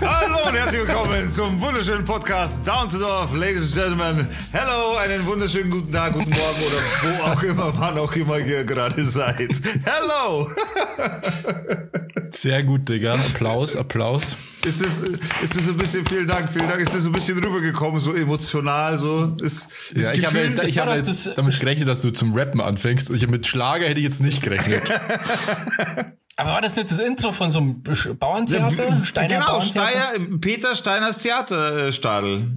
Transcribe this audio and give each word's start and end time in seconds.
Hallo 0.00 0.48
und 0.48 0.54
herzlich 0.54 0.86
willkommen 0.86 1.28
zum 1.30 1.60
wunderschönen 1.60 2.04
Podcast 2.04 2.64
Down 2.66 2.88
to 2.88 2.98
Dorf, 2.98 3.32
Ladies 3.34 3.64
and 3.64 3.74
Gentlemen. 3.74 4.28
Hello, 4.52 4.96
einen 5.02 5.26
wunderschönen 5.26 5.70
guten 5.70 5.92
Tag, 5.92 6.12
guten 6.12 6.30
Morgen 6.30 6.62
oder 6.66 6.76
wo 7.02 7.08
auch 7.30 7.42
immer, 7.42 7.72
wann 7.78 7.98
auch 7.98 8.12
immer 8.12 8.38
ihr 8.38 8.62
gerade 8.64 9.02
seid. 9.02 9.50
Hello! 9.84 10.48
Sehr 12.36 12.62
gut, 12.64 12.88
Digga. 12.88 13.12
Applaus, 13.12 13.76
Applaus. 13.76 14.36
Ist 14.64 14.84
das, 14.84 14.98
ist 14.98 15.56
das 15.56 15.68
ein 15.68 15.76
bisschen, 15.76 16.04
vielen 16.06 16.26
Dank, 16.26 16.50
vielen 16.52 16.68
Dank, 16.68 16.80
ist 16.80 16.94
das 16.94 17.06
ein 17.06 17.12
bisschen 17.12 17.38
rübergekommen, 17.42 18.00
so 18.00 18.14
emotional, 18.14 18.98
so? 18.98 19.36
Ist, 19.42 19.70
ist 19.92 20.08
Ja, 20.08 20.12
ich 20.12 20.26
habe 20.26 20.38
ich 20.66 20.78
hab 20.78 20.86
war 20.86 20.94
doch 20.96 21.06
jetzt 21.06 21.26
das- 21.26 21.34
damit 21.34 21.58
gerechnet, 21.58 21.88
dass 21.88 22.02
du 22.02 22.10
zum 22.10 22.34
Rappen 22.34 22.60
anfängst. 22.60 23.10
Ich, 23.10 23.26
mit 23.28 23.46
Schlager 23.46 23.86
hätte 23.86 24.00
ich 24.00 24.04
jetzt 24.04 24.20
nicht 24.20 24.42
gerechnet. 24.42 24.82
Aber 26.38 26.50
war 26.50 26.60
das 26.60 26.76
nicht 26.76 26.90
das 26.90 26.98
Intro 26.98 27.32
von 27.32 27.50
so 27.50 27.58
einem 27.60 27.82
Bauerntheater? 28.18 29.04
Steiner 29.04 29.28
genau, 29.28 29.46
Bauerntheater? 29.52 29.88
Steier, 29.88 30.38
Peter 30.40 30.76
Steiners 30.76 31.18
Theaterstadel. 31.18 32.56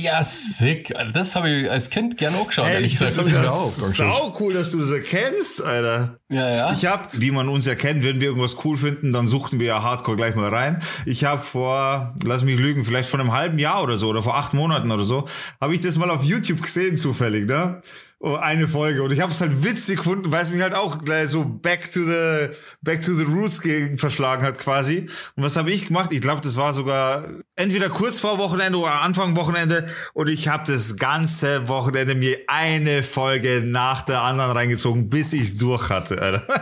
Ja, 0.00 0.22
sick. 0.22 0.94
Das 1.12 1.34
habe 1.34 1.50
ich 1.50 1.68
als 1.68 1.90
Kind 1.90 2.16
gerne 2.16 2.36
auch 2.36 2.46
geschaut. 2.46 2.66
Ey, 2.66 2.74
ehrlich 2.74 2.92
ich, 2.92 2.98
das 3.00 3.16
gesagt. 3.16 3.44
ist 3.44 3.98
ja 3.98 4.06
sau 4.06 4.36
cool, 4.38 4.54
dass 4.54 4.70
du 4.70 4.78
das 4.78 4.92
erkennst, 4.92 5.60
Alter. 5.60 6.20
ja, 6.28 6.48
ja. 6.48 6.72
Ich 6.72 6.86
habe, 6.86 7.08
wie 7.14 7.32
man 7.32 7.48
uns 7.48 7.66
erkennt, 7.66 8.04
wenn 8.04 8.20
wir 8.20 8.28
irgendwas 8.28 8.64
cool 8.64 8.76
finden, 8.76 9.12
dann 9.12 9.26
suchten 9.26 9.58
wir 9.58 9.66
ja 9.66 9.82
Hardcore 9.82 10.16
gleich 10.16 10.36
mal 10.36 10.54
rein. 10.54 10.80
Ich 11.04 11.24
habe 11.24 11.42
vor, 11.42 12.14
lass 12.24 12.44
mich 12.44 12.60
lügen, 12.60 12.84
vielleicht 12.84 13.10
vor 13.10 13.18
einem 13.18 13.32
halben 13.32 13.58
Jahr 13.58 13.82
oder 13.82 13.98
so 13.98 14.06
oder 14.06 14.22
vor 14.22 14.36
acht 14.36 14.54
Monaten 14.54 14.92
oder 14.92 15.02
so, 15.02 15.28
habe 15.60 15.74
ich 15.74 15.80
das 15.80 15.98
mal 15.98 16.10
auf 16.10 16.22
YouTube 16.22 16.62
gesehen 16.62 16.96
zufällig, 16.96 17.48
ne? 17.48 17.82
Oh, 18.20 18.34
eine 18.34 18.66
Folge 18.66 19.04
und 19.04 19.12
ich 19.12 19.20
habe 19.20 19.30
es 19.30 19.40
halt 19.40 19.62
witzig 19.62 19.98
gefunden, 19.98 20.32
weil 20.32 20.42
es 20.42 20.50
mich 20.50 20.60
halt 20.60 20.74
auch 20.74 20.98
gleich 20.98 21.28
so 21.28 21.44
back 21.44 21.92
to 21.92 22.00
the 22.00 22.48
back 22.82 23.00
to 23.00 23.14
the 23.14 23.22
roots 23.22 23.60
gegen 23.60 23.96
verschlagen 23.96 24.44
hat 24.44 24.58
quasi. 24.58 25.08
Und 25.36 25.44
was 25.44 25.56
habe 25.56 25.70
ich 25.70 25.86
gemacht? 25.86 26.10
Ich 26.10 26.20
glaube, 26.20 26.40
das 26.40 26.56
war 26.56 26.74
sogar 26.74 27.28
entweder 27.54 27.90
kurz 27.90 28.18
vor 28.18 28.38
Wochenende 28.38 28.76
oder 28.78 29.02
Anfang 29.02 29.36
Wochenende 29.36 29.86
und 30.14 30.28
ich 30.28 30.48
habe 30.48 30.64
das 30.66 30.96
ganze 30.96 31.68
Wochenende 31.68 32.16
mir 32.16 32.38
eine 32.48 33.04
Folge 33.04 33.62
nach 33.64 34.02
der 34.02 34.20
anderen 34.22 34.50
reingezogen, 34.50 35.08
bis 35.08 35.32
ich 35.32 35.42
es 35.42 35.56
durch 35.56 35.88
hatte. 35.88 36.20
Alter. 36.20 36.42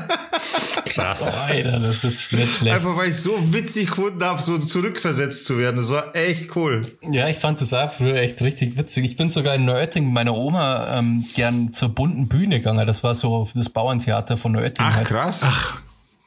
Krass. 0.96 1.40
Alter, 1.40 1.78
das 1.78 2.04
ist 2.04 2.32
nicht 2.32 2.56
schlecht. 2.56 2.74
Einfach 2.74 2.96
weil 2.96 3.10
ich 3.10 3.16
so 3.16 3.52
witzig 3.52 3.88
gefunden 3.88 4.24
habe, 4.24 4.40
so 4.40 4.58
zurückversetzt 4.58 5.44
zu 5.44 5.58
werden. 5.58 5.76
Das 5.76 5.90
war 5.90 6.16
echt 6.16 6.56
cool. 6.56 6.80
Ja, 7.02 7.28
ich 7.28 7.36
fand 7.36 7.60
das 7.60 7.74
auch 7.74 7.92
früher 7.92 8.16
echt 8.16 8.40
richtig 8.40 8.78
witzig. 8.78 9.04
Ich 9.04 9.16
bin 9.16 9.28
sogar 9.28 9.54
in 9.54 9.66
mit 9.66 10.02
meiner 10.04 10.34
Oma 10.34 10.98
ähm, 10.98 11.24
gern 11.50 11.72
zur 11.72 11.88
bunten 11.90 12.28
Bühne 12.28 12.58
gegangen. 12.58 12.86
Das 12.86 13.02
war 13.04 13.14
so 13.14 13.48
das 13.54 13.70
Bauerntheater 13.70 14.36
von 14.36 14.52
Neuötting. 14.52 14.84
halt. 14.84 15.06
krass. 15.06 15.44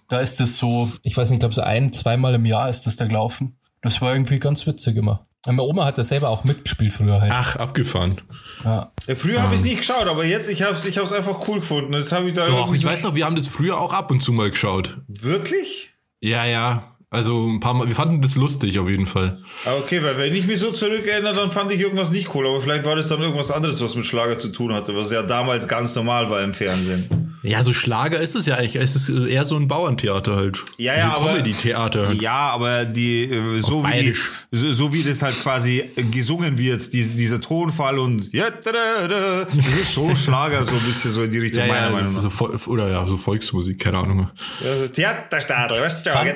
Da 0.09 0.19
ist 0.19 0.39
das 0.39 0.55
so, 0.57 0.91
ich 1.03 1.15
weiß 1.15 1.29
nicht, 1.29 1.37
ich 1.37 1.39
glaube 1.41 1.53
so 1.53 1.61
ein, 1.61 1.93
zweimal 1.93 2.33
im 2.33 2.45
Jahr 2.45 2.69
ist 2.69 2.87
das 2.87 2.95
da 2.95 3.05
gelaufen. 3.05 3.57
Das 3.81 4.01
war 4.01 4.11
irgendwie 4.13 4.39
ganz 4.39 4.65
witzig 4.65 4.97
immer. 4.97 5.25
Und 5.45 5.55
meine 5.55 5.67
Oma 5.69 5.85
hat 5.85 5.97
da 5.97 6.03
selber 6.03 6.29
auch 6.29 6.43
mitgespielt 6.43 6.91
früher 6.93 7.21
halt. 7.21 7.31
Ach, 7.33 7.55
abgefahren. 7.55 8.19
Ja. 8.65 8.91
Ja, 9.07 9.15
früher 9.15 9.41
habe 9.41 9.53
ich 9.53 9.61
es 9.61 9.65
nicht 9.65 9.77
geschaut, 9.77 10.07
aber 10.07 10.25
jetzt, 10.25 10.49
ich 10.49 10.63
habe 10.63 10.73
es 10.73 10.83
ich 10.85 10.97
hab's 10.97 11.13
einfach 11.13 11.47
cool 11.47 11.59
gefunden. 11.59 11.93
Jetzt 11.93 12.11
habe 12.11 12.27
ich 12.27 12.35
da 12.35 12.45
Doch, 12.47 12.55
irgendwie 12.57 12.75
ich 12.75 12.81
so- 12.81 12.89
weiß 12.89 13.03
noch, 13.03 13.15
wir 13.15 13.25
haben 13.25 13.35
das 13.37 13.47
früher 13.47 13.79
auch 13.79 13.93
ab 13.93 14.11
und 14.11 14.21
zu 14.21 14.33
mal 14.33 14.49
geschaut. 14.49 14.97
Wirklich? 15.07 15.93
Ja, 16.19 16.43
ja. 16.43 16.83
Also 17.11 17.47
ein 17.47 17.59
paar 17.59 17.73
Mal, 17.73 17.87
wir 17.87 17.95
fanden 17.95 18.21
das 18.21 18.35
lustig 18.35 18.77
auf 18.77 18.87
jeden 18.87 19.07
Fall. 19.07 19.39
Ah, 19.65 19.71
Okay, 19.79 19.99
weil 20.03 20.17
wenn 20.19 20.33
ich 20.35 20.45
mich 20.45 20.59
so 20.59 20.71
zurückerinnere, 20.71 21.33
dann 21.33 21.51
fand 21.51 21.71
ich 21.71 21.79
irgendwas 21.81 22.11
nicht 22.11 22.35
cool. 22.35 22.45
Aber 22.45 22.61
vielleicht 22.61 22.85
war 22.85 22.95
das 22.95 23.07
dann 23.07 23.19
irgendwas 23.21 23.49
anderes, 23.49 23.81
was 23.81 23.95
mit 23.95 24.05
Schlager 24.05 24.37
zu 24.37 24.49
tun 24.49 24.73
hatte, 24.73 24.95
was 24.95 25.11
ja 25.11 25.23
damals 25.23 25.67
ganz 25.67 25.95
normal 25.95 26.29
war 26.29 26.43
im 26.43 26.53
Fernsehen. 26.53 27.25
Ja, 27.41 27.63
so 27.63 27.71
Schlager 27.73 28.19
ist 28.19 28.35
es 28.35 28.45
ja 28.47 28.55
eigentlich. 28.55 28.75
Es 28.75 28.95
ist 28.95 29.09
eher 29.09 29.45
so 29.45 29.55
ein 29.55 29.67
Bauerntheater 29.67 30.35
halt. 30.35 30.59
Ja, 30.77 30.95
ja, 30.97 31.11
so 31.15 31.21
aber- 31.21 31.29
Comedy-Theater. 31.37 32.11
Ja, 32.11 32.49
aber 32.51 32.85
die 32.85 33.23
äh, 33.31 33.59
so 33.61 33.83
wie 33.87 34.11
die, 34.11 34.13
so, 34.51 34.73
so 34.73 34.93
wie 34.93 35.01
das 35.01 35.21
halt 35.23 35.41
quasi 35.41 35.89
gesungen 36.11 36.57
wird, 36.59 36.91
die, 36.93 37.01
dieser 37.01 37.39
Tonfall 37.41 37.97
und 37.97 38.31
ja, 38.33 38.49
da, 38.51 38.71
da, 38.71 39.07
da, 39.07 39.45
das 39.45 39.55
ist 39.67 39.93
schon 39.93 40.15
Schlager 40.17 40.63
so 40.65 40.75
ein 40.75 40.81
bisschen 40.81 41.11
so 41.11 41.23
in 41.23 41.31
die 41.31 41.39
Richtung 41.39 41.61
Ja, 41.63 41.67
meiner 41.69 41.85
ja, 41.87 41.91
Meinung 41.93 42.13
nach. 42.13 42.21
so, 42.29 42.69
oder 42.71 42.89
ja, 42.91 43.07
so 43.07 43.15
Volksmusik, 43.17 43.79
keine 43.79 43.97
Ahnung. 43.99 44.29
Ja, 44.63 44.87
Theaterstadel, 44.89 45.79
weißt 45.81 46.05
du, 46.05 46.09
Fun- 46.11 46.27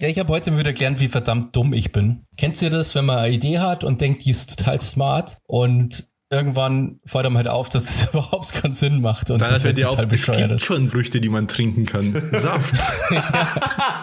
Ja, 0.00 0.08
ich 0.08 0.18
habe 0.18 0.32
heute 0.32 0.56
wieder 0.56 0.72
gelernt, 0.72 0.98
wie 0.98 1.08
verdammt 1.08 1.54
dumm 1.54 1.74
ich 1.74 1.92
bin. 1.92 2.24
Kennt 2.38 2.60
ihr 2.62 2.70
das, 2.70 2.94
wenn 2.94 3.04
man 3.04 3.18
eine 3.18 3.34
Idee 3.34 3.58
hat 3.58 3.84
und 3.84 4.00
denkt, 4.00 4.24
die 4.24 4.30
ist 4.30 4.56
total 4.56 4.80
smart 4.80 5.36
und 5.46 6.08
irgendwann 6.32 7.00
fällt 7.04 7.26
einem 7.26 7.36
halt 7.36 7.48
auf, 7.48 7.68
dass 7.68 7.82
es 7.82 8.06
überhaupt 8.12 8.52
keinen 8.54 8.72
Sinn 8.74 9.00
macht 9.00 9.30
und 9.30 9.42
Dann 9.42 9.50
das 9.50 9.64
halt 9.64 9.76
dir 9.76 9.90
auf, 9.90 9.98
es 9.98 10.26
gibt 10.26 10.60
schon 10.62 10.86
Früchte, 10.88 11.20
die 11.20 11.28
man 11.28 11.48
trinken 11.48 11.86
kann. 11.86 12.14
Saft. 12.14 12.72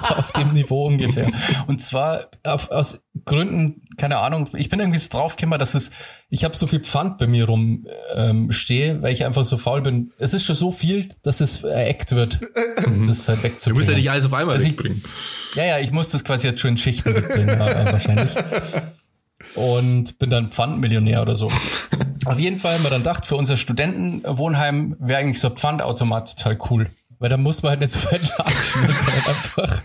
auf 0.09 0.31
dem 0.33 0.53
Niveau 0.53 0.87
ungefähr. 0.87 1.29
Und 1.67 1.81
zwar 1.81 2.27
auf, 2.43 2.69
aus 2.69 3.03
Gründen, 3.25 3.81
keine 3.97 4.17
Ahnung, 4.19 4.49
ich 4.53 4.69
bin 4.69 4.79
irgendwie 4.79 4.99
so 4.99 5.09
draufgekommen, 5.09 5.57
dass 5.57 5.73
es, 5.73 5.91
ich 6.29 6.43
habe 6.43 6.55
so 6.55 6.67
viel 6.67 6.81
Pfand 6.81 7.17
bei 7.17 7.27
mir 7.27 7.45
rum 7.45 7.87
ähm, 8.13 8.51
stehe, 8.51 9.01
weil 9.01 9.13
ich 9.13 9.25
einfach 9.25 9.45
so 9.45 9.57
faul 9.57 9.81
bin. 9.81 10.11
Es 10.19 10.33
ist 10.33 10.43
schon 10.45 10.55
so 10.55 10.71
viel, 10.71 11.09
dass 11.23 11.39
es 11.41 11.63
ereckt 11.63 12.11
wird, 12.13 12.39
das 13.07 13.27
halt 13.29 13.39
Du 13.39 13.43
wegzubringen. 13.43 13.79
musst 13.79 13.89
ja 13.89 13.95
nicht 13.95 14.11
alles 14.11 14.25
auf 14.25 14.33
einmal 14.33 14.55
Also 14.55 14.65
ich- 14.67 14.73
wegbringen. 14.73 15.01
Ja, 15.55 15.63
ja, 15.65 15.79
ich 15.79 15.91
muss 15.91 16.09
das 16.09 16.23
quasi 16.23 16.47
jetzt 16.47 16.59
schon 16.59 16.71
in 16.71 16.77
Schichten 16.77 17.13
mitbringen, 17.13 17.49
äh, 17.49 17.91
wahrscheinlich. 17.91 18.31
Und 19.57 20.19
bin 20.19 20.29
dann 20.29 20.51
Pfandmillionär 20.51 21.21
oder 21.21 21.33
so. 21.33 21.47
Auf 22.25 22.39
jeden 22.39 22.57
Fall 22.57 22.75
haben 22.75 22.83
wir 22.83 22.89
dann 22.89 22.99
gedacht, 22.99 23.25
für 23.25 23.35
unser 23.35 23.57
Studentenwohnheim 23.57 24.95
wäre 24.99 25.19
eigentlich 25.19 25.39
so 25.39 25.49
ein 25.49 25.57
Pfandautomat 25.57 26.37
total 26.37 26.57
cool. 26.69 26.89
Weil 27.19 27.29
da 27.29 27.37
muss 27.37 27.63
man 27.63 27.71
halt 27.71 27.79
nicht 27.81 27.91
so 27.91 28.11
weit 28.11 28.21
latschen. 28.37 28.81
Man 28.81 28.95
kann 28.95 29.13
halt 29.13 29.27
einfach, 29.27 29.81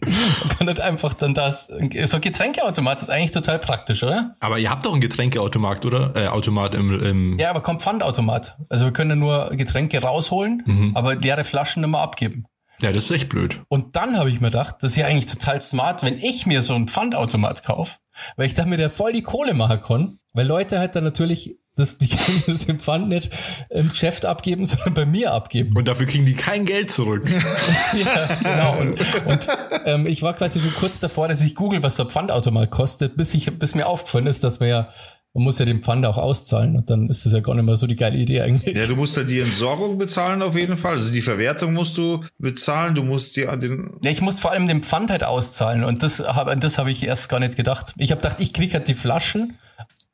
man 0.00 0.58
kann 0.58 0.66
halt 0.66 0.80
einfach 0.80 1.14
dann 1.14 1.34
das, 1.34 1.66
so 1.66 2.16
ein 2.16 2.20
Getränkeautomat 2.20 3.02
ist 3.02 3.10
eigentlich 3.10 3.30
total 3.30 3.60
praktisch, 3.60 4.02
oder? 4.02 4.36
Aber 4.40 4.58
ihr 4.58 4.70
habt 4.70 4.84
doch 4.84 4.92
einen 4.92 5.00
Getränkeautomat, 5.00 5.86
oder? 5.86 6.16
Äh, 6.16 6.26
Automat 6.26 6.74
im, 6.74 7.00
im 7.00 7.38
Ja, 7.38 7.50
aber 7.50 7.60
kommt 7.60 7.82
Pfandautomat. 7.82 8.56
Also 8.68 8.86
wir 8.86 8.92
können 8.92 9.10
ja 9.10 9.16
nur 9.16 9.50
Getränke 9.50 10.02
rausholen, 10.02 10.92
aber 10.94 11.14
leere 11.14 11.44
Flaschen 11.44 11.88
mehr 11.88 12.00
abgeben. 12.00 12.46
Ja, 12.80 12.90
das 12.90 13.04
ist 13.04 13.10
echt 13.12 13.28
blöd. 13.28 13.60
Und 13.68 13.94
dann 13.94 14.18
habe 14.18 14.28
ich 14.28 14.40
mir 14.40 14.48
gedacht, 14.48 14.76
das 14.80 14.92
ist 14.92 14.96
ja 14.96 15.06
eigentlich 15.06 15.26
total 15.26 15.62
smart, 15.62 16.02
wenn 16.02 16.18
ich 16.18 16.46
mir 16.46 16.62
so 16.62 16.74
einen 16.74 16.88
Pfandautomat 16.88 17.62
kaufe, 17.62 17.94
weil 18.36 18.46
ich 18.46 18.54
damit 18.54 18.80
ja 18.80 18.88
voll 18.88 19.12
die 19.12 19.22
Kohle 19.22 19.54
machen 19.54 19.80
kann, 19.80 20.18
weil 20.32 20.46
Leute 20.46 20.78
halt 20.78 20.96
dann 20.96 21.04
natürlich 21.04 21.58
das, 21.74 21.98
die 21.98 22.08
können 22.08 22.42
das 22.46 22.64
im 22.64 22.78
Pfand 22.78 23.08
nicht 23.08 23.30
im 23.70 23.90
Geschäft 23.90 24.26
abgeben, 24.26 24.66
sondern 24.66 24.94
bei 24.94 25.06
mir 25.06 25.32
abgeben. 25.32 25.76
Und 25.76 25.88
dafür 25.88 26.06
kriegen 26.06 26.26
die 26.26 26.34
kein 26.34 26.66
Geld 26.66 26.90
zurück. 26.90 27.28
ja, 27.94 28.28
genau. 28.42 28.80
Und, 28.80 29.26
und 29.26 29.46
ähm, 29.86 30.06
ich 30.06 30.22
war 30.22 30.34
quasi 30.34 30.60
schon 30.60 30.74
kurz 30.74 31.00
davor, 31.00 31.28
dass 31.28 31.40
ich 31.40 31.54
google, 31.54 31.82
was 31.82 31.96
so 31.96 32.04
ein 32.04 32.10
Pfandautomat 32.10 32.70
kostet, 32.70 33.16
bis 33.16 33.34
ich, 33.34 33.58
bis 33.58 33.74
mir 33.74 33.86
aufgefallen 33.86 34.26
ist, 34.26 34.44
dass 34.44 34.60
man 34.60 34.68
ja, 34.68 34.88
man 35.34 35.44
muss 35.44 35.58
ja 35.58 35.64
den 35.64 35.82
Pfand 35.82 36.04
auch 36.04 36.18
auszahlen 36.18 36.76
und 36.76 36.90
dann 36.90 37.08
ist 37.08 37.24
das 37.24 37.32
ja 37.32 37.40
gar 37.40 37.54
nicht 37.54 37.64
mehr 37.64 37.76
so 37.76 37.86
die 37.86 37.96
geile 37.96 38.18
Idee 38.18 38.42
eigentlich. 38.42 38.76
Ja, 38.76 38.86
du 38.86 38.96
musst 38.96 39.16
halt 39.16 39.30
die 39.30 39.40
Entsorgung 39.40 39.96
bezahlen 39.96 40.42
auf 40.42 40.54
jeden 40.56 40.76
Fall. 40.76 40.92
Also 40.94 41.12
die 41.12 41.22
Verwertung 41.22 41.72
musst 41.72 41.96
du 41.96 42.22
bezahlen. 42.38 42.94
Du 42.94 43.02
musst 43.02 43.38
an 43.38 43.60
den. 43.60 43.90
Ja, 44.04 44.10
ich 44.10 44.20
muss 44.20 44.40
vor 44.40 44.50
allem 44.50 44.66
den 44.66 44.82
Pfand 44.82 45.10
halt 45.10 45.24
auszahlen 45.24 45.84
und 45.84 46.02
das 46.02 46.20
habe 46.20 46.54
das 46.56 46.76
hab 46.76 46.86
ich 46.86 47.02
erst 47.04 47.30
gar 47.30 47.40
nicht 47.40 47.56
gedacht. 47.56 47.94
Ich 47.96 48.10
habe 48.10 48.20
gedacht, 48.20 48.40
ich 48.40 48.52
krieg 48.52 48.74
halt 48.74 48.88
die 48.88 48.94
Flaschen 48.94 49.58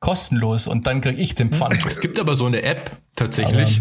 kostenlos 0.01 0.69
und 0.69 0.87
dann 0.87 1.01
krieg 1.01 1.19
ich 1.19 1.35
den 1.35 1.51
Pfand. 1.51 1.85
Es 1.85 2.01
gibt 2.01 2.21
aber 2.21 2.37
so 2.37 2.47
eine 2.47 2.63
App 2.63 2.93
tatsächlich. 3.17 3.81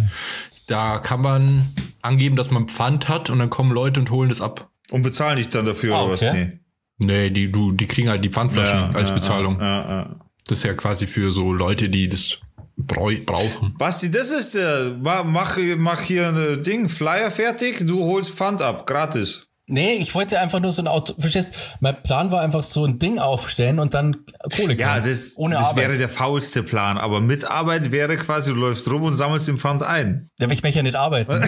da 0.65 0.97
kann 0.97 1.21
man 1.21 1.61
angeben, 2.01 2.35
dass 2.35 2.49
man 2.49 2.67
Pfand 2.67 3.09
hat 3.09 3.29
und 3.29 3.37
dann 3.37 3.51
kommen 3.51 3.71
Leute 3.71 3.99
und 3.99 4.09
holen 4.09 4.29
das 4.29 4.41
ab. 4.41 4.69
Und 4.89 5.03
bezahlen 5.03 5.37
dich 5.37 5.49
dann 5.49 5.65
dafür 5.67 5.95
Ah, 5.95 6.03
oder 6.03 6.13
was? 6.13 6.23
okay. 6.23 6.59
Nee, 6.99 7.29
die, 7.29 7.51
du, 7.51 7.73
die 7.73 7.85
kriegen 7.85 8.09
halt 8.09 8.25
die 8.25 8.29
Pfandflaschen 8.29 8.95
als 8.95 9.09
ja, 9.09 9.15
Bezahlung. 9.15 9.59
Ja, 9.59 9.89
ja. 9.89 10.19
Das 10.47 10.59
ist 10.59 10.63
ja 10.63 10.73
quasi 10.73 11.07
für 11.07 11.31
so 11.31 11.51
Leute, 11.53 11.89
die 11.89 12.07
das 12.09 12.37
brau- 12.77 13.11
brauchen. 13.25 13.75
Basti, 13.77 14.09
das 14.11 14.31
ist. 14.31 14.57
Ma- 15.01 15.23
Mach, 15.23 15.57
mach 15.77 16.01
hier 16.01 16.27
ein 16.29 16.63
Ding, 16.63 16.89
Flyer 16.89 17.31
fertig, 17.31 17.79
du 17.85 18.03
holst 18.03 18.31
Pfand 18.31 18.61
ab, 18.61 18.85
gratis. 18.87 19.46
Nee, 19.69 19.95
ich 19.95 20.15
wollte 20.15 20.39
einfach 20.39 20.61
nur 20.61 20.71
so 20.71 20.81
ein 20.81 20.87
Auto, 20.87 21.13
verstehst, 21.19 21.53
mein 21.81 22.01
Plan 22.01 22.31
war 22.31 22.39
einfach 22.41 22.63
so 22.63 22.85
ein 22.85 22.99
Ding 22.99 23.19
aufstellen 23.19 23.79
und 23.79 23.93
dann 23.93 24.15
Kohle 24.55 24.77
Ja, 24.77 24.93
kriegen. 24.93 25.09
das, 25.09 25.33
ohne 25.35 25.55
das 25.55 25.65
Arbeit. 25.71 25.83
wäre 25.89 25.97
der 25.97 26.07
faulste 26.07 26.63
Plan. 26.63 26.97
Aber 26.97 27.19
mit 27.19 27.43
Arbeit 27.43 27.91
wäre 27.91 28.15
quasi, 28.15 28.51
du 28.53 28.55
läufst 28.55 28.89
rum 28.89 29.03
und 29.03 29.13
sammelst 29.13 29.49
den 29.49 29.57
Pfand 29.59 29.83
ein. 29.83 30.29
Da 30.37 30.45
will 30.47 30.53
ich 30.53 30.63
mich 30.63 30.73
ja 30.75 30.83
nicht 30.83 30.95
arbeiten. 30.95 31.33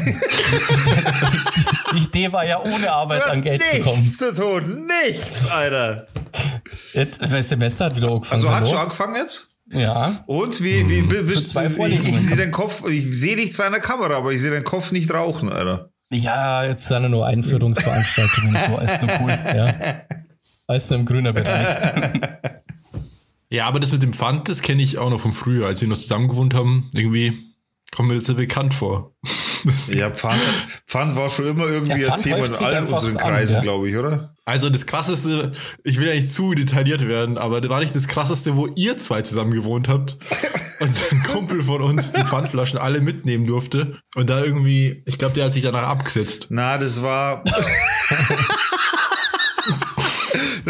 Die 1.94 2.04
Idee 2.04 2.32
war 2.32 2.46
ja 2.46 2.62
ohne 2.64 2.92
Arbeit 2.92 3.26
an 3.28 3.42
Geld 3.42 3.64
zu 3.64 3.76
nichts 3.78 3.88
kommen. 3.90 4.04
zu 4.04 4.36
tun. 4.36 4.88
Nichts, 5.06 5.48
Alter. 5.50 6.08
Jetzt, 6.94 7.22
das 7.22 7.50
Semester 7.50 7.86
hat 7.86 7.96
wieder 7.96 8.10
angefangen. 8.12 8.42
Also 8.46 8.56
hat 8.56 8.68
schon 8.70 8.78
angefangen 8.80 9.16
jetzt? 9.16 9.48
Ja. 9.72 10.24
Und 10.26 10.62
wie, 10.64 10.90
wie 10.90 11.04
bi- 11.04 11.22
bist 11.24 11.56
du? 11.56 11.60
Ich, 11.86 12.08
ich 12.08 12.20
sehe 12.20 12.38
den 12.38 12.52
Kopf, 12.52 12.84
ich 12.90 13.06
sehe 13.18 13.36
dich 13.36 13.54
zwar 13.54 13.68
in 13.68 13.72
der 13.74 13.82
Kamera, 13.82 14.16
aber 14.18 14.32
ich 14.32 14.42
sehe 14.42 14.50
den 14.52 14.64
Kopf 14.64 14.92
nicht 14.92 15.14
rauchen, 15.14 15.52
Alter. 15.52 15.89
Ja, 16.12 16.66
jetzt 16.66 16.88
sind 16.88 17.04
ja 17.04 17.10
nur 17.10 17.26
Einführungsveranstaltungen, 17.28 18.58
so 18.68 18.78
alles 18.78 19.02
nur 19.02 19.12
cool, 19.22 19.30
ja. 19.30 19.74
Nur 20.68 21.00
im 21.00 21.06
grünen 21.06 21.34
Bereich. 21.34 21.68
Ja, 23.52 23.68
aber 23.68 23.80
das 23.80 23.92
mit 23.92 24.04
dem 24.04 24.14
Pfand, 24.14 24.48
das 24.48 24.62
kenne 24.62 24.84
ich 24.84 25.00
auch 25.00 25.10
noch 25.10 25.22
von 25.22 25.32
früher, 25.32 25.66
als 25.66 25.82
wir 25.82 25.88
noch 25.88 25.98
zusammen 25.98 26.28
gewohnt 26.28 26.54
haben. 26.54 26.92
Irgendwie 26.94 27.56
kommt 27.92 28.10
mir 28.10 28.14
das 28.14 28.26
so 28.26 28.36
bekannt 28.36 28.76
vor. 28.76 29.16
Ja, 29.90 30.10
Pfand, 30.10 30.40
Pfand 30.88 31.16
war 31.16 31.30
schon 31.30 31.48
immer 31.48 31.66
irgendwie 31.66 32.02
Ja, 32.02 32.14
ein 32.14 32.22
Thema 32.22 32.46
in 32.46 32.54
allen 32.54 32.88
unseren 32.88 33.18
Kreisen, 33.18 33.56
ja. 33.56 33.62
glaube 33.62 33.90
ich, 33.90 33.98
oder? 33.98 34.36
Also 34.46 34.70
das 34.70 34.86
krasseste, 34.86 35.54
ich 35.84 36.00
will 36.00 36.08
ja 36.08 36.14
nicht 36.14 36.32
zu 36.32 36.54
detailliert 36.54 37.08
werden, 37.08 37.38
aber 37.38 37.62
das 37.62 37.70
war 37.70 37.80
nicht 37.80 37.96
das 37.96 38.08
krasseste, 38.08 38.56
wo 38.56 38.68
ihr 38.76 38.98
zwei 38.98 39.22
zusammen 39.22 39.52
gewohnt 39.52 39.88
habt 39.88 40.18
und 40.80 40.92
ein 41.12 41.24
Kumpel 41.24 41.64
von 41.64 41.82
uns 41.82 42.12
die 42.12 42.24
Pfandflaschen 42.24 42.80
alle 42.80 43.02
mitnehmen 43.02 43.46
durfte 43.46 44.00
und 44.16 44.30
da 44.30 44.44
irgendwie, 44.44 45.04
ich 45.06 45.18
glaube, 45.18 45.36
der 45.36 45.46
hat 45.46 45.54
sich 45.54 45.64
danach 45.64 45.88
abgesetzt. 45.88 46.48
Na, 46.50 46.78
das 46.78 47.02
war. 47.04 47.44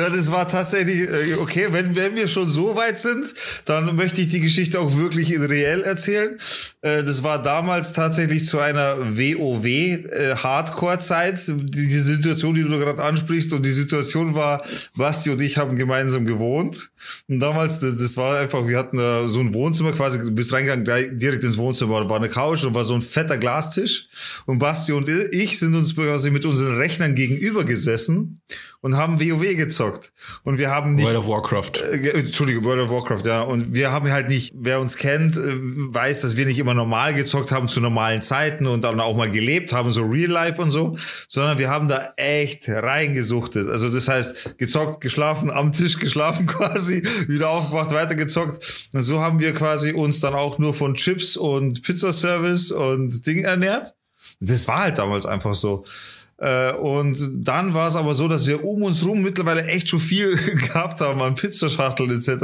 Das 0.10 0.32
war 0.32 0.50
tatsächlich, 0.50 1.10
äh, 1.10 1.36
okay, 1.36 1.68
wenn, 1.72 1.96
wenn 1.96 2.16
wir 2.16 2.28
schon 2.28 2.50
so 2.50 2.76
weit 2.76 2.98
sind, 3.00 3.34
dann 3.66 3.96
möchte 3.96 4.22
ich 4.22 4.30
die 4.30 4.42
Geschichte 4.42 4.80
auch 4.80 4.96
wirklich 4.98 5.34
in 5.34 5.44
reell 5.44 5.82
erzählen. 5.82 6.38
Äh, 6.82 7.04
Das 7.04 7.24
war 7.24 7.42
damals 7.42 7.94
tatsächlich 7.94 8.46
zu 8.46 8.60
einer 8.60 8.98
WoW-Hardcore-Zeit, 9.18 11.48
die, 11.48 11.88
die 11.88 12.00
Situation, 12.00 12.54
die 12.56 12.64
du 12.64 12.70
gerade 12.70 13.02
ansprichst. 13.04 13.54
Und 13.54 13.64
die 13.66 13.72
Situation 13.72 14.36
war, 14.36 14.64
Basti 14.96 15.30
und 15.30 15.42
ich 15.42 15.58
haben 15.58 15.76
gemeinsam 15.76 16.26
gewohnt. 16.26 16.92
Und 17.28 17.40
damals, 17.40 17.80
das, 17.80 17.98
das 17.98 18.16
war 18.18 18.40
einfach, 18.40 18.68
wir 18.68 18.78
hatten 18.78 19.00
so 19.28 19.40
ein 19.40 19.54
Wohnzimmer 19.54 19.94
quasi, 19.94 20.20
du 20.20 20.32
bist 20.32 20.52
reingegangen, 20.54 20.86
direkt 21.18 21.44
ins 21.44 21.58
Wohnzimmer, 21.58 22.10
war 22.10 22.18
eine 22.18 22.30
Couch 22.30 22.64
und 22.66 22.74
war 22.74 22.84
so 22.84 22.96
ein 22.96 23.02
fetter 23.02 23.38
Glastisch. 23.38 24.08
Und 24.46 24.60
Basti 24.60 24.92
und 24.92 25.08
ich 25.10 25.60
sind 25.60 25.76
uns 25.76 25.96
quasi 25.96 26.32
mit 26.32 26.46
unseren 26.46 26.78
Rechnern 26.78 27.16
gegenüber 27.16 27.64
gesessen 27.64 28.42
und 28.82 28.96
haben 28.96 29.20
WoW 29.20 29.56
gezockt. 29.58 30.14
Und 30.44 30.58
wir 30.58 30.70
haben 30.72 30.96
nicht. 30.96 31.06
World 31.06 31.18
of 31.18 31.28
Warcraft. 31.28 31.72
Äh, 31.92 32.20
Entschuldige, 32.20 32.64
World 32.64 32.84
of 32.84 32.90
Warcraft, 32.90 33.26
ja. 33.26 33.42
Und 33.42 33.74
wir 33.74 33.92
haben 33.92 34.10
halt 34.12 34.30
nicht, 34.30 34.54
wer 34.56 34.80
uns 34.80 34.96
kennt, 34.96 35.38
äh, 35.38 35.42
weiß, 35.42 36.22
dass 36.22 36.38
wir 36.38 36.46
nicht 36.46 36.60
immer 36.60 36.74
normal 36.74 37.14
gezockt 37.14 37.52
haben 37.52 37.68
zu 37.68 37.82
normalen 37.82 38.22
Zeiten 38.22 38.68
und 38.68 38.82
dann 38.82 39.00
auch 39.00 39.16
mal 39.16 39.30
gelebt 39.30 39.74
haben, 39.74 39.92
so 39.92 40.04
Real 40.04 40.30
Life 40.32 40.62
und 40.62 40.72
so, 40.72 40.98
sondern 41.28 41.58
wir 41.58 41.70
haben 41.70 41.90
da 41.90 42.14
echt 42.16 42.70
reingesuchtet. 42.70 43.70
Also 43.70 43.90
das 43.90 44.08
heißt, 44.08 44.58
gezockt, 44.58 45.02
geschlafen, 45.02 45.52
am 45.52 45.72
Tisch 45.72 46.00
geschlafen 46.00 46.48
quasi, 46.48 47.04
wieder 47.28 47.50
aufgewacht, 47.50 47.92
weitergezockt. 47.92 48.90
Und 48.94 49.04
so 49.04 49.20
haben 49.20 49.40
wir 49.40 49.54
quasi 49.54 49.92
uns 49.92 50.22
dann 50.22 50.34
auch 50.34 50.58
nur 50.58 50.74
von 50.74 50.96
Chips 50.96 51.36
und 51.36 51.82
Pizzaservice 51.84 52.72
und 52.72 53.26
Ding 53.28 53.44
ernährt. 53.44 53.94
Das 54.40 54.68
war 54.68 54.84
halt 54.84 54.98
damals 54.98 55.26
einfach 55.26 55.56
so. 55.56 55.86
Äh, 56.40 56.74
Und 56.74 57.18
dann 57.46 57.74
war 57.74 57.88
es 57.88 57.96
aber 57.96 58.14
so, 58.14 58.28
dass 58.28 58.48
wir 58.48 58.64
um 58.64 58.84
uns 58.84 59.06
rum 59.06 59.22
mittlerweile 59.22 59.66
echt 59.66 59.90
schon 59.90 60.00
viel 60.00 60.36
gehabt 60.56 61.02
haben 61.02 61.22
an 61.22 61.36
Pizzaschachteln 61.36 62.12
etc. 62.12 62.30
Und 62.30 62.42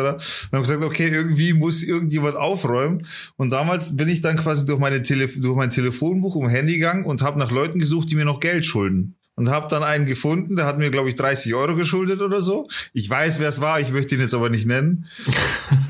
haben 0.52 0.62
gesagt, 0.62 0.84
okay, 0.84 1.08
irgendwie 1.08 1.54
muss 1.54 1.84
irgendjemand 1.84 2.36
aufräumen. 2.36 3.06
Und 3.38 3.52
damals 3.52 3.96
bin 3.96 4.10
ich 4.10 4.22
dann 4.22 4.38
quasi 4.38 4.66
durch, 4.66 4.80
meine 4.80 5.02
Tele 5.02 5.28
durch 5.28 5.56
mein 5.56 5.72
Telefonbuch 5.72 6.36
um 6.36 6.50
Handy 6.50 6.74
gegangen 6.74 7.06
und 7.06 7.22
habe 7.22 7.40
nach 7.40 7.52
Leuten 7.52 7.80
gesucht, 7.80 8.10
die 8.12 8.16
mir 8.16 8.26
noch 8.26 8.40
Geld 8.40 8.66
schulden. 8.66 9.16
Und 9.38 9.50
habe 9.50 9.68
dann 9.70 9.84
einen 9.84 10.06
gefunden, 10.06 10.56
der 10.56 10.66
hat 10.66 10.78
mir, 10.78 10.90
glaube 10.92 11.10
ich, 11.10 11.16
30 11.16 11.54
Euro 11.56 11.76
geschuldet 11.76 12.22
oder 12.22 12.40
so. 12.40 12.70
Ich 12.94 13.10
weiß, 13.10 13.40
wer 13.40 13.50
es 13.50 13.60
war, 13.60 13.82
ich 13.82 13.92
möchte 13.92 14.16
ihn 14.16 14.22
jetzt 14.22 14.34
aber 14.34 14.50
nicht 14.50 14.66
nennen. 14.66 15.08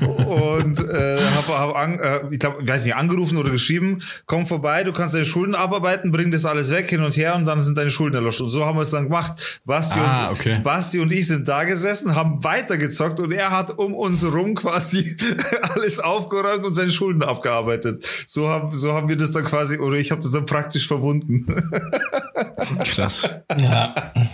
und 0.00 0.78
äh, 0.80 1.18
habe 1.36 1.58
hab 1.58 1.76
an, 1.76 1.98
äh, 2.00 2.20
ich 2.32 2.40
glaube, 2.40 2.62
ich 2.62 2.68
weiß 2.68 2.84
nicht, 2.84 2.96
angerufen 2.96 3.38
oder 3.38 3.50
geschrieben, 3.50 4.02
komm 4.26 4.48
vorbei, 4.48 4.82
du 4.82 4.92
kannst 4.92 5.14
deine 5.14 5.24
Schulden 5.24 5.54
abarbeiten, 5.54 6.10
bring 6.10 6.32
das 6.32 6.44
alles 6.44 6.70
weg, 6.72 6.90
hin 6.90 7.02
und 7.02 7.16
her 7.16 7.36
und 7.36 7.46
dann 7.46 7.62
sind 7.62 7.78
deine 7.78 7.90
Schulden 7.90 8.16
erloschen. 8.16 8.46
Und 8.46 8.50
so 8.52 8.66
haben 8.66 8.76
wir 8.78 8.82
es 8.82 8.90
dann 8.90 9.04
gemacht. 9.04 9.60
Basti, 9.64 9.98
Ah, 10.00 10.28
und, 10.30 10.40
okay. 10.40 10.60
Basti 10.64 10.98
und 10.98 11.12
ich 11.12 11.28
sind 11.28 11.46
da 11.46 11.62
gesessen, 11.64 12.16
haben 12.16 12.42
weitergezockt 12.42 13.20
und 13.20 13.30
er 13.32 13.50
hat 13.50 13.78
um 13.78 13.94
uns 13.94 14.24
rum 14.24 14.56
quasi 14.56 15.16
alles 15.62 16.00
aufgeräumt 16.00 16.64
und 16.64 16.74
seine 16.74 16.90
Schulden 16.90 17.22
abgearbeitet. 17.22 18.04
So 18.26 18.48
haben, 18.48 18.74
so 18.74 18.92
haben 18.92 19.08
wir 19.08 19.16
das 19.16 19.30
dann 19.30 19.44
quasi, 19.44 19.78
oder 19.78 19.96
ich 19.96 20.10
habe 20.10 20.20
das 20.20 20.32
dann 20.32 20.46
praktisch 20.46 20.88
verbunden. 20.88 21.46
Krass. 22.84 23.28
Ja. 23.58 23.94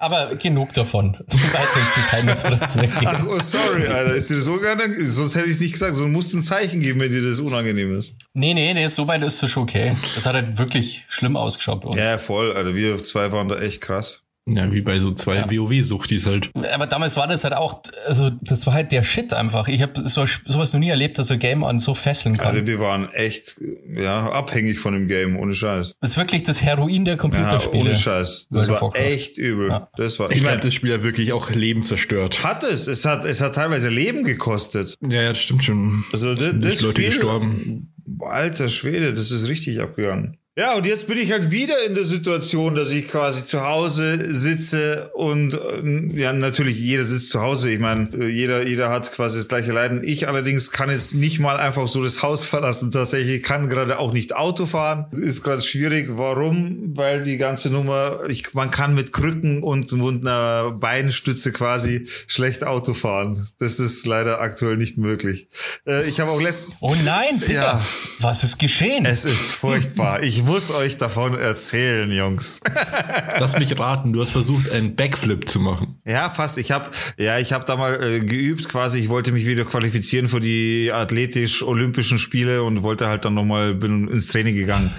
Aber 0.00 0.36
genug 0.36 0.72
davon. 0.74 1.16
Ach, 3.04 3.26
oh, 3.28 3.40
sorry, 3.40 3.88
Alter. 3.88 4.14
Ist 4.14 4.30
dir 4.30 4.36
das 4.36 4.44
so 4.44 4.60
unangenehm? 4.60 4.94
Sonst 4.94 5.34
hätte 5.34 5.46
ich 5.46 5.52
es 5.52 5.60
nicht 5.60 5.72
gesagt. 5.72 5.96
Sonst 5.96 6.12
musst 6.12 6.32
du 6.32 6.38
ein 6.38 6.44
Zeichen 6.44 6.80
geben, 6.80 7.00
wenn 7.00 7.10
dir 7.10 7.20
das 7.20 7.40
unangenehm 7.40 7.98
ist. 7.98 8.14
Nee, 8.32 8.54
nee, 8.54 8.72
nee, 8.74 8.86
soweit 8.88 9.22
ist 9.24 9.42
es 9.42 9.50
schon 9.50 9.64
okay. 9.64 9.96
Das 10.14 10.24
hat 10.24 10.34
halt 10.34 10.56
wirklich 10.56 11.04
schlimm 11.08 11.36
ausgeschaut. 11.36 11.96
Ja, 11.96 12.16
voll, 12.18 12.52
Alter. 12.52 12.76
Wir 12.76 13.02
zwei 13.02 13.32
waren 13.32 13.48
da 13.48 13.58
echt 13.58 13.80
krass. 13.80 14.22
Ja, 14.56 14.72
wie 14.72 14.80
bei 14.80 14.98
so 14.98 15.12
zwei 15.12 15.42
WoW-Suchtis 15.44 16.26
halt. 16.26 16.50
Aber 16.72 16.86
damals 16.86 17.16
war 17.16 17.26
das 17.26 17.44
halt 17.44 17.54
auch, 17.54 17.82
also 18.06 18.30
das 18.40 18.66
war 18.66 18.74
halt 18.74 18.92
der 18.92 19.02
Shit 19.04 19.34
einfach. 19.34 19.68
Ich 19.68 19.82
habe 19.82 20.08
so, 20.08 20.24
sowas 20.46 20.72
noch 20.72 20.80
nie 20.80 20.88
erlebt, 20.90 21.18
dass 21.18 21.30
ein 21.30 21.38
Game 21.38 21.64
an 21.64 21.80
so 21.80 21.94
fesseln 21.94 22.36
kann. 22.36 22.54
Alter, 22.54 22.66
wir 22.66 22.80
waren 22.80 23.08
echt, 23.12 23.56
ja, 23.94 24.30
abhängig 24.30 24.78
von 24.78 24.94
dem 24.94 25.06
Game, 25.08 25.36
ohne 25.38 25.54
Scheiß. 25.54 25.94
Das 26.00 26.10
ist 26.10 26.16
wirklich 26.16 26.44
das 26.44 26.62
Heroin 26.62 27.04
der 27.04 27.14
Ja, 27.14 27.18
Computerspiele. 27.20 27.82
ohne 27.82 27.94
Scheiß. 27.96 28.48
Das 28.50 28.68
war 28.68 28.96
echt 28.96 29.36
übel. 29.36 29.68
Ja. 29.68 29.88
Das 29.96 30.18
war, 30.18 30.30
Ich 30.30 30.36
ich 30.36 30.42
glaube, 30.42 30.56
meine, 30.56 30.62
das 30.64 30.74
Spiel 30.74 30.94
hat 30.94 31.02
wirklich 31.02 31.32
auch 31.32 31.50
Leben 31.50 31.82
zerstört. 31.84 32.42
hat 32.42 32.62
es. 32.62 32.86
Es 32.86 33.04
hat, 33.04 33.24
es 33.26 33.40
hat 33.42 33.54
teilweise 33.54 33.90
Leben 33.90 34.24
gekostet. 34.24 34.94
Ja, 35.02 35.22
ja, 35.22 35.28
das 35.28 35.38
stimmt 35.40 35.64
schon. 35.64 36.04
Also, 36.12 36.34
das, 36.34 36.42
Sind 36.44 36.64
das 36.64 36.80
Leute 36.80 36.92
Spiel, 37.00 37.06
gestorben. 37.08 37.94
Alter 38.20 38.70
Schwede, 38.70 39.12
das 39.12 39.30
ist 39.30 39.48
richtig 39.50 39.80
abgegangen. 39.80 40.37
Ja, 40.58 40.74
und 40.74 40.86
jetzt 40.86 41.06
bin 41.06 41.18
ich 41.18 41.30
halt 41.30 41.52
wieder 41.52 41.84
in 41.86 41.94
der 41.94 42.04
Situation, 42.04 42.74
dass 42.74 42.90
ich 42.90 43.06
quasi 43.06 43.44
zu 43.44 43.64
Hause 43.64 44.34
sitze 44.34 45.08
und 45.14 45.54
äh, 45.54 46.20
ja, 46.20 46.32
natürlich 46.32 46.76
jeder 46.76 47.04
sitzt 47.04 47.30
zu 47.30 47.40
Hause. 47.40 47.70
Ich 47.70 47.78
meine, 47.78 48.08
äh, 48.12 48.26
jeder, 48.26 48.66
jeder 48.66 48.90
hat 48.90 49.12
quasi 49.12 49.38
das 49.38 49.46
gleiche 49.46 49.70
Leiden. 49.70 50.02
Ich 50.02 50.26
allerdings 50.26 50.72
kann 50.72 50.90
jetzt 50.90 51.14
nicht 51.14 51.38
mal 51.38 51.58
einfach 51.58 51.86
so 51.86 52.02
das 52.02 52.24
Haus 52.24 52.42
verlassen. 52.54 52.90
Tatsächlich 52.90 53.36
Ich 53.36 53.42
kann 53.44 53.68
gerade 53.68 54.00
auch 54.00 54.12
nicht 54.12 54.34
Auto 54.34 54.66
fahren. 54.66 55.06
Ist 55.12 55.44
gerade 55.44 55.62
schwierig. 55.62 56.08
Warum? 56.10 56.96
Weil 56.96 57.22
die 57.22 57.36
ganze 57.36 57.70
Nummer, 57.70 58.18
ich, 58.26 58.52
man 58.52 58.72
kann 58.72 58.96
mit 58.96 59.12
Krücken 59.12 59.62
und, 59.62 59.92
und 59.92 60.26
einer 60.26 60.72
Beinstütze 60.72 61.52
quasi 61.52 62.08
schlecht 62.26 62.64
Auto 62.64 62.94
fahren. 62.94 63.46
Das 63.60 63.78
ist 63.78 64.04
leider 64.06 64.40
aktuell 64.40 64.76
nicht 64.76 64.98
möglich. 64.98 65.46
Äh, 65.86 66.08
ich 66.08 66.18
habe 66.18 66.32
auch 66.32 66.40
letztens 66.40 66.76
Oh 66.80 66.96
nein, 67.04 67.38
Digga. 67.38 67.52
Ja. 67.54 67.86
Was 68.18 68.42
ist 68.42 68.58
geschehen? 68.58 69.06
es 69.06 69.24
ist 69.24 69.44
furchtbar. 69.44 70.24
Ich 70.24 70.47
muss 70.48 70.70
euch 70.70 70.96
davon 70.96 71.38
erzählen, 71.38 72.10
Jungs. 72.10 72.58
Lass 73.38 73.58
mich 73.58 73.78
raten, 73.78 74.14
du 74.14 74.22
hast 74.22 74.30
versucht, 74.30 74.72
einen 74.72 74.96
Backflip 74.96 75.46
zu 75.46 75.60
machen. 75.60 76.00
Ja, 76.06 76.30
fast. 76.30 76.56
Ich 76.56 76.70
habe 76.70 76.90
ja, 77.18 77.38
ich 77.38 77.52
habe 77.52 77.66
da 77.66 77.76
mal 77.76 78.02
äh, 78.02 78.20
geübt 78.20 78.66
quasi. 78.66 78.98
Ich 78.98 79.10
wollte 79.10 79.30
mich 79.30 79.44
wieder 79.44 79.66
qualifizieren 79.66 80.30
für 80.30 80.40
die 80.40 80.90
athletisch-olympischen 80.90 82.18
Spiele 82.18 82.62
und 82.62 82.82
wollte 82.82 83.08
halt 83.08 83.26
dann 83.26 83.34
nochmal, 83.34 83.74
bin 83.74 84.08
ins 84.08 84.28
Training 84.28 84.54
gegangen. 84.54 84.90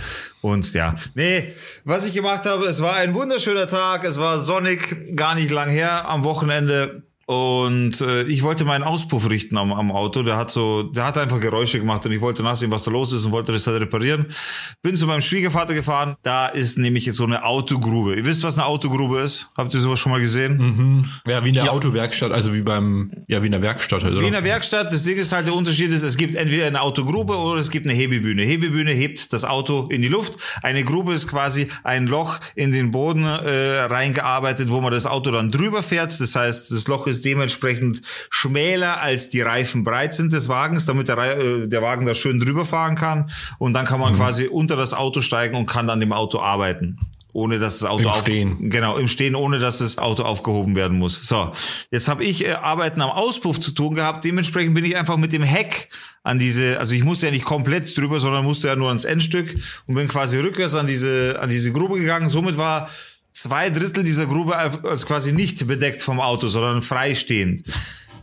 Und 0.42 0.72
ja, 0.74 0.96
nee, 1.16 1.52
was 1.84 2.06
ich 2.06 2.14
gemacht 2.14 2.46
habe, 2.46 2.66
es 2.66 2.82
war 2.84 2.96
ein 2.98 3.16
wunderschöner 3.16 3.68
Tag, 3.68 4.06
es 4.06 4.20
war 4.20 4.38
sonnig, 4.38 5.16
gar 5.16 5.34
nicht 5.34 5.50
lang 5.50 5.70
her 5.70 6.08
am 6.08 6.24
Wochenende. 6.24 7.09
Und 7.30 8.02
äh, 8.02 8.24
ich 8.24 8.42
wollte 8.42 8.66
meinen 8.66 8.84
Auspuff 8.84 9.30
richten 9.30 9.56
am, 9.60 9.72
am 9.72 9.92
Auto. 9.92 10.24
Der 10.24 10.36
hat 10.36 10.50
so, 10.50 10.82
der 10.82 11.06
hat 11.06 11.16
einfach 11.20 11.40
Geräusche 11.40 11.78
gemacht 11.78 12.04
und 12.08 12.12
ich 12.12 12.22
wollte 12.22 12.42
nachsehen, 12.42 12.72
was 12.72 12.82
da 12.82 12.90
los 12.90 13.14
ist 13.14 13.24
und 13.24 13.32
wollte 13.32 13.52
das 13.52 13.68
halt 13.68 13.80
reparieren. 13.80 14.34
Bin 14.82 14.96
zu 14.96 15.06
meinem 15.06 15.22
Schwiegervater 15.22 15.76
gefahren. 15.76 16.16
Da 16.24 16.48
ist 16.48 16.80
nämlich 16.80 17.06
jetzt 17.06 17.18
so 17.18 17.26
eine 17.26 17.44
Autogrube. 17.46 18.16
Ihr 18.16 18.26
wisst, 18.26 18.42
was 18.42 18.58
eine 18.58 18.66
Autogrube 18.66 19.20
ist? 19.20 19.52
Habt 19.56 19.76
ihr 19.76 19.80
sowas 19.80 20.00
schon 20.00 20.12
mal 20.12 20.20
gesehen? 20.20 21.08
Ja, 21.28 21.44
wie 21.44 21.50
in 21.50 21.54
der 21.54 21.66
Ja. 21.66 21.72
Autowerkstatt, 21.72 22.32
also 22.32 22.52
wie 22.52 22.64
beim, 22.64 23.12
ja, 23.28 23.44
wie 23.44 23.46
in 23.46 23.52
der 23.52 23.62
Werkstatt 23.62 24.02
halt, 24.02 24.14
oder? 24.14 24.24
Wie 24.24 24.28
in 24.28 24.34
der 24.34 24.44
Werkstatt, 24.44 24.92
das 24.92 25.04
Ding 25.04 25.20
ist 25.20 25.32
halt, 25.32 25.46
der 25.46 25.54
Unterschied 25.54 25.92
ist, 25.92 26.02
es 26.02 26.18
gibt 26.18 26.34
entweder 26.34 26.66
eine 26.66 26.82
Autogrube 26.82 27.38
oder 27.38 27.60
es 27.60 27.70
gibt 27.70 27.86
eine 27.86 27.94
Hebebühne. 27.94 28.42
Hebebühne 28.42 28.90
hebt 28.90 29.34
das 29.34 29.46
Auto 29.46 29.88
in 29.92 30.02
die 30.02 30.08
Luft. 30.08 30.34
Eine 30.64 30.84
Grube 30.84 31.14
ist 31.14 31.28
quasi 31.28 31.68
ein 31.84 32.08
Loch 32.08 32.40
in 32.56 32.72
den 32.72 32.90
Boden 32.90 33.24
äh, 33.24 33.82
reingearbeitet, 33.82 34.70
wo 34.70 34.82
man 34.82 34.92
das 34.92 35.06
Auto 35.06 35.30
dann 35.30 35.52
drüber 35.52 35.84
fährt. 35.84 36.20
Das 36.20 36.34
heißt, 36.36 36.72
das 36.72 36.88
Loch 36.88 37.06
ist 37.06 37.19
dementsprechend 37.22 38.02
schmäler 38.30 39.02
als 39.02 39.30
die 39.30 39.42
Reifen 39.42 39.84
breit 39.84 40.14
sind 40.14 40.34
des 40.34 40.50
Wagens, 40.50 40.86
damit 40.86 41.08
der, 41.08 41.18
äh, 41.18 41.68
der 41.68 41.82
Wagen 41.82 42.06
da 42.06 42.16
schön 42.16 42.40
drüber 42.40 42.66
fahren 42.66 42.96
kann. 42.96 43.30
Und 43.58 43.74
dann 43.74 43.86
kann 43.86 44.00
man 44.00 44.16
quasi 44.16 44.48
unter 44.48 44.76
das 44.76 44.94
Auto 44.94 45.22
steigen 45.22 45.56
und 45.56 45.66
kann 45.66 45.88
dann 45.88 46.00
dem 46.00 46.14
Auto 46.14 46.40
arbeiten. 46.40 47.00
Ohne 47.32 47.60
dass 47.60 47.80
das 47.80 47.90
Auto 47.90 48.10
Im 48.10 48.22
Stehen. 48.22 48.70
Genau, 48.72 48.98
im 48.98 49.08
Stehen, 49.08 49.36
ohne 49.36 49.60
dass 49.60 49.78
das 49.78 50.00
Auto 50.00 50.24
aufgehoben 50.24 50.76
werden 50.76 50.98
muss. 50.98 51.22
So, 51.22 51.54
jetzt 51.92 52.08
habe 52.08 52.24
ich 52.24 52.46
äh, 52.46 52.54
Arbeiten 52.54 53.02
am 53.02 53.12
Auspuff 53.12 53.60
zu 53.60 53.72
tun 53.72 53.94
gehabt. 53.94 54.26
Dementsprechend 54.26 54.74
bin 54.74 54.84
ich 54.84 54.98
einfach 54.98 55.16
mit 55.16 55.32
dem 55.32 55.44
Heck 55.44 55.90
an 56.24 56.40
diese, 56.40 56.80
also 56.80 56.96
ich 56.96 57.04
musste 57.04 57.28
ja 57.28 57.32
nicht 57.32 57.46
komplett 57.46 57.96
drüber, 57.96 58.20
sondern 58.20 58.44
musste 58.44 58.68
ja 58.68 58.76
nur 58.76 58.88
ans 58.88 59.06
Endstück 59.06 59.56
und 59.86 59.96
bin 59.96 60.08
quasi 60.08 60.38
rückwärts 60.38 60.74
an 60.74 60.88
diese, 60.88 61.38
an 61.40 61.50
diese 61.52 61.72
Grube 61.72 62.00
gegangen. 62.00 62.30
Somit 62.30 62.58
war 62.58 62.90
zwei 63.32 63.70
Drittel 63.70 64.04
dieser 64.04 64.26
Grube 64.26 64.56
als 64.58 65.06
quasi 65.06 65.32
nicht 65.32 65.66
bedeckt 65.68 66.02
vom 66.02 66.20
Auto, 66.20 66.48
sondern 66.48 66.82
freistehend. 66.82 67.64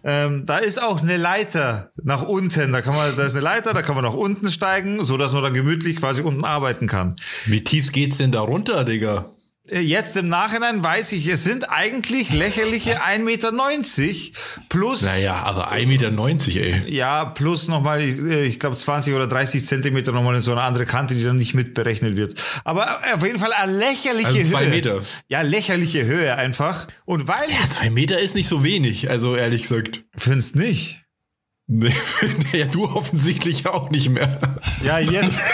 ähm, 0.04 0.46
da 0.46 0.58
ist 0.58 0.82
auch 0.82 1.02
eine 1.02 1.16
Leiter 1.16 1.90
nach 2.02 2.22
unten. 2.22 2.72
Da 2.72 2.82
kann 2.82 2.94
man, 2.94 3.14
da 3.16 3.24
ist 3.24 3.34
eine 3.34 3.44
Leiter, 3.44 3.74
da 3.74 3.82
kann 3.82 3.94
man 3.94 4.04
nach 4.04 4.14
unten 4.14 4.50
steigen, 4.50 5.04
so 5.04 5.16
dass 5.16 5.32
man 5.32 5.42
dann 5.42 5.54
gemütlich 5.54 5.96
quasi 5.96 6.22
unten 6.22 6.44
arbeiten 6.44 6.86
kann. 6.86 7.16
Wie 7.44 7.62
tief 7.64 7.92
geht's 7.92 8.18
denn 8.18 8.32
da 8.32 8.40
runter, 8.40 8.84
Digga? 8.84 9.35
Äh, 9.70 9.80
Jetzt 9.80 10.16
im 10.16 10.28
Nachhinein 10.28 10.82
weiß 10.82 11.12
ich, 11.12 11.26
es 11.26 11.44
sind 11.44 11.68
eigentlich 11.70 12.30
lächerliche 12.30 13.02
1,90 13.02 13.18
Meter 13.20 13.52
plus. 14.68 15.02
Naja, 15.02 15.42
aber 15.42 15.72
1,90 15.72 15.86
Meter, 15.86 16.60
ey. 16.60 16.94
Ja, 16.94 17.24
plus 17.24 17.68
nochmal, 17.68 18.02
ich 18.02 18.60
glaube 18.60 18.76
20 18.76 19.14
oder 19.14 19.26
30 19.26 19.64
Zentimeter 19.64 20.12
nochmal 20.12 20.34
in 20.36 20.40
so 20.40 20.52
eine 20.52 20.62
andere 20.62 20.86
Kante, 20.86 21.14
die 21.14 21.24
dann 21.24 21.36
nicht 21.36 21.54
mitberechnet 21.54 22.16
wird. 22.16 22.34
Aber 22.64 23.00
auf 23.14 23.24
jeden 23.24 23.38
Fall 23.38 23.52
eine 23.52 23.72
lächerliche 23.72 24.26
Also 24.28 24.38
Höhe. 24.38 24.44
zwei 24.46 24.66
Meter. 24.66 25.00
Ja, 25.28 25.42
lächerliche 25.42 26.04
Höhe 26.04 26.34
einfach. 26.36 26.86
Und 27.04 27.28
weil 27.28 27.48
Ja, 27.50 27.56
ich 27.62 27.70
zwei 27.70 27.90
Meter 27.90 28.18
ist 28.20 28.34
nicht 28.34 28.48
so 28.48 28.64
wenig, 28.64 29.10
also 29.10 29.36
ehrlich 29.36 29.62
gesagt. 29.62 30.04
find's 30.16 30.54
nicht. 30.54 31.02
Nee, 31.68 31.92
ja, 32.52 32.66
du 32.66 32.84
offensichtlich 32.84 33.66
auch 33.66 33.90
nicht 33.90 34.08
mehr. 34.10 34.38
Ja, 34.84 35.00
jetzt. 35.00 35.36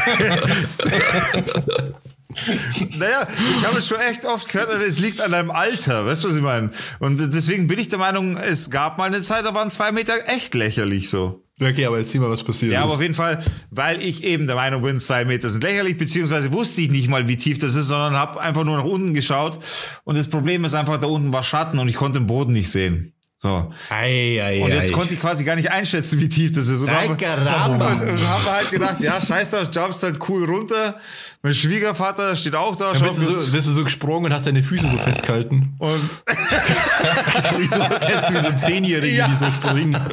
naja, 2.99 3.27
ich 3.59 3.67
habe 3.67 3.79
es 3.79 3.89
schon 3.89 4.01
echt 4.01 4.25
oft 4.25 4.49
gehört, 4.49 4.71
es 4.83 4.99
liegt 4.99 5.21
an 5.21 5.33
deinem 5.33 5.51
Alter, 5.51 6.07
weißt 6.07 6.25
du, 6.25 6.29
was 6.29 6.37
ich 6.37 6.43
meine? 6.43 6.71
Und 6.99 7.33
deswegen 7.33 7.67
bin 7.67 7.79
ich 7.79 7.89
der 7.89 7.99
Meinung, 7.99 8.37
es 8.37 8.71
gab 8.71 8.99
mal 8.99 9.05
eine 9.05 9.23
Zeit, 9.23 9.45
da 9.45 9.55
waren 9.55 9.71
zwei 9.71 9.93
Meter 9.93 10.15
echt 10.27 10.55
lächerlich 10.55 11.09
so. 11.09 11.43
Okay, 11.61 11.87
aber 11.87 11.99
erzähl 11.99 12.21
mal, 12.21 12.31
was 12.31 12.43
passiert 12.43 12.73
Ja, 12.73 12.83
aber 12.83 12.95
auf 12.95 13.03
jeden 13.03 13.15
Fall, 13.15 13.45
weil 13.71 14.03
ich 14.03 14.25
eben 14.25 14.47
der 14.47 14.57
Meinung 14.57 14.83
bin, 14.83 15.01
zwei 15.01 15.25
Meter 15.25 15.49
sind 15.49 15.63
lächerlich, 15.63 15.97
beziehungsweise 15.97 16.53
wusste 16.53 16.81
ich 16.81 16.91
nicht 16.91 17.09
mal, 17.09 17.29
wie 17.29 17.37
tief 17.37 17.59
das 17.59 17.75
ist, 17.75 17.87
sondern 17.87 18.15
habe 18.15 18.41
einfach 18.41 18.65
nur 18.65 18.77
nach 18.77 18.85
unten 18.85 19.15
geschaut. 19.15 19.59
Und 20.05 20.17
das 20.17 20.29
Problem 20.29 20.65
ist 20.65 20.75
einfach, 20.75 20.99
da 20.99 21.07
unten 21.07 21.33
war 21.33 21.43
Schatten 21.43 21.79
und 21.79 21.89
ich 21.89 21.97
konnte 21.97 22.19
den 22.19 22.27
Boden 22.27 22.53
nicht 22.53 22.71
sehen. 22.71 23.13
So. 23.43 23.73
Ei, 23.91 24.41
ei, 24.41 24.63
Und 24.63 24.71
jetzt 24.73 24.91
ei. 24.91 24.93
konnte 24.93 25.15
ich 25.15 25.21
quasi 25.21 25.43
gar 25.43 25.57
nicht 25.57 25.69
einschätzen, 25.73 26.21
wie 26.21 26.29
tief 26.29 26.53
das 26.55 26.69
ist. 26.69 26.81
Und 26.81 26.91
Ay, 26.91 27.09
habe 27.09 27.17
caramba. 27.17 27.89
und, 27.89 28.01
und 28.03 28.29
hab 28.29 28.53
halt 28.55 28.71
gedacht, 28.71 29.01
ja, 29.01 29.21
scheiß 29.21 29.51
drauf, 29.51 29.67
jumpst 29.75 30.01
halt 30.05 30.19
cool 30.29 30.45
runter. 30.45 30.95
Mein 31.43 31.53
Schwiegervater 31.53 32.37
steht 32.37 32.55
auch 32.55 32.77
da. 32.77 32.95
Schaut 32.95 33.09
bist 33.09 33.29
du, 33.29 33.37
so, 33.37 33.51
bist 33.51 33.67
du 33.67 33.73
so 33.73 33.83
gesprungen 33.83 34.27
und 34.27 34.33
hast 34.33 34.47
deine 34.47 34.63
Füße 34.63 34.87
so 34.89 34.97
festgehalten. 34.97 35.75
und 35.79 36.01
so, 37.69 37.79
du 37.79 38.33
wie 38.33 38.39
so 38.41 38.47
ein 38.47 38.59
Zehnjährige, 38.59 39.17
Ja. 39.17 39.27
die 39.27 39.35
so 39.35 39.47
springen. 39.47 39.97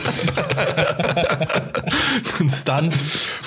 so 2.24 2.44
ein 2.44 2.50
Stunt. 2.50 2.96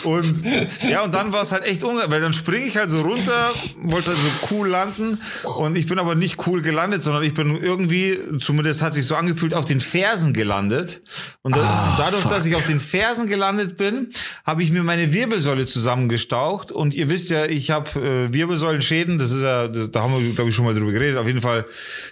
Und 0.05 0.43
ja, 0.89 1.03
und 1.03 1.13
dann 1.13 1.33
war 1.33 1.43
es 1.43 1.51
halt 1.51 1.65
echt 1.67 1.83
unge, 1.83 2.03
weil 2.09 2.21
dann 2.21 2.33
springe 2.33 2.67
ich 2.67 2.77
halt 2.77 2.91
so 2.91 3.01
runter, 3.03 3.51
wollte 3.83 4.11
halt 4.11 4.19
so 4.19 4.49
cool 4.55 4.69
landen 4.69 5.19
und 5.57 5.77
ich 5.77 5.87
bin 5.87 5.99
aber 5.99 6.15
nicht 6.15 6.47
cool 6.47 6.63
gelandet, 6.63 7.03
sondern 7.03 7.23
ich 7.25 7.35
bin 7.35 7.61
irgendwie, 7.61 8.19
zumindest 8.41 8.83
hat 8.83 8.95
sich 8.95 9.07
so 9.07 9.17
angefühlt, 9.17 9.55
auf 9.55 9.65
den 9.73 9.81
Fersen 9.81 10.35
gelandet. 10.35 11.03
Und 11.43 11.57
da, 11.57 11.97
dadurch, 11.99 12.25
dass 12.25 12.45
ich 12.45 12.55
auf 12.55 12.65
den 12.65 12.79
Fersen 12.79 13.27
gelandet 13.27 13.77
bin, 13.77 14.09
habe 14.45 14.63
ich 14.63 14.71
mir 14.71 14.83
meine 14.83 15.13
Wirbelsäule 15.13 15.67
zusammengestaucht. 15.67 16.71
Und 16.71 16.95
ihr 16.95 17.09
wisst 17.09 17.31
ja, 17.31 17.47
ich 17.47 17.71
habe 17.71 17.99
äh, 17.99 18.33
Wirbelsäulenschäden, 18.33 19.19
das 19.19 19.33
ist 19.33 19.43
ja, 19.43 19.69
das, 19.69 19.91
da 19.91 20.03
haben 20.03 20.13
wir, 20.23 20.35
glaube 20.35 20.51
ich, 20.51 20.57
schon 20.57 20.67
mal 20.67 20.75
drüber 20.75 20.93
geredet. 20.93 21.17
Auf 21.17 21.27
jeden 21.27 21.41
Fall 21.41 21.65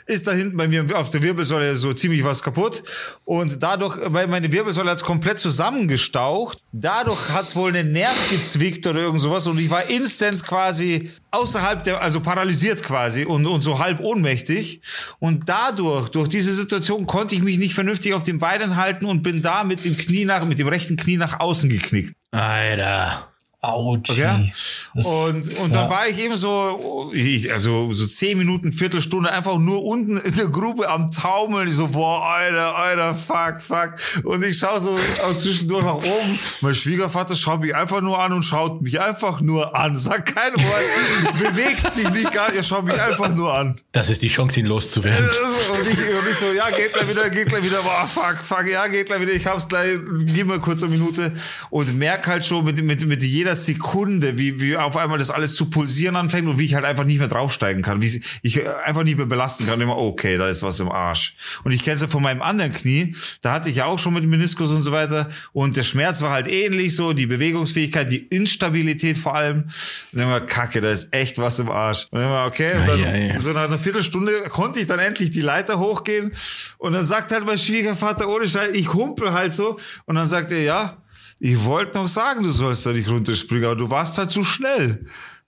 ist 0.06 0.26
da 0.26 0.32
hinten 0.32 0.56
bei 0.56 0.68
mir 0.68 0.84
auf 0.98 1.10
der 1.10 1.22
Wirbelsäule 1.22 1.76
so 1.76 1.92
ziemlich 1.92 2.24
was 2.24 2.42
kaputt. 2.42 2.82
Und 3.24 3.62
dadurch, 3.62 3.98
weil 4.06 4.26
meine 4.26 4.50
Wirbelsäule 4.50 4.90
hat's 4.90 5.04
komplett 5.04 5.38
zusammengestaucht, 5.38 6.58
dadurch 6.72 7.28
hat's 7.30 7.54
wohl 7.54 7.70
einen 7.70 7.92
Nerv 7.92 8.30
gezwickt 8.30 8.86
oder 8.86 9.00
irgend 9.00 9.20
sowas. 9.20 9.46
Und 9.46 9.58
ich 9.58 9.70
war 9.70 9.88
instant 9.90 10.44
quasi 10.46 11.10
außerhalb 11.30 11.84
der, 11.84 12.02
also 12.02 12.20
paralysiert 12.20 12.82
quasi 12.82 13.24
und, 13.24 13.46
und 13.46 13.62
so 13.62 13.78
halb 13.78 14.00
ohnmächtig 14.00 14.82
und 15.18 15.48
dadurch, 15.48 16.08
durch 16.08 16.28
diese 16.28 16.52
Situation 16.52 17.06
konnte 17.06 17.34
ich 17.34 17.42
mich 17.42 17.58
nicht 17.58 17.74
vernünftig 17.74 18.14
auf 18.14 18.22
den 18.22 18.38
Beinen 18.38 18.76
halten 18.76 19.06
und 19.06 19.22
bin 19.22 19.42
da 19.42 19.64
mit 19.64 19.84
dem 19.84 19.96
Knie 19.96 20.24
nach, 20.24 20.44
mit 20.44 20.58
dem 20.58 20.68
rechten 20.68 20.96
Knie 20.96 21.16
nach 21.16 21.40
außen 21.40 21.70
geknickt. 21.70 22.14
Alter. 22.32 23.29
Autsch. 23.62 24.10
Okay. 24.10 24.52
Und, 24.94 25.58
und 25.58 25.74
dann 25.74 25.84
ja. 25.84 25.90
war 25.90 26.08
ich 26.08 26.18
eben 26.18 26.34
so, 26.36 27.12
also 27.52 27.92
so 27.92 28.06
zehn 28.06 28.38
Minuten, 28.38 28.72
Viertelstunde 28.72 29.30
einfach 29.30 29.58
nur 29.58 29.84
unten 29.84 30.16
in 30.16 30.34
der 30.34 30.46
Grube 30.46 30.88
am 30.88 31.10
Taumeln. 31.10 31.68
Ich 31.68 31.74
so, 31.74 31.88
boah, 31.88 32.24
Alter, 32.24 32.74
Alter, 32.74 33.14
fuck, 33.14 33.60
fuck. 33.60 34.24
Und 34.24 34.42
ich 34.44 34.56
schaue 34.56 34.80
so 34.80 34.96
zwischendurch 35.36 35.84
nach 35.84 35.96
oben. 35.96 36.38
Mein 36.62 36.74
Schwiegervater 36.74 37.36
schaut 37.36 37.60
mich 37.60 37.74
einfach 37.74 38.00
nur 38.00 38.18
an 38.18 38.32
und 38.32 38.44
schaut 38.44 38.80
mich 38.80 38.98
einfach 38.98 39.42
nur 39.42 39.76
an. 39.76 39.98
Sagt 39.98 40.34
kein 40.34 40.54
Wort, 40.54 41.38
bewegt 41.38 41.90
sich 41.90 42.08
nicht 42.08 42.32
gar 42.32 42.48
nicht, 42.48 42.56
er 42.56 42.64
schaut 42.64 42.84
mich 42.84 42.98
einfach 42.98 43.34
nur 43.34 43.52
an. 43.52 43.78
Das 43.92 44.08
ist 44.08 44.22
die 44.22 44.28
Chance, 44.28 44.60
ihn 44.60 44.66
loszuwerden. 44.66 45.28
Und 45.70 45.86
ich, 45.86 45.94
und 45.94 46.28
ich 46.28 46.36
so, 46.36 46.46
ja, 46.52 46.68
geht 46.76 46.92
gleich 46.92 47.08
wieder, 47.08 47.30
geht 47.30 47.48
gleich 47.48 47.62
wieder, 47.62 47.80
boah, 47.82 48.06
fuck, 48.12 48.38
fuck, 48.42 48.68
ja, 48.68 48.88
geht 48.88 49.06
gleich 49.06 49.20
wieder, 49.20 49.32
ich 49.32 49.46
hab's 49.46 49.68
gleich, 49.68 49.98
gib 50.24 50.48
mir 50.48 50.58
kurz 50.58 50.82
eine 50.82 50.92
Minute 50.92 51.32
und 51.70 51.96
merk 51.96 52.26
halt 52.26 52.44
schon 52.44 52.64
mit, 52.64 52.82
mit, 52.82 53.06
mit 53.06 53.22
jeder 53.22 53.49
Sekunde, 53.54 54.38
wie, 54.38 54.60
wie 54.60 54.76
auf 54.76 54.96
einmal 54.96 55.18
das 55.18 55.30
alles 55.30 55.54
zu 55.54 55.70
pulsieren 55.70 56.16
anfängt 56.16 56.48
und 56.48 56.58
wie 56.58 56.64
ich 56.64 56.74
halt 56.74 56.84
einfach 56.84 57.04
nicht 57.04 57.18
mehr 57.18 57.28
draufsteigen 57.28 57.82
kann, 57.82 58.02
wie 58.02 58.22
ich 58.42 58.68
einfach 58.84 59.02
nicht 59.02 59.16
mehr 59.16 59.26
belasten 59.26 59.66
kann, 59.66 59.80
immer, 59.80 59.96
okay, 59.96 60.38
da 60.38 60.48
ist 60.48 60.62
was 60.62 60.80
im 60.80 60.90
Arsch. 60.90 61.36
Und 61.64 61.72
ich 61.72 61.82
kenn's 61.82 62.00
ja 62.00 62.08
von 62.08 62.22
meinem 62.22 62.42
anderen 62.42 62.72
Knie, 62.72 63.14
da 63.42 63.52
hatte 63.52 63.70
ich 63.70 63.76
ja 63.76 63.86
auch 63.86 63.98
schon 63.98 64.14
mit 64.14 64.22
dem 64.22 64.30
Meniskus 64.30 64.72
und 64.72 64.82
so 64.82 64.92
weiter 64.92 65.30
und 65.52 65.76
der 65.76 65.82
Schmerz 65.82 66.22
war 66.22 66.30
halt 66.30 66.48
ähnlich 66.48 66.96
so, 66.96 67.12
die 67.12 67.26
Bewegungsfähigkeit, 67.26 68.10
die 68.10 68.26
Instabilität 68.26 69.18
vor 69.18 69.34
allem. 69.34 69.64
Und 69.64 69.72
dann 70.12 70.24
immer, 70.24 70.40
kacke, 70.40 70.80
da 70.80 70.90
ist 70.90 71.14
echt 71.14 71.38
was 71.38 71.58
im 71.58 71.70
Arsch. 71.70 72.06
Und 72.10 72.18
dann 72.18 72.28
immer, 72.28 72.46
okay, 72.46 72.72
und 72.74 72.88
dann, 72.88 73.38
so 73.38 73.52
nach 73.52 73.64
einer 73.64 73.78
Viertelstunde 73.78 74.32
konnte 74.50 74.80
ich 74.80 74.86
dann 74.86 74.98
endlich 74.98 75.30
die 75.30 75.40
Leiter 75.40 75.78
hochgehen 75.78 76.32
und 76.78 76.92
dann 76.92 77.04
sagt 77.04 77.32
halt 77.32 77.44
mein 77.44 77.58
Schwiegervater 77.58 78.28
ohne 78.28 78.46
Scheiß, 78.46 78.74
ich 78.74 78.92
humpel 78.92 79.32
halt 79.32 79.52
so 79.52 79.78
und 80.06 80.14
dann 80.14 80.26
sagt 80.26 80.52
er, 80.52 80.62
ja, 80.62 80.99
ich 81.40 81.64
wollte 81.64 81.96
noch 81.96 82.06
sagen, 82.06 82.42
du 82.42 82.50
sollst 82.50 82.84
da 82.84 82.92
nicht 82.92 83.08
runterspringen, 83.08 83.64
aber 83.64 83.76
du 83.76 83.90
warst 83.90 84.18
halt 84.18 84.30
zu 84.30 84.44
schnell. 84.44 85.00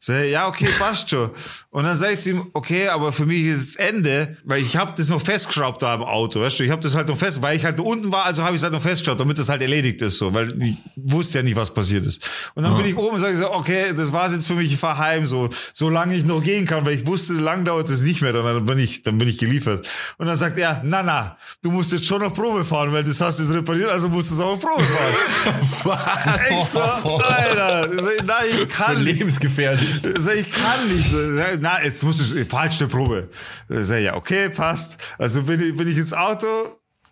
Ich, 0.08 0.32
ja, 0.32 0.48
okay, 0.48 0.68
passt 0.78 1.10
schon. 1.10 1.30
Und 1.70 1.84
dann 1.84 1.96
sag 1.96 2.12
ich 2.12 2.18
zu 2.18 2.30
ihm, 2.30 2.50
okay, 2.54 2.88
aber 2.88 3.12
für 3.12 3.24
mich 3.24 3.44
ist 3.44 3.68
es 3.68 3.76
Ende, 3.76 4.36
weil 4.44 4.60
ich 4.60 4.76
habe 4.76 4.92
das 4.96 5.08
noch 5.08 5.20
festgeschraubt 5.20 5.80
da 5.80 5.94
im 5.94 6.02
Auto, 6.02 6.40
weißt 6.40 6.58
du, 6.58 6.64
ich 6.64 6.70
habe 6.70 6.82
das 6.82 6.96
halt 6.96 7.08
noch 7.08 7.16
fest, 7.16 7.40
weil 7.40 7.56
ich 7.56 7.64
halt 7.64 7.78
unten 7.78 8.10
war, 8.10 8.24
also 8.24 8.42
habe 8.42 8.54
ich 8.54 8.60
es 8.60 8.64
halt 8.64 8.72
noch 8.72 8.82
festgeschraubt, 8.82 9.20
damit 9.20 9.38
das 9.38 9.48
halt 9.48 9.62
erledigt 9.62 10.02
ist, 10.02 10.18
so, 10.18 10.34
weil 10.34 10.60
ich 10.60 10.76
wusste 10.96 11.38
ja 11.38 11.44
nicht, 11.44 11.54
was 11.54 11.72
passiert 11.72 12.04
ist. 12.04 12.52
Und 12.54 12.64
dann 12.64 12.76
bin 12.76 12.86
ich 12.86 12.96
oben 12.96 13.14
und 13.14 13.20
sage 13.20 13.36
so, 13.36 13.52
okay, 13.52 13.94
das 13.96 14.12
war's 14.12 14.32
jetzt 14.32 14.48
für 14.48 14.54
mich, 14.54 14.72
ich 14.72 14.78
fahr 14.78 14.98
heim, 14.98 15.26
so, 15.26 15.48
solange 15.72 16.16
ich 16.16 16.24
noch 16.24 16.42
gehen 16.42 16.66
kann, 16.66 16.84
weil 16.84 16.94
ich 16.94 17.06
wusste, 17.06 17.34
lang 17.34 17.64
dauert 17.64 17.88
es 17.88 18.02
nicht 18.02 18.22
mehr, 18.22 18.32
dann 18.32 18.66
bin 18.66 18.78
ich, 18.80 19.04
dann 19.04 19.18
bin 19.18 19.28
ich 19.28 19.38
geliefert. 19.38 19.88
Und 20.18 20.26
dann 20.26 20.36
sagt 20.36 20.58
er, 20.58 20.82
na, 20.84 21.02
na, 21.04 21.36
du 21.62 21.70
musst 21.70 21.92
jetzt 21.92 22.06
schon 22.06 22.20
noch 22.22 22.34
Probe 22.34 22.64
fahren, 22.64 22.92
weil 22.92 23.04
das 23.04 23.20
hast 23.20 23.38
du 23.38 23.44
jetzt 23.44 23.52
repariert, 23.54 23.90
also 23.90 24.08
musst 24.08 24.30
du 24.30 24.34
es 24.34 24.40
auch 24.40 24.58
Probe 24.58 24.82
fahren. 24.82 25.54
Was? 25.84 26.50
Ich 26.50 27.02
so, 27.02 27.18
Alter, 27.18 27.92
ich 27.92 28.00
so, 28.00 28.08
nein, 28.24 28.44
ich 28.62 28.68
kann 28.68 29.02
nicht. 29.02 29.18
Lebensgefährlich. 29.18 29.91
Sag, 30.16 30.36
ich 30.36 30.50
kann 30.50 30.88
nicht. 30.88 31.12
Na, 31.60 31.82
jetzt 31.82 32.02
musst 32.02 32.20
du 32.20 32.44
falsche 32.44 32.88
Probe. 32.88 33.28
Sag, 33.68 34.00
ja, 34.00 34.14
okay, 34.14 34.48
passt. 34.48 34.96
Also 35.18 35.42
bin 35.42 35.60
ich, 35.60 35.76
bin 35.76 35.88
ich 35.88 35.96
ins 35.98 36.12
Auto, 36.12 36.46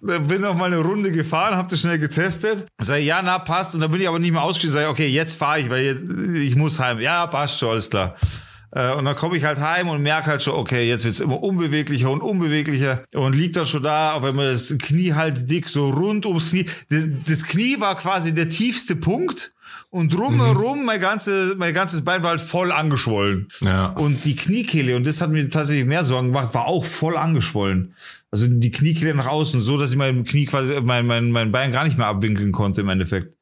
äh, 0.09 0.19
bin 0.21 0.41
noch 0.43 0.55
mal 0.55 0.67
eine 0.67 0.79
Runde 0.79 1.13
gefahren, 1.13 1.57
hab 1.57 1.69
das 1.69 1.81
schnell 1.81 1.99
getestet. 1.99 2.67
Sag, 2.81 3.01
ja, 3.03 3.21
na, 3.23 3.39
passt. 3.39 3.75
Und 3.75 3.81
dann 3.81 3.91
bin 3.91 4.01
ich 4.01 4.09
aber 4.09 4.19
nicht 4.19 4.33
mehr 4.33 4.43
ausgestiegen. 4.43 4.75
Sag, 4.75 4.89
okay, 4.89 5.07
jetzt 5.09 5.37
fahre 5.37 5.61
ich, 5.61 5.71
weil 5.71 5.85
jetzt, 5.85 6.03
ich 6.37 6.57
muss 6.57 6.79
heim. 6.79 7.01
Ja, 7.01 7.27
passt 7.27 7.59
schon, 7.59 7.71
alles 7.71 7.91
klar. 7.91 8.17
Äh, 8.73 8.93
Und 8.93 9.05
dann 9.05 9.17
komme 9.17 9.37
ich 9.37 9.45
halt 9.45 9.59
heim 9.59 9.89
und 9.89 10.03
merke 10.03 10.31
halt 10.31 10.43
schon, 10.43 10.55
okay, 10.55 10.89
jetzt 10.89 11.05
wird's 11.05 11.21
immer 11.21 11.43
unbeweglicher 11.43 12.09
und 12.11 12.21
unbeweglicher 12.21 13.05
und 13.15 13.35
liegt 13.35 13.57
dann 13.57 13.67
schon 13.67 13.83
da, 13.83 14.13
auf 14.13 14.23
einmal 14.25 14.53
das 14.53 14.73
Knie 14.79 15.13
halt 15.15 15.51
dick, 15.51 15.69
so 15.69 15.91
rund 15.91 16.25
ums 16.25 16.51
Knie. 16.51 16.67
Das, 16.89 17.05
das 17.27 17.45
Knie 17.45 17.81
war 17.81 17.97
quasi 17.97 18.33
der 18.35 18.49
tiefste 18.49 18.95
Punkt 18.95 19.53
und 19.91 20.15
drumherum 20.15 20.85
mein, 20.85 21.01
ganze, 21.01 21.55
mein 21.57 21.75
ganzes 21.75 22.05
Bein 22.05 22.23
war 22.23 22.31
halt 22.31 22.41
voll 22.41 22.73
angeschwollen. 22.73 23.49
Ja. 23.61 23.87
Und 23.87 24.25
die 24.25 24.37
Kniekehle, 24.37 24.97
und 24.97 25.07
das 25.07 25.21
hat 25.21 25.31
mir 25.31 25.49
tatsächlich 25.49 25.87
mehr 25.87 26.05
Sorgen 26.05 26.29
gemacht, 26.29 26.55
war 26.55 26.67
auch 26.67 26.85
voll 26.85 27.17
angeschwollen. 27.17 27.95
Also 28.31 28.47
die 28.47 28.71
Kniekehle 28.71 29.15
nach 29.15 29.27
außen, 29.27 29.61
so 29.61 29.77
dass 29.77 29.91
ich 29.91 29.97
mein 29.97 30.25
Knie 30.25 30.47
quasi, 30.47 30.81
mein, 30.83 31.07
mein, 31.07 31.33
mein 31.33 31.51
Bein 31.51 31.73
gar 31.73 31.85
nicht 31.85 31.99
mehr 31.99 32.07
abwinkeln 32.07 32.53
konnte 32.53 32.83
im 32.83 32.89
Endeffekt. 32.89 33.35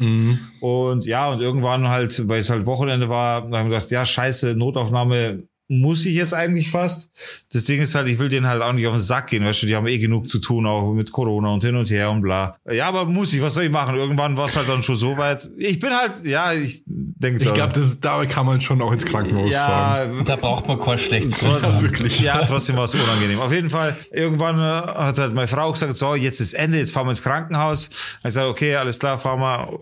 Und 0.60 1.04
ja, 1.04 1.28
und 1.28 1.40
irgendwann 1.40 1.88
halt, 1.88 2.26
weil 2.26 2.40
es 2.40 2.48
halt 2.48 2.64
Wochenende 2.64 3.10
war, 3.10 3.42
da 3.42 3.58
haben 3.58 3.68
wir 3.68 3.76
gedacht, 3.76 3.90
ja, 3.90 4.06
scheiße, 4.06 4.54
Notaufnahme 4.54 5.42
muss 5.70 6.06
ich 6.06 6.14
jetzt 6.14 6.32
eigentlich 6.32 6.70
fast. 6.70 7.10
Das 7.52 7.64
Ding 7.64 7.80
ist 7.80 7.94
halt, 7.94 8.08
ich 8.08 8.18
will 8.18 8.30
denen 8.30 8.46
halt 8.46 8.62
auch 8.62 8.72
nicht 8.72 8.86
auf 8.86 8.94
den 8.94 9.00
Sack 9.02 9.26
gehen, 9.28 9.44
weißt 9.44 9.62
du, 9.62 9.66
die 9.66 9.76
haben 9.76 9.86
eh 9.86 9.98
genug 9.98 10.30
zu 10.30 10.38
tun, 10.38 10.66
auch 10.66 10.94
mit 10.94 11.12
Corona 11.12 11.50
und 11.52 11.62
hin 11.62 11.76
und 11.76 11.90
her 11.90 12.10
und 12.10 12.22
bla. 12.22 12.56
Ja, 12.70 12.88
aber 12.88 13.04
muss 13.04 13.34
ich, 13.34 13.42
was 13.42 13.52
soll 13.54 13.64
ich 13.64 13.70
machen? 13.70 13.94
Irgendwann 13.94 14.36
war 14.38 14.46
es 14.46 14.56
halt 14.56 14.66
dann 14.68 14.82
schon 14.82 14.96
so 14.96 15.18
weit. 15.18 15.48
Ich 15.58 15.78
bin 15.78 15.90
halt, 15.90 16.12
ja, 16.24 16.54
ich 16.54 16.82
denke 16.86 17.42
Ich 17.44 17.52
glaube, 17.52 17.72
da 18.00 18.24
kann 18.24 18.46
man 18.46 18.60
schon 18.62 18.80
auch 18.80 18.92
ins 18.92 19.04
Krankenhaus 19.04 19.54
fahren. 19.54 20.16
ja, 20.18 20.22
Da 20.24 20.36
braucht 20.36 20.66
man 20.66 20.80
kein 20.80 20.98
schlechtes 20.98 21.38
Trotzdem, 21.38 21.68
Gewissen. 21.70 21.82
wirklich. 21.82 22.20
Ja, 22.20 22.44
trotzdem 22.46 22.76
war 22.76 22.84
es 22.84 22.94
unangenehm. 22.94 23.38
Auf 23.40 23.52
jeden 23.52 23.68
Fall, 23.68 23.94
irgendwann 24.10 24.58
äh, 24.58 24.62
hat 24.62 25.18
halt 25.18 25.34
meine 25.34 25.48
Frau 25.48 25.70
gesagt, 25.72 25.96
so, 25.96 26.14
jetzt 26.14 26.40
ist 26.40 26.54
Ende, 26.54 26.78
jetzt 26.78 26.92
fahren 26.92 27.06
wir 27.06 27.10
ins 27.10 27.22
Krankenhaus. 27.22 27.90
Ich 28.24 28.32
sage, 28.32 28.48
okay, 28.48 28.74
alles 28.76 28.98
klar, 28.98 29.18
fahren 29.18 29.40
wir. 29.40 29.78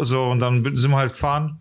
äh, 0.00 0.04
So, 0.04 0.24
und 0.24 0.40
dann 0.40 0.76
sind 0.76 0.90
wir 0.90 0.98
halt 0.98 1.12
gefahren. 1.12 1.58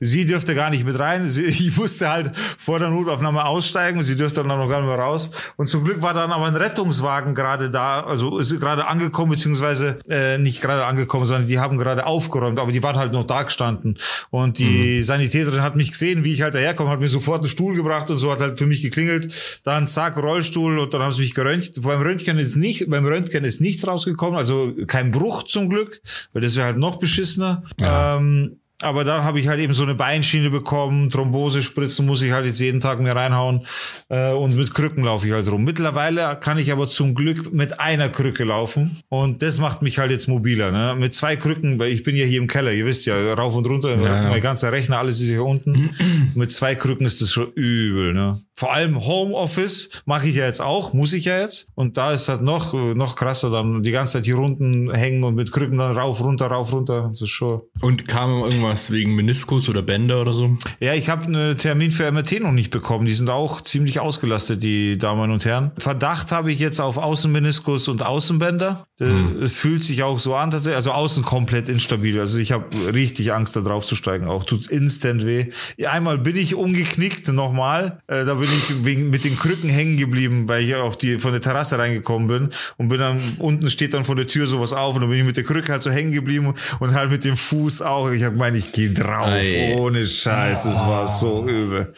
Sie 0.00 0.24
dürfte 0.26 0.54
gar 0.54 0.70
nicht 0.70 0.84
mit 0.84 0.98
rein. 0.98 1.28
Sie, 1.30 1.44
ich 1.44 1.76
musste 1.76 2.10
halt 2.10 2.36
vor 2.36 2.78
der 2.78 2.90
Notaufnahme 2.90 3.46
aussteigen. 3.46 4.02
Sie 4.02 4.16
dürfte 4.16 4.42
dann 4.42 4.48
noch 4.48 4.68
gar 4.68 4.80
nicht 4.80 4.88
mehr 4.88 4.98
raus. 4.98 5.30
Und 5.56 5.68
zum 5.68 5.84
Glück 5.84 6.02
war 6.02 6.14
dann 6.14 6.32
aber 6.32 6.46
ein 6.46 6.56
Rettungswagen 6.56 7.34
gerade 7.34 7.70
da, 7.70 8.00
also 8.00 8.38
ist 8.38 8.58
gerade 8.60 8.86
angekommen, 8.86 9.32
beziehungsweise 9.32 9.98
äh, 10.08 10.38
nicht 10.38 10.60
gerade 10.60 10.84
angekommen, 10.84 11.26
sondern 11.26 11.48
die 11.48 11.58
haben 11.58 11.78
gerade 11.78 12.06
aufgeräumt, 12.06 12.58
aber 12.58 12.72
die 12.72 12.82
waren 12.82 12.96
halt 12.96 13.12
noch 13.12 13.26
da 13.26 13.42
gestanden. 13.42 13.98
Und 14.30 14.58
die 14.58 14.98
mhm. 14.98 15.04
Sanitäterin 15.04 15.62
hat 15.62 15.76
mich 15.76 15.92
gesehen, 15.92 16.24
wie 16.24 16.32
ich 16.32 16.42
halt 16.42 16.54
daherkomme, 16.54 16.90
hat 16.90 17.00
mir 17.00 17.08
sofort 17.08 17.40
einen 17.40 17.48
Stuhl 17.48 17.74
gebracht 17.74 18.10
und 18.10 18.18
so 18.18 18.30
hat 18.32 18.40
halt 18.40 18.58
für 18.58 18.66
mich 18.66 18.82
geklingelt. 18.82 19.60
Dann 19.64 19.88
zack, 19.88 20.16
Rollstuhl 20.16 20.78
und 20.78 20.92
dann 20.94 21.02
haben 21.02 21.12
sie 21.12 21.22
mich 21.22 21.34
geröntgt. 21.34 21.82
Beim 21.82 22.00
Röntgen 22.00 22.38
ist 22.38 22.56
nicht, 22.56 22.88
beim 22.88 23.06
Röntgen 23.06 23.44
ist 23.44 23.60
nichts 23.60 23.86
rausgekommen, 23.86 24.36
also 24.36 24.72
kein 24.86 25.10
Bruch 25.10 25.44
zum 25.44 25.68
Glück, 25.68 26.00
weil 26.32 26.42
das 26.42 26.56
wäre 26.56 26.66
halt 26.66 26.78
noch 26.78 26.98
beschissener. 26.98 27.64
Ja. 27.80 28.16
Ähm, 28.16 28.58
aber 28.82 29.04
dann 29.04 29.24
habe 29.24 29.40
ich 29.40 29.48
halt 29.48 29.60
eben 29.60 29.72
so 29.72 29.84
eine 29.84 29.94
Beinschiene 29.94 30.50
bekommen, 30.50 31.10
Thrombosespritzen 31.10 32.06
muss 32.06 32.22
ich 32.22 32.32
halt 32.32 32.46
jetzt 32.46 32.60
jeden 32.60 32.80
Tag 32.80 33.00
mir 33.00 33.14
reinhauen 33.14 33.66
äh, 34.08 34.32
und 34.32 34.56
mit 34.56 34.74
Krücken 34.74 35.04
laufe 35.04 35.26
ich 35.26 35.32
halt 35.32 35.50
rum. 35.50 35.64
Mittlerweile 35.64 36.36
kann 36.40 36.58
ich 36.58 36.72
aber 36.72 36.88
zum 36.88 37.14
Glück 37.14 37.52
mit 37.52 37.80
einer 37.80 38.08
Krücke 38.08 38.44
laufen 38.44 38.98
und 39.08 39.42
das 39.42 39.58
macht 39.58 39.82
mich 39.82 39.98
halt 39.98 40.10
jetzt 40.10 40.28
mobiler. 40.28 40.72
Ne? 40.72 40.96
Mit 40.98 41.14
zwei 41.14 41.36
Krücken, 41.36 41.78
weil 41.78 41.92
ich 41.92 42.02
bin 42.02 42.16
ja 42.16 42.24
hier 42.24 42.40
im 42.40 42.46
Keller, 42.46 42.72
ihr 42.72 42.86
wisst 42.86 43.06
ja, 43.06 43.34
rauf 43.34 43.54
und 43.54 43.66
runter, 43.66 43.96
ja, 43.96 44.22
ja. 44.22 44.28
mein 44.28 44.42
ganzer 44.42 44.72
Rechner, 44.72 44.98
alles 44.98 45.20
ist 45.20 45.28
hier 45.28 45.44
unten. 45.44 45.90
mit 46.34 46.52
zwei 46.52 46.74
Krücken 46.74 47.06
ist 47.06 47.20
das 47.20 47.32
schon 47.32 47.52
übel. 47.52 48.12
Ne? 48.12 48.40
Vor 48.56 48.72
allem 48.72 49.04
Homeoffice 49.04 49.90
mache 50.04 50.28
ich 50.28 50.36
ja 50.36 50.46
jetzt 50.46 50.60
auch, 50.60 50.92
muss 50.92 51.12
ich 51.12 51.24
ja 51.24 51.40
jetzt. 51.40 51.68
Und 51.74 51.96
da 51.96 52.12
ist 52.12 52.28
halt 52.28 52.40
noch, 52.40 52.72
noch 52.72 53.16
krasser 53.16 53.50
dann 53.50 53.82
die 53.82 53.90
ganze 53.90 54.14
Zeit 54.14 54.26
hier 54.26 54.38
unten 54.38 54.92
hängen 54.92 55.24
und 55.24 55.34
mit 55.34 55.50
Krücken 55.50 55.78
dann 55.78 55.96
rauf, 55.96 56.22
runter, 56.22 56.46
rauf, 56.46 56.72
runter. 56.72 57.08
Das 57.10 57.22
ist 57.22 57.30
schon. 57.30 57.62
Und 57.80 58.06
kam 58.06 58.42
irgendwas 58.42 58.92
wegen 58.92 59.16
Meniskus 59.16 59.68
oder 59.68 59.82
Bänder 59.82 60.20
oder 60.20 60.34
so? 60.34 60.56
Ja, 60.78 60.94
ich 60.94 61.08
habe 61.08 61.24
einen 61.24 61.56
Termin 61.56 61.90
für 61.90 62.10
MRT 62.10 62.40
noch 62.40 62.52
nicht 62.52 62.70
bekommen. 62.70 63.06
Die 63.06 63.12
sind 63.12 63.28
auch 63.28 63.60
ziemlich 63.60 63.98
ausgelastet, 63.98 64.62
die 64.62 64.98
Damen 64.98 65.32
und 65.32 65.44
Herren. 65.44 65.72
Verdacht 65.78 66.30
habe 66.30 66.52
ich 66.52 66.60
jetzt 66.60 66.80
auf 66.80 66.96
Außenmeniskus 66.96 67.88
und 67.88 68.04
Außenbänder. 68.04 68.86
Hm. 69.00 69.48
Fühlt 69.48 69.82
sich 69.82 70.04
auch 70.04 70.20
so 70.20 70.36
an, 70.36 70.50
dass 70.50 70.68
also 70.68 70.92
außen 70.92 71.24
komplett 71.24 71.68
instabil. 71.68 72.20
Also 72.20 72.38
ich 72.38 72.52
habe 72.52 72.66
richtig 72.94 73.32
Angst, 73.32 73.56
da 73.56 73.60
drauf 73.60 73.84
zu 73.84 73.96
steigen. 73.96 74.28
Auch 74.28 74.44
tut 74.44 74.68
instant 74.68 75.26
weh. 75.26 75.50
Einmal 75.84 76.18
bin 76.18 76.36
ich 76.36 76.54
umgeknickt, 76.54 77.26
nochmal. 77.26 78.02
Äh, 78.06 78.24
da 78.24 78.34
bin 78.34 78.48
ich 78.48 78.84
wegen, 78.84 79.10
mit 79.10 79.24
den 79.24 79.36
Krücken 79.36 79.68
hängen 79.68 79.96
geblieben, 79.96 80.46
weil 80.46 80.62
ich 80.62 80.76
auf 80.76 80.96
die 80.96 81.18
von 81.18 81.32
der 81.32 81.40
Terrasse 81.40 81.76
reingekommen 81.76 82.28
bin 82.28 82.50
und 82.76 82.88
bin 82.88 83.00
dann 83.00 83.20
unten 83.38 83.68
steht 83.68 83.94
dann 83.94 84.04
von 84.04 84.16
der 84.16 84.28
Tür 84.28 84.46
sowas 84.46 84.72
auf 84.72 84.94
und 84.94 85.00
dann 85.00 85.10
bin 85.10 85.18
ich 85.18 85.24
mit 85.24 85.36
der 85.36 85.44
Krücke 85.44 85.72
halt 85.72 85.82
so 85.82 85.90
hängen 85.90 86.12
geblieben 86.12 86.54
und 86.78 86.94
halt 86.94 87.10
mit 87.10 87.24
dem 87.24 87.36
Fuß 87.36 87.82
auch. 87.82 88.12
Ich 88.12 88.22
habe 88.22 88.34
gemeint, 88.34 88.56
ich 88.56 88.70
gehe 88.70 88.90
drauf, 88.90 89.26
Ei. 89.26 89.74
ohne 89.76 90.06
Scheiß. 90.06 90.62
Das 90.62 90.80
war 90.82 91.08
so 91.08 91.44
übel. 91.48 91.92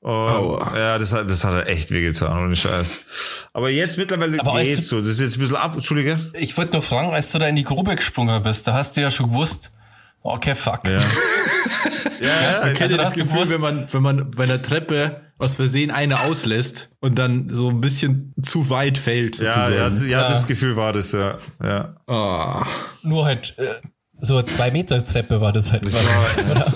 Und, 0.00 0.60
ja, 0.76 0.98
das 0.98 1.12
hat, 1.12 1.28
das 1.28 1.42
hat 1.42 1.66
echt 1.66 1.90
wehgetan, 1.90 2.44
ohne 2.44 2.54
Scheiß. 2.54 3.00
Aber 3.52 3.70
jetzt 3.70 3.98
mittlerweile 3.98 4.38
Aber 4.38 4.62
geht's 4.62 4.86
so. 4.86 5.00
Das 5.00 5.10
ist 5.10 5.20
jetzt 5.20 5.36
ein 5.36 5.40
bisschen 5.40 5.56
ab, 5.56 5.74
Entschuldige. 5.74 6.27
Ich 6.34 6.56
wollte 6.56 6.72
nur 6.72 6.82
fragen, 6.82 7.12
als 7.12 7.32
du 7.32 7.38
da 7.38 7.46
in 7.46 7.56
die 7.56 7.64
Grube 7.64 7.94
gesprungen 7.96 8.42
bist, 8.42 8.66
da 8.66 8.74
hast 8.74 8.96
du 8.96 9.00
ja 9.00 9.10
schon 9.10 9.30
gewusst, 9.30 9.70
okay, 10.22 10.54
fuck. 10.54 10.86
Ja, 10.86 10.92
ja, 12.20 12.28
ja. 12.28 12.72
Ich 12.72 12.80
also 12.80 12.96
das 12.96 13.12
Gefühl, 13.12 13.34
gewusst, 13.34 13.52
wenn 13.52 13.60
man, 13.60 13.88
wenn 13.92 14.02
man 14.02 14.30
bei 14.32 14.46
der 14.46 14.62
Treppe 14.62 15.22
aus 15.38 15.54
Versehen 15.54 15.90
eine 15.90 16.20
auslässt 16.20 16.90
und 17.00 17.18
dann 17.18 17.48
so 17.50 17.68
ein 17.68 17.80
bisschen 17.80 18.34
zu 18.42 18.70
weit 18.70 18.98
fällt. 18.98 19.36
Sozusagen. 19.36 20.00
Ja, 20.00 20.06
ja, 20.06 20.22
ja, 20.22 20.28
das 20.28 20.46
Gefühl 20.46 20.76
war 20.76 20.92
das, 20.92 21.12
ja. 21.12 21.38
ja. 21.62 21.94
Oh. 22.06 22.62
Nur 23.02 23.24
halt, 23.24 23.54
äh, 23.58 23.74
so 24.20 24.42
zwei 24.42 24.70
Meter 24.70 25.04
Treppe 25.04 25.40
war 25.40 25.52
das 25.52 25.70
halt. 25.70 25.84
Das 25.84 25.94
war, 25.94 26.66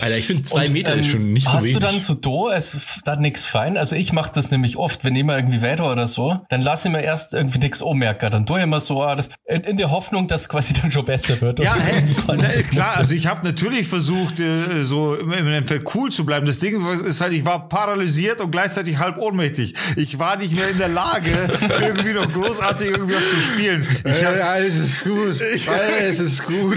Alter, 0.00 0.16
ich 0.16 0.26
finde 0.26 0.44
zwei 0.44 0.66
und, 0.66 0.72
Meter 0.72 0.94
ähm, 0.94 1.00
ist 1.00 1.08
schon 1.08 1.32
nicht 1.32 1.46
so 1.46 1.52
Hast 1.52 1.64
wenig. 1.64 1.74
du 1.74 1.80
dann 1.80 2.00
so 2.00 2.14
do, 2.14 2.50
es 2.50 2.76
da 3.04 3.16
nix 3.16 3.44
fein? 3.44 3.76
Also 3.76 3.96
ich 3.96 4.12
mache 4.12 4.30
das 4.34 4.50
nämlich 4.50 4.76
oft, 4.76 5.04
wenn 5.04 5.14
ich 5.16 5.24
mal 5.24 5.38
irgendwie 5.38 5.60
weiter 5.60 5.90
oder 5.90 6.06
so, 6.06 6.40
dann 6.50 6.62
lasse 6.62 6.88
ich 6.88 6.94
mir 6.94 7.02
erst 7.02 7.34
irgendwie 7.34 7.58
nix 7.58 7.82
ummerken. 7.82 8.30
Dann 8.30 8.46
tue 8.46 8.58
ich 8.58 8.64
immer 8.64 8.80
so, 8.80 9.02
ah, 9.02 9.16
das, 9.16 9.28
in, 9.44 9.62
in, 9.62 9.76
der 9.76 9.90
Hoffnung, 9.90 10.28
dass 10.28 10.48
quasi 10.48 10.72
dann 10.72 10.92
schon 10.92 11.04
besser 11.04 11.40
wird. 11.40 11.58
Ja, 11.58 11.74
hey, 11.80 12.04
na, 12.28 12.46
ist 12.48 12.70
klar. 12.70 12.96
Also 12.96 13.14
ich 13.14 13.26
habe 13.26 13.44
natürlich 13.46 13.88
versucht, 13.88 14.38
äh, 14.38 14.84
so 14.84 15.14
im 15.14 15.32
Endeffekt 15.32 15.94
cool 15.94 16.12
zu 16.12 16.24
bleiben. 16.24 16.46
Das 16.46 16.58
Ding 16.58 16.86
ist 16.86 17.20
halt, 17.20 17.32
ich 17.32 17.44
war 17.44 17.68
paralysiert 17.68 18.40
und 18.40 18.50
gleichzeitig 18.50 18.98
halb 18.98 19.18
ohnmächtig. 19.18 19.74
Ich 19.96 20.18
war 20.18 20.36
nicht 20.36 20.54
mehr 20.54 20.68
in 20.70 20.78
der 20.78 20.88
Lage, 20.88 21.30
irgendwie 21.80 22.12
noch 22.12 22.28
großartig 22.28 22.88
irgendwas 22.88 23.28
zu 23.30 23.36
spielen. 23.40 23.86
Ich 24.04 24.24
hab, 24.24 24.36
ja, 24.36 24.50
alles 24.50 24.76
ist 24.76 25.04
gut. 25.04 25.36
Ich, 25.54 25.68
alles 25.68 26.20
ist 26.20 26.42
gut. 26.42 26.76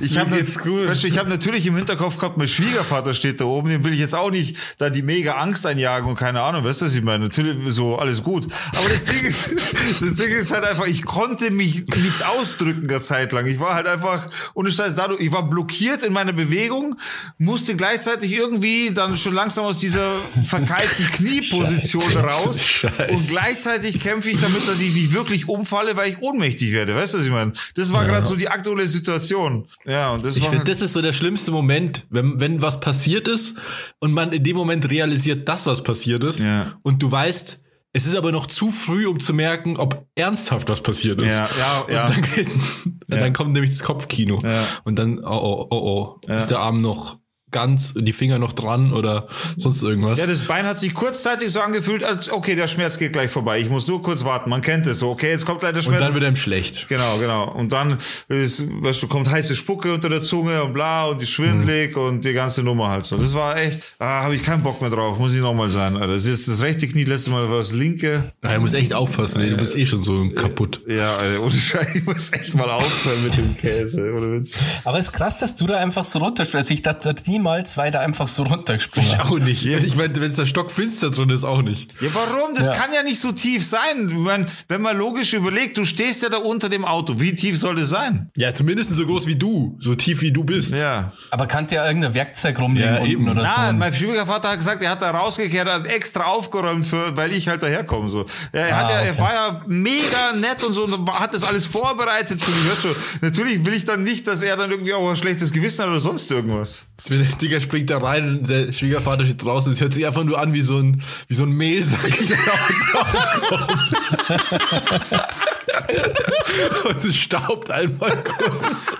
Ich 0.00 0.18
habe 0.18 0.36
hab 0.36 1.28
natürlich 1.28 1.66
im 1.66 1.76
Hinterkopf 1.76 2.18
gehabt, 2.20 2.36
mein 2.36 2.48
Schwiegervater 2.48 3.14
steht 3.14 3.40
da 3.40 3.44
oben, 3.44 3.70
dem 3.70 3.84
will 3.84 3.92
ich 3.92 4.00
jetzt 4.00 4.14
auch 4.14 4.30
nicht 4.30 4.56
da 4.78 4.90
die 4.90 5.02
mega 5.02 5.34
Angst 5.34 5.66
einjagen 5.66 6.08
und 6.08 6.16
keine 6.16 6.42
Ahnung, 6.42 6.64
weißt 6.64 6.82
du, 6.82 6.86
was 6.86 6.94
ich 6.94 7.02
meine? 7.02 7.24
Natürlich 7.24 7.56
so 7.72 7.96
alles 7.96 8.22
gut. 8.22 8.46
Aber 8.76 8.88
das 8.88 9.04
Ding 9.04 9.22
ist, 9.22 9.50
das 10.00 10.14
Ding 10.14 10.28
ist 10.28 10.52
halt 10.52 10.64
einfach, 10.64 10.86
ich 10.86 11.04
konnte 11.04 11.50
mich 11.50 11.86
nicht 11.86 12.26
ausdrücken 12.26 12.88
der 12.88 13.02
Zeit 13.02 13.32
lang. 13.32 13.46
Ich 13.46 13.58
war 13.60 13.74
halt 13.74 13.86
einfach, 13.86 14.28
ohne 14.54 14.70
Scheiß, 14.70 14.94
dadurch, 14.94 15.20
ich 15.20 15.32
war 15.32 15.48
blockiert 15.48 16.02
in 16.02 16.12
meiner 16.12 16.32
Bewegung, 16.32 16.96
musste 17.38 17.76
gleichzeitig 17.76 18.32
irgendwie 18.32 18.92
dann 18.94 19.16
schon 19.16 19.34
langsam 19.34 19.64
aus 19.64 19.78
dieser 19.78 20.16
verkeilten 20.44 21.04
Knieposition 21.12 22.02
Scheiße, 22.02 22.18
raus. 22.18 22.64
Scheiße. 22.64 23.12
Und 23.12 23.28
gleichzeitig 23.28 24.00
kämpfe 24.00 24.30
ich 24.30 24.40
damit, 24.40 24.66
dass 24.68 24.80
ich 24.80 24.92
nicht 24.92 25.12
wirklich 25.12 25.48
umfalle, 25.48 25.96
weil 25.96 26.10
ich 26.10 26.20
ohnmächtig 26.20 26.72
werde. 26.72 26.94
Weißt 26.94 27.14
du, 27.14 27.18
was 27.18 27.24
ich 27.24 27.32
meine? 27.32 27.52
Das 27.74 27.92
war 27.92 28.02
ja. 28.02 28.08
gerade 28.08 28.26
so 28.26 28.36
die 28.36 28.48
aktuelle 28.48 28.86
Situation. 28.86 29.66
Ja, 29.84 30.10
und 30.10 30.24
das. 30.24 30.36
Ich 30.36 30.42
finde, 30.42 30.58
halt 30.58 30.68
das 30.68 30.82
ist 30.82 30.92
so 30.92 31.02
der 31.02 31.12
schlimmste 31.12 31.50
Moment, 31.50 32.06
wenn, 32.10 32.40
wenn 32.40 32.60
was 32.60 32.80
passiert 32.80 33.28
ist 33.28 33.58
und 34.00 34.12
man 34.12 34.32
in 34.32 34.42
dem 34.42 34.56
Moment 34.56 34.90
realisiert, 34.90 35.48
dass 35.48 35.66
was 35.66 35.82
passiert 35.82 36.24
ist 36.24 36.40
ja. 36.40 36.78
und 36.82 37.02
du 37.02 37.10
weißt, 37.10 37.62
es 37.92 38.06
ist 38.06 38.14
aber 38.14 38.30
noch 38.30 38.46
zu 38.46 38.70
früh, 38.70 39.06
um 39.06 39.18
zu 39.18 39.34
merken, 39.34 39.76
ob 39.76 40.06
ernsthaft 40.14 40.68
was 40.68 40.80
passiert 40.80 41.22
ist. 41.22 41.32
Ja, 41.32 41.48
ja, 41.58 41.86
ja. 41.88 42.06
Und 42.06 43.08
dann, 43.08 43.18
dann 43.18 43.32
kommt 43.32 43.52
nämlich 43.52 43.72
das 43.72 43.82
Kopfkino. 43.82 44.38
Ja. 44.44 44.64
Und 44.84 44.96
dann, 44.96 45.18
oh, 45.24 45.28
oh, 45.28 45.66
oh, 45.70 46.20
oh, 46.28 46.32
ist 46.32 46.52
der 46.52 46.60
Arm 46.60 46.82
noch 46.82 47.18
ganz 47.50 47.94
die 47.96 48.12
Finger 48.12 48.38
noch 48.38 48.52
dran 48.52 48.92
oder 48.92 49.28
sonst 49.56 49.82
irgendwas. 49.82 50.18
Ja, 50.18 50.26
das 50.26 50.40
Bein 50.42 50.66
hat 50.66 50.78
sich 50.78 50.94
kurzzeitig 50.94 51.52
so 51.52 51.60
angefühlt, 51.60 52.04
als 52.04 52.30
okay, 52.30 52.54
der 52.54 52.66
Schmerz 52.66 52.98
geht 52.98 53.12
gleich 53.12 53.30
vorbei. 53.30 53.60
Ich 53.60 53.70
muss 53.70 53.86
nur 53.86 54.02
kurz 54.02 54.24
warten. 54.24 54.50
Man 54.50 54.60
kennt 54.60 54.86
es 54.86 54.98
so. 54.98 55.10
Okay, 55.10 55.30
jetzt 55.30 55.46
kommt 55.46 55.62
leider 55.62 55.80
Schmerz. 55.80 56.00
Und 56.00 56.06
dann 56.06 56.14
wird 56.14 56.24
einem 56.24 56.36
schlecht. 56.36 56.88
Genau, 56.88 57.18
genau. 57.18 57.50
Und 57.50 57.72
dann 57.72 57.98
ist, 58.28 58.62
weißt 58.82 59.02
du, 59.02 59.08
kommt 59.08 59.30
heiße 59.30 59.56
Spucke 59.56 59.92
unter 59.92 60.08
der 60.08 60.22
Zunge 60.22 60.62
und 60.62 60.72
bla 60.72 61.06
und 61.06 61.20
die 61.20 61.26
schwindelig 61.26 61.96
mhm. 61.96 62.02
und 62.02 62.24
die 62.24 62.32
ganze 62.32 62.62
Nummer 62.62 62.88
halt 62.88 63.06
so. 63.06 63.16
Das 63.16 63.34
war 63.34 63.58
echt, 63.58 63.80
ah, 63.98 64.22
habe 64.22 64.36
ich 64.36 64.42
keinen 64.42 64.62
Bock 64.62 64.80
mehr 64.80 64.90
drauf. 64.90 65.18
Muss 65.18 65.34
ich 65.34 65.40
nochmal 65.40 65.70
sein. 65.70 65.96
Alter. 65.96 66.14
Das 66.14 66.26
ist 66.26 66.48
das 66.48 66.60
rechte 66.60 66.86
Knie, 66.86 67.04
letzte 67.04 67.30
Mal 67.30 67.48
war 67.50 67.58
das 67.58 67.72
linke. 67.72 68.24
Ja, 68.42 68.54
du 68.54 68.60
musst 68.60 68.74
echt 68.74 68.92
aufpassen. 68.92 69.42
Ey. 69.42 69.50
Du 69.50 69.56
bist 69.56 69.76
eh 69.76 69.86
schon 69.86 70.02
so 70.02 70.28
kaputt. 70.30 70.80
Ja, 70.86 71.16
Alter, 71.16 71.42
ohne 71.42 71.52
Scheiß, 71.52 71.94
ich 71.94 72.04
muss 72.04 72.32
echt 72.32 72.54
mal 72.54 72.70
aufhören 72.70 73.22
mit 73.24 73.36
dem 73.36 73.56
Käse. 73.56 74.12
Oder 74.12 74.32
Witz. 74.32 74.52
Aber 74.84 74.98
es 74.98 75.06
ist 75.06 75.12
krass, 75.12 75.38
dass 75.38 75.56
du 75.56 75.66
da 75.66 75.78
einfach 75.78 76.04
so 76.04 76.18
runterspielst. 76.18 76.70
Also 76.70 76.74
ich 76.74 76.82
dachte 76.82 77.08
niemals, 77.40 77.76
weil 77.76 77.90
da 77.90 78.00
einfach 78.00 78.28
so 78.28 78.42
runtergesprungen. 78.42 79.10
Ich 79.10 79.18
auch 79.18 79.38
nicht. 79.38 79.64
Ich 79.64 79.96
meine, 79.96 80.14
wenn 80.14 80.30
es 80.30 80.36
da 80.36 80.46
stockfinster 80.46 81.10
drin 81.10 81.30
ist, 81.30 81.44
auch 81.44 81.62
nicht. 81.62 81.94
Ja, 82.00 82.08
warum? 82.12 82.54
Das 82.54 82.68
ja. 82.68 82.74
kann 82.74 82.92
ja 82.92 83.02
nicht 83.02 83.20
so 83.20 83.32
tief 83.32 83.64
sein. 83.64 84.06
Meine, 84.12 84.46
wenn 84.68 84.82
man 84.82 84.96
logisch 84.96 85.32
überlegt, 85.32 85.76
du 85.78 85.84
stehst 85.84 86.22
ja 86.22 86.28
da 86.28 86.38
unter 86.38 86.68
dem 86.68 86.84
Auto. 86.84 87.18
Wie 87.18 87.34
tief 87.34 87.58
soll 87.58 87.78
es 87.78 87.88
sein? 87.90 88.30
Ja, 88.36 88.54
zumindest 88.54 88.94
so 88.94 89.06
groß 89.06 89.26
wie 89.26 89.36
du. 89.36 89.78
So 89.80 89.94
tief 89.94 90.20
wie 90.20 90.32
du 90.32 90.44
bist. 90.44 90.74
Ja. 90.74 91.12
Aber 91.30 91.46
kann 91.46 91.66
ja 91.70 91.86
irgendein 91.86 92.14
Werkzeug 92.14 92.58
rumliegen 92.58 92.94
ja, 92.94 93.00
unten 93.00 93.28
oder 93.28 93.42
Na, 93.42 93.68
so? 93.68 93.76
mein 93.76 93.92
Schwiegervater 93.92 94.50
hat 94.50 94.58
gesagt, 94.58 94.82
er 94.82 94.90
hat 94.90 95.02
da 95.02 95.10
rausgekehrt, 95.10 95.68
hat 95.68 95.86
extra 95.86 96.24
aufgeräumt, 96.24 96.86
für, 96.86 97.16
weil 97.16 97.32
ich 97.32 97.48
halt 97.48 97.62
daherkomme. 97.62 98.10
So. 98.10 98.26
Er, 98.52 98.74
ah, 98.74 98.78
hat 98.78 98.90
ja, 98.90 98.98
okay. 98.98 99.08
er 99.08 99.18
war 99.18 99.34
ja 99.34 99.62
mega 99.66 100.32
nett 100.38 100.62
und 100.64 100.74
so 100.74 100.84
und 100.84 101.10
hat 101.18 101.34
das 101.34 101.44
alles 101.44 101.66
vorbereitet 101.66 102.40
für 102.40 102.50
mich. 102.50 102.96
Natürlich 103.20 103.64
will 103.64 103.74
ich 103.74 103.84
dann 103.84 104.02
nicht, 104.02 104.26
dass 104.26 104.42
er 104.42 104.56
dann 104.56 104.70
irgendwie 104.70 104.94
auch 104.94 105.08
ein 105.08 105.16
schlechtes 105.16 105.52
Gewissen 105.52 105.82
hat 105.82 105.88
oder 105.88 106.00
sonst 106.00 106.30
irgendwas. 106.30 106.86
Der 107.08 107.29
Digga 107.36 107.60
springt 107.60 107.90
da 107.90 107.98
rein 107.98 108.38
und 108.38 108.48
der 108.48 108.72
Schwiegervater 108.72 109.24
steht 109.24 109.44
draußen. 109.44 109.72
Es 109.72 109.80
hört 109.80 109.94
sich 109.94 110.06
einfach 110.06 110.24
nur 110.24 110.38
an 110.38 110.52
wie 110.52 110.62
so 110.62 110.78
ein, 110.78 111.02
wie 111.28 111.34
so 111.34 111.44
ein 111.44 111.52
Mehlsack, 111.52 112.00
der 112.28 112.38
und 116.88 117.04
es 117.04 117.16
staubt 117.16 117.70
einmal 117.70 118.10
kurz. 118.10 118.96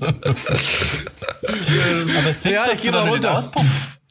Aber 0.00 0.14
es 2.30 2.44
ja, 2.44 2.66
ich 2.72 2.82
gehe 2.82 2.92
mal 2.92 3.08
runter. 3.08 3.42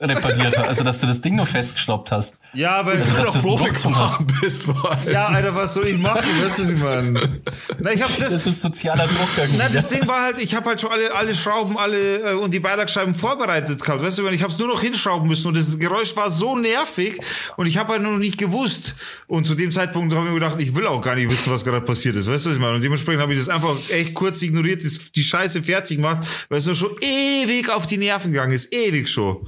Repariert 0.02 0.58
hast. 0.58 0.68
Also, 0.70 0.84
dass 0.84 1.00
du 1.00 1.08
das 1.08 1.22
Ding 1.22 1.36
nur 1.36 1.46
festgestoppt 1.46 2.12
hast. 2.12 2.36
Ja, 2.54 2.86
weil 2.86 3.00
Also, 3.00 3.12
Du 3.12 3.18
dass 3.18 3.26
noch 3.28 3.34
das 3.34 3.42
Probe 3.44 3.64
hast. 3.64 3.74
gefahren 3.84 4.28
bist. 4.42 4.68
allem. 4.68 5.12
ja, 5.14 5.26
Alter, 5.28 5.56
was 5.56 5.74
soll 5.74 5.88
ich 5.88 5.98
machen? 5.98 6.24
Weißt 6.44 6.60
du, 6.60 6.64
was 6.64 6.70
ich 6.72 6.80
meine? 6.80 7.42
Na, 7.80 7.92
ich 7.94 8.02
hab's 8.02 8.18
das, 8.18 8.34
Das 8.34 8.48
ist 8.48 8.62
sozialer 8.62 9.08
Druck 9.08 9.30
irgendwie. 9.38 9.58
Na, 9.58 9.70
das 9.70 9.88
Ding 9.90 10.08
war 10.08 10.24
halt, 10.24 10.42
ich 10.42 10.56
habe 10.56 10.70
halt 10.70 10.82
schon 10.82 10.92
alle, 10.92 11.14
alle 11.14 11.34
Schrauben, 11.36 11.78
alle 11.78 12.32
äh, 12.32 12.34
und 12.34 12.54
die 12.54 12.60
Beilagescheiben 12.60 13.14
vorbereitet 13.16 13.82
gehabt. 13.84 14.04
Weißt 14.04 14.18
du, 14.18 14.28
ich 14.28 14.44
habe 14.44 14.52
es 14.52 14.60
nur 14.60 14.68
noch 14.68 14.82
hinschrauben 14.82 15.28
müssen 15.28 15.48
und 15.48 15.58
das 15.58 15.78
Geräusch 15.80 16.16
war 16.16 16.30
so 16.30 16.56
nervig 16.58 17.20
und 17.58 17.68
ich 17.68 17.78
habe 17.78 17.94
halt 17.94 18.02
noch 18.02 18.18
nicht 18.18 18.38
gewusst. 18.38 18.96
Und 19.28 19.48
zu 19.48 19.56
dem 19.56 19.72
Zeitpunkt 19.72 20.14
habe 20.14 20.26
ich 20.26 20.34
mir 20.34 20.40
gedacht, 20.40 20.60
ich 20.60 20.76
will 20.76 20.88
auch 20.88 21.02
gar 21.02 21.16
nicht 21.16 21.30
wissen, 21.32 21.52
was 21.52 21.64
gerade 21.64 21.82
passiert 21.86 22.16
ist. 22.16 22.28
Weißt 22.30 22.46
du, 22.46 22.50
was 22.50 22.56
ich 22.56 22.62
meine? 22.62 22.76
Und 22.76 22.82
dementsprechend 22.82 23.22
habe 23.22 23.34
ich 23.34 23.40
das 23.40 23.50
einfach 23.50 23.76
echt 23.90 24.14
kurz 24.14 24.42
ignoriert, 24.42 24.82
die 25.16 25.24
Scheiße 25.24 25.64
fertig 25.64 25.98
gemacht, 25.98 26.28
weil 26.50 26.60
es 26.60 26.66
mir 26.66 26.76
schon 26.76 26.96
ewig 27.02 27.70
auf 27.70 27.88
die 27.88 27.98
Nerven 27.98 28.32
gegangen 28.32 28.54
ist. 28.54 28.74
Ewig 28.74 29.08
schon. 29.10 29.48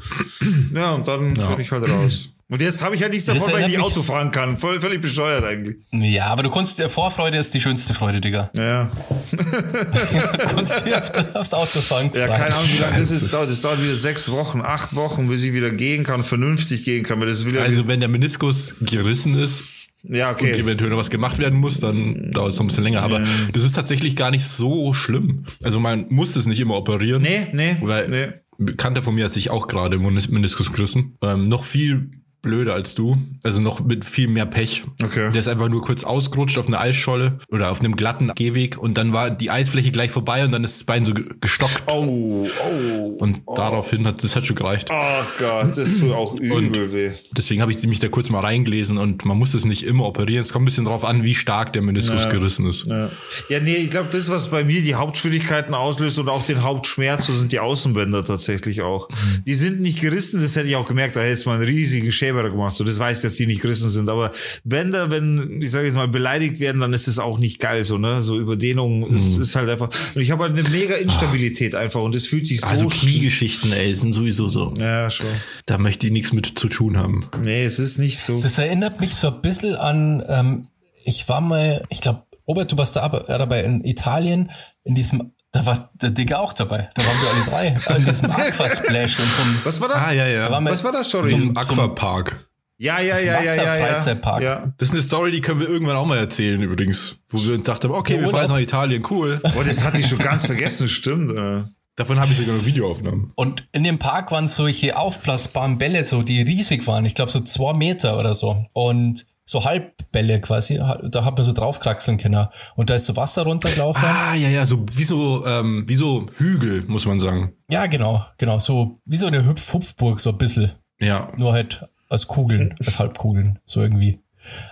Ja, 0.75 0.91
und 0.91 1.08
dann 1.08 1.34
bin 1.34 1.60
ich 1.60 1.71
halt 1.71 1.89
raus. 1.89 2.29
Und 2.49 2.62
jetzt 2.62 2.84
habe 2.84 2.95
ich 2.95 3.01
halt 3.01 3.12
nichts 3.13 3.25
davon, 3.25 3.51
weil 3.51 3.62
ich 3.62 3.67
nicht 3.69 3.79
Auto 3.79 4.03
fahren 4.03 4.29
kann. 4.32 4.58
Voll, 4.58 4.79
völlig 4.79 5.01
bescheuert 5.01 5.43
eigentlich. 5.43 5.77
Ja, 5.91 6.27
aber 6.27 6.43
du 6.43 6.51
kannst, 6.51 6.79
Vorfreude 6.84 7.38
ist 7.38 7.53
die 7.53 7.62
schönste 7.62 7.93
Freude, 7.95 8.21
Digga. 8.21 8.51
Ja. 8.56 8.91
Du 9.32 10.56
kannst 10.56 10.86
dir 10.86 10.97
auf, 10.97 11.36
aufs 11.36 11.53
Auto 11.53 11.79
fahren. 11.79 12.12
Ja, 12.13 12.27
keine 12.27 12.53
Ahnung, 12.56 12.69
wie 12.75 12.82
lange 12.82 12.99
das 12.99 13.10
ist. 13.10 13.34
dauert. 13.34 13.49
Das 13.49 13.62
dauert 13.62 13.82
wieder 13.82 13.95
sechs 13.95 14.29
Wochen, 14.29 14.62
acht 14.62 14.95
Wochen, 14.95 15.29
bis 15.29 15.43
ich 15.43 15.53
wieder 15.53 15.71
gehen 15.71 16.03
kann, 16.03 16.23
vernünftig 16.23 16.84
gehen 16.86 17.03
kann. 17.03 17.19
Ja, 17.21 17.62
Also, 17.63 17.88
wenn 17.88 17.99
der 17.99 18.10
Meniskus 18.10 18.75
gerissen 18.82 19.36
ist, 19.39 19.63
ja 20.03 20.29
und 20.29 20.36
okay. 20.36 20.60
eventuell 20.60 20.89
noch 20.89 20.97
was 20.97 21.10
gemacht 21.10 21.39
werden 21.39 21.60
muss, 21.60 21.79
dann 21.79 22.32
dauert 22.32 22.51
es 22.51 22.58
noch 22.58 22.65
ein 22.65 22.67
bisschen 22.67 22.84
länger. 22.84 23.01
Aber 23.03 23.23
das 23.53 23.63
ist 23.63 23.73
tatsächlich 23.73 24.15
gar 24.15 24.32
nicht 24.32 24.45
so 24.45 24.93
schlimm. 24.93 25.45
Also 25.63 25.79
man 25.79 26.06
muss 26.10 26.36
es 26.36 26.45
nicht 26.45 26.60
immer 26.60 26.75
operieren. 26.75 27.21
Nee, 27.21 27.47
nee, 27.53 27.77
Weil 27.82 28.08
nee. 28.08 28.27
Bekannter 28.65 29.02
von 29.02 29.15
mir 29.15 29.26
hat 29.26 29.32
sich 29.32 29.49
auch 29.49 29.67
gerade 29.67 29.97
Menis- 29.97 30.30
Meniskus 30.30 30.71
gerissen. 30.71 31.17
Ähm, 31.21 31.47
noch 31.47 31.63
viel 31.63 32.12
blöder 32.43 32.75
als 32.75 32.93
du. 32.93 33.17
Also 33.41 33.60
noch 33.60 33.84
mit 33.84 34.06
viel 34.06 34.27
mehr 34.27 34.45
Pech. 34.45 34.84
Okay. 35.03 35.32
Der 35.32 35.39
ist 35.39 35.47
einfach 35.47 35.69
nur 35.69 35.82
kurz 35.82 36.03
ausgerutscht 36.03 36.58
auf 36.60 36.67
einer 36.67 36.79
Eisscholle 36.79 37.39
oder 37.47 37.71
auf 37.71 37.79
einem 37.79 37.95
glatten 37.95 38.32
Gehweg 38.36 38.77
und 38.77 38.97
dann 38.97 39.13
war 39.13 39.32
die 39.32 39.49
Eisfläche 39.49 39.91
gleich 39.91 40.12
vorbei 40.12 40.45
und 40.45 40.51
dann 40.51 40.63
ist 40.63 40.75
das 40.75 40.84
Bein 40.84 41.06
so 41.06 41.13
ge- 41.13 41.25
gestockt. 41.41 41.84
Oh, 41.88 42.45
oh. 42.45 43.15
Und 43.17 43.41
daraufhin 43.47 44.06
hat 44.06 44.23
das 44.23 44.36
hat 44.36 44.45
schon 44.45 44.56
gereicht. 44.56 44.89
Oh 44.91 45.23
Gott, 45.39 45.75
das 45.77 45.99
tut 45.99 46.12
auch 46.12 46.36
übel 46.36 46.91
weh. 46.91 47.12
Deswegen 47.36 47.62
habe 47.62 47.71
ich 47.71 47.86
mich 47.88 47.99
da 47.99 48.10
kurz 48.10 48.29
mal 48.29 48.41
reingelesen 48.41 48.97
und 48.97 49.25
man 49.25 49.38
muss 49.38 49.53
es 49.53 49.65
nicht 49.65 49.84
immer 49.84 50.06
operieren. 50.06 50.43
Es 50.43 50.51
kommt 50.51 50.63
ein 50.63 50.65
bisschen 50.65 50.86
drauf 50.86 51.06
an, 51.06 51.23
wie 51.23 51.34
stark 51.34 51.73
der 51.73 51.82
Meniskus 51.82 52.27
gerissen 52.29 52.69
ist. 52.69 52.86
Ja, 52.88 53.10
ja 53.49 53.60
nee, 53.62 53.75
ich 53.75 53.89
glaube, 53.89 54.10
das, 54.12 54.29
was 54.29 54.51
bei 54.51 54.65
mir 54.65 54.82
die 54.82 54.95
Hauptschwierigkeiten 54.95 55.73
auslöst 55.73 56.19
und 56.19 56.27
auch 56.27 56.45
den 56.45 56.62
Hauptschmerz, 56.62 57.25
so 57.25 57.34
sind 57.34 57.53
die 57.53 57.60
Außenbänder 57.60 58.25
tatsächlich 58.25 58.82
auch. 58.82 59.08
Die 59.45 59.56
sind 59.56 59.79
nicht 59.79 60.01
gerissen, 60.01 60.41
das 60.41 60.58
hätte 60.58 60.67
ich 60.67 60.75
auch 60.75 60.88
gemerkt, 60.88 61.15
da 61.15 61.21
hätte 61.21 61.34
es 61.34 61.45
mal 61.45 61.56
einen 61.56 61.63
riesigen 61.63 62.12
Schäber 62.34 62.50
gemacht. 62.50 62.76
So, 62.76 62.84
das 62.84 63.00
weiß 63.00 63.17
ich, 63.17 63.24
dass 63.24 63.36
die 63.36 63.48
nicht 63.48 63.62
gerissen 63.62 63.89
sind. 63.89 64.10
Aber 64.10 64.32
Bänder, 64.63 65.12
wenn, 65.12 65.62
ich 65.62 65.72
sage 65.72 65.88
jetzt 65.88 65.96
mal, 65.96 66.08
beleidigt 66.08 66.60
werden, 66.60 66.82
dann 66.82 66.93
ist 66.93 67.08
es 67.08 67.19
auch 67.19 67.38
nicht 67.39 67.60
geil, 67.60 67.84
so, 67.84 67.98
ne? 67.98 68.22
So 68.22 68.39
Überdehnung 68.39 69.08
ist, 69.13 69.38
ist 69.38 69.56
halt 69.56 69.69
einfach. 69.69 69.89
Und 70.15 70.22
ich 70.22 70.32
habe 70.32 70.43
halt 70.43 70.58
eine 70.58 70.67
mega 70.69 70.96
Instabilität 70.96 71.76
einfach 71.76 72.02
und 72.02 72.15
das 72.15 72.26
fühlt 72.26 72.48
sich 72.48 72.62
so 72.62 72.67
Also 72.67 72.88
Kniegeschichten, 72.88 73.72
ey, 73.72 73.93
sind 73.93 74.13
sowieso 74.13 74.48
so. 74.48 74.74
Ja, 74.78 75.10
schon. 75.10 75.28
Da 75.65 75.78
möchte 75.78 76.08
ich 76.08 76.13
nichts 76.13 76.34
mit 76.34 76.58
zu 76.58 76.67
tun 76.67 76.98
haben. 76.98 77.28
Nee, 77.41 77.63
es 77.63 77.80
ist 77.80 77.98
nicht 77.98 78.19
so. 78.19 78.41
Das 78.41 78.58
erinnert 78.58 79.00
mich 79.00 79.15
so 79.15 79.28
ein 79.28 79.41
bisschen 79.41 79.76
an, 79.76 80.24
ähm, 80.28 80.67
ich 81.06 81.28
war 81.30 81.41
mal, 81.41 81.84
ich 81.89 82.02
glaube, 82.02 82.24
Robert, 82.48 82.72
du 82.72 82.78
warst 82.78 82.96
da 82.96 83.08
dabei 83.08 83.63
in 83.63 83.86
Italien, 83.86 84.52
in 84.84 84.96
diesem, 84.96 85.33
da 85.54 85.66
war 85.68 85.92
der 85.94 86.10
Digga 86.10 86.39
auch 86.39 86.52
dabei. 86.52 86.89
Da 86.96 87.06
waren 87.06 87.22
wir 87.22 87.30
alle 87.30 87.76
drei. 87.78 87.96
In 87.98 88.06
diesem 88.06 88.32
Aquasplash 88.32 89.20
und 89.20 89.26
einem, 89.26 89.60
Was 89.63 89.80
war 89.80 89.88
das? 89.88 89.98
Ah, 89.98 90.12
ja, 90.12 90.28
ja. 90.28 90.50
da 90.50 90.66
Was 90.66 90.84
war 90.84 90.92
das, 90.92 91.10
sorry? 91.10 91.30
Zum, 91.30 91.39
zum, 91.39 91.58
Aquapark. 91.58 92.50
Ja, 92.80 93.00
ja, 93.00 93.20
ja, 93.20 93.42
ja, 93.42 93.54
ja, 93.54 93.78
ja. 93.78 94.39
Ja. 94.42 94.74
Das 94.78 94.89
ist 94.89 94.94
eine 94.94 95.04
Story, 95.04 95.32
die 95.32 95.42
können 95.42 95.60
wir 95.60 95.70
irgendwann 95.70 95.96
auch 95.96 96.08
mal 96.08 96.18
erzählen 96.18 96.60
übrigens. 96.62 97.18
Wo 97.30 97.38
wir 97.38 97.54
uns 97.54 97.66
dachten, 97.66 97.92
okay, 97.92 98.20
wir 98.20 98.30
fahren 98.30 98.42
jetzt 98.42 98.50
nach 98.50 98.60
Italien, 98.60 99.06
cool. 99.12 99.39
Boah, 99.42 99.63
das 99.63 99.84
hatte 99.84 100.02
ich 100.02 100.08
schon 100.08 100.18
ganz 100.18 100.48
vergessen, 100.48 100.89
stimmt. 100.89 101.32
Äh. 101.38 101.63
Davon 101.96 102.20
habe 102.20 102.32
ich 102.32 102.39
sogar 102.39 102.56
noch 102.56 102.66
Videoaufnahmen. 102.66 103.32
und 103.36 103.68
in 103.72 103.84
dem 103.84 104.00
Park 104.00 104.32
waren 104.32 104.48
solche 104.48 104.98
aufblasbaren 104.98 105.78
Bälle, 105.78 106.04
so 106.04 106.24
die 106.24 106.42
riesig 106.42 106.88
waren. 106.88 107.06
Ich 107.06 107.13
glaube 107.13 107.32
so 107.32 107.42
zwei 107.42 107.74
Meter 107.74 108.18
oder 108.18 108.34
so. 108.34 108.66
Und 108.74 109.28
so 109.54 109.63
Halbbälle 109.63 110.42
quasi. 110.42 110.76
Da 110.78 111.24
hat 111.24 111.38
man 111.38 111.44
so 111.46 111.54
draufkraxeln 111.54 112.18
können. 112.18 112.48
Und 112.76 112.89
da 112.89 112.96
ist 112.96 113.06
so 113.06 113.16
Wasser 113.16 113.44
runtergelaufen. 113.44 114.04
Ah, 114.04 114.34
ja, 114.34 114.50
ja, 114.50 114.66
so 114.66 114.86
wie 114.94 115.04
so, 115.04 115.46
ähm, 115.46 115.86
wie 115.88 115.96
so 115.96 116.26
Hügel, 116.36 116.84
muss 116.88 117.06
man 117.06 117.20
sagen. 117.20 117.54
Ja, 117.70 117.86
genau, 117.86 118.26
genau. 118.38 118.60
So 118.60 119.00
wie 119.06 119.16
so 119.16 119.28
eine 119.28 119.46
Hüpf 119.46 119.74
Hupfburg, 119.74 120.20
so 120.20 120.32
ein 120.32 120.38
bisschen. 120.38 120.74
Ja. 121.00 121.32
Nur 121.38 121.54
halt 121.54 121.88
als 122.10 122.28
Kugeln, 122.28 122.76
als 122.86 123.00
Halbkugeln, 123.00 123.60
so 123.66 123.82
irgendwie. 123.82 124.20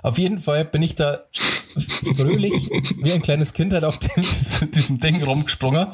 Auf 0.03 0.17
jeden 0.17 0.39
Fall 0.39 0.65
bin 0.65 0.81
ich 0.81 0.95
da 0.95 1.21
fröhlich 2.15 2.69
wie 3.01 3.13
ein 3.13 3.21
kleines 3.21 3.53
Kind 3.53 3.73
halt 3.73 3.85
auf 3.85 3.99
dem, 3.99 4.23
diesem 4.73 4.99
Ding 4.99 5.23
rumgesprungen. 5.23 5.87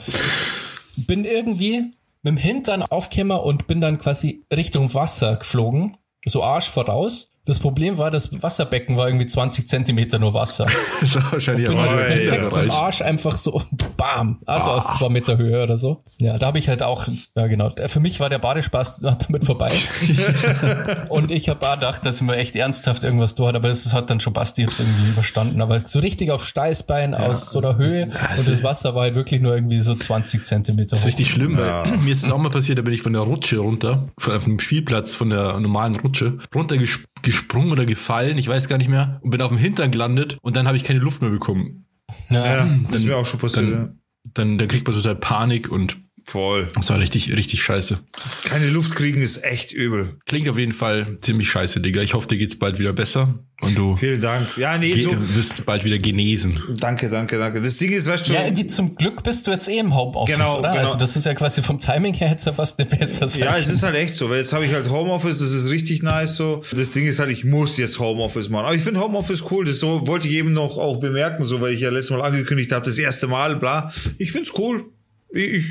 Bin 0.96 1.26
irgendwie 1.26 1.92
mit 2.24 2.32
dem 2.32 2.38
Hintern 2.38 2.84
aufgekommen 2.84 3.38
und 3.38 3.68
bin 3.68 3.82
dann 3.82 3.98
quasi 4.00 4.44
Richtung 4.52 4.94
Wasser 4.94 5.36
geflogen. 5.36 5.98
So 6.26 6.42
Arsch 6.42 6.70
voraus. 6.70 7.30
Das 7.48 7.60
Problem 7.60 7.98
war, 7.98 8.12
das 8.12 8.42
Wasserbecken 8.44 8.98
war 8.98 9.08
irgendwie 9.08 9.26
20 9.26 9.68
Zentimeter 9.68 10.20
nur 10.20 10.34
Wasser. 10.34 10.68
Wahrscheinlich 11.32 11.68
Bin 11.68 11.78
aber 11.78 11.90
halt 11.92 12.08
perfekt 12.10 12.44
erreicht. 12.44 12.72
Arsch 12.74 13.02
einfach 13.02 13.36
so 13.36 13.62
bam, 13.96 14.40
also 14.46 14.70
aus 14.72 14.86
zwei 14.98 15.08
Meter 15.10 15.38
Höhe 15.38 15.64
oder 15.64 15.78
so. 15.78 16.04
Ja, 16.20 16.38
da 16.38 16.48
habe 16.48 16.60
ich 16.60 16.68
halt 16.68 16.84
auch, 16.84 17.08
ja 17.36 17.48
genau, 17.48 17.72
für 17.88 18.00
mich 18.02 18.20
war 18.20 18.30
der 18.30 18.40
Badespaß 18.40 18.98
damit 19.28 19.46
vorbei. 19.46 19.72
und 21.10 21.32
ich 21.32 21.50
habe 21.50 21.66
auch 21.68 21.76
gedacht, 21.76 22.06
dass 22.06 22.22
mir 22.22 22.36
echt 22.36 22.56
ernsthaft 22.56 23.04
irgendwas 23.04 23.36
tut, 23.36 23.56
aber 23.56 23.68
das 23.70 23.94
hat 23.94 24.10
dann 24.10 24.20
schon 24.20 24.34
Basti, 24.34 24.62
ich 24.62 24.68
hab's 24.68 24.80
irgendwie 24.80 25.10
überstanden. 25.10 25.62
Aber 25.62 25.80
so 25.80 26.00
richtig 26.00 26.32
auf 26.32 26.46
Steißbein 26.46 27.14
aus 27.16 27.52
so 27.52 27.60
einer 27.60 27.78
Höhe 27.78 28.06
und 28.06 28.14
das 28.48 28.64
Wasser 28.64 28.96
war 28.96 29.04
halt 29.04 29.16
wirklich 29.16 29.42
nur 29.42 29.56
irgendwie 29.56 29.80
so 29.80 29.96
20 29.96 30.46
Zentimeter 30.46 30.90
Das 30.92 31.00
ist 31.00 31.04
hoch. 31.06 31.08
richtig 31.08 31.30
schlimm, 31.32 31.58
weil 31.58 31.98
mir 31.98 32.12
ist 32.12 32.26
es 32.26 32.32
auch 32.32 32.38
mal 32.38 32.50
passiert, 32.50 32.78
da 32.78 32.82
bin 32.82 32.94
ich 32.94 33.02
von 33.02 33.14
der 33.14 33.22
Rutsche 33.22 33.58
runter, 33.60 34.08
von, 34.18 34.40
von 34.42 34.52
dem 34.54 34.60
Spielplatz, 34.60 35.16
von 35.16 35.30
der 35.30 35.60
normalen 35.60 35.96
Rutsche, 35.96 36.38
runter 36.54 36.76
ges- 36.76 37.00
gesprungen 37.38 37.72
oder 37.72 37.86
gefallen, 37.86 38.38
ich 38.38 38.48
weiß 38.48 38.68
gar 38.68 38.78
nicht 38.78 38.90
mehr, 38.90 39.20
und 39.22 39.30
bin 39.30 39.42
auf 39.42 39.50
dem 39.50 39.58
Hintern 39.58 39.92
gelandet 39.92 40.38
und 40.42 40.56
dann 40.56 40.68
habe 40.68 40.78
ich 40.78 40.84
keine 40.84 41.00
Luft 41.00 41.22
mehr 41.22 41.30
bekommen. 41.32 41.86
Ja, 42.30 42.46
Ja. 42.58 42.68
das 42.84 43.02
ist 43.02 43.06
mir 43.06 43.18
auch 43.18 43.26
schon 43.26 43.40
passiert. 43.40 43.70
ja. 43.70 43.76
Dann, 43.76 44.00
dann, 44.34 44.58
dann 44.58 44.68
kriegt 44.68 44.88
man 44.88 44.96
total 44.96 45.16
Panik 45.16 45.72
und 45.72 45.98
Voll. 46.30 46.70
das 46.76 46.90
war 46.90 47.00
richtig, 47.00 47.32
richtig 47.38 47.64
scheiße. 47.64 48.00
Keine 48.44 48.70
Luft 48.70 48.96
kriegen 48.96 49.22
ist 49.22 49.46
echt 49.46 49.72
übel. 49.72 50.18
Klingt 50.26 50.50
auf 50.50 50.58
jeden 50.58 50.74
Fall 50.74 51.18
ziemlich 51.22 51.50
scheiße, 51.50 51.80
Digga. 51.80 52.02
Ich 52.02 52.14
hoffe, 52.16 52.28
dir 52.28 52.38
geht's 52.38 52.60
bald 52.60 52.80
wieder 52.80 52.92
besser 52.92 53.40
und 53.62 53.78
du 53.78 53.96
Vielen 53.96 54.20
Dank. 54.20 54.46
Ja, 54.58 54.78
nee, 54.78 54.94
so. 54.98 55.16
wirst 55.36 55.66
bald 55.66 55.86
wieder 55.86 55.98
genesen. 55.98 56.62
Danke, 56.80 57.10
danke, 57.10 57.38
danke. 57.40 57.62
Das 57.62 57.78
Ding 57.78 57.94
ist, 57.94 58.08
weißt 58.10 58.28
du, 58.28 58.34
Ja, 58.34 58.44
irgendwie 58.44 58.68
zum 58.68 58.96
Glück 58.96 59.24
bist 59.24 59.48
du 59.48 59.52
jetzt 59.52 59.70
eh 59.70 59.78
im 59.80 59.96
Homeoffice, 59.96 60.36
Genau, 60.36 60.60
oder? 60.60 60.72
genau. 60.72 60.84
Also 60.84 60.98
das 60.98 61.16
ist 61.16 61.26
ja 61.26 61.34
quasi 61.34 61.64
vom 61.64 61.80
Timing 61.80 62.14
her 62.16 62.30
jetzt 62.32 62.46
ja 62.46 62.52
fast 62.52 62.78
eine 62.78 62.90
bessere 62.90 63.30
Sache. 63.30 63.40
Ja, 63.46 63.58
es 63.58 63.70
ist 63.70 63.84
halt 63.84 63.96
echt 63.96 64.18
so, 64.18 64.30
weil 64.30 64.40
jetzt 64.40 64.52
habe 64.52 64.66
ich 64.66 64.74
halt 64.74 64.90
Homeoffice, 64.90 65.40
das 65.40 65.54
ist 65.54 65.70
richtig 65.72 66.04
nice 66.04 66.36
so. 66.36 66.62
Das 66.76 66.92
Ding 66.92 67.06
ist 67.06 67.20
halt, 67.20 67.32
ich 67.32 67.46
muss 67.46 67.78
jetzt 67.78 68.00
Homeoffice 68.00 68.50
machen. 68.50 68.66
Aber 68.66 68.76
ich 68.76 68.82
finde 68.82 69.00
Homeoffice 69.00 69.44
cool, 69.50 69.64
das 69.64 69.80
so 69.80 70.06
wollte 70.06 70.28
ich 70.28 70.34
eben 70.34 70.52
noch 70.52 70.78
auch 70.78 70.98
bemerken, 71.00 71.46
so 71.46 71.62
weil 71.62 71.74
ich 71.74 71.80
ja 71.80 71.90
letztes 71.90 72.12
Mal 72.12 72.22
angekündigt 72.22 72.74
habe, 72.74 72.84
das 72.84 72.98
erste 72.98 73.28
Mal, 73.28 73.56
bla. 73.56 73.94
Ich 74.18 74.34
find's 74.34 74.52
cool. 74.58 74.86
Ich, 75.30 75.66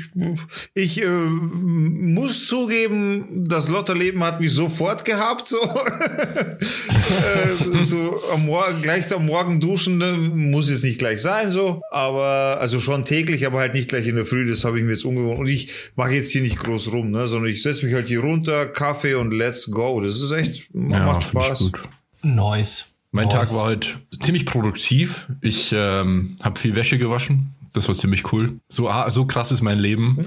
ich 0.75 1.01
äh, 1.01 1.07
muss 1.07 2.45
zugeben, 2.47 3.47
das 3.49 3.69
Lotterleben 3.69 4.23
hat 4.23 4.39
mich 4.39 4.53
sofort 4.53 5.03
gehabt, 5.03 5.49
so. 5.49 5.57
äh, 5.61 5.63
so 7.83 8.21
am 8.31 8.45
Morgen, 8.45 8.83
gleich 8.83 9.11
am 9.13 9.25
Morgen 9.25 9.59
duschen, 9.59 9.97
ne, 9.97 10.13
muss 10.13 10.69
jetzt 10.69 10.83
nicht 10.83 10.99
gleich 10.99 11.19
sein, 11.21 11.49
so. 11.49 11.81
Aber, 11.91 12.59
also 12.61 12.79
schon 12.79 13.03
täglich, 13.03 13.47
aber 13.47 13.59
halt 13.59 13.73
nicht 13.73 13.89
gleich 13.89 14.05
in 14.07 14.15
der 14.15 14.27
Früh, 14.27 14.47
das 14.47 14.63
habe 14.63 14.77
ich 14.77 14.85
mir 14.85 14.91
jetzt 14.91 15.05
umgewohnt. 15.05 15.39
Und 15.39 15.47
ich 15.47 15.71
mache 15.95 16.11
jetzt 16.11 16.31
hier 16.31 16.41
nicht 16.41 16.59
groß 16.59 16.91
rum, 16.91 17.09
ne, 17.09 17.25
sondern 17.25 17.51
ich 17.51 17.63
setze 17.63 17.83
mich 17.85 17.95
halt 17.95 18.07
hier 18.07 18.19
runter, 18.19 18.67
Kaffee 18.67 19.15
und 19.15 19.31
let's 19.31 19.71
go. 19.71 19.99
Das 20.01 20.21
ist 20.21 20.31
echt, 20.31 20.67
macht 20.73 21.23
find 21.23 21.43
ich 21.43 21.47
Spaß. 21.47 21.59
gut. 21.59 21.79
Nice. 22.21 22.85
Mein 23.11 23.27
nice. 23.27 23.49
Tag 23.49 23.57
war 23.57 23.63
heute 23.63 23.89
ziemlich 24.21 24.45
produktiv. 24.45 25.25
Ich 25.41 25.71
ähm, 25.73 26.35
habe 26.43 26.59
viel 26.59 26.75
Wäsche 26.75 26.99
gewaschen. 26.99 27.55
Das 27.77 27.87
war 27.87 27.95
ziemlich 27.95 28.33
cool. 28.33 28.59
So, 28.69 28.89
ah, 28.89 29.09
so 29.11 29.25
krass 29.25 29.51
ist 29.51 29.61
mein 29.61 29.77
Leben. 29.77 30.17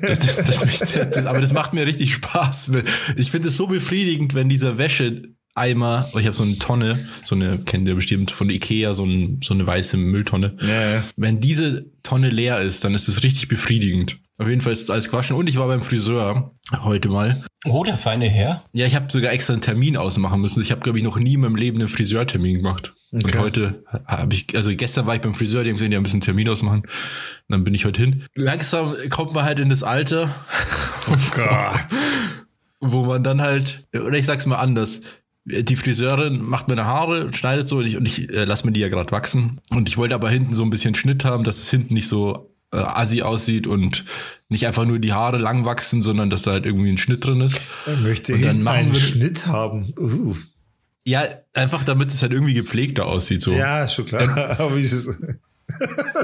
das, 0.00 0.18
das, 0.20 1.10
das, 1.10 1.26
aber 1.26 1.40
das 1.40 1.52
macht 1.52 1.72
mir 1.74 1.86
richtig 1.86 2.14
Spaß. 2.14 2.70
Ich 3.16 3.32
finde 3.32 3.48
es 3.48 3.56
so 3.56 3.66
befriedigend, 3.66 4.34
wenn 4.34 4.48
dieser 4.48 4.78
Wäscheeimer, 4.78 6.08
oh, 6.14 6.18
ich 6.18 6.26
habe 6.26 6.36
so 6.36 6.44
eine 6.44 6.58
Tonne, 6.58 7.08
so 7.24 7.34
eine, 7.34 7.58
kennt 7.58 7.88
ihr 7.88 7.96
bestimmt 7.96 8.30
von 8.30 8.48
Ikea, 8.48 8.94
so, 8.94 9.04
ein, 9.04 9.40
so 9.42 9.54
eine 9.54 9.66
weiße 9.66 9.96
Mülltonne. 9.96 10.56
Ja, 10.60 10.90
ja. 10.92 11.04
Wenn 11.16 11.40
diese 11.40 11.86
Tonne 12.04 12.28
leer 12.28 12.60
ist, 12.60 12.84
dann 12.84 12.94
ist 12.94 13.08
es 13.08 13.24
richtig 13.24 13.48
befriedigend. 13.48 14.18
Auf 14.38 14.48
jeden 14.48 14.60
Fall 14.60 14.72
ist 14.72 14.80
es 14.82 14.90
alles 14.90 15.08
gewaschen. 15.10 15.36
Und 15.36 15.48
ich 15.48 15.58
war 15.58 15.68
beim 15.68 15.80
Friseur 15.82 16.50
heute 16.82 17.08
mal. 17.08 17.40
Oh, 17.66 17.84
der 17.84 17.96
feine 17.96 18.28
Herr. 18.28 18.64
Ja, 18.72 18.84
ich 18.84 18.96
habe 18.96 19.10
sogar 19.10 19.32
extra 19.32 19.52
einen 19.52 19.62
Termin 19.62 19.96
ausmachen 19.96 20.40
müssen. 20.40 20.60
Ich 20.60 20.72
habe, 20.72 20.80
glaube 20.80 20.98
ich, 20.98 21.04
noch 21.04 21.16
nie 21.18 21.34
in 21.34 21.40
meinem 21.40 21.54
Leben 21.54 21.78
einen 21.78 21.88
Friseurtermin 21.88 22.56
gemacht. 22.56 22.92
Und 23.12 23.24
Okay. 23.24 23.38
heute 23.38 23.84
habe 24.06 24.34
ich, 24.34 24.54
also 24.56 24.74
gestern 24.74 25.06
war 25.06 25.14
ich 25.14 25.20
beim 25.20 25.34
Friseur, 25.34 25.62
die 25.62 25.70
haben 25.70 25.76
gesehen, 25.76 25.90
die 25.92 25.96
haben 25.96 26.02
ein 26.02 26.04
bisschen 26.04 26.20
Termin 26.20 26.48
ausmachen. 26.48 26.80
Und 26.80 26.88
dann 27.48 27.62
bin 27.64 27.74
ich 27.74 27.84
heute 27.84 28.00
hin. 28.02 28.24
Langsam 28.34 28.94
kommt 29.10 29.34
man 29.34 29.44
halt 29.44 29.60
in 29.60 29.68
das 29.70 29.82
Alter, 29.84 30.34
Oh 31.08 31.16
Gott. 31.36 31.86
wo 32.80 33.04
man 33.04 33.22
dann 33.22 33.40
halt, 33.40 33.86
oder 33.94 34.18
ich 34.18 34.26
sag's 34.26 34.46
mal 34.46 34.56
anders, 34.58 35.00
die 35.44 35.76
Friseurin 35.76 36.42
macht 36.42 36.68
meine 36.68 36.86
Haare 36.86 37.24
und 37.26 37.36
schneidet 37.36 37.68
so 37.68 37.78
und 37.78 37.86
ich, 37.86 37.96
und 37.96 38.06
ich 38.06 38.28
äh, 38.30 38.44
lasse 38.44 38.66
mir 38.66 38.72
die 38.72 38.80
ja 38.80 38.88
gerade 38.88 39.12
wachsen. 39.12 39.60
Und 39.70 39.88
ich 39.88 39.96
wollte 39.96 40.14
aber 40.14 40.28
hinten 40.28 40.54
so 40.54 40.62
ein 40.64 40.70
bisschen 40.70 40.94
Schnitt 40.94 41.24
haben, 41.24 41.44
dass 41.44 41.58
es 41.58 41.70
hinten 41.70 41.94
nicht 41.94 42.08
so 42.08 42.50
äh, 42.74 42.78
assi 42.78 43.22
aussieht 43.22 43.66
und 43.66 44.04
nicht 44.48 44.66
einfach 44.66 44.84
nur 44.84 44.98
die 44.98 45.12
Haare 45.12 45.38
lang 45.38 45.64
wachsen, 45.64 46.02
sondern 46.02 46.30
dass 46.30 46.42
da 46.42 46.52
halt 46.52 46.66
irgendwie 46.66 46.90
ein 46.90 46.98
Schnitt 46.98 47.24
drin 47.26 47.40
ist. 47.40 47.60
Er 47.86 47.96
möchte 47.96 48.34
Und 48.34 48.42
dann 48.44 48.68
einen 48.68 48.92
wir- 48.92 49.00
Schnitt 49.00 49.46
haben. 49.46 49.92
Uh. 49.98 50.34
Ja, 51.06 51.24
einfach 51.52 51.84
damit 51.84 52.10
es 52.10 52.22
halt 52.22 52.32
irgendwie 52.32 52.54
gepflegter 52.54 53.04
aussieht. 53.06 53.42
So. 53.42 53.52
Ja, 53.52 53.86
schon 53.88 54.06
klar. 54.06 54.22
Aber 54.58 54.76
wie 54.76 54.80
ist 54.82 54.92
es? 54.92 55.18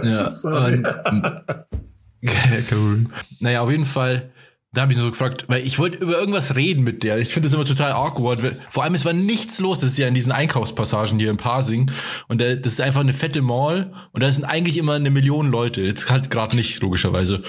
Ja, 0.02 0.30
sorry. 0.30 0.74
und, 0.76 0.84
Kein 2.26 2.64
Problem. 2.68 3.10
Naja, 3.40 3.60
auf 3.62 3.70
jeden 3.70 3.84
Fall, 3.86 4.30
da 4.72 4.82
habe 4.82 4.92
ich 4.92 4.98
so 4.98 5.10
gefragt, 5.10 5.46
weil 5.48 5.66
ich 5.66 5.80
wollte 5.80 5.96
über 5.98 6.16
irgendwas 6.18 6.54
reden 6.54 6.84
mit 6.84 7.02
der. 7.02 7.18
Ich 7.18 7.30
finde 7.30 7.48
das 7.48 7.54
immer 7.54 7.64
total 7.64 7.90
awkward. 7.90 8.38
Vor 8.70 8.84
allem, 8.84 8.94
es 8.94 9.04
war 9.04 9.12
nichts 9.12 9.58
los. 9.58 9.80
Das 9.80 9.90
ist 9.90 9.98
ja 9.98 10.06
in 10.06 10.14
diesen 10.14 10.30
Einkaufspassagen 10.30 11.18
hier 11.18 11.30
in 11.30 11.36
Pasing. 11.38 11.90
Und 12.28 12.40
da, 12.40 12.54
das 12.54 12.74
ist 12.74 12.80
einfach 12.80 13.00
eine 13.00 13.12
fette 13.12 13.42
Mall. 13.42 13.92
Und 14.12 14.22
da 14.22 14.30
sind 14.30 14.44
eigentlich 14.44 14.76
immer 14.78 14.92
eine 14.94 15.10
Million 15.10 15.50
Leute. 15.50 15.82
Jetzt 15.82 16.08
halt 16.08 16.30
gerade 16.30 16.54
nicht, 16.54 16.80
logischerweise. 16.82 17.42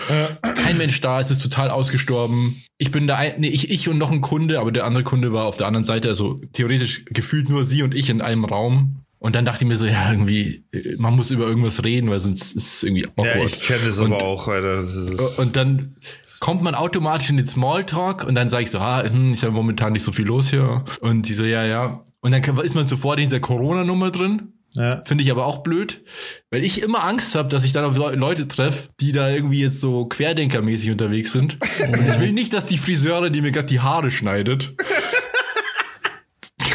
Kein 0.64 0.80
Mensch 0.80 1.00
da, 1.02 1.20
es 1.20 1.30
ist 1.30 1.44
total 1.44 1.70
ausgestorben. 1.70 2.60
Ich 2.80 2.90
bin 2.90 3.06
da, 3.06 3.18
ein, 3.18 3.34
nee, 3.38 3.50
ich, 3.50 3.70
ich 3.70 3.88
und 3.88 4.00
noch 4.00 4.12
ein 4.12 4.22
Kunde, 4.22 4.60
aber 4.60 4.72
der 4.72 4.86
andere 4.86 5.04
Kunde 5.04 5.32
war 5.32 5.46
auf 5.46 5.58
der 5.58 5.68
anderen 5.68 5.84
Seite. 5.84 6.08
Also 6.08 6.42
theoretisch 6.54 7.06
gefühlt 7.06 7.50
nur 7.50 7.66
sie 7.66 7.84
und 7.84 7.94
ich 7.94 8.10
in 8.10 8.22
einem 8.22 8.46
Raum. 8.46 8.98
Und 9.20 9.36
dann 9.36 9.46
dachte 9.46 9.64
ich 9.64 9.68
mir 9.68 9.76
so, 9.76 9.86
ja, 9.86 10.12
irgendwie, 10.12 10.64
äh, 10.72 10.96
man 10.98 11.16
muss 11.16 11.30
über 11.30 11.46
irgendwas 11.46 11.84
reden, 11.84 12.10
weil 12.10 12.18
sonst 12.18 12.56
ist 12.56 12.74
es 12.78 12.82
irgendwie 12.84 13.06
awkward. 13.06 13.36
Ja, 13.38 13.46
ich 13.46 13.62
kenne 13.62 13.86
das 13.86 14.00
Und- 14.00 14.14
aber 14.14 14.24
auch, 14.24 14.48
Alter. 14.48 14.78
Das 14.78 14.96
ist, 14.96 15.38
und 15.38 15.56
dann 15.56 15.96
kommt 16.42 16.62
man 16.64 16.76
automatisch 16.76 17.30
in 17.30 17.38
den 17.38 17.46
Smalltalk 17.48 18.26
und 18.26 18.36
dann 18.36 18.50
sage 18.50 18.64
ich 18.64 18.72
so, 18.72 18.80
ah, 18.80 19.04
hm, 19.04 19.32
ist 19.32 19.44
ja 19.44 19.52
momentan 19.52 19.94
nicht 19.94 20.04
so 20.04 20.12
viel 20.12 20.26
los 20.26 20.50
hier. 20.50 20.84
Und 21.00 21.30
die 21.30 21.34
so, 21.36 21.46
ja, 21.46 21.64
ja. 21.64 22.04
Und 22.20 22.32
dann 22.34 22.44
ist 22.58 22.76
man 22.76 22.86
sofort 22.88 23.20
in 23.20 23.26
dieser 23.26 23.40
Corona-Nummer 23.40 24.10
drin. 24.12 24.54
ja. 24.74 25.02
Finde 25.06 25.24
ich 25.24 25.30
aber 25.32 25.46
auch 25.46 25.60
blöd, 25.64 26.04
weil 26.50 26.66
ich 26.66 26.82
immer 26.82 27.04
Angst 27.04 27.36
habe, 27.36 27.48
dass 27.50 27.64
ich 27.64 27.74
dann 27.74 27.86
auf 27.86 27.96
Le- 27.96 28.16
Leute 28.16 28.48
treffe, 28.48 28.90
die 29.00 29.12
da 29.12 29.30
irgendwie 29.30 29.62
jetzt 29.62 29.80
so 29.82 30.06
querdenkermäßig 30.06 30.90
unterwegs 30.92 31.32
sind. 31.32 31.58
Und 31.86 31.96
ich 32.08 32.20
will 32.20 32.32
nicht, 32.34 32.54
dass 32.54 32.66
die 32.66 32.78
Friseurin, 32.80 33.32
die 33.34 33.42
mir 33.42 33.52
gerade 33.52 33.68
die 33.68 33.80
Haare 33.80 34.10
schneidet, 34.12 34.74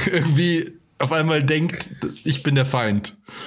irgendwie 0.06 0.78
auf 0.98 1.12
einmal 1.12 1.42
denkt, 1.42 1.90
ich 2.24 2.42
bin 2.42 2.54
der 2.54 2.64
Feind. 2.64 3.16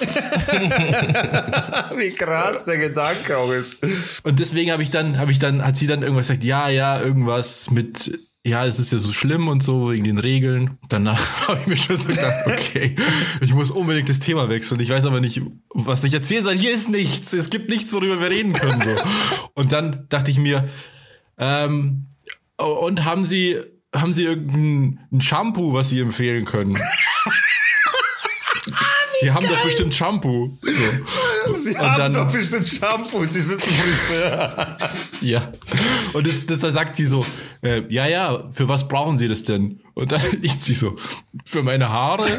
Wie 1.96 2.10
krass 2.10 2.64
der 2.64 2.78
Gedanke 2.78 3.38
auch 3.38 3.52
ist. 3.52 3.84
Und 4.22 4.38
deswegen 4.38 4.70
habe 4.70 4.82
ich 4.82 4.90
dann, 4.90 5.18
habe 5.18 5.32
ich 5.32 5.40
dann, 5.40 5.64
hat 5.64 5.76
sie 5.76 5.88
dann 5.88 6.02
irgendwas 6.02 6.28
gesagt, 6.28 6.44
ja, 6.44 6.68
ja, 6.68 7.00
irgendwas 7.00 7.70
mit, 7.70 8.18
ja, 8.44 8.64
es 8.66 8.78
ist 8.78 8.92
ja 8.92 8.98
so 8.98 9.12
schlimm 9.12 9.48
und 9.48 9.64
so 9.64 9.90
wegen 9.90 10.04
den 10.04 10.18
Regeln. 10.18 10.78
Danach 10.88 11.20
habe 11.48 11.58
ich 11.60 11.66
mir 11.66 11.76
schon 11.76 11.96
so 11.96 12.06
gedacht, 12.06 12.46
okay, 12.46 12.94
ich 13.40 13.52
muss 13.52 13.72
unbedingt 13.72 14.08
das 14.08 14.20
Thema 14.20 14.48
wechseln. 14.48 14.80
Ich 14.80 14.90
weiß 14.90 15.04
aber 15.04 15.20
nicht, 15.20 15.42
was 15.70 16.04
ich 16.04 16.14
erzählen 16.14 16.44
soll. 16.44 16.56
Hier 16.56 16.72
ist 16.72 16.88
nichts. 16.88 17.32
Es 17.32 17.50
gibt 17.50 17.68
nichts, 17.68 17.92
worüber 17.92 18.20
wir 18.20 18.30
reden 18.30 18.52
können. 18.52 18.80
So. 18.80 19.02
Und 19.54 19.72
dann 19.72 20.06
dachte 20.08 20.30
ich 20.30 20.38
mir, 20.38 20.68
ähm, 21.36 22.06
oh, 22.58 22.86
und 22.86 23.04
haben 23.04 23.24
Sie, 23.24 23.58
haben 23.92 24.12
Sie 24.12 24.22
irgendein 24.22 25.00
ein 25.10 25.20
Shampoo, 25.20 25.72
was 25.72 25.88
Sie 25.88 25.98
empfehlen 25.98 26.44
können? 26.44 26.78
Sie 29.20 29.30
haben 29.30 29.46
doch 29.46 29.62
bestimmt 29.64 29.94
Shampoo. 29.94 30.56
So. 30.62 31.54
Sie 31.54 31.70
Und 31.70 31.78
haben 31.80 31.98
dann- 31.98 32.12
doch 32.14 32.32
bestimmt 32.32 32.68
Shampoo. 32.68 33.24
Sie 33.24 33.40
sind 33.40 33.60
ein 33.62 33.68
Friseur. 33.68 34.76
Ja. 35.20 35.52
Und 36.12 36.26
das, 36.26 36.46
das, 36.46 36.60
da 36.60 36.70
sagt 36.70 36.96
sie 36.96 37.04
so, 37.06 37.24
äh, 37.62 37.82
ja, 37.88 38.06
ja, 38.06 38.48
für 38.52 38.68
was 38.68 38.88
brauchen 38.88 39.18
Sie 39.18 39.28
das 39.28 39.42
denn? 39.42 39.80
Und 39.94 40.12
dann 40.12 40.20
ich 40.42 40.54
sie 40.60 40.74
so, 40.74 40.96
für 41.44 41.62
meine 41.62 41.88
Haare? 41.90 42.26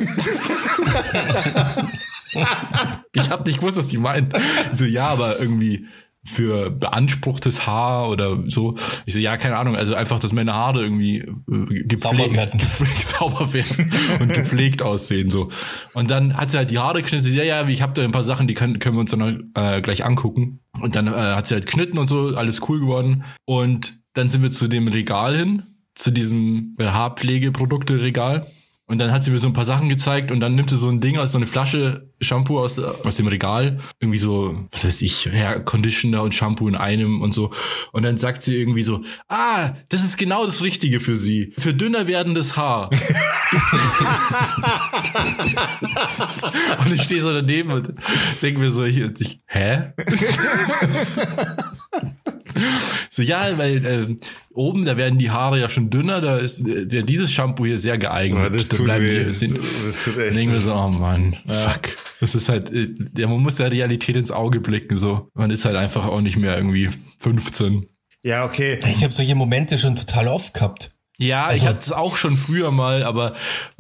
ich 3.14 3.30
hab 3.30 3.46
nicht 3.46 3.60
gewusst, 3.60 3.78
was 3.78 3.88
die 3.88 3.98
meint. 3.98 4.36
Ich 4.72 4.78
So, 4.78 4.86
ja, 4.86 5.08
aber 5.10 5.40
irgendwie 5.40 5.86
für 6.24 6.70
beanspruchtes 6.70 7.66
Haar 7.66 8.10
oder 8.10 8.44
so. 8.48 8.76
Ich 9.06 9.14
so, 9.14 9.20
ja, 9.20 9.38
keine 9.38 9.58
Ahnung, 9.58 9.76
also 9.76 9.96
einfach, 9.96 10.20
dass 10.20 10.34
meine 10.34 10.54
Haare 10.54 10.84
irgendwie 10.84 11.18
äh, 11.18 11.84
gepflegt, 11.84 12.00
Sauber 12.00 12.32
werden. 12.32 12.62
sauber 13.02 13.54
werden 13.54 13.92
und 14.20 14.34
gepflegt 14.34 14.82
aussehen, 14.82 15.30
so. 15.30 15.50
Und 15.94 16.12
dann 16.12 16.38
hat 16.38 16.52
sie 16.52 16.58
halt 16.58 16.70
die 16.70 16.78
Haare 16.78 17.02
geschnitten, 17.02 17.24
sie, 17.24 17.36
ja, 17.36 17.44
ja, 17.44 17.68
ich 17.68 17.82
habe 17.82 17.94
da 17.94 18.04
ein 18.04 18.12
paar 18.12 18.24
Sachen, 18.24 18.48
die 18.48 18.54
können, 18.54 18.80
können 18.80 18.96
wir 18.96 19.02
uns 19.02 19.12
dann 19.12 19.52
äh, 19.56 19.82
gleich 19.82 20.06
angucken. 20.06 20.60
Und 20.80 20.96
dann 20.96 21.08
äh, 21.08 21.12
hat 21.12 21.48
sie 21.48 21.56
halt 21.56 21.66
geschnitten 21.66 21.98
und 21.98 22.08
so, 22.08 22.36
alles 22.36 22.70
cool 22.70 22.80
geworden. 22.80 23.24
Und 23.46 24.00
dann 24.14 24.30
sind 24.30 24.44
wir 24.44 24.52
zu 24.52 24.68
dem 24.68 24.88
Regal 24.88 25.36
hin, 25.36 25.64
zu 25.96 26.12
diesem 26.12 26.76
äh, 26.78 26.86
Haarpflegeprodukte-Regal. 26.86 28.46
Und 28.92 28.98
dann 28.98 29.14
hat 29.14 29.24
sie 29.24 29.32
mir 29.32 29.40
so 29.40 29.48
ein 29.48 29.54
paar 29.54 29.64
Sachen 29.64 29.88
gezeigt 29.88 30.32
und 30.32 30.42
dann 30.42 30.54
nimmt 30.54 30.70
sie 30.70 30.78
so 30.78 30.90
ein 30.90 31.00
Ding 31.00 31.18
aus 31.18 31.32
so 31.32 31.38
eine 31.38 31.48
Flasche 31.48 32.10
Shampoo 32.20 32.60
aus, 32.60 32.78
aus 32.78 33.16
dem 33.16 33.28
Regal. 33.28 33.80
Irgendwie 34.02 34.18
so, 34.18 34.68
was 34.70 34.84
weiß 34.84 35.02
ich, 35.04 35.32
Hair 35.32 35.62
Conditioner 35.62 36.24
und 36.24 36.36
Shampoo 36.36 36.68
in 36.68 36.76
einem 36.76 37.22
und 37.22 37.32
so. 37.32 37.52
Und 37.94 38.04
dann 38.04 38.18
sagt 38.18 38.44
sie 38.44 38.58
irgendwie 38.58 38.84
so, 38.84 39.02
ah, 39.30 39.76
das 39.88 40.04
ist 40.04 40.18
genau 40.18 40.46
das 40.46 40.62
Richtige 40.62 41.00
für 41.00 41.16
sie. 41.16 41.54
Für 41.58 41.74
dünner 41.74 42.08
werdendes 42.08 42.58
Haar. 42.58 42.90
und 46.84 46.94
ich 46.94 47.04
stehe 47.04 47.22
so 47.22 47.32
daneben 47.32 47.72
und 47.72 47.94
denke 48.42 48.60
mir 48.60 48.72
so, 48.72 48.84
ich, 48.84 48.98
ich, 48.98 49.40
hä? 49.46 49.94
So, 53.14 53.22
ja, 53.24 53.58
weil 53.58 53.86
äh, 53.86 54.16
oben, 54.54 54.86
da 54.86 54.96
werden 54.96 55.20
die 55.20 55.32
Haare 55.32 55.60
ja 55.60 55.68
schon 55.68 55.90
dünner, 55.90 56.22
da 56.22 56.38
ist 56.38 56.66
äh, 56.66 56.86
der, 56.88 57.04
dieses 57.04 57.30
Shampoo 57.32 57.66
hier 57.66 57.78
sehr 57.78 57.98
geeignet. 57.98 58.42
Ja, 58.42 58.50
das 58.50 58.70
Da 58.70 58.78
tut 58.78 58.88
weh. 58.88 59.24
sind- 59.34 59.58
Das 59.58 60.04
tut 60.06 60.18
echt 60.18 60.30
Dann 60.30 60.36
denken 60.38 60.54
wir 60.54 60.60
weh. 60.62 60.64
so, 60.66 60.74
oh 60.74 60.88
Mann, 60.88 61.36
fuck. 61.46 61.90
Das 62.22 62.36
ist 62.36 62.48
halt, 62.48 62.72
äh, 62.72 62.88
ja, 63.18 63.28
man 63.28 63.40
muss 63.42 63.56
der 63.56 63.70
Realität 63.70 64.16
ins 64.16 64.32
Auge 64.32 64.62
blicken, 64.62 64.98
so. 64.98 65.28
Man 65.34 65.52
ist 65.52 65.66
halt 65.66 65.76
einfach 65.76 66.06
auch 66.06 66.22
nicht 66.22 66.38
mehr 66.38 66.56
irgendwie 66.56 66.90
15. 67.20 67.86
Ja, 68.24 68.46
okay. 68.46 68.80
Ich 68.90 69.04
habe 69.04 69.12
solche 69.12 69.36
Momente 69.36 69.78
schon 69.78 69.96
total 69.98 70.30
oft 70.30 70.54
gehabt. 70.54 70.92
Ja, 71.18 71.48
ich 71.48 71.64
Also- 71.64 71.66
hatte 71.68 71.80
es 71.80 71.92
auch 71.92 72.16
schon 72.16 72.38
früher 72.38 72.72
mal, 72.72 73.04
aber 73.04 73.34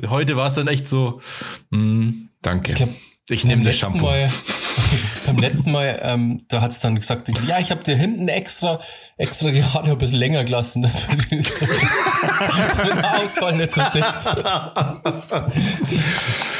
heute 0.07 0.35
war 0.35 0.47
es 0.47 0.55
dann 0.55 0.67
echt 0.67 0.89
so, 0.89 1.21
mh, 1.69 2.13
danke. 2.41 2.71
Ich 2.71 2.75
glaub, 2.77 2.89
ich 3.31 3.45
nehme 3.45 3.63
das 3.63 3.77
Shampoo. 3.77 4.05
Mal, 4.05 4.29
beim 5.25 5.37
letzten 5.37 5.71
Mal, 5.71 5.99
ähm, 6.03 6.45
da 6.49 6.61
hat's 6.61 6.79
dann 6.79 6.95
gesagt, 6.95 7.31
ja, 7.47 7.59
ich 7.59 7.71
habe 7.71 7.83
dir 7.83 7.95
hinten 7.95 8.27
extra, 8.27 8.79
extra 9.17 9.51
die 9.51 9.63
Haare 9.63 9.91
ein 9.91 9.97
bisschen 9.97 10.19
länger 10.19 10.43
gelassen, 10.43 10.81
dass 10.81 11.07
wir 11.07 11.17
die 11.17 11.41
so, 11.41 11.49
dass 12.67 12.85
wir 12.85 12.93
den 12.93 13.05
Ausfall 13.05 13.57
nicht 13.57 13.73
so 13.73 13.81
sieht. 13.91 14.03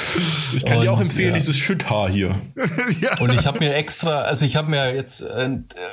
Ich 0.56 0.66
kann 0.66 0.82
dir 0.82 0.92
auch 0.92 0.98
Und, 0.98 1.04
empfehlen, 1.04 1.32
ja. 1.34 1.38
dieses 1.40 1.58
Schütthaar 1.58 2.10
hier. 2.10 2.36
Und 3.20 3.34
ich 3.34 3.46
habe 3.46 3.60
mir 3.60 3.74
extra, 3.76 4.22
also 4.22 4.46
ich 4.46 4.56
habe 4.56 4.70
mir 4.70 4.94
jetzt 4.96 5.22
äh, 5.22 5.50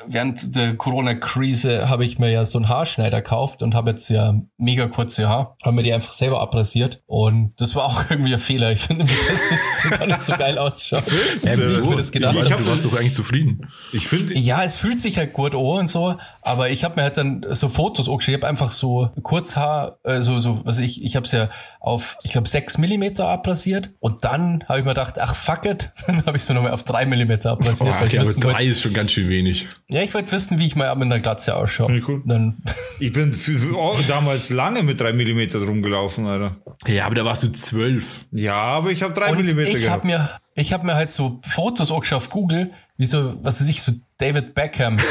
während 0.07 0.55
der 0.57 0.77
Corona-Krise 0.77 1.89
habe 1.89 2.05
ich 2.05 2.19
mir 2.19 2.31
ja 2.31 2.45
so 2.45 2.59
einen 2.59 2.69
Haarschneider 2.69 3.21
gekauft 3.23 3.63
und 3.63 3.75
habe 3.75 3.91
jetzt 3.91 4.09
ja 4.11 4.35
mega 4.57 4.87
kurze 4.87 5.29
Haar, 5.29 5.57
habe 5.65 5.75
mir 5.77 5.83
die 5.83 5.93
einfach 5.93 6.13
selber 6.13 6.41
abrasiert 6.41 7.03
und 7.07 7.53
das 7.59 7.75
war 7.75 7.85
auch 7.85 8.05
irgendwie 8.11 8.35
ein 8.35 8.41
Fehler. 8.41 8.73
Ich 8.73 8.81
finde, 8.81 9.05
dass 9.05 9.49
das 9.51 9.91
gar 9.99 10.07
nicht 10.07 10.23
so 10.23 10.33
geil 10.35 10.59
ausschaut. 10.59 11.03
Ja, 11.43 11.57
Wie 11.57 11.63
ich 11.63 11.85
mir 11.85 11.97
das 11.97 12.13
gedacht 12.13 12.37
Ich 12.41 12.51
hab- 12.51 12.59
du 12.59 12.67
warst 12.67 12.85
doch 12.85 12.97
eigentlich 12.99 13.15
zufrieden. 13.15 13.69
Ich 13.93 14.09
finde, 14.09 14.35
Ja, 14.39 14.63
es 14.65 14.77
fühlt 14.79 15.01
sich 15.01 15.19
halt 15.19 15.33
gut 15.33 15.55
an 15.55 15.61
und 15.61 15.89
so, 15.91 16.17
aber 16.43 16.71
ich 16.71 16.85
habe 16.85 16.97
mir 16.97 17.03
halt 17.03 17.17
dann 17.17 17.45
so 17.51 17.69
Fotos 17.69 18.09
habe 18.09 18.47
einfach 18.47 18.71
so 18.71 19.11
Kurzhaar, 19.23 19.99
äh, 20.05 20.21
so, 20.21 20.41
so, 20.41 20.61
was 20.65 20.79
ich, 20.79 21.03
ich 21.05 21.17
habe 21.17 21.27
es 21.27 21.33
ja 21.33 21.49
auf, 21.81 22.17
ich 22.23 22.31
glaube, 22.31 22.49
6 22.49 22.79
Millimeter 22.79 23.29
abrasiert 23.29 23.91
und 24.01 24.25
dann 24.25 24.48
habe 24.69 24.79
ich 24.79 24.85
mir 24.85 24.91
gedacht, 24.91 25.19
ach 25.19 25.35
fuck 25.35 25.65
it, 25.65 25.91
dann 26.07 26.25
habe 26.27 26.37
ich 26.37 26.43
es 26.43 26.49
mir 26.49 26.55
nochmal 26.55 26.73
auf 26.73 26.83
3 26.85 27.07
Millimeter 27.07 27.53
abrasiert. 27.53 27.81
Oh, 27.83 28.01
weil 28.01 28.09
ich 28.09 28.19
okay, 28.19 28.29
aber 28.29 28.53
drei 28.53 28.65
ist 28.65 28.83
schon 28.83 28.93
ganz 28.93 29.13
schön 29.13 29.29
wenig. 29.29 29.67
ja, 29.89 30.03
ich 30.03 30.13
wollte 30.15 30.33
wissen, 30.33 30.59
wie 30.59 30.67
ich 30.67 30.77
mal 30.77 30.95
mit 30.97 31.07
einer 31.07 31.21
Glatze 31.21 31.57
ausschaue. 31.57 31.95
Ja, 31.95 32.03
cool. 32.09 32.23
Dann, 32.25 32.63
ich 33.01 33.13
bin 33.13 33.33
für, 33.33 33.59
für, 33.59 33.77
oh, 33.77 33.97
damals 34.09 34.51
lange 34.51 34.83
mit 34.83 35.01
3 35.01 35.13
mm 35.13 35.65
rumgelaufen, 35.67 36.27
Alter. 36.27 36.57
Ja, 36.87 37.07
aber 37.07 37.15
da 37.15 37.25
warst 37.25 37.43
du 37.43 37.53
zwölf. 37.53 38.27
Ja, 38.33 38.55
aber 38.55 38.91
ich 38.91 39.03
habe 39.03 39.15
3 39.15 39.33
und 39.33 39.45
mm 39.45 39.59
ich 39.61 39.73
gehabt. 39.73 39.91
habe 39.91 40.07
mir, 40.07 40.31
ich 40.55 40.73
habe 40.73 40.87
mir 40.87 40.95
halt 40.95 41.11
so 41.11 41.41
Fotos 41.47 41.93
angeschaut 41.93 42.19
auf 42.19 42.31
Google, 42.31 42.73
wie 42.97 43.07
so, 43.07 43.37
was 43.43 43.61
weiß 43.61 43.69
ich, 43.69 43.83
so 43.83 43.93
David 44.19 44.53
Beckham 44.53 44.95
und 44.95 45.01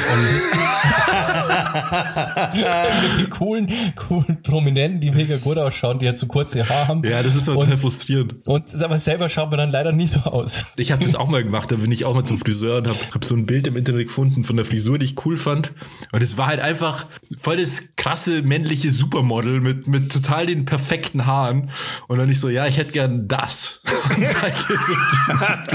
irgendwelche 2.54 3.30
coolen, 3.30 3.72
coolen 3.96 4.42
Prominenten, 4.44 5.00
die 5.00 5.12
mega 5.12 5.38
gut 5.38 5.58
ausschauen, 5.58 6.00
die 6.00 6.08
halt 6.08 6.18
so 6.18 6.28
kurze 6.28 6.68
Haare 6.68 6.90
haben. 6.90 7.02
Ja, 7.06 7.24
das 7.24 7.38
ist 7.38 7.48
aber 7.48 7.60
und, 7.60 7.68
sehr 7.68 7.78
frustrierend. 7.78 8.46
und 8.50 8.84
aber 8.84 9.00
selber 9.00 9.30
schaut 9.30 9.50
man 9.50 9.60
dann 9.60 9.72
leider 9.72 9.94
nie 9.94 10.08
so 10.08 10.20
aus. 10.20 10.66
Ich 10.76 10.92
habe 10.92 11.02
das 11.02 11.16
auch 11.16 11.30
mal 11.30 11.42
gemacht, 11.42 11.72
da 11.72 11.78
bin 11.78 11.90
ich 11.90 12.04
auch 12.04 12.14
mal 12.14 12.26
zum 12.26 12.38
Friseur 12.38 12.80
und 12.80 12.88
habe 12.88 12.98
hab 13.14 13.24
so 13.24 13.34
ein 13.34 13.46
Bild 13.46 13.66
im 13.68 13.78
Internet 13.78 14.08
gefunden 14.08 14.44
von 14.44 14.58
der 14.58 14.66
Frisur, 14.66 15.00
die 15.00 15.06
ich 15.06 15.26
cool 15.26 15.38
fand. 15.38 15.72
Und 16.12 16.22
es 16.22 16.38
war 16.38 16.48
halt 16.48 16.60
einfach 16.60 17.06
voll 17.38 17.56
das 17.56 17.96
krasse 17.96 18.42
männliche 18.42 18.92
Supermodel 18.92 19.62
mit, 19.62 19.88
mit 19.88 20.12
total 20.12 20.48
den 20.48 20.66
perfekten 20.66 21.26
Haaren. 21.26 21.70
Und 22.10 22.18
dann 22.18 22.30
ich 22.30 22.42
so, 22.42 22.50
ja, 22.50 22.68
ich 22.68 22.78
hätte 22.78 22.92
gern 22.92 23.30
das. 23.30 23.80
Und 24.18 24.26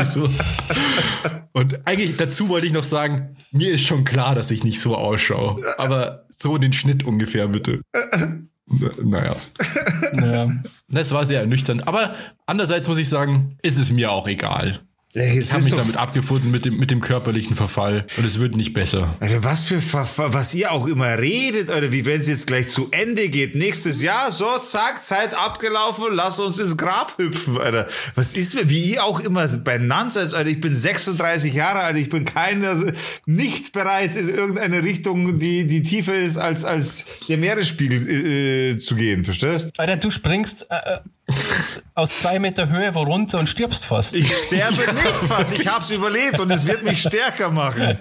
so 0.07 0.27
die. 0.27 0.39
Und 1.53 1.87
eigentlich 1.87 2.17
dazu 2.17 2.49
wollte 2.49 2.67
ich 2.67 2.73
noch 2.73 2.85
sagen, 2.85 3.22
mir 3.51 3.73
ist 3.73 3.85
schon 3.85 4.05
klar, 4.05 4.35
dass 4.35 4.51
ich 4.51 4.65
nicht 4.65 4.81
so 4.81 4.97
ausschaue. 4.97 5.63
Aber 5.79 6.27
so 6.37 6.59
den 6.59 6.73
Schnitt 6.73 7.05
ungefähr 7.05 7.49
bitte. 7.49 7.83
Naja. 9.03 9.37
Ja. 10.15 10.51
Das 10.89 11.13
war 11.13 11.27
sehr 11.27 11.41
ernüchternd. 11.41 11.87
Aber 11.87 12.15
andererseits 12.47 12.89
muss 12.89 12.99
ich 12.99 13.09
sagen, 13.09 13.57
ist 13.63 13.79
es 13.79 13.93
mir 13.93 14.11
auch 14.11 14.29
egal. 14.29 14.81
Ja, 15.15 15.25
Ich 15.25 15.53
habe 15.53 15.63
mich 15.63 15.73
doch- 15.73 15.79
damit 15.81 15.97
abgefunden 15.97 16.51
mit 16.51 16.65
dem, 16.65 16.79
mit 16.79 16.91
dem 16.91 17.01
körperlichen 17.03 17.55
Verfall 17.55 18.07
und 18.17 18.25
es 18.25 18.39
wird 18.39 18.57
nicht 18.57 18.73
besser. 18.73 19.17
Alter, 19.21 19.45
was 19.45 19.65
für, 19.65 19.81
Ver- 19.81 20.07
Ver- 20.07 20.33
was 20.33 20.55
ihr 20.55 20.73
auch 20.73 20.87
immer 20.87 21.19
redet, 21.19 21.69
Alter, 21.69 21.93
wie 21.93 22.07
wenn 22.07 22.21
es 22.23 22.29
jetzt 22.29 22.47
gleich 22.47 22.69
zu 22.69 22.89
Ende 22.93 23.29
geht. 23.29 23.55
Nächstes 23.55 24.01
Jahr, 24.01 24.33
so, 24.33 24.47
zack, 24.63 25.05
Zeit 25.05 25.35
abgelaufen, 25.35 26.07
lass 26.13 26.39
uns 26.39 26.59
ins 26.59 26.79
Grab 26.79 27.19
hüpfen, 27.19 27.59
Alter. 27.59 27.89
Was 28.15 28.35
ist 28.37 28.55
mir, 28.55 28.71
wie 28.71 28.93
ihr 28.93 29.05
auch 29.05 29.21
immer 29.21 29.47
benannt 29.49 30.15
seid, 30.15 30.33
Alter, 30.33 30.49
ich 30.49 30.61
bin 30.61 30.75
36 30.75 31.53
Jahre 31.53 31.81
alt, 31.81 31.97
ich 31.99 32.09
bin 32.09 32.25
keiner, 32.25 32.75
nicht 33.27 33.73
bereit, 33.73 34.17
in 34.17 34.31
irgendeine 34.31 34.83
Richtung, 34.83 35.39
die, 35.39 35.67
die 35.67 35.83
tiefer 35.83 36.15
ist, 36.15 36.39
als, 36.39 36.65
als 36.65 37.05
der 37.29 37.37
Meeresspiegel 37.37 38.09
äh, 38.77 38.79
zu 38.79 38.95
gehen, 38.95 39.25
verstehst? 39.27 39.71
Alter, 39.79 39.97
du 39.99 40.11
springst 40.11 40.67
äh, 40.71 40.75
äh, 40.95 40.99
aus 41.95 42.21
zwei 42.21 42.39
Meter 42.39 42.69
Höhe 42.69 42.95
wo 42.95 43.03
runter 43.03 43.39
und 43.39 43.49
stirbst 43.49 43.85
fast. 43.87 44.15
Ich 44.15 44.31
sterbe 44.47 44.93
nicht 45.05 45.17
fast, 45.29 45.59
ich 45.59 45.67
hab's 45.67 45.91
überlebt 45.91 46.41
und 46.41 46.51
es 46.51 46.67
wird 46.67 46.83
mich 46.85 47.01
stärker 47.01 47.51
machen. 47.51 47.99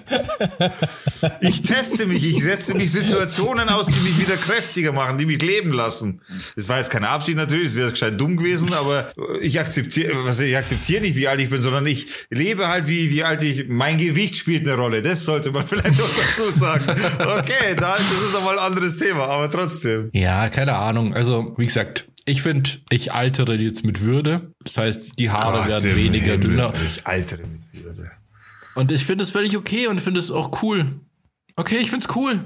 Ich 1.39 1.61
teste 1.61 2.05
mich, 2.05 2.25
ich 2.25 2.43
setze 2.43 2.75
mich 2.75 2.91
Situationen 2.91 3.69
aus, 3.69 3.87
die 3.87 3.99
mich 3.99 4.17
wieder 4.17 4.35
kräftiger 4.37 4.91
machen, 4.91 5.17
die 5.17 5.25
mich 5.25 5.41
leben 5.41 5.71
lassen. 5.71 6.21
Das 6.55 6.69
war 6.69 6.77
jetzt 6.77 6.89
keine 6.91 7.09
Absicht 7.09 7.37
natürlich, 7.37 7.67
das 7.67 7.75
wäre 7.75 7.91
gescheit 7.91 8.19
dumm 8.19 8.37
gewesen, 8.37 8.73
aber 8.73 9.11
ich 9.41 9.59
akzeptiere, 9.59 10.25
was 10.25 10.39
ich 10.39 10.55
akzeptiere 10.55 11.01
nicht, 11.01 11.15
wie 11.15 11.27
alt 11.27 11.39
ich 11.39 11.49
bin, 11.49 11.61
sondern 11.61 11.85
ich 11.85 12.07
lebe 12.29 12.67
halt 12.67 12.87
wie, 12.87 13.11
wie 13.11 13.23
alt 13.23 13.41
ich, 13.43 13.67
mein 13.67 13.97
Gewicht 13.97 14.35
spielt 14.35 14.67
eine 14.67 14.75
Rolle, 14.75 15.01
das 15.01 15.25
sollte 15.25 15.51
man 15.51 15.67
vielleicht 15.67 15.97
noch 15.97 16.09
dazu 16.09 16.51
sagen. 16.51 16.85
Okay, 17.19 17.75
da, 17.77 17.97
das 17.97 18.23
ist 18.23 18.33
nochmal 18.33 18.59
ein 18.59 18.65
anderes 18.65 18.97
Thema, 18.97 19.27
aber 19.27 19.49
trotzdem. 19.49 20.09
Ja, 20.13 20.49
keine 20.49 20.75
Ahnung. 20.75 21.13
Also, 21.13 21.53
wie 21.57 21.65
gesagt, 21.65 22.05
ich 22.31 22.41
finde, 22.41 22.69
ich 22.89 23.11
altere 23.13 23.55
jetzt 23.55 23.83
mit 23.85 24.01
Würde. 24.01 24.51
Das 24.63 24.77
heißt, 24.77 25.19
die 25.19 25.29
Haare 25.29 25.59
Gott 25.59 25.67
werden 25.67 25.95
weniger 25.95 26.31
Himmel, 26.33 26.47
dünner. 26.47 26.73
Ich 26.85 27.05
altere 27.05 27.41
mit 27.43 27.83
Würde. 27.83 28.11
Und 28.75 28.91
ich 28.91 29.05
finde 29.05 29.23
es 29.23 29.29
völlig 29.31 29.57
okay 29.57 29.87
und 29.87 29.99
finde 29.99 30.19
es 30.19 30.31
auch 30.31 30.63
cool. 30.63 30.99
Okay, 31.57 31.77
ich 31.77 31.89
finde 31.89 32.05
es 32.09 32.15
cool. 32.15 32.39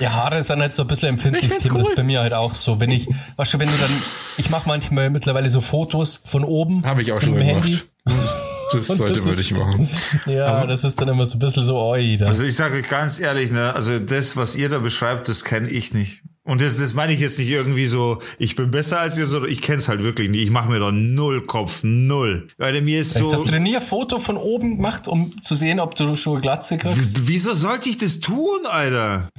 Ja, 0.00 0.12
Haare 0.14 0.42
sind 0.42 0.60
halt 0.60 0.74
so 0.74 0.82
ein 0.82 0.88
bisschen 0.88 1.08
ein 1.10 1.14
empfindliches 1.14 1.44
Ich 1.48 1.50
find's 1.52 1.64
Thema. 1.64 1.78
Das 1.78 1.86
cool. 1.86 1.92
ist 1.92 1.96
bei 1.96 2.02
mir 2.02 2.20
halt 2.20 2.32
auch 2.32 2.54
so. 2.54 2.80
Wenn 2.80 2.90
ich, 2.90 3.06
weißt 3.36 3.54
du, 3.54 3.58
wenn 3.58 3.68
du 3.68 3.74
dann, 3.80 3.90
ich 4.38 4.50
mache 4.50 4.66
manchmal 4.66 5.10
mittlerweile 5.10 5.48
so 5.50 5.60
Fotos 5.60 6.20
von 6.24 6.42
oben. 6.44 6.84
Habe 6.86 7.02
ich 7.02 7.12
auch 7.12 7.20
schon 7.20 7.34
mit 7.34 7.44
mal 7.46 7.60
dem 7.60 7.62
gemacht. 7.62 7.86
Das 8.72 8.88
Und 8.88 8.98
sollte 8.98 9.18
man 9.20 9.30
ist- 9.30 9.38
nicht 9.38 9.50
machen. 9.50 9.88
Ja, 10.26 10.64
das 10.64 10.84
ist 10.84 11.00
dann 11.00 11.08
immer 11.08 11.24
so 11.26 11.36
ein 11.38 11.40
bisschen 11.40 11.64
so, 11.64 11.76
oi. 11.76 12.18
Also 12.20 12.44
ich 12.44 12.54
sage 12.54 12.76
euch 12.76 12.88
ganz 12.88 13.18
ehrlich, 13.18 13.50
ne, 13.50 13.74
also 13.74 13.98
das, 13.98 14.36
was 14.36 14.54
ihr 14.54 14.68
da 14.68 14.78
beschreibt, 14.78 15.28
das 15.28 15.42
kenne 15.42 15.68
ich 15.68 15.92
nicht. 15.92 16.22
Und 16.50 16.60
das, 16.60 16.76
das 16.76 16.94
meine 16.94 17.12
ich 17.12 17.20
jetzt 17.20 17.38
nicht 17.38 17.48
irgendwie 17.48 17.86
so, 17.86 18.20
ich 18.38 18.56
bin 18.56 18.72
besser 18.72 18.98
als 18.98 19.16
ihr, 19.16 19.24
sondern 19.26 19.52
ich 19.52 19.62
kenne 19.62 19.78
es 19.78 19.86
halt 19.86 20.02
wirklich 20.02 20.28
nicht. 20.28 20.42
Ich 20.42 20.50
mache 20.50 20.68
mir 20.68 20.80
da 20.80 20.90
null 20.90 21.42
Kopf, 21.46 21.80
null. 21.84 22.48
Weil 22.58 22.82
mir 22.82 23.02
ist 23.02 23.14
so. 23.14 23.32
Hast 23.32 23.46
du 23.46 23.52
denn 23.52 23.62
nie 23.62 23.76
ein 23.76 23.82
Foto 23.82 24.18
von 24.18 24.36
oben 24.36 24.76
gemacht, 24.76 25.06
um 25.06 25.40
zu 25.42 25.54
sehen, 25.54 25.78
ob 25.78 25.94
du 25.94 26.16
schon 26.16 26.32
eine 26.34 26.42
Glatze 26.42 26.76
kriegst? 26.76 26.98
W- 27.16 27.20
Wieso 27.26 27.54
sollte 27.54 27.88
ich 27.88 27.98
das 27.98 28.18
tun, 28.18 28.66
Alter? 28.68 29.28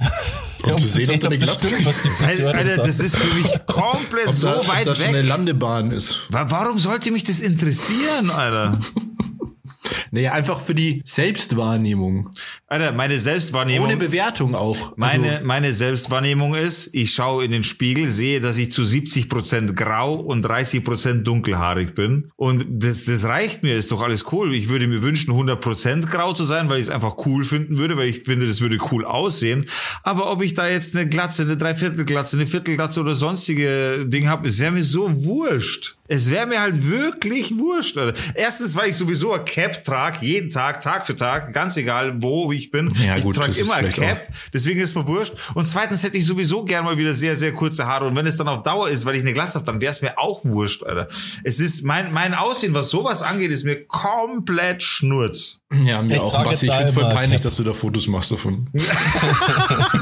Um 0.64 0.78
zu 0.78 0.86
sehen, 0.86 1.10
ob 1.10 1.20
da 1.20 1.26
eine 1.26 1.38
das 1.38 1.48
Glatze 1.58 1.66
stimmt, 1.66 1.86
was 1.86 2.02
die 2.02 2.24
Alter, 2.24 2.54
Alter, 2.56 2.82
das 2.86 3.00
ist 3.00 3.16
für 3.16 3.34
mich 3.34 3.50
komplett 3.66 4.28
Ob 4.28 4.32
so 4.32 4.46
da, 4.46 4.56
ob 4.58 4.68
weit 4.68 4.86
da 4.86 4.94
schon 4.94 5.06
eine 5.06 5.18
weg. 5.18 5.26
Landebahn 5.26 5.90
ist. 5.90 6.20
Wa- 6.28 6.46
Warum 6.50 6.78
sollte 6.78 7.10
mich 7.10 7.24
das 7.24 7.40
interessieren, 7.40 8.30
Alter? 8.30 8.78
Naja, 10.10 10.32
einfach 10.32 10.60
für 10.60 10.74
die 10.74 11.02
Selbstwahrnehmung. 11.04 12.30
Alter, 12.66 12.92
meine 12.92 13.18
Selbstwahrnehmung. 13.18 13.88
Ohne 13.88 13.96
Bewertung 13.96 14.54
auch. 14.54 14.96
Meine, 14.96 15.34
Also, 15.34 15.46
meine 15.46 15.74
Selbstwahrnehmung 15.74 16.54
ist, 16.54 16.94
ich 16.94 17.12
schaue 17.12 17.44
in 17.44 17.50
den 17.50 17.64
Spiegel, 17.64 18.06
sehe, 18.06 18.40
dass 18.40 18.58
ich 18.58 18.72
zu 18.72 18.84
70 18.84 19.28
Prozent 19.28 19.76
grau 19.76 20.14
und 20.14 20.42
30 20.42 20.84
Prozent 20.84 21.26
dunkelhaarig 21.26 21.94
bin. 21.94 22.30
Und 22.36 22.66
das, 22.68 23.04
das 23.04 23.24
reicht 23.24 23.62
mir, 23.62 23.76
ist 23.76 23.90
doch 23.92 24.02
alles 24.02 24.26
cool. 24.32 24.54
Ich 24.54 24.68
würde 24.68 24.86
mir 24.86 25.02
wünschen, 25.02 25.30
100 25.30 25.60
Prozent 25.60 26.10
grau 26.10 26.32
zu 26.32 26.44
sein, 26.44 26.68
weil 26.68 26.78
ich 26.78 26.84
es 26.84 26.90
einfach 26.90 27.16
cool 27.26 27.44
finden 27.44 27.78
würde, 27.78 27.96
weil 27.96 28.08
ich 28.08 28.20
finde, 28.20 28.46
das 28.46 28.60
würde 28.60 28.78
cool 28.90 29.04
aussehen. 29.04 29.66
Aber 30.02 30.30
ob 30.30 30.42
ich 30.42 30.54
da 30.54 30.68
jetzt 30.68 30.94
eine 30.96 31.08
Glatze, 31.08 31.42
eine 31.42 31.56
Dreiviertelglatze, 31.56 32.36
eine 32.36 32.46
Viertelglatze 32.46 33.00
oder 33.00 33.14
sonstige 33.14 34.04
Ding 34.06 34.28
habe, 34.28 34.48
es 34.48 34.58
wäre 34.58 34.72
mir 34.72 34.84
so 34.84 35.24
wurscht. 35.24 35.96
Es 36.08 36.30
wäre 36.30 36.46
mir 36.46 36.60
halt 36.60 36.88
wirklich 36.88 37.56
wurscht. 37.56 37.96
Alter. 37.96 38.18
Erstens, 38.34 38.76
weil 38.76 38.90
ich 38.90 38.96
sowieso 38.96 39.32
ein 39.32 39.44
Cap 39.46 39.71
trage, 39.78 40.18
jeden 40.20 40.50
Tag, 40.50 40.80
Tag 40.80 41.06
für 41.06 41.16
Tag, 41.16 41.52
ganz 41.52 41.76
egal, 41.76 42.22
wo 42.22 42.52
ich 42.52 42.70
bin. 42.70 42.92
Ja, 43.04 43.16
ich 43.16 43.22
gut, 43.22 43.36
trage 43.36 43.58
immer 43.58 43.82
Cap. 43.84 44.28
Deswegen 44.52 44.80
ist 44.80 44.94
mir 44.94 45.06
wurscht. 45.06 45.34
Und 45.54 45.66
zweitens 45.66 46.02
hätte 46.02 46.18
ich 46.18 46.26
sowieso 46.26 46.64
gern 46.64 46.84
mal 46.84 46.98
wieder 46.98 47.14
sehr, 47.14 47.36
sehr 47.36 47.52
kurze 47.52 47.86
Haare. 47.86 48.06
Und 48.06 48.16
wenn 48.16 48.26
es 48.26 48.36
dann 48.36 48.48
auf 48.48 48.62
Dauer 48.62 48.88
ist, 48.88 49.06
weil 49.06 49.16
ich 49.16 49.22
eine 49.22 49.32
Glatze 49.32 49.54
habe, 49.54 49.66
dann 49.66 49.80
wäre 49.80 49.90
es 49.90 50.02
mir 50.02 50.18
auch 50.18 50.44
wurscht, 50.44 50.82
Alter. 50.82 51.08
Es 51.44 51.60
ist 51.60 51.82
mein, 51.84 52.12
mein 52.12 52.34
Aussehen, 52.34 52.74
was 52.74 52.90
sowas 52.90 53.22
angeht, 53.22 53.50
ist 53.50 53.64
mir 53.64 53.84
komplett 53.86 54.82
Schnurz. 54.82 55.60
ja, 55.72 56.02
mir 56.02 56.16
Ich 56.16 56.20
auch. 56.20 56.44
Basti, 56.44 56.66
ich 56.66 56.72
finde 56.72 56.88
es 56.88 56.92
voll 56.92 57.04
peinlich, 57.04 57.38
Cap. 57.38 57.44
dass 57.44 57.56
du 57.56 57.64
da 57.64 57.72
Fotos 57.72 58.06
machst 58.06 58.32
davon. 58.32 58.68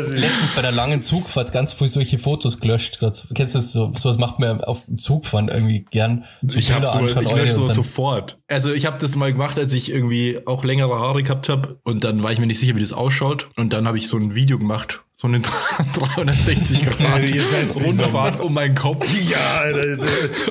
Weiß 0.00 0.12
ich. 0.12 0.20
letztens 0.20 0.54
bei 0.54 0.62
der 0.62 0.72
langen 0.72 1.02
Zugfahrt 1.02 1.52
ganz 1.52 1.72
viel 1.72 1.88
solche 1.88 2.18
Fotos 2.18 2.58
gelöscht. 2.60 2.98
Kennst 3.34 3.54
du 3.54 3.58
das 3.58 3.72
so? 3.72 3.92
Sowas 3.96 4.18
macht 4.18 4.38
man 4.38 4.62
auf 4.62 4.86
dem 4.86 4.98
Zugfahren 4.98 5.48
irgendwie 5.48 5.84
gern. 5.90 6.24
So 6.42 6.58
Ich 6.58 6.72
habe 6.72 6.86
sowas, 6.86 7.16
ich 7.16 7.32
lösche 7.32 7.54
sowas 7.54 7.74
sofort. 7.74 8.38
Also 8.48 8.72
ich 8.72 8.86
habe 8.86 8.98
das 8.98 9.16
mal 9.16 9.32
gemacht, 9.32 9.58
als 9.58 9.72
ich 9.72 9.90
irgendwie 9.90 10.40
auch 10.46 10.64
längere 10.64 10.98
Haare 10.98 11.22
gehabt 11.22 11.48
habe 11.48 11.78
und 11.84 12.04
dann 12.04 12.22
war 12.22 12.32
ich 12.32 12.38
mir 12.38 12.46
nicht 12.46 12.60
sicher, 12.60 12.76
wie 12.76 12.80
das 12.80 12.92
ausschaut 12.92 13.48
und 13.56 13.72
dann 13.72 13.86
habe 13.86 13.98
ich 13.98 14.08
so 14.08 14.16
ein 14.16 14.34
Video 14.34 14.58
gemacht, 14.58 15.00
so 15.20 15.26
eine 15.28 15.40
360 15.94 16.82
Grad 16.98 17.22
Ihr 17.28 17.44
Rundfahrt 17.84 18.40
um 18.40 18.54
meinen 18.54 18.74
Kopf. 18.74 19.06
Ja, 19.30 19.60
Alter. 19.60 20.02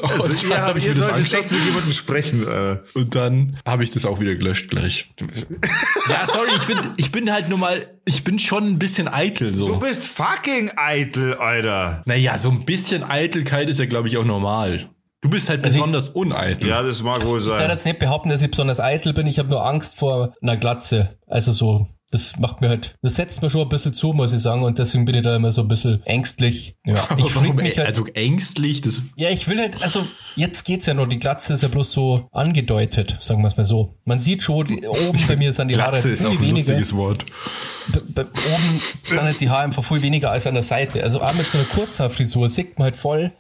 Also 0.04 0.24
Und 0.34 0.44
dann 0.44 0.50
ihr, 0.52 0.62
hab 0.62 0.78
ich 0.78 0.84
ihr 0.86 0.90
mir 0.94 0.96
das 1.00 1.08
solltet 1.08 1.34
echt 1.34 1.52
mit 1.52 1.66
jemandem 1.66 1.92
sprechen, 1.94 2.48
Alter. 2.48 2.84
Und 2.94 3.16
dann 3.16 3.58
habe 3.66 3.84
ich 3.84 3.92
das 3.92 4.06
auch 4.06 4.20
wieder 4.20 4.36
gelöscht 4.36 4.70
gleich. 4.70 5.10
ja, 6.10 6.26
sorry, 6.28 6.50
ich 6.56 6.66
bin, 6.68 6.78
ich 6.98 7.12
bin 7.12 7.32
halt 7.32 7.50
nur 7.50 7.58
mal, 7.58 7.88
ich 8.06 8.24
bin 8.24 8.38
schon 8.40 8.66
ein 8.68 8.80
bisschen 8.80 9.08
eitel 9.08 9.52
Du 9.52 9.58
so. 9.58 9.76
bist 9.78 10.08
fucking 10.08 10.72
eitel, 10.76 11.34
Alter. 11.36 12.04
Naja, 12.06 12.38
so 12.38 12.50
ein 12.52 12.64
bisschen 12.66 13.04
Eitelkeit 13.04 13.70
ist 13.70 13.80
ja, 13.80 13.86
glaube 13.86 14.08
ich, 14.08 14.18
auch 14.18 14.26
normal. 14.26 14.90
Du 15.22 15.30
bist 15.30 15.50
halt 15.50 15.64
Also 15.64 15.76
ich- 15.76 15.80
besonders 15.82 16.10
uneitel. 16.10 16.70
Ja, 16.70 16.82
das 16.84 17.02
mag 17.04 17.26
wohl 17.26 17.40
Ich 17.40 17.46
kann 17.48 17.58
sein. 17.58 17.70
jetzt 17.70 17.86
nicht 17.86 18.00
behaupten, 18.00 18.30
dass 18.30 18.42
ich 18.42 18.50
besonders 18.52 18.80
eitel 18.80 19.14
bin. 19.14 19.28
Ich 19.28 19.38
habe 19.40 19.50
nur 19.50 19.66
Angst 19.68 19.98
vor 19.98 20.34
einer 20.42 20.56
Glatze. 20.56 21.18
Also 21.28 21.52
so, 21.52 21.88
das 22.10 22.38
macht 22.40 22.62
mir 22.62 22.70
halt, 22.70 22.96
das 23.02 23.16
setzt 23.16 23.42
mir 23.42 23.50
schon 23.50 23.62
ein 23.62 23.70
bisschen 23.70 23.94
zu, 23.94 24.14
muss 24.14 24.34
ich 24.34 24.40
sagen. 24.42 24.64
Und 24.64 24.78
deswegen 24.80 25.06
bin 25.06 25.16
ich 25.16 25.22
da 25.24 25.36
immer 25.36 25.52
so 25.52 25.62
ein 25.62 25.68
bisschen 25.68 26.02
ängstlich. 26.06 26.76
Ja, 26.86 26.96
ich 27.18 27.36
warum, 27.36 27.56
mich 27.56 27.78
halt. 27.78 27.88
also 27.88 28.06
ängstlich, 28.08 28.82
das 28.82 29.02
Ja, 29.16 29.30
ich 29.30 29.48
will 29.48 29.60
halt, 29.60 29.82
also 29.82 30.06
jetzt 30.36 30.66
geht's 30.66 30.86
ja 30.86 30.94
noch, 30.94 31.08
die 31.08 31.20
Glatze 31.20 31.54
ist 31.54 31.62
ja 31.64 31.68
bloß 31.70 31.92
so 31.92 32.28
angedeutet, 32.32 33.18
sagen 33.20 33.42
wir 33.42 33.48
es 33.48 33.58
mal 33.58 33.64
so. 33.66 33.96
Man 34.06 34.20
sieht 34.20 34.44
schon, 34.44 34.68
die, 34.68 34.88
oben 34.88 35.20
bei 35.28 35.36
mir 35.38 35.54
sind 35.54 35.68
die 35.70 35.78
Haare 35.80 35.92
Glatze 35.94 36.10
ist 36.10 36.26
auch 36.26 36.30
viel 36.32 36.38
ein 36.40 36.42
weniger. 36.42 36.74
lustiges 36.78 36.96
Wort. 36.96 37.26
B- 37.88 38.00
b- 38.00 38.22
oben 38.22 38.82
sind 39.04 39.22
halt 39.22 39.42
die 39.42 39.50
Haare 39.50 39.64
einfach 39.64 39.84
viel 39.84 40.02
weniger 40.02 40.32
als 40.32 40.46
an 40.48 40.54
der 40.54 40.64
Seite. 40.64 41.04
Also 41.04 41.22
auch 41.22 41.34
mit 41.34 41.50
so 41.50 41.58
einer 41.58 41.68
Kurzhaarfrisur 41.68 42.50
sieht 42.50 42.78
man 42.78 42.86
halt 42.86 42.96
voll, 42.96 43.32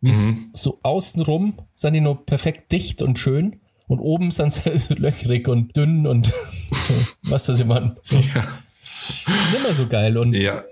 wie 0.00 0.10
es 0.10 0.26
Mhm. 0.26 0.50
so 0.52 0.78
außenrum 0.82 1.54
sind 1.74 1.94
die 1.94 2.00
noch 2.00 2.26
perfekt 2.26 2.70
dicht 2.72 3.02
und 3.02 3.18
schön. 3.18 3.60
Und 3.86 4.00
oben 4.00 4.30
sind 4.30 4.52
sie 4.52 4.62
halt 4.62 4.88
löchrig 4.98 5.48
und 5.48 5.76
dünn 5.76 6.06
und 6.06 6.26
so, 6.26 6.94
was 7.22 7.44
das 7.46 7.60
immer 7.60 7.96
so. 8.02 8.16
Ja. 8.16 8.46
Nimmer 9.52 9.74
so 9.74 9.86
geil. 9.86 10.16
Und 10.18 10.34
ja. 10.34 10.64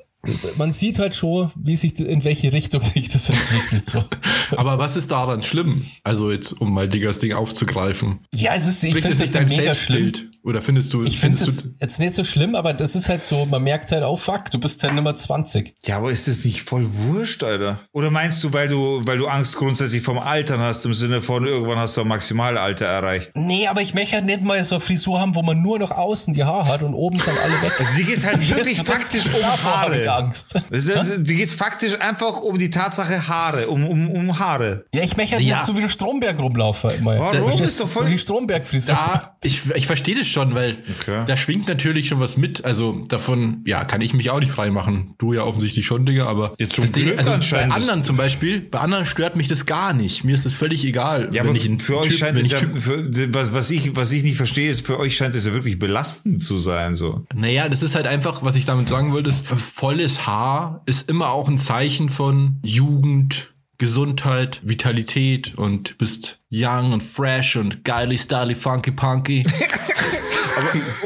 man 0.57 0.73
sieht 0.73 0.99
halt 0.99 1.15
schon, 1.15 1.51
wie 1.55 1.77
sich, 1.77 1.99
in 2.01 2.25
welche 2.25 2.53
Richtung 2.53 2.83
sich 2.83 3.09
das 3.09 3.31
entwickelt. 3.31 3.87
So. 3.87 4.05
Aber 4.57 4.79
was 4.79 4.97
ist 4.97 5.11
daran 5.11 5.43
schlimm? 5.43 5.85
Also 6.03 6.31
jetzt, 6.31 6.53
um 6.61 6.73
mal 6.73 6.89
Diggers 6.89 7.21
Ding 7.21 7.33
aufzugreifen. 7.33 8.21
Ja, 8.35 8.55
es 8.55 8.67
ist, 8.67 8.83
ich 8.83 8.95
finde 8.95 9.11
das 9.11 9.21
es 9.21 9.31
deinem 9.31 9.49
mega 9.49 9.75
schlimm. 9.75 10.13
Oder 10.45 10.61
findest 10.61 10.93
du, 10.93 11.03
Ich 11.05 11.19
finde 11.19 11.39
findest 11.39 11.59
es 11.59 11.65
du, 11.65 11.75
jetzt 11.81 11.99
nicht 11.99 12.15
so 12.15 12.23
schlimm, 12.23 12.55
aber 12.55 12.75
das 12.75 12.95
ist 12.95 13.09
halt 13.09 13.25
so, 13.25 13.47
man 13.47 13.63
merkt 13.63 13.91
halt, 13.93 14.05
oh 14.05 14.15
fuck, 14.17 14.51
du 14.51 14.59
bist 14.61 14.83
halt 14.83 14.95
Nummer 14.95 15.17
20. 15.17 15.75
Ja, 15.87 15.97
aber 15.97 16.11
ist 16.11 16.29
das 16.29 16.45
nicht 16.45 16.61
voll 16.63 16.87
wurscht, 16.93 17.43
Alter? 17.43 17.81
Oder 17.93 18.11
meinst 18.11 18.45
du, 18.45 18.53
weil 18.53 18.69
du, 18.69 19.01
weil 19.05 19.17
du 19.17 19.27
Angst 19.27 19.57
grundsätzlich 19.57 20.03
vom 20.03 20.19
Altern 20.19 20.61
hast, 20.61 20.85
im 20.85 20.93
Sinne 20.93 21.23
von 21.23 21.47
irgendwann 21.47 21.79
hast 21.79 21.97
du 21.97 22.03
ein 22.03 22.09
Maximalalter 22.09 22.85
erreicht? 22.85 23.31
Nee, 23.35 23.67
aber 23.69 23.81
ich 23.81 23.95
möchte 23.95 24.17
halt 24.17 24.27
nicht 24.27 24.43
mal 24.43 24.63
so 24.65 24.75
eine 24.75 24.81
Frisur 24.83 25.19
haben, 25.19 25.35
wo 25.35 25.43
man 25.43 25.63
nur 25.63 25.79
noch 25.79 25.91
außen 25.91 26.35
die 26.35 26.45
Haare 26.45 26.69
hat 26.69 26.83
und 26.83 26.93
oben 26.93 27.19
sind 27.19 27.33
alle 27.43 27.63
weg. 27.63 27.73
Also 27.79 27.97
dir 27.97 28.05
geht's 28.05 28.27
halt 28.27 28.51
wirklich 28.55 28.83
Das- 28.83 28.87
faktisch 28.87 29.25
um 29.27 29.43
Haare. 29.65 30.13
Angst. 30.13 30.61
Das 30.71 30.85
dir 30.85 31.35
geht's 31.37 31.55
faktisch 31.55 31.99
einfach 31.99 32.37
um 32.43 32.59
die 32.59 32.69
Tatsache 32.69 33.29
Haare, 33.29 33.69
um, 33.69 33.87
um, 33.89 34.11
um 34.11 34.39
Haare. 34.39 34.85
Ja, 34.95 35.03
ich 35.03 35.17
möchte 35.17 35.37
halt 35.37 35.45
Ja. 35.45 35.57
nicht 35.57 35.67
so 35.67 35.75
wie 35.75 35.81
der 35.81 35.89
Stromberg 35.89 36.39
rumlaufen. 36.39 36.91
Immer. 36.91 37.19
Warum? 37.19 37.45
Verstehst 37.45 37.71
Ist 37.71 37.81
doch 37.81 37.89
voll- 37.89 38.05
So 38.07 38.13
die 38.13 38.19
Stromberg-Frisur. 38.19 38.95
da, 38.95 39.37
ich, 39.43 39.63
ich 39.75 39.87
verstehe 39.87 40.17
das 40.17 40.34
schon, 40.35 40.55
weil 40.55 40.77
Okay. 41.01 41.25
da 41.27 41.37
schwingt 41.37 41.67
natürlich 41.69 42.09
schon 42.09 42.21
was 42.21 42.37
mit. 42.37 42.65
Also 42.65 43.03
davon, 43.09 43.63
ja, 43.65 43.85
kann 43.85 44.01
ich 44.03 44.13
mich 44.13 44.29
auch 44.31 44.41
nicht 44.41 44.53
frei 44.53 44.71
machen. 44.71 45.15
Du 45.19 45.33
ja 45.33 45.43
offensichtlich 45.45 45.87
schon, 45.87 46.05
Digga, 46.05 46.27
aber 46.27 46.53
Ja, 46.59 46.69
zum 46.69 46.83
das 46.83 46.93
Ding, 46.93 47.17
also 47.19 47.33
bei 47.51 47.65
anderen 47.71 48.05
zum 48.05 48.17
Beispiel, 48.19 48.61
bei 48.61 48.81
anderen 48.81 49.07
stört 49.07 49.37
mich 49.37 49.49
das 49.49 49.65
gar 49.65 49.95
nicht. 49.95 50.25
Mir 50.25 50.35
ist 50.35 50.45
das 50.45 50.53
völlig 50.53 50.85
egal. 50.85 51.29
Ja, 51.33 51.45
wenn 51.45 51.57
aber 51.57 51.79
für 51.81 51.99
euch 51.99 52.09
Typ- 52.11 52.19
scheint 52.19 52.39
es 52.39 52.51
ja, 52.51 52.59
für, 52.59 53.33
was, 53.33 53.55
was, 53.55 53.71
ich, 53.71 53.97
was 53.97 54.13
ich 54.13 54.23
nicht 54.25 54.37
verstehe, 54.37 54.71
ist, 54.71 54.85
für 54.87 54.99
euch 54.99 55.17
scheint 55.17 55.35
es 55.35 55.47
ja 55.47 55.53
wirklich 55.55 55.79
belastend 55.79 56.43
zu 56.43 56.59
sein. 56.59 56.95
So. 56.95 57.25
Naja, 57.35 57.69
das 57.69 57.83
ist 57.83 57.95
halt 57.95 58.07
einfach, 58.07 58.43
was 58.43 58.57
ich 58.57 58.67
damit 58.67 58.89
sagen 58.89 59.13
wollte, 59.13 59.31
ist, 59.31 59.47
volles 59.47 60.27
Haar 60.27 60.83
ist 60.87 61.09
immer 61.09 61.31
auch 61.31 61.49
ein 61.49 61.57
Zeichen 61.59 62.09
von 62.09 62.59
Jugend, 62.63 63.53
Gesundheit, 63.79 64.61
Vitalität 64.63 65.55
und 65.57 65.99
bist 65.99 66.41
young 66.51 66.93
und 66.93 67.03
fresh 67.03 67.57
und 67.57 67.85
geily, 67.85 68.17
styly, 68.17 68.55
funky, 68.55 68.91
punky. 68.93 69.45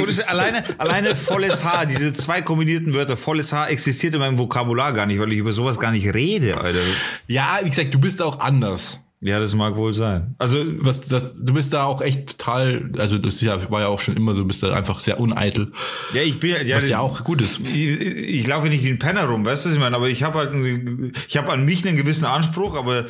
Es, 0.06 0.20
alleine, 0.20 0.64
alleine 0.78 1.14
volles 1.16 1.64
Haar, 1.64 1.86
diese 1.86 2.14
zwei 2.14 2.42
kombinierten 2.42 2.94
Wörter, 2.94 3.16
volles 3.16 3.52
Haar 3.52 3.70
existiert 3.70 4.14
in 4.14 4.20
meinem 4.20 4.38
Vokabular 4.38 4.92
gar 4.92 5.06
nicht, 5.06 5.20
weil 5.20 5.32
ich 5.32 5.38
über 5.38 5.52
sowas 5.52 5.78
gar 5.78 5.90
nicht 5.92 6.14
rede, 6.14 6.58
Alter. 6.58 6.78
ja, 7.26 7.58
wie 7.62 7.70
gesagt, 7.70 7.92
du 7.92 7.98
bist 7.98 8.22
auch 8.22 8.40
anders. 8.40 9.00
Ja, 9.20 9.40
das 9.40 9.52
mag 9.54 9.76
wohl 9.76 9.92
sein. 9.92 10.36
Also, 10.38 10.58
Was, 10.78 11.00
das, 11.00 11.34
du 11.36 11.52
bist 11.52 11.72
da 11.72 11.84
auch 11.84 12.00
echt 12.02 12.38
total, 12.38 12.90
also 12.98 13.18
das 13.18 13.34
ist 13.34 13.40
ja, 13.42 13.68
war 13.68 13.80
ja 13.80 13.88
auch 13.88 13.98
schon 14.00 14.16
immer 14.16 14.32
so, 14.34 14.44
bist 14.44 14.62
da 14.62 14.72
einfach 14.72 15.00
sehr 15.00 15.18
uneitel. 15.18 15.72
ja, 16.14 16.22
ich 16.22 16.38
bin 16.38 16.54
ja, 16.66 16.76
Was 16.76 16.88
ja 16.88 17.00
auch 17.00 17.24
gut 17.24 17.40
ist. 17.42 17.58
Ich, 17.60 18.00
ich 18.00 18.46
laufe 18.46 18.68
nicht 18.68 18.84
wie 18.84 18.90
ein 18.90 19.00
Penner 19.00 19.24
rum, 19.24 19.44
weißt 19.44 19.64
du, 19.64 19.68
was 19.70 19.74
ich 19.74 19.80
meine? 19.80 19.96
Aber 19.96 20.08
ich 20.08 20.22
habe 20.22 20.38
halt, 20.38 20.52
einen- 20.52 21.12
ich 21.26 21.36
habe 21.36 21.50
an 21.52 21.64
mich 21.64 21.84
einen 21.84 21.96
gewissen 21.96 22.26
Anspruch, 22.26 22.76
aber 22.76 23.00
äh, 23.00 23.04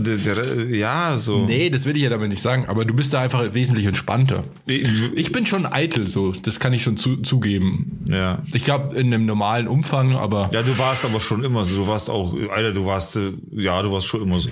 der, 0.00 0.16
der, 0.34 0.66
ja, 0.76 1.16
so. 1.18 1.44
Nee, 1.46 1.70
das 1.70 1.84
will 1.84 1.96
ich 1.96 2.02
ja 2.02 2.10
damit 2.10 2.30
nicht 2.30 2.42
sagen, 2.42 2.64
aber 2.66 2.84
du 2.84 2.92
bist 2.92 3.12
da 3.14 3.20
einfach 3.20 3.54
wesentlich 3.54 3.86
entspannter. 3.86 4.42
Ich- 4.66 4.88
Ich 5.14 5.30
bin 5.30 5.46
schon 5.46 5.66
eitel, 5.66 6.08
so, 6.08 6.32
das 6.32 6.58
kann 6.58 6.72
ich 6.72 6.82
schon 6.82 6.96
zu, 6.96 7.18
zugeben. 7.18 8.00
Ja. 8.08 8.42
Ich 8.52 8.64
glaube, 8.64 8.96
in 8.98 9.14
einem 9.14 9.24
normalen 9.24 9.68
Umfang, 9.68 10.16
aber 10.16 10.48
Ja, 10.52 10.62
du 10.64 10.76
warst 10.78 11.04
aber 11.04 11.20
schon 11.20 11.44
immer 11.44 11.64
so. 11.64 11.76
Du 11.76 11.86
warst 11.86 12.10
auch, 12.10 12.34
Alter, 12.50 12.72
du 12.72 12.84
warst, 12.86 13.14
äh, 13.16 13.32
ja, 13.52 13.80
du 13.82 13.92
warst 13.92 14.06
schon 14.08 14.22
immer 14.22 14.40
so. 14.40 14.50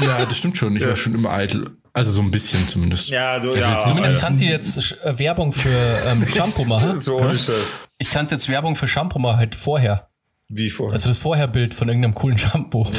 ja, 0.00 0.13
das 0.18 0.36
stimmt 0.36 0.56
schon. 0.56 0.76
Ich 0.76 0.86
war 0.86 0.96
schon 0.96 1.14
immer 1.14 1.30
eitel. 1.32 1.76
Also 1.92 2.10
so 2.10 2.22
ein 2.22 2.30
bisschen 2.30 2.66
zumindest. 2.68 3.08
Ja, 3.08 3.38
du, 3.38 3.54
ja, 3.54 3.78
Zumindest 3.78 4.18
kannte 4.18 4.42
ich 4.44 4.50
jetzt 4.50 4.96
äh, 5.04 5.18
Werbung 5.18 5.52
für 5.52 5.68
ähm, 6.08 6.26
Shampoo 6.34 6.64
machen. 6.64 7.00
So 7.00 7.18
ohne 7.18 7.34
Scheiß. 7.34 7.52
Ich 7.98 8.10
kannte 8.10 8.34
jetzt 8.34 8.48
Werbung 8.48 8.74
für 8.74 8.88
Shampoo 8.88 9.18
mal 9.20 9.36
halt 9.36 9.54
vorher. 9.54 10.08
Wie 10.48 10.70
vorher. 10.70 10.92
Also 10.94 11.08
das 11.08 11.18
Vorherbild 11.18 11.72
von 11.72 11.88
irgendeinem 11.88 12.14
coolen 12.14 12.36
Shampoo. 12.38 12.84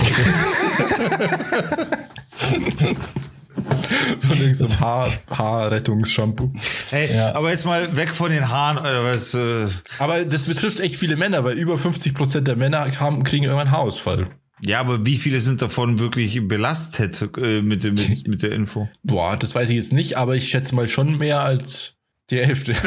Von 4.19 4.37
irgendeinem 4.37 4.79
Haar, 4.79 5.07
Haarrettungsshampoo. 5.29 6.51
Hey, 6.89 7.15
Ja. 7.15 7.33
aber 7.35 7.51
jetzt 7.51 7.65
mal 7.65 7.95
weg 7.95 8.09
von 8.09 8.29
den 8.29 8.49
Haaren, 8.49 8.77
Alter, 8.77 9.03
was, 9.05 9.33
äh, 9.33 9.67
Aber 9.99 10.23
das 10.25 10.47
betrifft 10.47 10.79
echt 10.81 10.95
viele 10.95 11.15
Männer, 11.15 11.43
weil 11.43 11.57
über 11.57 11.75
50% 11.75 12.41
der 12.41 12.55
Männer 12.55 12.87
haben, 12.99 13.23
kriegen 13.23 13.45
irgendwann 13.45 13.71
Haarausfall. 13.71 14.27
Ja, 14.65 14.79
aber 14.79 15.05
wie 15.05 15.17
viele 15.17 15.39
sind 15.39 15.61
davon 15.61 15.99
wirklich 15.99 16.47
belastet 16.47 17.21
äh, 17.37 17.61
mit, 17.61 17.83
mit, 17.83 18.27
mit 18.27 18.41
der 18.41 18.51
Info? 18.51 18.89
Boah, 19.03 19.37
das 19.37 19.55
weiß 19.55 19.69
ich 19.69 19.75
jetzt 19.75 19.93
nicht, 19.93 20.17
aber 20.17 20.35
ich 20.35 20.49
schätze 20.49 20.75
mal 20.75 20.87
schon 20.87 21.17
mehr 21.17 21.41
als 21.41 21.94
die 22.31 22.37
Hälfte. 22.37 22.75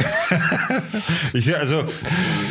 Ich, 1.34 1.54
also, 1.54 1.84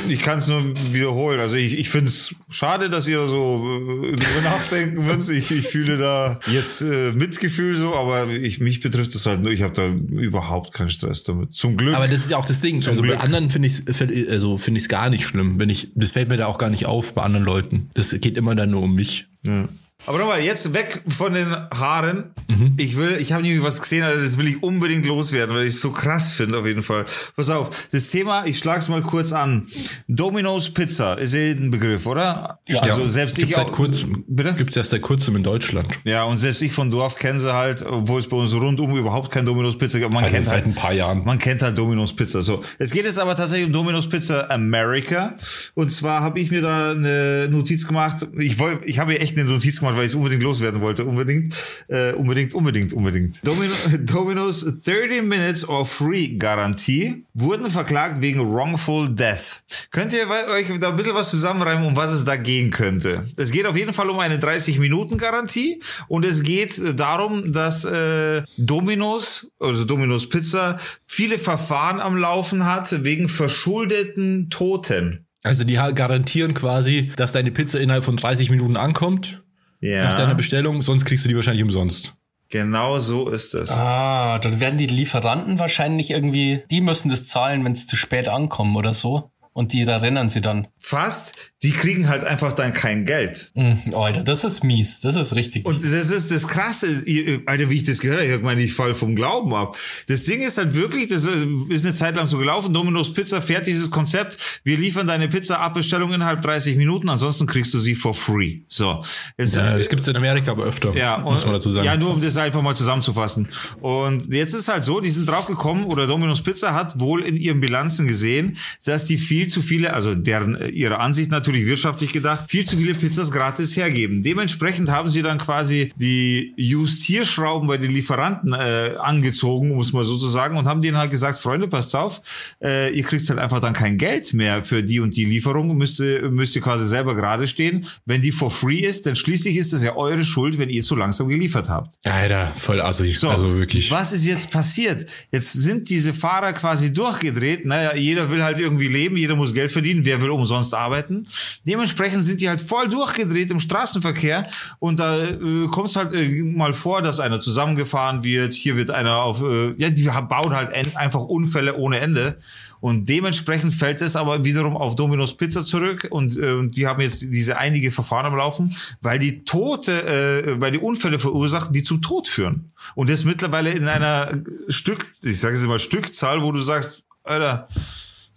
ich 0.07 0.21
kann 0.21 0.37
es 0.37 0.47
nur 0.47 0.63
wiederholen. 0.93 1.39
Also 1.39 1.55
ich, 1.55 1.77
ich 1.77 1.89
finde 1.89 2.09
es 2.09 2.35
schade, 2.49 2.89
dass 2.89 3.07
ihr 3.07 3.25
so 3.25 3.65
äh, 3.65 4.11
drüber 4.11 4.41
nachdenken 4.43 5.05
müsst. 5.05 5.29
Ich, 5.31 5.49
ich 5.51 5.67
fühle 5.67 5.97
da 5.97 6.39
jetzt 6.47 6.81
äh, 6.81 7.11
Mitgefühl 7.11 7.75
so, 7.75 7.95
aber 7.95 8.29
ich, 8.29 8.59
mich 8.59 8.79
betrifft 8.79 9.15
es 9.15 9.25
halt 9.25 9.41
nur. 9.41 9.51
Ich 9.51 9.63
habe 9.63 9.73
da 9.73 9.87
überhaupt 9.87 10.73
keinen 10.73 10.89
Stress 10.89 11.23
damit. 11.23 11.53
Zum 11.53 11.75
Glück. 11.75 11.95
Aber 11.95 12.07
das 12.07 12.21
ist 12.21 12.29
ja 12.29 12.37
auch 12.37 12.45
das 12.45 12.61
Ding. 12.61 12.85
also 12.85 13.01
Glück. 13.01 13.15
bei 13.15 13.21
anderen 13.21 13.49
finde 13.49 13.67
ich 13.67 13.81
es 13.85 14.29
also 14.29 14.57
finde 14.57 14.77
ich 14.77 14.83
es 14.83 14.89
gar 14.89 15.09
nicht 15.09 15.25
schlimm, 15.25 15.57
wenn 15.59 15.69
ich 15.69 15.89
das 15.95 16.11
fällt 16.11 16.29
mir 16.29 16.37
da 16.37 16.45
auch 16.45 16.59
gar 16.59 16.69
nicht 16.69 16.85
auf 16.85 17.13
bei 17.13 17.23
anderen 17.23 17.45
Leuten. 17.45 17.89
Das 17.95 18.11
geht 18.21 18.37
immer 18.37 18.55
dann 18.55 18.69
nur 18.69 18.83
um 18.83 18.93
mich. 18.93 19.27
Ja. 19.45 19.67
Aber 20.05 20.19
nochmal, 20.19 20.41
jetzt 20.41 20.73
weg 20.73 21.01
von 21.07 21.33
den 21.33 21.51
Haaren. 21.51 22.31
Mhm. 22.49 22.75
Ich 22.77 22.95
will, 22.97 23.17
ich 23.19 23.33
habe 23.33 23.43
nämlich 23.43 23.61
was 23.63 23.81
gesehen, 23.81 24.03
Alter, 24.03 24.21
das 24.21 24.37
will 24.37 24.47
ich 24.47 24.63
unbedingt 24.63 25.05
loswerden, 25.05 25.53
weil 25.55 25.65
ich 25.67 25.73
es 25.73 25.81
so 25.81 25.91
krass 25.91 26.31
finde 26.31 26.59
auf 26.59 26.65
jeden 26.65 26.83
Fall. 26.83 27.03
Pass 27.35 27.49
auf, 27.49 27.87
das 27.91 28.09
Thema, 28.09 28.45
ich 28.45 28.57
schlag's 28.59 28.87
mal 28.87 29.01
kurz 29.01 29.33
an. 29.33 29.67
Domino's 30.07 30.69
Pizza 30.73 31.15
ist 31.15 31.33
ja 31.33 31.39
ein 31.51 31.71
Begriff, 31.71 32.05
oder? 32.05 32.59
Ja. 32.67 32.79
Also 32.81 33.01
Ja. 33.01 33.07
selbst 33.07 33.35
Gibt's 33.35 33.49
ich 33.51 33.55
seit 33.57 33.65
auch. 33.67 33.71
kurzem. 33.73 34.23
Bitte? 34.27 34.53
Gibt's 34.53 34.77
erst 34.77 34.91
seit 34.91 35.01
kurzem 35.01 35.35
in 35.35 35.43
Deutschland. 35.43 35.89
Ja, 36.05 36.23
und 36.23 36.37
selbst 36.37 36.61
ich 36.61 36.71
von 36.71 36.89
Dorf 36.89 37.15
kenne 37.15 37.39
sie 37.41 37.53
halt, 37.53 37.81
obwohl 37.81 38.19
es 38.19 38.27
bei 38.29 38.37
uns 38.37 38.53
rundum 38.53 38.95
überhaupt 38.95 39.31
kein 39.31 39.45
Domino's 39.45 39.77
Pizza 39.77 39.99
gibt. 39.99 40.13
Man 40.13 40.23
Also 40.23 40.33
kennt 40.35 40.45
seit 40.45 40.55
halt 40.63 40.67
ein 40.67 40.75
paar 40.75 40.93
Jahren. 40.93 41.25
Man 41.25 41.39
kennt 41.39 41.61
halt 41.63 41.77
Domino's 41.77 42.15
Pizza. 42.15 42.41
So, 42.43 42.63
es 42.79 42.91
geht 42.91 43.03
jetzt 43.03 43.19
aber 43.19 43.35
tatsächlich 43.35 43.67
um 43.67 43.73
Domino's 43.73 44.07
Pizza 44.07 44.49
America. 44.51 45.35
Und 45.73 45.91
zwar 45.91 46.21
habe 46.21 46.39
ich 46.39 46.49
mir 46.51 46.61
da 46.61 46.91
eine 46.91 47.49
Notiz 47.51 47.85
gemacht. 47.87 48.25
Ich 48.37 48.57
wollte, 48.59 48.85
ich 48.85 48.99
habe 48.99 49.11
mir 49.11 49.19
echt 49.19 49.37
eine 49.37 49.49
Notiz 49.49 49.79
gemacht, 49.79 49.86
weil 49.95 50.05
ich 50.05 50.11
es 50.11 50.15
unbedingt 50.15 50.43
loswerden 50.43 50.81
wollte. 50.81 51.05
Unbedingt, 51.05 51.53
äh, 51.87 52.13
unbedingt, 52.13 52.53
unbedingt, 52.53 52.93
unbedingt. 52.93 53.39
Domino, 53.45 53.73
Domino's 53.99 54.65
30 54.83 55.23
Minutes 55.23 55.67
or 55.67 55.85
Free 55.85 56.37
Garantie 56.37 57.25
wurden 57.33 57.69
verklagt 57.69 58.21
wegen 58.21 58.39
Wrongful 58.39 59.09
Death. 59.09 59.63
Könnt 59.91 60.13
ihr 60.13 60.27
euch 60.53 60.67
da 60.79 60.89
ein 60.89 60.95
bisschen 60.95 61.15
was 61.15 61.29
zusammenreimen, 61.29 61.85
um 61.85 61.95
was 61.95 62.11
es 62.11 62.23
da 62.25 62.35
gehen 62.35 62.71
könnte? 62.71 63.25
Es 63.37 63.51
geht 63.51 63.65
auf 63.65 63.77
jeden 63.77 63.93
Fall 63.93 64.09
um 64.09 64.19
eine 64.19 64.37
30-Minuten-Garantie 64.37 65.81
und 66.07 66.25
es 66.25 66.43
geht 66.43 66.77
äh, 66.77 66.93
darum, 66.93 67.53
dass 67.53 67.85
äh, 67.85 68.43
Domino's, 68.57 69.51
also 69.59 69.85
Domino's 69.85 70.29
Pizza, 70.29 70.77
viele 71.05 71.39
Verfahren 71.39 71.99
am 71.99 72.17
Laufen 72.17 72.65
hat 72.65 73.03
wegen 73.03 73.29
verschuldeten 73.29 74.49
Toten. 74.49 75.25
Also 75.43 75.63
die 75.63 75.75
garantieren 75.75 76.53
quasi, 76.53 77.11
dass 77.15 77.31
deine 77.31 77.51
Pizza 77.51 77.79
innerhalb 77.79 78.03
von 78.03 78.17
30 78.17 78.49
Minuten 78.49 78.75
ankommt 78.75 79.43
Ja, 79.79 80.05
nach 80.05 80.15
deiner 80.15 80.35
Bestellung, 80.35 80.81
sonst 80.81 81.05
kriegst 81.05 81.25
du 81.25 81.29
die 81.29 81.35
wahrscheinlich 81.35 81.63
umsonst. 81.63 82.15
genau 82.49 82.99
so 82.99 83.29
ist 83.29 83.53
es. 83.53 83.69
Ah, 83.69 84.39
dann 84.39 84.59
werden 84.59 84.77
die 84.77 84.87
Lieferanten 84.87 85.59
wahrscheinlich 85.59 86.11
irgendwie, 86.11 86.63
die 86.71 86.81
müssen 86.81 87.09
das 87.09 87.25
zahlen, 87.25 87.63
wenn 87.65 87.73
es 87.73 87.87
zu 87.87 87.95
spät 87.95 88.27
ankommen 88.27 88.75
oder 88.75 88.93
so. 88.93 89.31
Und 89.57 89.73
die, 89.73 89.85
da 89.85 89.97
rennen 89.97 90.29
sie 90.29 90.39
dann. 90.39 90.67
Fast, 90.77 91.33
die 91.63 91.71
kriegen 91.71 92.07
halt 92.09 92.23
einfach 92.23 92.53
dann 92.53 92.73
kein 92.73 93.05
Geld. 93.05 93.49
Mhm, 93.55 93.91
Alter, 93.95 94.21
das 94.23 94.43
ist 94.43 94.63
mies. 94.63 94.99
Das 94.99 95.15
ist 95.15 95.33
richtig. 95.33 95.65
Und 95.65 95.83
das 95.83 96.11
ist 96.11 96.29
das 96.29 96.47
Krasse, 96.47 97.01
ihr- 97.05 97.41
Alter, 97.47 97.67
wie 97.71 97.77
ich 97.77 97.83
das 97.83 97.97
gehört 97.97 98.19
habe, 98.21 98.35
ich 98.35 98.41
meine, 98.43 98.61
ich 98.61 98.73
fall 98.73 98.93
vom 98.93 99.15
Glauben 99.15 99.55
ab. 99.55 99.75
Das 100.07 100.23
Ding 100.25 100.41
ist 100.41 100.59
halt 100.59 100.75
wirklich, 100.75 101.07
das 101.09 101.23
ist 101.25 101.83
eine 101.83 101.95
Zeit 101.95 102.15
lang 102.17 102.27
so 102.27 102.37
gelaufen, 102.37 102.71
Domino's 102.71 103.11
Pizza 103.15 103.41
fährt 103.41 103.65
dieses 103.65 103.89
Konzept, 103.89 104.37
wir 104.63 104.77
liefern 104.77 105.07
deine 105.07 105.27
Pizza-Abbestellung 105.27 106.13
innerhalb 106.13 106.43
30 106.43 106.77
Minuten, 106.77 107.09
ansonsten 107.09 107.47
kriegst 107.47 107.73
du 107.73 107.79
sie 107.79 107.95
for 107.95 108.13
free. 108.13 108.59
So. 108.67 109.03
Jetzt, 109.39 109.55
Ja, 109.55 109.75
das 109.75 109.89
gibt's 109.89 110.07
in 110.07 110.15
Amerika 110.15 110.51
aber 110.51 110.65
öfter, 110.65 110.93
ja, 110.95 111.17
muss 111.17 111.43
man 111.45 111.55
dazu 111.55 111.71
sagen. 111.71 111.83
Ja, 111.87 111.97
nur 111.97 112.13
um 112.13 112.21
das 112.21 112.37
einfach 112.37 112.61
mal 112.61 112.75
zusammenzufassen. 112.75 113.47
Und 113.81 114.31
jetzt 114.31 114.53
ist 114.53 114.67
halt 114.67 114.83
so, 114.83 114.99
die 115.01 115.09
sind 115.09 115.27
draufgekommen, 115.27 115.85
oder 115.85 116.05
Domino's 116.05 116.43
Pizza 116.43 116.75
hat 116.75 116.99
wohl 116.99 117.23
in 117.23 117.35
ihren 117.35 117.59
Bilanzen 117.59 118.05
gesehen, 118.07 118.57
dass 118.85 119.05
die 119.07 119.17
viel 119.17 119.46
zu 119.47 119.61
viele, 119.61 119.93
also 119.93 120.15
deren 120.15 120.69
ihrer 120.71 120.99
Ansicht 120.99 121.31
natürlich 121.31 121.65
wirtschaftlich 121.65 122.13
gedacht, 122.13 122.45
viel 122.49 122.65
zu 122.65 122.77
viele 122.77 122.93
Pizzas 122.93 123.31
gratis 123.31 123.75
hergeben. 123.75 124.23
Dementsprechend 124.23 124.89
haben 124.89 125.09
sie 125.09 125.21
dann 125.21 125.37
quasi 125.37 125.91
die 125.95 126.53
Justierschrauben 126.57 127.67
bei 127.67 127.77
den 127.77 127.91
Lieferanten 127.91 128.53
äh, 128.53 128.95
angezogen, 128.99 129.71
um 129.71 129.79
es 129.79 129.93
mal 129.93 130.03
so 130.03 130.17
zu 130.17 130.27
sagen, 130.27 130.57
und 130.57 130.65
haben 130.65 130.81
denen 130.81 130.97
halt 130.97 131.11
gesagt, 131.11 131.37
Freunde, 131.37 131.67
passt 131.67 131.95
auf, 131.95 132.21
äh, 132.63 132.93
ihr 132.93 133.03
kriegt 133.03 133.27
halt 133.29 133.39
einfach 133.39 133.59
dann 133.59 133.73
kein 133.73 133.97
Geld 133.97 134.33
mehr 134.33 134.63
für 134.63 134.83
die 134.83 134.99
und 134.99 135.15
die 135.15 135.25
Lieferung, 135.25 135.75
müsst 135.77 135.99
ihr, 135.99 136.29
müsst 136.29 136.55
ihr 136.55 136.61
quasi 136.61 136.87
selber 136.87 137.15
gerade 137.15 137.47
stehen. 137.47 137.85
Wenn 138.05 138.21
die 138.21 138.31
for 138.31 138.51
free 138.51 138.79
ist, 138.79 139.05
dann 139.05 139.15
schließlich 139.15 139.57
ist 139.57 139.73
das 139.73 139.83
ja 139.83 139.95
eure 139.95 140.23
Schuld, 140.23 140.57
wenn 140.57 140.69
ihr 140.69 140.83
zu 140.83 140.95
langsam 140.95 141.29
geliefert 141.29 141.69
habt. 141.69 141.95
Alter, 142.05 142.53
voll 142.55 142.81
assi. 142.81 143.13
So, 143.13 143.29
also 143.29 143.55
wirklich. 143.55 143.91
was 143.91 144.11
ist 144.11 144.25
jetzt 144.25 144.51
passiert? 144.51 145.05
Jetzt 145.31 145.53
sind 145.53 145.89
diese 145.89 146.13
Fahrer 146.13 146.53
quasi 146.53 146.93
durchgedreht. 146.93 147.65
Naja, 147.65 147.95
jeder 147.95 148.29
will 148.31 148.43
halt 148.43 148.59
irgendwie 148.59 148.87
leben, 148.87 149.17
jeder 149.17 149.35
muss 149.37 149.53
Geld 149.53 149.71
verdienen, 149.71 150.05
wer 150.05 150.21
will 150.21 150.29
umsonst 150.29 150.73
arbeiten. 150.73 151.27
Dementsprechend 151.65 152.23
sind 152.23 152.41
die 152.41 152.49
halt 152.49 152.61
voll 152.61 152.89
durchgedreht 152.89 153.51
im 153.51 153.59
Straßenverkehr 153.59 154.49
und 154.79 154.99
da 154.99 155.17
äh, 155.23 155.67
kommt 155.71 155.89
es 155.89 155.95
halt 155.95 156.13
äh, 156.13 156.41
mal 156.43 156.73
vor, 156.73 157.01
dass 157.01 157.19
einer 157.19 157.41
zusammengefahren 157.41 158.23
wird, 158.23 158.53
hier 158.53 158.75
wird 158.75 158.89
einer 158.89 159.17
auf, 159.17 159.41
äh, 159.41 159.73
ja, 159.77 159.89
die 159.89 160.03
bauen 160.03 160.55
halt 160.55 160.95
einfach 160.95 161.21
Unfälle 161.21 161.77
ohne 161.77 161.99
Ende. 161.99 162.37
Und 162.79 163.09
dementsprechend 163.09 163.73
fällt 163.73 164.01
es 164.01 164.15
aber 164.15 164.45
wiederum 164.45 164.77
auf 164.77 164.95
Domino's 164.95 165.35
Pizza 165.35 165.65
zurück 165.65 166.07
und, 166.11 166.37
äh, 166.37 166.67
die 166.67 166.85
haben 166.85 167.01
jetzt 167.01 167.21
diese 167.21 167.57
einige 167.57 167.91
Verfahren 167.91 168.27
am 168.27 168.35
Laufen, 168.35 168.75
weil 169.01 169.19
die 169.19 169.43
Tote, 169.43 170.03
äh, 170.03 170.61
weil 170.61 170.71
die 170.71 170.77
Unfälle 170.77 171.17
verursachen, 171.17 171.73
die 171.73 171.83
zum 171.83 172.01
Tod 172.01 172.27
führen. 172.27 172.71
Und 172.95 173.09
das 173.09 173.23
mittlerweile 173.23 173.71
in 173.71 173.87
einer 173.87 174.43
Stück, 174.67 175.07
ich 175.23 175.39
sage 175.39 175.55
jetzt 175.55 175.67
mal 175.67 175.79
Stückzahl, 175.79 176.43
wo 176.43 176.51
du 176.51 176.61
sagst, 176.61 177.03
Alter, 177.23 177.67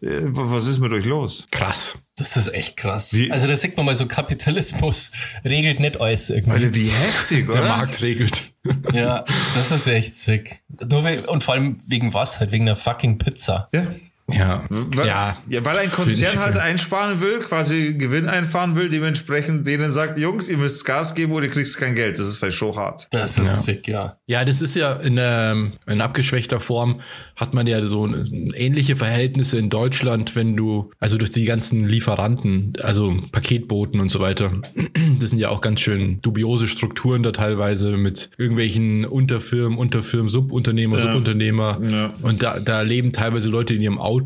was 0.00 0.66
ist 0.66 0.78
mit 0.78 0.92
euch 0.92 1.04
los? 1.04 1.46
Krass. 1.50 1.98
Das 2.16 2.36
ist 2.36 2.52
echt 2.54 2.76
krass. 2.76 3.12
Wie- 3.14 3.30
Also 3.30 3.46
da 3.46 3.56
sieht 3.56 3.76
man 3.76 3.86
mal 3.86 3.96
so, 3.96 4.06
Kapitalismus 4.06 5.10
regelt 5.44 5.80
nicht 5.80 6.00
alles 6.00 6.30
irgendwie. 6.30 6.50
Alter, 6.52 6.74
wie 6.74 6.88
heftig, 6.88 7.46
Der 7.46 7.60
oder? 7.60 7.68
Markt 7.68 8.02
regelt. 8.02 8.42
Ja, 8.92 9.24
das 9.54 9.70
ist 9.70 9.86
echt 9.86 10.16
sick. 10.18 10.62
Nur 10.90 11.28
und 11.30 11.42
vor 11.42 11.54
allem 11.54 11.80
wegen 11.86 12.12
was? 12.12 12.40
Halt 12.40 12.52
wegen 12.52 12.66
der 12.66 12.76
fucking 12.76 13.16
Pizza. 13.16 13.70
Ja. 13.72 13.86
Ja, 14.32 14.64
Weil, 14.68 15.06
ja, 15.06 15.36
ja, 15.48 15.64
weil 15.64 15.78
ein 15.78 15.90
Konzern 15.90 16.38
halt 16.38 16.56
einsparen 16.56 17.20
will, 17.20 17.40
quasi 17.40 17.94
Gewinn 17.94 18.28
einfahren 18.28 18.76
will, 18.76 18.88
dementsprechend 18.88 19.66
denen 19.66 19.90
sagt, 19.90 20.18
Jungs, 20.18 20.48
ihr 20.48 20.58
müsst 20.58 20.84
Gas 20.84 21.14
geben 21.14 21.32
oder 21.32 21.46
ihr 21.46 21.50
kriegt 21.50 21.76
kein 21.76 21.94
Geld. 21.94 22.18
Das 22.18 22.26
ist 22.26 22.38
vielleicht 22.38 22.58
schon 22.58 22.74
hart. 22.76 23.08
Das 23.10 23.38
ist 23.38 23.64
sick, 23.64 23.88
ja. 23.88 24.16
Ja, 24.26 24.44
das 24.44 24.62
ist 24.62 24.76
ja 24.76 24.94
in, 24.94 25.16
ähm, 25.18 25.72
in 25.86 26.00
abgeschwächter 26.00 26.60
Form 26.60 27.00
hat 27.36 27.54
man 27.54 27.66
ja 27.66 27.82
so 27.86 28.06
äh, 28.06 28.24
ähnliche 28.54 28.96
Verhältnisse 28.96 29.58
in 29.58 29.70
Deutschland, 29.70 30.36
wenn 30.36 30.56
du, 30.56 30.90
also 30.98 31.18
durch 31.18 31.30
die 31.30 31.44
ganzen 31.44 31.84
Lieferanten, 31.84 32.72
also 32.82 33.16
Paketboten 33.32 34.00
und 34.00 34.10
so 34.10 34.20
weiter, 34.20 34.52
das 35.20 35.30
sind 35.30 35.38
ja 35.38 35.48
auch 35.48 35.60
ganz 35.60 35.80
schön 35.80 36.20
dubiose 36.22 36.68
Strukturen 36.68 37.22
da 37.22 37.32
teilweise 37.32 37.96
mit 37.96 38.30
irgendwelchen 38.38 39.04
Unterfirmen, 39.04 39.78
Unterfirmen, 39.78 40.28
Subunternehmer, 40.28 40.98
Subunternehmer. 40.98 41.80
Ja. 41.88 42.12
Und 42.22 42.42
da, 42.42 42.60
da 42.60 42.82
leben 42.82 43.12
teilweise 43.12 43.50
Leute 43.50 43.74
in 43.74 43.82
ihrem 43.82 43.98
Auto 43.98 44.19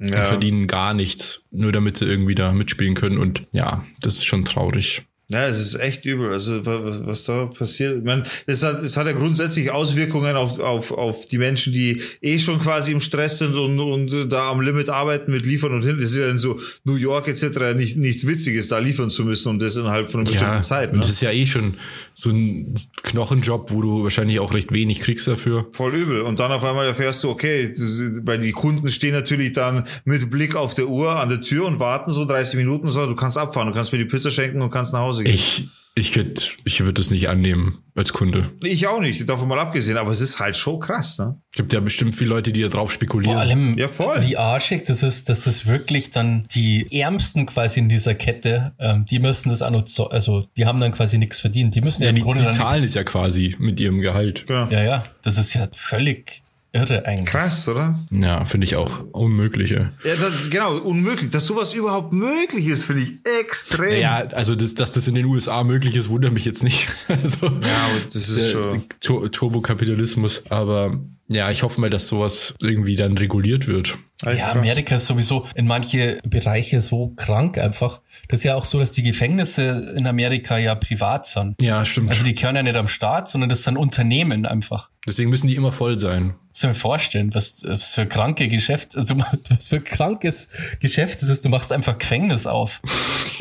und 0.00 0.08
Ja. 0.08 0.24
verdienen 0.24 0.66
gar 0.66 0.92
nichts, 0.94 1.44
nur 1.50 1.72
damit 1.72 1.96
sie 1.96 2.04
irgendwie 2.06 2.34
da 2.34 2.52
mitspielen 2.52 2.94
können. 2.94 3.18
Und 3.18 3.46
ja, 3.52 3.84
das 4.00 4.14
ist 4.16 4.24
schon 4.24 4.44
traurig. 4.44 5.04
Ja, 5.34 5.48
es 5.48 5.58
ist 5.58 5.74
echt 5.74 6.04
übel. 6.04 6.32
Also 6.32 6.64
was, 6.64 7.04
was 7.04 7.24
da 7.24 7.46
passiert, 7.46 7.98
ich 7.98 8.04
meine, 8.04 8.22
es 8.46 8.62
hat, 8.62 8.84
es 8.84 8.96
hat 8.96 9.06
ja 9.06 9.12
grundsätzlich 9.12 9.70
Auswirkungen 9.72 10.36
auf, 10.36 10.60
auf, 10.60 10.92
auf 10.92 11.26
die 11.26 11.38
Menschen, 11.38 11.72
die 11.72 12.00
eh 12.22 12.38
schon 12.38 12.60
quasi 12.60 12.92
im 12.92 13.00
Stress 13.00 13.38
sind 13.38 13.56
und, 13.56 13.80
und 13.80 14.30
da 14.30 14.50
am 14.50 14.60
Limit 14.60 14.90
arbeiten 14.90 15.32
mit 15.32 15.44
liefern 15.44 15.72
und 15.72 15.84
hin. 15.84 15.98
Das 16.00 16.12
ist 16.12 16.18
ja 16.18 16.30
in 16.30 16.38
so 16.38 16.60
New 16.84 16.94
York 16.94 17.26
etc. 17.26 17.74
nicht 17.76 17.96
nichts 17.96 18.26
Witziges, 18.26 18.68
da 18.68 18.78
liefern 18.78 19.10
zu 19.10 19.24
müssen 19.24 19.48
und 19.48 19.60
das 19.60 19.74
innerhalb 19.74 20.10
von 20.10 20.20
einer 20.20 20.30
bestimmten 20.30 20.62
Zeit. 20.62 20.90
und 20.90 20.96
Ne? 20.96 21.00
das 21.00 21.10
ist 21.10 21.20
ja 21.20 21.32
eh 21.32 21.46
schon 21.46 21.74
so 22.14 22.30
ein 22.30 22.74
Knochenjob, 23.02 23.72
wo 23.72 23.82
du 23.82 24.02
wahrscheinlich 24.04 24.38
auch 24.38 24.54
recht 24.54 24.72
wenig 24.72 25.00
kriegst 25.00 25.26
dafür. 25.26 25.66
Voll 25.72 25.94
übel. 25.96 26.20
Und 26.22 26.38
dann 26.38 26.52
auf 26.52 26.62
einmal 26.62 26.86
erfährst 26.86 27.24
du, 27.24 27.30
okay, 27.30 27.74
weil 28.22 28.38
die 28.38 28.52
Kunden 28.52 28.88
stehen 28.88 29.14
natürlich 29.14 29.52
dann 29.52 29.86
mit 30.04 30.30
Blick 30.30 30.54
auf 30.54 30.74
der 30.74 30.86
Uhr 30.86 31.16
an 31.16 31.28
der 31.28 31.42
Tür 31.42 31.66
und 31.66 31.80
warten 31.80 32.12
so 32.12 32.24
30 32.24 32.56
Minuten, 32.56 32.88
so, 32.90 33.06
du 33.06 33.16
kannst 33.16 33.36
abfahren, 33.36 33.68
du 33.68 33.74
kannst 33.74 33.92
mir 33.92 33.98
die 33.98 34.04
Pizza 34.04 34.30
schenken 34.30 34.62
und 34.62 34.70
kannst 34.70 34.92
nach 34.92 35.00
Hause 35.00 35.23
gehen. 35.24 35.34
Ich, 35.34 35.68
ich 35.96 36.16
würde 36.16 36.40
ich 36.64 36.80
würd 36.84 36.98
das 36.98 37.10
nicht 37.10 37.28
annehmen 37.28 37.78
als 37.94 38.12
Kunde. 38.12 38.50
Ich 38.64 38.88
auch 38.88 39.00
nicht, 39.00 39.28
davon 39.30 39.46
mal 39.46 39.60
abgesehen, 39.60 39.96
aber 39.96 40.10
es 40.10 40.20
ist 40.20 40.40
halt 40.40 40.56
schon 40.56 40.80
krass, 40.80 41.18
ne? 41.20 41.40
Gibt 41.52 41.72
ja 41.72 41.78
bestimmt 41.78 42.16
viele 42.16 42.30
Leute, 42.30 42.52
die 42.52 42.62
da 42.62 42.68
drauf 42.68 42.92
spekulieren. 42.92 43.34
Vor 43.34 43.40
allem, 43.40 43.78
Ja, 43.78 43.86
voll. 43.86 44.20
wie 44.26 44.36
arschig 44.36 44.82
das 44.86 45.04
ist, 45.04 45.28
dass 45.28 45.44
das 45.44 45.66
wirklich 45.66 46.10
dann 46.10 46.48
die 46.52 46.88
Ärmsten 47.00 47.46
quasi 47.46 47.78
in 47.78 47.88
dieser 47.88 48.16
Kette, 48.16 48.72
ähm, 48.80 49.06
die 49.08 49.20
müssen 49.20 49.50
das 49.50 49.62
auch 49.62 49.70
noch, 49.70 49.84
zo- 49.84 50.08
also 50.08 50.44
die 50.56 50.66
haben 50.66 50.80
dann 50.80 50.90
quasi 50.90 51.16
nichts 51.18 51.38
verdient. 51.38 51.76
Die 51.76 51.80
müssen 51.80 52.02
ja, 52.02 52.06
ja, 52.06 52.10
im 52.10 52.16
die, 52.16 52.22
Grunde 52.22 52.42
die 52.42 52.48
zahlen 52.48 52.82
es 52.82 52.94
ja 52.94 53.04
quasi 53.04 53.54
mit 53.60 53.78
ihrem 53.78 54.00
Gehalt. 54.00 54.46
Genau. 54.48 54.68
ja, 54.70 54.82
ja, 54.82 55.04
das 55.22 55.38
ist 55.38 55.54
ja 55.54 55.68
völlig 55.72 56.42
irre 56.74 57.06
eigentlich. 57.06 57.26
Krass, 57.26 57.68
oder? 57.68 57.98
Ja, 58.10 58.44
finde 58.44 58.66
ich 58.66 58.76
auch 58.76 59.04
unmöglich. 59.12 59.70
Ja, 59.70 59.90
Ja, 60.04 60.16
das, 60.16 60.50
genau, 60.50 60.76
unmöglich. 60.78 61.30
Dass 61.30 61.46
sowas 61.46 61.72
überhaupt 61.72 62.12
möglich 62.12 62.66
ist, 62.66 62.84
finde 62.84 63.02
ich 63.02 63.12
extrem. 63.40 64.00
ja 64.00 64.16
also 64.16 64.54
das, 64.56 64.74
dass 64.74 64.92
das 64.92 65.08
in 65.08 65.14
den 65.14 65.24
USA 65.26 65.64
möglich 65.64 65.96
ist, 65.96 66.08
wundert 66.08 66.32
mich 66.32 66.44
jetzt 66.44 66.62
nicht. 66.62 66.88
also, 67.08 67.46
Ja, 67.46 67.50
aber 67.52 68.00
das 68.12 68.28
ist 68.28 68.50
schon. 68.50 68.82
Tur 69.00 69.30
Turbokapitalismus. 69.30 70.42
Aber 70.50 71.00
ja, 71.28 71.50
ich 71.50 71.62
hoffe 71.62 71.80
mal, 71.80 71.90
dass 71.90 72.08
sowas 72.08 72.54
irgendwie 72.60 72.96
dann 72.96 73.16
reguliert 73.16 73.66
wird. 73.66 73.96
Ja, 74.22 74.52
Amerika 74.52 74.96
ist 74.96 75.06
sowieso 75.06 75.46
in 75.54 75.66
manche 75.66 76.20
Bereiche 76.26 76.80
so 76.80 77.12
krank 77.16 77.58
einfach. 77.58 78.00
Das 78.28 78.40
ist 78.40 78.44
ja 78.44 78.54
auch 78.54 78.64
so, 78.64 78.78
dass 78.78 78.92
die 78.92 79.02
Gefängnisse 79.02 79.94
in 79.96 80.06
Amerika 80.06 80.56
ja 80.56 80.74
privat 80.74 81.26
sind. 81.26 81.60
Ja, 81.60 81.84
stimmt. 81.84 82.10
Also 82.10 82.24
die 82.24 82.34
gehören 82.34 82.56
ja 82.56 82.62
nicht 82.62 82.76
am 82.76 82.88
Staat, 82.88 83.28
sondern 83.28 83.50
das 83.50 83.64
sind 83.64 83.76
Unternehmen 83.76 84.46
einfach. 84.46 84.88
Deswegen 85.06 85.30
müssen 85.30 85.48
die 85.48 85.56
immer 85.56 85.72
voll 85.72 85.98
sein. 85.98 86.34
Muss 86.48 86.62
ich 86.62 86.68
mir 86.68 86.74
vorstellen, 86.74 87.34
was, 87.34 87.62
was 87.66 87.94
für 87.94 88.06
kranke 88.06 88.48
Geschäft, 88.48 88.96
also 88.96 89.16
was 89.50 89.68
für 89.68 89.80
krankes 89.80 90.50
Geschäft 90.80 91.22
es 91.22 91.28
ist. 91.28 91.44
Du 91.44 91.48
machst 91.48 91.72
einfach 91.72 91.98
Gefängnis 91.98 92.46
auf. 92.46 92.80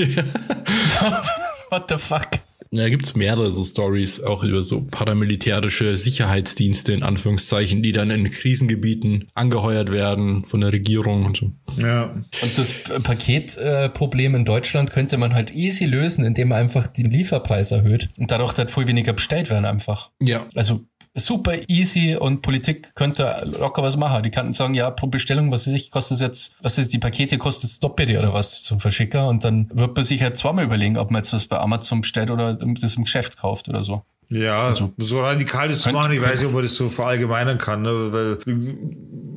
What 1.70 1.90
the 1.90 1.98
fuck? 1.98 2.28
Ja, 2.76 2.90
gibt's 2.90 3.16
mehrere 3.16 3.52
so 3.52 3.64
Stories, 3.64 4.24
auch 4.24 4.44
über 4.44 4.64
so 4.64 4.82
paramilitärische 4.82 5.96
Sicherheitsdienste 5.96 6.92
in 6.94 7.04
Anführungszeichen, 7.04 7.84
die 7.84 7.92
dann 7.92 8.10
in 8.10 8.32
Krisengebieten 8.32 9.28
angeheuert 9.36 9.92
werden 9.92 10.46
von 10.48 10.62
der 10.62 10.74
Regierung 10.74 11.26
und 11.26 11.38
so. 11.38 11.52
Ja. 11.78 12.06
Und 12.06 12.58
das 12.58 12.74
Paketproblem 13.04 14.34
in 14.34 14.46
Deutschland 14.46 14.90
könnte 14.90 15.20
man 15.20 15.36
halt 15.36 15.54
easy 15.54 15.86
lösen, 15.86 16.26
indem 16.26 16.48
man 16.50 16.58
einfach 16.58 16.88
den 16.88 17.12
Lieferpreis 17.12 17.72
erhöht 17.72 18.10
und 18.18 18.32
dadurch 18.32 18.58
halt 18.58 18.72
viel 18.72 18.88
weniger 18.88 19.14
bestellt 19.14 19.52
werden 19.52 19.66
einfach. 19.66 20.10
Ja. 20.20 20.48
Also 20.56 20.88
super 21.16 21.54
easy 21.68 22.16
und 22.20 22.42
Politik 22.42 22.96
könnte 22.96 23.46
locker 23.60 23.84
was 23.84 23.98
machen. 23.98 24.24
Die 24.24 24.32
könnten 24.32 24.54
sagen, 24.54 24.74
ja, 24.74 24.90
pro 24.90 25.08
Bestellung, 25.08 25.52
was 25.52 25.68
weiß 25.68 25.74
ich, 25.76 25.92
kostet 25.92 26.16
es 26.16 26.22
jetzt, 26.22 26.56
was 26.62 26.78
ist 26.78 26.92
die 26.94 26.98
Pakete 27.00 27.38
kostet 27.38 27.70
es 27.70 27.80
doppelte 27.80 28.18
oder 28.20 28.34
was 28.34 28.64
zum 28.64 28.80
Verschicker 28.80 29.28
und 29.28 29.44
dann 29.44 29.70
wird 29.74 29.96
man 29.96 30.04
sich 30.04 30.22
halt 30.24 30.38
zweimal 30.38 30.66
überlegen, 30.66 30.98
ob 30.98 31.12
man 31.12 31.20
jetzt 31.20 31.34
was 31.34 31.46
bei 31.46 31.60
Amazon 31.60 32.02
bestellt 32.02 32.32
oder 32.32 32.56
das 32.56 32.96
im 32.96 33.04
Geschäft 33.04 33.38
kauft 33.38 33.70
oder 33.70 33.84
so. 33.84 34.02
Ja, 34.30 34.72
so 34.72 35.22
radikal 35.22 35.68
das 35.68 35.80
zu 35.82 35.90
könnt- 35.90 35.96
machen, 36.00 36.14
ich 36.14 36.22
weiß 36.24 36.40
nicht, 36.40 36.48
ob 36.48 36.54
man 36.54 36.64
das 36.64 36.74
so 36.74 36.90
verallgemeinern 36.90 37.60
kann, 37.60 37.84
ne? 37.84 38.08
weil 38.12 38.38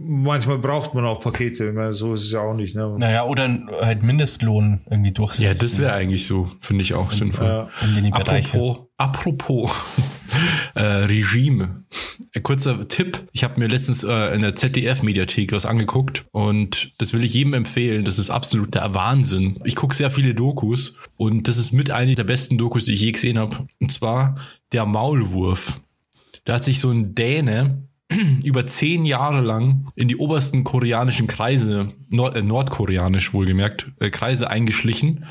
manchmal 0.08 0.58
braucht 0.58 0.94
man 0.94 1.04
auch 1.04 1.20
Pakete, 1.20 1.68
ich 1.68 1.74
meine, 1.74 1.92
so 1.92 2.14
ist 2.14 2.22
es 2.22 2.30
ja 2.32 2.40
auch 2.40 2.54
nicht. 2.54 2.74
Ne? 2.74 2.94
Naja, 2.98 3.24
oder 3.26 3.58
halt 3.82 4.02
Mindestlohn 4.02 4.80
irgendwie 4.88 5.12
durchsetzen. 5.12 5.44
Ja, 5.44 5.52
das 5.52 5.78
wäre 5.78 5.92
eigentlich 5.92 6.26
so, 6.26 6.50
finde 6.60 6.84
ich 6.84 6.94
auch 6.94 7.12
sinnvoll. 7.12 7.46
Ja. 7.46 7.68
in 7.82 8.04
den 8.04 8.10
Bereiche. 8.12 8.76
Apropos, 8.98 9.70
äh, 10.74 10.82
Regime. 10.82 11.84
Ein 12.34 12.42
kurzer 12.42 12.88
Tipp. 12.88 13.28
Ich 13.32 13.44
habe 13.44 13.60
mir 13.60 13.66
letztens 13.66 14.04
äh, 14.04 14.34
in 14.34 14.40
der 14.40 14.54
ZDF-Mediathek 14.54 15.52
was 15.52 15.66
angeguckt 15.66 16.24
und 16.32 16.92
das 16.98 17.12
will 17.12 17.22
ich 17.22 17.34
jedem 17.34 17.52
empfehlen. 17.52 18.04
Das 18.04 18.18
ist 18.18 18.30
absolut 18.30 18.74
der 18.74 18.94
Wahnsinn. 18.94 19.60
Ich 19.64 19.76
gucke 19.76 19.94
sehr 19.94 20.10
viele 20.10 20.34
Dokus 20.34 20.96
und 21.16 21.46
das 21.46 21.58
ist 21.58 21.72
mit 21.72 21.90
einer 21.90 22.14
der 22.14 22.24
besten 22.24 22.56
Dokus, 22.56 22.86
die 22.86 22.94
ich 22.94 23.02
je 23.02 23.12
gesehen 23.12 23.38
habe. 23.38 23.66
Und 23.80 23.92
zwar 23.92 24.36
der 24.72 24.86
Maulwurf. 24.86 25.80
Da 26.44 26.54
hat 26.54 26.64
sich 26.64 26.80
so 26.80 26.90
ein 26.90 27.14
Däne 27.14 27.82
über 28.44 28.66
zehn 28.66 29.04
Jahre 29.04 29.40
lang 29.42 29.88
in 29.94 30.08
die 30.08 30.16
obersten 30.16 30.64
koreanischen 30.64 31.26
Kreise, 31.26 31.92
Nord 32.08 32.36
äh, 32.36 32.42
nordkoreanisch 32.42 33.34
wohlgemerkt, 33.34 33.90
äh, 34.00 34.10
Kreise 34.10 34.48
eingeschlichen. 34.48 35.26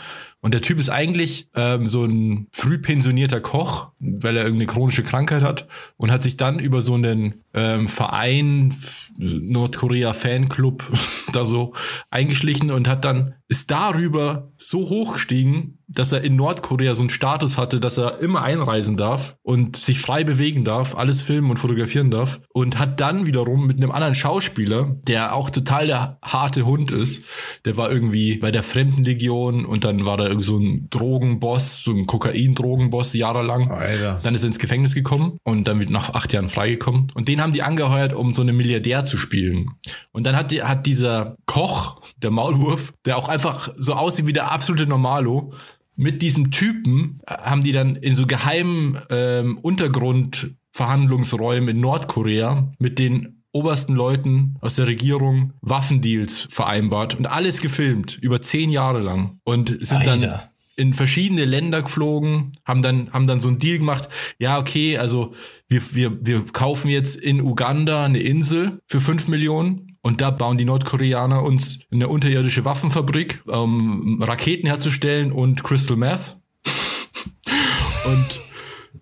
Und 0.45 0.53
der 0.53 0.61
Typ 0.61 0.77
ist 0.77 0.89
eigentlich 0.89 1.49
ähm, 1.55 1.87
so 1.87 2.05
ein 2.05 2.45
früh 2.51 2.77
pensionierter 2.77 3.41
Koch, 3.41 3.89
weil 3.97 4.37
er 4.37 4.43
irgendeine 4.43 4.67
chronische 4.67 5.01
Krankheit 5.01 5.41
hat 5.41 5.67
und 5.97 6.11
hat 6.11 6.21
sich 6.21 6.37
dann 6.37 6.59
über 6.59 6.83
so 6.83 6.93
einen 6.93 7.44
ähm, 7.55 7.87
Verein, 7.87 8.75
Nordkorea 9.17 10.13
Fanclub, 10.13 10.91
da 11.33 11.45
so 11.45 11.73
eingeschlichen 12.11 12.69
und 12.69 12.87
hat 12.87 13.05
dann, 13.05 13.33
ist 13.47 13.71
darüber 13.71 14.51
so 14.57 14.89
hochgestiegen, 14.89 15.79
dass 15.87 16.11
er 16.11 16.23
in 16.23 16.35
Nordkorea 16.35 16.95
so 16.95 17.03
einen 17.03 17.09
Status 17.09 17.57
hatte, 17.57 17.79
dass 17.79 17.97
er 17.97 18.19
immer 18.19 18.41
einreisen 18.41 18.97
darf 18.97 19.37
und 19.43 19.75
sich 19.77 19.99
frei 19.99 20.23
bewegen 20.23 20.65
darf, 20.65 20.95
alles 20.95 21.21
filmen 21.21 21.51
und 21.51 21.57
fotografieren 21.57 22.09
darf 22.09 22.41
und 22.53 22.79
hat 22.79 22.99
dann 22.99 23.27
wiederum 23.27 23.67
mit 23.67 23.77
einem 23.77 23.91
anderen 23.91 24.15
Schauspieler, 24.15 24.95
der 25.07 25.35
auch 25.35 25.49
total 25.49 25.87
der 25.87 26.17
harte 26.23 26.65
Hund 26.65 26.91
ist, 26.91 27.25
der 27.65 27.77
war 27.77 27.91
irgendwie 27.91 28.37
bei 28.37 28.51
der 28.51 28.63
Fremdenlegion 28.63 29.65
und 29.65 29.83
dann 29.83 30.05
war 30.05 30.17
da 30.17 30.25
irgendwie 30.25 30.47
so 30.47 30.57
ein 30.57 30.87
Drogenboss, 30.89 31.83
so 31.83 31.91
ein 31.91 32.07
Kokain-Drogenboss 32.07 33.13
jahrelang. 33.13 33.71
Alter. 33.71 34.19
Dann 34.23 34.33
ist 34.33 34.43
er 34.43 34.47
ins 34.47 34.59
Gefängnis 34.59 34.95
gekommen 34.95 35.37
und 35.43 35.67
dann 35.67 35.79
wird 35.79 35.91
nach 35.91 36.09
acht 36.13 36.33
Jahren 36.33 36.49
freigekommen. 36.49 37.07
Und 37.13 37.27
den 37.27 37.41
haben 37.45 37.53
die 37.53 37.63
angeheuert, 37.63 38.13
um 38.13 38.33
so 38.33 38.41
einen 38.41 38.57
Milliardär 38.57 39.05
zu 39.05 39.17
spielen. 39.17 39.69
Und 40.11 40.25
dann 40.25 40.35
hat, 40.35 40.51
die, 40.51 40.63
hat 40.63 40.85
dieser 40.85 41.37
Koch, 41.45 42.01
der 42.17 42.31
Maulwurf, 42.31 42.93
der 43.05 43.17
auch 43.17 43.29
einfach 43.29 43.69
so 43.77 43.93
aussieht 43.93 44.25
wie 44.25 44.33
der 44.33 44.51
absolute 44.51 44.85
Normalo, 44.87 45.53
mit 45.95 46.21
diesem 46.21 46.51
Typen 46.51 47.21
äh, 47.25 47.37
haben 47.37 47.63
die 47.63 47.71
dann 47.71 47.95
in 47.95 48.13
so 48.15 48.27
geheimen 48.27 48.99
ähm, 49.09 49.57
Untergrundverhandlungsräumen 49.59 51.69
in 51.69 51.79
Nordkorea 51.79 52.73
mit 52.79 52.99
den 52.99 53.43
obersten 53.51 53.95
Leuten 53.95 54.57
aus 54.59 54.75
der 54.75 54.87
Regierung 54.87 55.53
Waffendeals 55.61 56.49
vereinbart 56.49 57.15
und 57.15 57.27
alles 57.27 57.61
gefilmt 57.61 58.17
über 58.21 58.41
zehn 58.41 58.69
Jahre 58.69 58.99
lang 58.99 59.39
und 59.45 59.69
sind 59.79 60.05
dann 60.05 60.21
Alter. 60.21 60.51
In 60.75 60.93
verschiedene 60.93 61.45
Länder 61.45 61.81
geflogen, 61.81 62.51
haben 62.65 62.81
dann, 62.81 63.11
haben 63.13 63.27
dann 63.27 63.39
so 63.39 63.47
einen 63.47 63.59
Deal 63.59 63.77
gemacht. 63.77 64.09
Ja, 64.39 64.59
okay, 64.59 64.97
also 64.97 65.33
wir, 65.67 65.81
wir, 65.93 66.25
wir 66.25 66.45
kaufen 66.45 66.89
jetzt 66.89 67.15
in 67.15 67.41
Uganda 67.41 68.05
eine 68.05 68.19
Insel 68.19 68.79
für 68.85 69.01
fünf 69.01 69.27
Millionen 69.27 69.97
und 70.01 70.21
da 70.21 70.31
bauen 70.31 70.57
die 70.57 70.65
Nordkoreaner 70.65 71.41
uns 71.43 71.79
eine 71.91 72.07
unterirdische 72.07 72.65
Waffenfabrik, 72.65 73.41
um 73.47 74.21
Raketen 74.21 74.67
herzustellen 74.67 75.31
und 75.31 75.63
Crystal 75.63 75.97
Meth. 75.97 76.37
und 78.05 78.44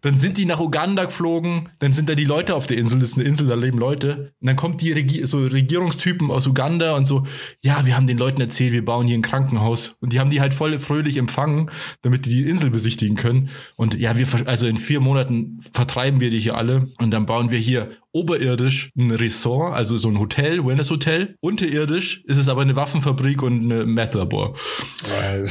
Dann 0.01 0.17
sind 0.17 0.37
die 0.37 0.45
nach 0.45 0.59
Uganda 0.59 1.05
geflogen, 1.05 1.69
dann 1.79 1.91
sind 1.91 2.09
da 2.09 2.15
die 2.15 2.25
Leute 2.25 2.55
auf 2.55 2.67
der 2.67 2.77
Insel, 2.77 2.99
das 2.99 3.11
ist 3.11 3.17
eine 3.17 3.27
Insel, 3.27 3.47
da 3.47 3.55
leben 3.55 3.77
Leute. 3.77 4.33
Und 4.39 4.47
dann 4.47 4.55
kommt 4.55 4.81
die 4.81 4.91
Regi 4.91 5.25
so 5.25 5.39
Regierungstypen 5.39 6.31
aus 6.31 6.47
Uganda 6.47 6.95
und 6.95 7.05
so, 7.05 7.25
ja, 7.61 7.85
wir 7.85 7.95
haben 7.95 8.07
den 8.07 8.17
Leuten 8.17 8.41
erzählt, 8.41 8.73
wir 8.73 8.85
bauen 8.85 9.07
hier 9.07 9.17
ein 9.17 9.21
Krankenhaus. 9.21 9.95
Und 9.99 10.13
die 10.13 10.19
haben 10.19 10.29
die 10.29 10.41
halt 10.41 10.53
voll 10.53 10.77
fröhlich 10.79 11.17
empfangen, 11.17 11.71
damit 12.01 12.25
die 12.25 12.43
die 12.43 12.49
Insel 12.49 12.69
besichtigen 12.69 13.15
können. 13.15 13.49
Und 13.75 13.93
ja, 13.97 14.17
wir, 14.17 14.27
also 14.45 14.67
in 14.67 14.77
vier 14.77 14.99
Monaten 14.99 15.59
vertreiben 15.71 16.19
wir 16.19 16.29
die 16.29 16.39
hier 16.39 16.57
alle 16.57 16.87
und 16.99 17.11
dann 17.11 17.25
bauen 17.25 17.51
wir 17.51 17.59
hier 17.59 17.91
oberirdisch 18.13 18.91
ein 18.95 19.11
Resort, 19.11 19.73
also 19.73 19.97
so 19.97 20.07
ein 20.07 20.19
Hotel, 20.19 20.63
Wellness-Hotel. 20.63 21.35
Unterirdisch 21.41 22.23
ist 22.25 22.37
es 22.37 22.47
aber 22.47 22.61
eine 22.61 22.75
Waffenfabrik 22.75 23.41
und 23.41 23.63
eine 23.63 23.85
Meth-Labor. 23.85 24.55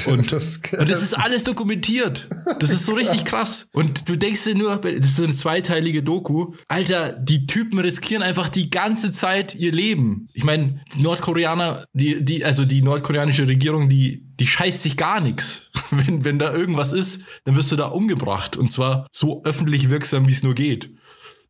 Und, 0.07 0.33
das, 0.33 0.61
und 0.79 0.91
das 0.91 1.03
ist 1.03 1.15
alles 1.19 1.45
dokumentiert. 1.45 2.29
Das 2.61 2.71
ist 2.71 2.87
so 2.87 2.95
richtig 2.95 3.25
krass. 3.25 3.69
Und 3.73 4.09
du 4.09 4.17
denkst 4.17 4.45
dir 4.45 4.55
nur, 4.55 4.77
das 4.77 4.93
ist 4.93 5.17
so 5.17 5.25
eine 5.25 5.35
zweiteilige 5.35 6.03
Doku. 6.03 6.55
Alter, 6.69 7.13
die 7.13 7.47
Typen 7.47 7.81
riskieren 7.81 8.23
einfach 8.23 8.49
die 8.49 8.71
ganze 8.71 9.11
Zeit 9.11 9.55
ihr 9.57 9.73
Leben. 9.73 10.29
Ich 10.33 10.45
meine, 10.45 10.81
Nordkoreaner, 10.97 11.85
die, 11.93 12.25
die, 12.25 12.45
also 12.45 12.65
die 12.65 12.83
nordkoreanische 12.83 13.49
Regierung, 13.49 13.89
die, 13.89 14.25
die 14.39 14.47
scheißt 14.47 14.85
sich 14.85 14.97
gar 14.97 15.21
nichts. 15.21 15.71
Wenn, 15.91 16.25
wenn 16.25 16.39
da 16.39 16.55
irgendwas 16.55 16.95
ist, 16.95 17.25
dann 17.45 17.55
wirst 17.55 17.71
du 17.71 17.77
da 17.77 17.85
umgebracht. 17.85 18.57
Und 18.57 18.73
zwar 18.73 19.07
so 19.13 19.45
öffentlich 19.45 19.91
wirksam, 19.91 20.27
wie 20.27 20.33
es 20.33 20.43
nur 20.43 20.55
geht. 20.55 20.89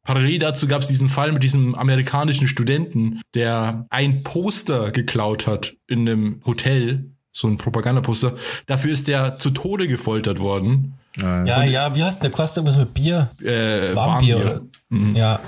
Parallel 0.04 0.38
dazu 0.40 0.66
gab 0.66 0.82
es 0.82 0.88
diesen 0.88 1.08
Fall 1.08 1.32
mit 1.32 1.42
diesem 1.42 1.74
amerikanischen 1.74 2.48
Studenten, 2.48 3.20
der 3.34 3.86
ein 3.90 4.22
Poster 4.24 4.90
geklaut 4.90 5.46
hat 5.46 5.74
in 5.86 6.08
einem 6.08 6.40
Hotel, 6.44 7.10
so 7.30 7.48
ein 7.48 7.56
Propagandaposter. 7.56 8.36
Dafür 8.66 8.92
ist 8.92 9.08
der 9.08 9.38
zu 9.38 9.50
Tode 9.50 9.86
gefoltert 9.88 10.40
worden. 10.40 10.94
Ja, 11.18 11.64
ja, 11.64 11.94
wie 11.94 12.02
heißt 12.02 12.16
denn 12.16 12.30
der? 12.30 12.36
Kostet 12.36 12.58
irgendwas 12.58 12.78
mit 12.78 12.94
Bier? 12.94 13.30
Äh, 13.40 13.94
Warmbier, 13.94 13.96
Warmbier. 13.96 14.36
oder? 14.40 14.60
Mhm. 14.88 15.14
Ja, 15.14 15.40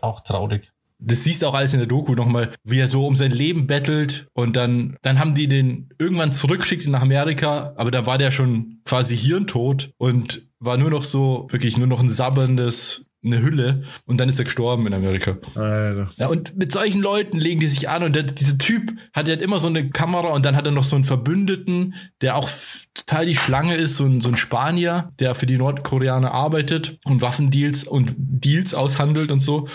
auch 0.00 0.20
traurig. 0.20 0.72
Das 1.02 1.24
siehst 1.24 1.42
du 1.42 1.46
auch 1.46 1.54
alles 1.54 1.72
in 1.72 1.78
der 1.78 1.86
Doku 1.88 2.14
nochmal, 2.14 2.52
wie 2.62 2.78
er 2.78 2.88
so 2.88 3.06
um 3.06 3.16
sein 3.16 3.30
Leben 3.32 3.66
bettelt 3.66 4.26
und 4.34 4.54
dann, 4.56 4.96
dann 5.00 5.18
haben 5.18 5.34
die 5.34 5.48
den 5.48 5.88
irgendwann 5.98 6.32
zurückgeschickt 6.32 6.86
nach 6.88 7.00
Amerika, 7.00 7.72
aber 7.76 7.90
da 7.90 8.04
war 8.04 8.18
der 8.18 8.30
schon 8.30 8.80
quasi 8.84 9.16
hirntot 9.16 9.92
und 9.96 10.42
war 10.58 10.76
nur 10.76 10.90
noch 10.90 11.04
so, 11.04 11.46
wirklich 11.50 11.78
nur 11.78 11.86
noch 11.86 12.02
ein 12.02 12.10
sabberndes, 12.10 13.06
eine 13.22 13.42
Hülle 13.42 13.84
und 14.06 14.18
dann 14.18 14.28
ist 14.28 14.38
er 14.38 14.44
gestorben 14.44 14.86
in 14.86 14.94
Amerika. 14.94 15.36
Alter. 15.54 16.08
Ja, 16.16 16.28
und 16.28 16.56
mit 16.56 16.72
solchen 16.72 17.02
Leuten 17.02 17.38
legen 17.38 17.60
die 17.60 17.66
sich 17.66 17.88
an 17.88 18.02
und 18.02 18.16
der, 18.16 18.22
dieser 18.22 18.56
Typ 18.56 18.92
hat 19.12 19.28
halt 19.28 19.42
immer 19.42 19.58
so 19.58 19.68
eine 19.68 19.90
Kamera 19.90 20.28
und 20.28 20.44
dann 20.44 20.56
hat 20.56 20.64
er 20.64 20.72
noch 20.72 20.84
so 20.84 20.96
einen 20.96 21.04
Verbündeten, 21.04 21.94
der 22.22 22.36
auch 22.36 22.48
total 22.94 23.26
die 23.26 23.36
Schlange 23.36 23.74
ist, 23.76 23.96
so 23.98 24.06
ein, 24.06 24.20
so 24.20 24.30
ein 24.30 24.36
Spanier, 24.36 25.12
der 25.18 25.34
für 25.34 25.46
die 25.46 25.58
Nordkoreaner 25.58 26.32
arbeitet 26.32 26.98
und 27.04 27.20
Waffendeals 27.20 27.84
und 27.84 28.14
Deals 28.16 28.74
aushandelt 28.74 29.30
und 29.30 29.40
so. 29.40 29.68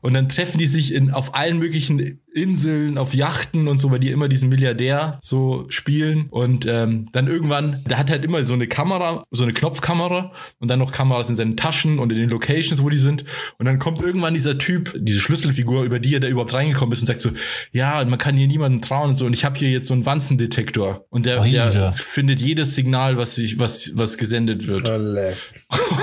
Und 0.00 0.14
dann 0.14 0.28
treffen 0.28 0.58
die 0.58 0.66
sich 0.66 0.94
in, 0.94 1.10
auf 1.10 1.34
allen 1.34 1.58
möglichen 1.58 2.21
Inseln, 2.34 2.98
auf 2.98 3.14
Yachten 3.14 3.68
und 3.68 3.78
so, 3.78 3.90
weil 3.90 4.00
die 4.00 4.10
immer 4.10 4.28
diesen 4.28 4.48
Milliardär 4.48 5.18
so 5.22 5.66
spielen. 5.68 6.26
Und 6.30 6.66
ähm, 6.66 7.08
dann 7.12 7.26
irgendwann, 7.26 7.82
der 7.88 7.98
hat 7.98 8.10
halt 8.10 8.24
immer 8.24 8.42
so 8.44 8.54
eine 8.54 8.66
Kamera, 8.66 9.24
so 9.30 9.44
eine 9.44 9.52
Knopfkamera 9.52 10.32
und 10.58 10.68
dann 10.68 10.78
noch 10.78 10.92
Kameras 10.92 11.28
in 11.28 11.36
seinen 11.36 11.56
Taschen 11.56 11.98
und 11.98 12.10
in 12.10 12.18
den 12.18 12.30
Locations, 12.30 12.82
wo 12.82 12.88
die 12.88 12.96
sind. 12.96 13.24
Und 13.58 13.66
dann 13.66 13.78
kommt 13.78 14.02
irgendwann 14.02 14.34
dieser 14.34 14.58
Typ, 14.58 14.94
diese 14.98 15.20
Schlüsselfigur, 15.20 15.84
über 15.84 15.98
die 15.98 16.14
er 16.14 16.20
da 16.20 16.28
überhaupt 16.28 16.54
reingekommen 16.54 16.92
ist 16.92 17.00
und 17.00 17.06
sagt 17.06 17.20
so, 17.20 17.30
ja, 17.72 18.04
man 18.04 18.18
kann 18.18 18.36
hier 18.36 18.46
niemandem 18.46 18.82
trauen 18.82 19.10
und 19.10 19.16
so. 19.16 19.26
Und 19.26 19.34
ich 19.34 19.44
habe 19.44 19.58
hier 19.58 19.70
jetzt 19.70 19.88
so 19.88 19.94
einen 19.94 20.06
Wanzendetektor. 20.06 21.06
Und 21.10 21.26
der, 21.26 21.42
der 21.42 21.92
findet 21.92 22.40
jedes 22.40 22.74
Signal, 22.74 23.16
was 23.16 23.36
sich, 23.36 23.58
was, 23.58 23.90
was 23.94 24.18
gesendet 24.18 24.66
wird. 24.66 24.88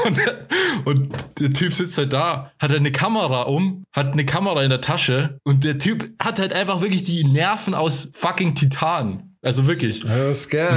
Und, 0.06 0.18
und 0.86 1.14
der 1.40 1.52
Typ 1.52 1.74
sitzt 1.74 1.98
halt 1.98 2.14
da, 2.14 2.52
hat 2.60 2.74
eine 2.74 2.92
Kamera 2.92 3.44
um, 3.44 3.86
hat 3.94 4.14
eine 4.14 4.26
Kamera 4.26 4.64
in 4.64 4.70
der 4.70 4.82
Tasche 4.82 5.40
und 5.44 5.64
der 5.64 5.78
Typ 5.78 6.18
hat 6.22 6.40
halt 6.40 6.54
einfach 6.54 6.82
wirklich 6.82 7.04
die 7.04 7.24
Nerven 7.24 7.74
aus 7.74 8.12
fucking 8.14 8.56
Titan. 8.56 9.30
Also 9.42 9.68
wirklich. 9.68 10.04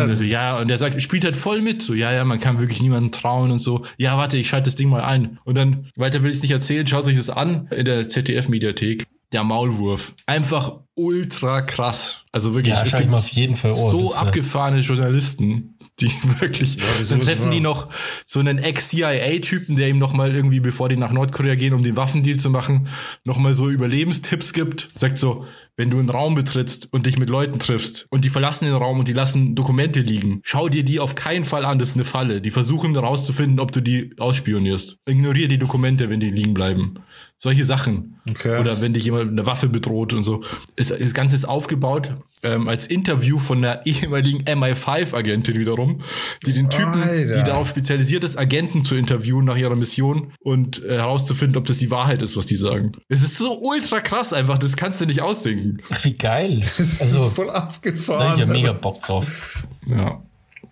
Und 0.05 0.16
so, 0.16 0.22
ja, 0.24 0.57
und 0.59 0.70
er 0.70 0.78
sagt, 0.78 1.01
spielt 1.03 1.24
halt 1.24 1.36
voll 1.36 1.62
mit. 1.62 1.82
So, 1.82 1.95
ja, 1.95 2.12
ja, 2.12 2.24
man 2.24 2.38
kann 2.38 2.61
wirklich 2.61 2.80
niemandem 2.80 3.11
trauen 3.11 3.51
und 3.51 3.59
so. 3.59 3.84
Ja, 3.97 4.16
warte, 4.16 4.38
ich 4.38 4.49
schalte 4.49 4.70
das 4.70 4.76
Ding 4.76 4.88
mal 4.88 5.03
ein. 5.03 5.38
Und 5.45 5.57
dann, 5.57 5.90
weiter 5.97 6.22
will 6.22 6.30
ich 6.30 6.36
es 6.36 6.43
nicht 6.43 6.53
erzählen, 6.53 6.86
schaut 6.86 7.05
sich 7.05 7.16
das 7.16 7.28
an 7.28 7.66
in 7.72 7.84
der 7.84 8.09
ZDF-Mediathek. 8.09 9.07
Der 9.32 9.45
Maulwurf. 9.45 10.14
Einfach 10.26 10.80
ultra 10.95 11.62
krass. 11.62 12.22
Also 12.32 12.55
wirklich. 12.55 12.74
Ja, 12.74 12.82
es 12.82 12.97
gibt 12.97 13.12
auf 13.12 13.28
jeden 13.28 13.55
Fall. 13.55 13.72
Oh, 13.72 13.90
so 13.90 14.14
abgefahrene 14.14 14.80
Journalisten, 14.80 15.76
die 16.01 16.11
wirklich. 16.40 16.76
das 16.76 17.11
dann 17.11 17.20
treffen 17.20 17.51
die 17.51 17.61
noch 17.61 17.88
so 18.24 18.40
einen 18.40 18.59
Ex-CIA-Typen, 18.59 19.76
der 19.76 19.88
ihm 19.88 19.99
noch 19.99 20.14
mal 20.14 20.34
irgendwie, 20.34 20.61
bevor 20.61 20.88
die 20.88 20.97
nach 20.97 21.12
Nordkorea 21.12 21.55
gehen, 21.57 21.74
um 21.74 21.82
den 21.82 21.97
Waffendeal 21.97 22.38
zu 22.38 22.49
machen, 22.49 22.88
noch 23.24 23.36
mal 23.36 23.53
so 23.53 23.68
Überlebenstipps 23.68 24.55
gibt. 24.55 24.88
Sagt 24.95 25.18
so, 25.18 25.47
wenn 25.76 25.90
du 25.90 25.99
einen 25.99 26.09
Raum 26.09 26.34
betrittst 26.34 26.88
und 26.90 27.05
dich 27.07 27.18
mit 27.18 27.28
Leuten 27.28 27.59
triffst 27.59 28.07
und 28.11 28.24
die 28.24 28.30
verlassen 28.30 28.64
den 28.64 28.74
Raum 28.74 28.99
und 28.99 29.09
die 29.09 29.12
lassen 29.12 29.55
Dokumente 29.55 30.01
liegen, 30.01 30.40
schau 30.43 30.70
dir 30.70 30.84
die 30.84 31.01
auf 31.01 31.14
keinen 31.14 31.45
Fall 31.45 31.66
an, 31.66 31.78
das 31.78 31.88
ist 31.88 31.95
eine 31.97 32.05
Falle. 32.05 32.40
Die 32.40 32.51
versuchen 32.51 32.95
herauszufinden, 32.95 33.61
ob 33.61 33.72
du 33.72 33.82
die 33.82 34.14
ausspionierst. 34.18 34.99
Ignoriere 35.07 35.49
die 35.49 35.59
Dokumente, 35.59 36.09
wenn 36.09 36.20
die 36.20 36.30
liegen 36.30 36.55
bleiben. 36.55 36.95
Solche 37.36 37.64
Sachen. 37.64 38.20
Okay. 38.30 38.61
Oder 38.61 38.80
wenn 38.80 38.95
dich 38.95 39.05
jemand 39.05 39.24
mit 39.24 39.32
einer 39.32 39.47
Waffe 39.47 39.68
bedroht 39.68 40.14
und 40.14 40.22
so. 40.22 40.45
Ist, 40.83 40.91
das 41.01 41.14
Ganze 41.14 41.37
ist 41.37 41.45
aufgebaut 41.47 42.12
ähm, 42.43 42.68
als 42.68 42.87
Interview 42.87 43.39
von 43.39 43.59
einer 43.64 43.87
ehemaligen 43.87 44.43
MI5-Agentin 44.45 45.59
wiederum, 45.59 46.03
die 46.45 46.53
den 46.53 46.68
Typen, 46.68 47.03
Alter. 47.03 47.39
die 47.39 47.45
darauf 47.45 47.68
spezialisiert 47.68 48.24
ist, 48.24 48.37
Agenten 48.37 48.85
zu 48.85 48.95
interviewen 48.97 49.45
nach 49.47 49.57
ihrer 49.57 49.76
Mission 49.76 50.33
und 50.41 50.85
äh, 50.85 50.97
herauszufinden, 50.97 51.57
ob 51.57 51.64
das 51.64 51.78
die 51.78 51.91
Wahrheit 51.91 52.20
ist, 52.22 52.37
was 52.37 52.47
die 52.47 52.57
sagen. 52.57 52.93
Es 53.09 53.22
ist 53.22 53.39
so 53.39 53.59
ultra 53.61 54.01
krass 54.01 54.33
einfach, 54.33 54.59
das 54.59 54.76
kannst 54.76 55.01
du 55.01 55.07
nicht 55.07 55.22
ausdenken. 55.22 55.78
Ach, 55.91 56.05
wie 56.05 56.14
geil. 56.14 56.61
Das 56.76 56.78
ist 56.78 57.03
Also, 57.03 57.30
voll 57.30 57.47
da 57.47 57.55
hab 57.55 57.62
abgefahren. 57.74 58.33
ich 58.35 58.41
ja 58.41 58.47
mega 58.47 58.72
Bock 58.72 59.01
drauf. 59.01 59.64
Ja. 59.87 60.22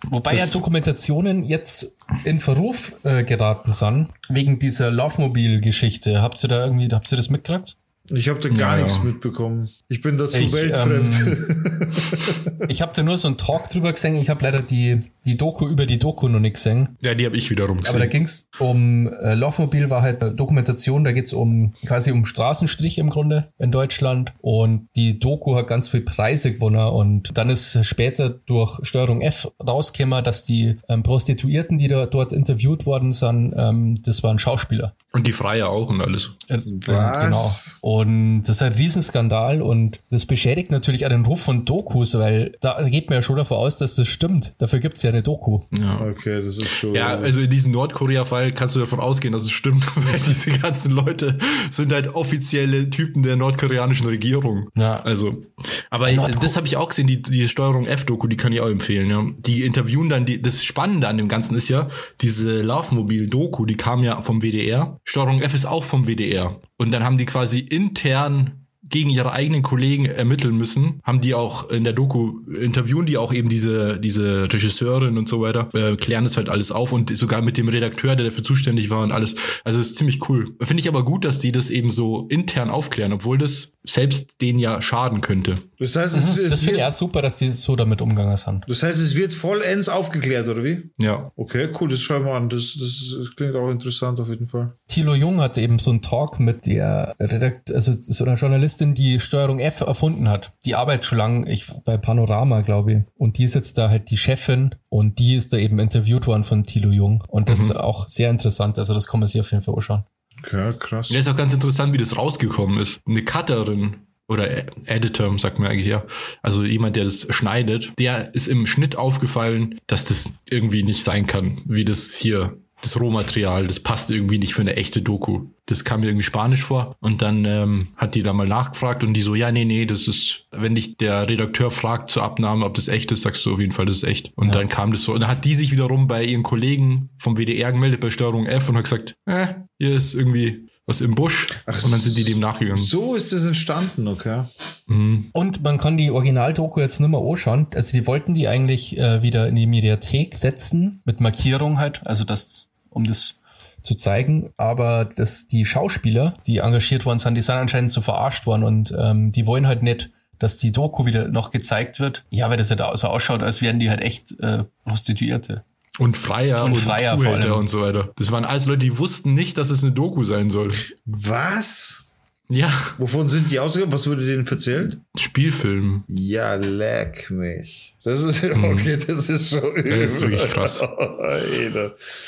Wobei 0.09 0.33
ja 0.33 0.39
Das- 0.41 0.51
Dokumentationen 0.51 1.43
jetzt 1.43 1.95
in 2.25 2.39
Verruf 2.39 2.93
äh, 3.03 3.23
geraten 3.23 3.71
sind, 3.71 4.07
wegen 4.29 4.57
dieser 4.59 4.89
Laufmobil-Geschichte. 4.91 6.21
Habt 6.21 6.43
ihr 6.43 6.47
da 6.49 6.65
irgendwie, 6.65 6.89
habt 6.91 7.11
ihr 7.11 7.15
das 7.15 7.29
mitgekriegt? 7.29 7.77
Ich 8.13 8.29
habe 8.29 8.39
da 8.39 8.49
gar 8.49 8.77
Ja, 8.77 8.83
nichts 8.83 8.97
ja. 8.99 9.03
mitbekommen. 9.05 9.69
Ich 9.89 10.01
bin 10.01 10.17
dazu 10.17 10.37
Ich, 10.37 10.51
weltfremd. 10.53 11.15
Ich 12.67 12.81
habe 12.81 12.91
da 12.95 13.03
nur 13.03 13.17
so 13.17 13.27
einen 13.27 13.37
Talk 13.37 13.69
drüber 13.69 13.91
gesehen. 13.91 14.15
Ich 14.15 14.29
habe 14.29 14.43
leider 14.43 14.61
die, 14.61 14.99
die 15.25 15.37
Doku 15.37 15.67
über 15.67 15.85
die 15.85 15.99
Doku 15.99 16.27
noch 16.27 16.39
nicht 16.39 16.55
gesehen. 16.55 16.97
Ja, 17.01 17.13
die 17.13 17.25
habe 17.25 17.37
ich 17.37 17.49
wiederum 17.49 17.77
gesehen. 17.77 17.91
Aber 17.91 17.99
da 17.99 18.07
ging's 18.07 18.49
um 18.59 19.07
äh, 19.07 19.33
Laufmobil 19.35 19.89
war 19.89 20.01
halt 20.01 20.23
eine 20.23 20.33
Dokumentation, 20.33 21.03
da 21.03 21.11
geht's 21.11 21.33
um 21.33 21.73
quasi 21.85 22.11
um 22.11 22.25
Straßenstrich 22.25 22.97
im 22.97 23.09
Grunde 23.09 23.49
in 23.57 23.71
Deutschland 23.71 24.33
und 24.41 24.87
die 24.95 25.19
Doku 25.19 25.55
hat 25.55 25.67
ganz 25.67 25.89
viel 25.89 26.01
Preise 26.01 26.53
gewonnen 26.53 26.87
und 26.87 27.37
dann 27.37 27.49
ist 27.49 27.83
später 27.85 28.29
durch 28.29 28.79
Steuerung 28.83 29.21
F 29.21 29.51
rausgekommen, 29.65 30.23
dass 30.23 30.43
die 30.43 30.77
ähm, 30.89 31.03
Prostituierten, 31.03 31.77
die 31.77 31.87
da 31.87 32.05
dort 32.05 32.33
interviewt 32.33 32.85
worden 32.85 33.11
sind, 33.11 33.53
ähm, 33.55 33.95
das 34.03 34.23
waren 34.23 34.39
Schauspieler. 34.39 34.95
und 35.13 35.27
die 35.27 35.33
Freie 35.33 35.67
auch 35.67 35.89
und 35.89 36.01
alles. 36.01 36.31
Äh, 36.47 36.55
äh, 36.55 36.61
Was? 36.87 37.79
Genau. 37.81 37.97
Und 37.99 38.43
das 38.43 38.57
ist 38.57 38.61
ein 38.61 38.73
Riesenskandal 38.73 39.61
und 39.61 39.99
das 40.09 40.25
beschädigt 40.25 40.71
natürlich 40.71 41.05
auch 41.05 41.09
den 41.09 41.25
Ruf 41.25 41.41
von 41.41 41.65
Dokus, 41.65 42.13
weil 42.17 42.53
da 42.61 42.81
geht 42.87 43.09
man 43.09 43.17
ja 43.17 43.21
schon 43.21 43.35
davon 43.35 43.57
aus, 43.57 43.77
dass 43.77 43.95
das 43.95 44.07
stimmt. 44.07 44.53
Dafür 44.57 44.79
gibt's 44.79 45.01
ja 45.03 45.10
eine 45.11 45.23
Doku. 45.23 45.59
Ja. 45.77 46.01
Okay, 46.01 46.41
das 46.41 46.57
ist 46.57 46.69
schon. 46.69 46.95
Ja, 46.95 47.07
also 47.09 47.41
in 47.41 47.49
diesem 47.49 47.71
Nordkorea-Fall 47.71 48.53
kannst 48.53 48.75
du 48.75 48.79
davon 48.79 48.99
ausgehen, 48.99 49.31
dass 49.31 49.43
es 49.43 49.51
stimmt, 49.51 49.85
weil 49.95 50.19
diese 50.27 50.51
ganzen 50.51 50.91
Leute 50.91 51.37
sind 51.69 51.93
halt 51.93 52.15
offizielle 52.15 52.89
Typen 52.89 53.23
der 53.23 53.35
nordkoreanischen 53.35 54.07
Regierung. 54.07 54.67
Ja. 54.75 54.97
Also, 55.01 55.41
aber 55.89 56.07
Nordko- 56.09 56.41
das 56.41 56.55
habe 56.57 56.67
ich 56.67 56.77
auch 56.77 56.89
gesehen, 56.89 57.07
die, 57.07 57.21
die 57.21 57.47
Steuerung 57.47 57.85
F-Doku, 57.85 58.27
die 58.27 58.37
kann 58.37 58.51
ich 58.53 58.61
auch 58.61 58.69
empfehlen, 58.69 59.09
ja. 59.09 59.25
Die 59.39 59.63
interviewen 59.63 60.09
dann, 60.09 60.25
die, 60.25 60.41
das 60.41 60.63
Spannende 60.63 61.07
an 61.07 61.17
dem 61.17 61.27
Ganzen 61.27 61.55
ist 61.55 61.69
ja, 61.69 61.89
diese 62.21 62.61
Laufmobil-Doku, 62.61 63.65
die 63.65 63.75
kam 63.77 64.03
ja 64.03 64.21
vom 64.21 64.41
WDR. 64.41 64.99
Steuerung 65.03 65.41
F 65.41 65.53
ist 65.53 65.65
auch 65.65 65.83
vom 65.83 66.07
WDR. 66.07 66.59
Und 66.77 66.91
dann 66.91 67.03
haben 67.03 67.17
die 67.17 67.25
quasi 67.25 67.59
intern 67.59 68.60
gegen 68.91 69.09
ihre 69.09 69.31
eigenen 69.31 69.63
Kollegen 69.63 70.05
ermitteln 70.05 70.55
müssen, 70.55 70.99
haben 71.03 71.21
die 71.21 71.33
auch 71.33 71.69
in 71.69 71.83
der 71.83 71.93
Doku 71.93 72.39
interviewen 72.53 73.05
die 73.05 73.17
auch 73.17 73.33
eben 73.33 73.49
diese 73.49 73.99
diese 73.99 74.51
Regisseurin 74.51 75.17
und 75.17 75.27
so 75.29 75.41
weiter, 75.41 75.69
äh, 75.73 75.95
klären 75.95 76.23
das 76.25 76.37
halt 76.37 76.49
alles 76.49 76.71
auf 76.71 76.91
und 76.93 77.15
sogar 77.15 77.41
mit 77.41 77.57
dem 77.57 77.67
Redakteur, 77.69 78.15
der 78.15 78.25
dafür 78.25 78.43
zuständig 78.43 78.89
war 78.89 79.01
und 79.03 79.11
alles. 79.11 79.35
Also 79.63 79.79
ist 79.79 79.95
ziemlich 79.95 80.29
cool. 80.29 80.55
Finde 80.61 80.81
ich 80.81 80.87
aber 80.87 81.03
gut, 81.03 81.25
dass 81.25 81.39
die 81.39 81.51
das 81.51 81.69
eben 81.69 81.91
so 81.91 82.27
intern 82.29 82.69
aufklären, 82.69 83.13
obwohl 83.13 83.37
das 83.37 83.73
selbst 83.83 84.41
denen 84.41 84.59
ja 84.59 84.81
schaden 84.81 85.21
könnte. 85.21 85.55
das 85.79 85.95
heißt, 85.95 86.15
es, 86.15 86.35
Das 86.35 86.37
es 86.37 86.59
finde 86.59 86.73
ich 86.75 86.77
wird, 86.81 86.87
auch 86.89 86.91
super, 86.91 87.21
dass 87.23 87.37
die 87.37 87.49
so 87.49 87.75
damit 87.75 88.01
umgegangen 88.01 88.37
sind. 88.37 88.63
das 88.67 88.83
heißt, 88.83 88.99
es 88.99 89.15
wird 89.15 89.33
vollends 89.33 89.89
aufgeklärt, 89.89 90.47
oder 90.47 90.63
wie? 90.63 90.91
Ja. 90.99 91.31
Okay, 91.35 91.69
cool, 91.79 91.89
das 91.89 91.99
schauen 92.01 92.25
wir 92.25 92.33
an. 92.33 92.49
Das, 92.49 92.77
das, 92.79 93.15
das 93.17 93.35
klingt 93.35 93.55
auch 93.55 93.69
interessant 93.71 94.19
auf 94.19 94.29
jeden 94.29 94.45
Fall. 94.45 94.73
Thilo 94.87 95.15
Jung 95.15 95.41
hatte 95.41 95.61
eben 95.61 95.79
so 95.79 95.89
einen 95.89 96.01
Talk 96.01 96.39
mit 96.39 96.65
der 96.67 97.15
Redakt 97.19 97.71
also 97.71 97.91
so 97.93 98.23
einer 98.23 98.35
Journalistin 98.35 98.80
Journalistin, 98.81 98.93
die 98.93 99.19
Steuerung 99.19 99.59
F 99.59 99.81
erfunden 99.81 100.29
hat. 100.29 100.53
Die 100.65 100.75
arbeitet 100.75 101.05
schon 101.05 101.17
lange 101.17 101.51
ich, 101.51 101.67
bei 101.85 101.97
Panorama, 101.97 102.61
glaube 102.61 102.93
ich. 102.93 103.03
Und 103.15 103.37
die 103.37 103.43
ist 103.43 103.55
jetzt 103.55 103.77
da 103.77 103.89
halt 103.89 104.09
die 104.09 104.17
Chefin 104.17 104.75
und 104.89 105.19
die 105.19 105.35
ist 105.35 105.53
da 105.53 105.57
eben 105.57 105.79
interviewt 105.79 106.27
worden 106.27 106.43
von 106.43 106.63
Thilo 106.63 106.91
Jung. 106.91 107.23
Und 107.27 107.49
das 107.49 107.59
ist 107.59 107.75
auch 107.75 108.07
sehr 108.07 108.29
interessant. 108.29 108.79
Also 108.79 108.93
das 108.93 109.07
kann 109.07 109.19
man 109.19 109.27
sich 109.27 109.39
auf 109.39 109.51
jeden 109.51 109.63
Fall 109.63 109.75
anschauen. 109.75 110.03
Okay, 110.39 110.71
krass. 110.79 111.09
Ja, 111.09 111.19
ist 111.19 111.29
auch 111.29 111.35
ganz 111.35 111.53
interessant, 111.53 111.93
wie 111.93 111.97
das 111.97 112.17
rausgekommen 112.17 112.79
ist. 112.79 113.01
Eine 113.05 113.23
Cutterin 113.23 113.97
oder 114.27 114.49
Editor, 114.87 115.37
sagt 115.37 115.59
man 115.59 115.69
eigentlich 115.69 115.87
ja. 115.87 116.03
Also 116.41 116.63
jemand, 116.63 116.95
der 116.95 117.03
das 117.03 117.27
schneidet, 117.29 117.91
der 117.99 118.33
ist 118.33 118.47
im 118.47 118.65
Schnitt 118.65 118.95
aufgefallen, 118.95 119.79
dass 119.87 120.05
das 120.05 120.39
irgendwie 120.49 120.83
nicht 120.83 121.03
sein 121.03 121.27
kann, 121.27 121.61
wie 121.65 121.85
das 121.85 122.15
hier 122.15 122.57
das 122.81 122.99
Rohmaterial, 122.99 123.67
das 123.67 123.79
passt 123.79 124.09
irgendwie 124.11 124.37
nicht 124.39 124.53
für 124.53 124.61
eine 124.61 124.75
echte 124.75 125.01
Doku. 125.01 125.45
Das 125.67 125.83
kam 125.83 125.99
mir 126.01 126.07
irgendwie 126.07 126.23
spanisch 126.25 126.63
vor. 126.63 126.95
Und 126.99 127.21
dann 127.21 127.45
ähm, 127.45 127.87
hat 127.95 128.15
die 128.15 128.23
da 128.23 128.33
mal 128.33 128.47
nachgefragt 128.47 129.03
und 129.03 129.13
die 129.13 129.21
so, 129.21 129.35
ja, 129.35 129.51
nee, 129.51 129.65
nee, 129.65 129.85
das 129.85 130.07
ist, 130.07 130.45
wenn 130.51 130.75
dich 130.75 130.97
der 130.97 131.29
Redakteur 131.29 131.71
fragt 131.71 132.09
zur 132.09 132.23
Abnahme, 132.23 132.65
ob 132.65 132.73
das 132.73 132.87
echt 132.87 133.11
ist, 133.11 133.21
sagst 133.21 133.45
du 133.45 133.53
auf 133.53 133.59
jeden 133.59 133.71
Fall, 133.71 133.85
das 133.85 133.97
ist 133.97 134.03
echt. 134.03 134.31
Und 134.35 134.47
Ja. 134.47 134.53
dann 134.53 134.69
kam 134.69 134.91
das 134.91 135.03
so. 135.03 135.13
Und 135.13 135.21
dann 135.21 135.29
hat 135.29 135.45
die 135.45 135.53
sich 135.55 135.71
wiederum 135.71 136.07
bei 136.07 136.23
ihren 136.23 136.43
Kollegen 136.43 137.09
vom 137.17 137.37
WDR 137.37 137.71
gemeldet 137.71 137.99
bei 138.01 138.09
Steuerung 138.09 138.47
F 138.47 138.67
und 138.69 138.75
hat 138.77 138.83
gesagt, 138.85 139.15
äh, 139.25 139.47
hier 139.79 139.95
ist 139.95 140.13
irgendwie 140.15 140.67
was 140.87 140.99
im 140.99 141.13
Busch. 141.13 141.47
und 141.67 141.91
dann 141.91 141.99
sind 141.99 142.17
die 142.17 142.23
dem 142.23 142.39
nachgegangen. 142.39 142.81
So 142.81 143.15
ist 143.15 143.31
es 143.31 143.45
entstanden, 143.45 144.07
okay. 144.07 144.43
Mhm. 144.87 145.29
Und 145.31 145.63
man 145.63 145.77
kann 145.77 145.95
die 145.95 146.09
Originaldoku 146.11 146.81
jetzt 146.81 146.99
nicht 146.99 147.09
mehr 147.09 147.21
anschauen. 147.21 147.67
Also 147.75 147.97
die 147.97 148.07
wollten 148.07 148.33
die 148.33 148.47
eigentlich 148.47 148.97
äh, 148.97 149.21
wieder 149.21 149.47
in 149.47 149.55
die 149.55 149.67
Mediathek 149.67 150.35
setzen, 150.35 151.01
mit 151.05 151.21
Markierung 151.21 151.77
halt, 151.77 152.01
also 152.07 152.23
das, 152.25 152.67
um 152.91 153.03
das 153.05 153.35
zu 153.81 153.95
zeigen. 153.95 154.53
Aber 154.57 155.05
das, 155.05 155.47
die 155.47 155.65
Schauspieler, 155.65 156.35
die 156.45 156.59
engagiert 156.59 157.05
worden 157.05 157.17
sind, 157.17 157.33
die 157.35 157.41
sind 157.41 157.55
anscheinend 157.55 157.91
so 157.91 158.01
verarscht 158.01 158.45
worden 158.45 158.63
und 158.63 158.93
ähm, 158.95 159.31
die 159.31 159.47
wollen 159.47 159.65
halt 159.67 159.81
nicht, 159.81 160.11
dass 160.37 160.57
die 160.57 160.71
Doku 160.71 161.05
wieder 161.05 161.27
noch 161.27 161.51
gezeigt 161.51 161.99
wird. 161.99 162.23
Ja, 162.29 162.49
weil 162.49 162.57
das 162.57 162.69
ja 162.69 162.75
da 162.75 162.95
so 162.95 163.07
ausschaut, 163.07 163.41
als 163.41 163.61
wären 163.61 163.79
die 163.79 163.89
halt 163.89 164.01
echt 164.01 164.39
äh, 164.39 164.65
Prostituierte. 164.85 165.63
Und 165.99 166.15
Freier 166.15 166.63
Und 166.63 166.73
und, 166.73 166.77
Freier 166.77 167.15
vor 167.15 167.23
Zuhälter 167.25 167.47
allem. 167.49 167.59
und 167.59 167.69
so 167.69 167.81
weiter. 167.81 168.11
Das 168.15 168.31
waren 168.31 168.45
alles 168.45 168.65
Leute, 168.65 168.79
die 168.79 168.97
wussten 168.97 169.33
nicht, 169.33 169.57
dass 169.57 169.69
es 169.69 169.83
eine 169.83 169.91
Doku 169.91 170.23
sein 170.23 170.49
soll. 170.49 170.73
Was? 171.05 172.05
Ja, 172.49 172.71
Wovon 172.97 173.29
sind 173.29 173.51
die 173.51 173.59
ausgegangen? 173.59 173.91
Was 173.91 174.07
wurde 174.07 174.25
denen 174.25 174.45
erzählt? 174.47 174.97
Spielfilm. 175.17 176.03
Ja, 176.07 176.55
leck 176.55 177.29
mich. 177.29 177.90
Das 178.03 178.21
ist, 178.21 178.43
okay, 178.63 178.97
das 178.97 179.29
ist 179.29 179.49
schon 179.51 179.75
übel. 179.75 179.99
Das 180.03 180.13
ist 180.13 180.21
wirklich 180.21 180.49
krass. 180.49 180.81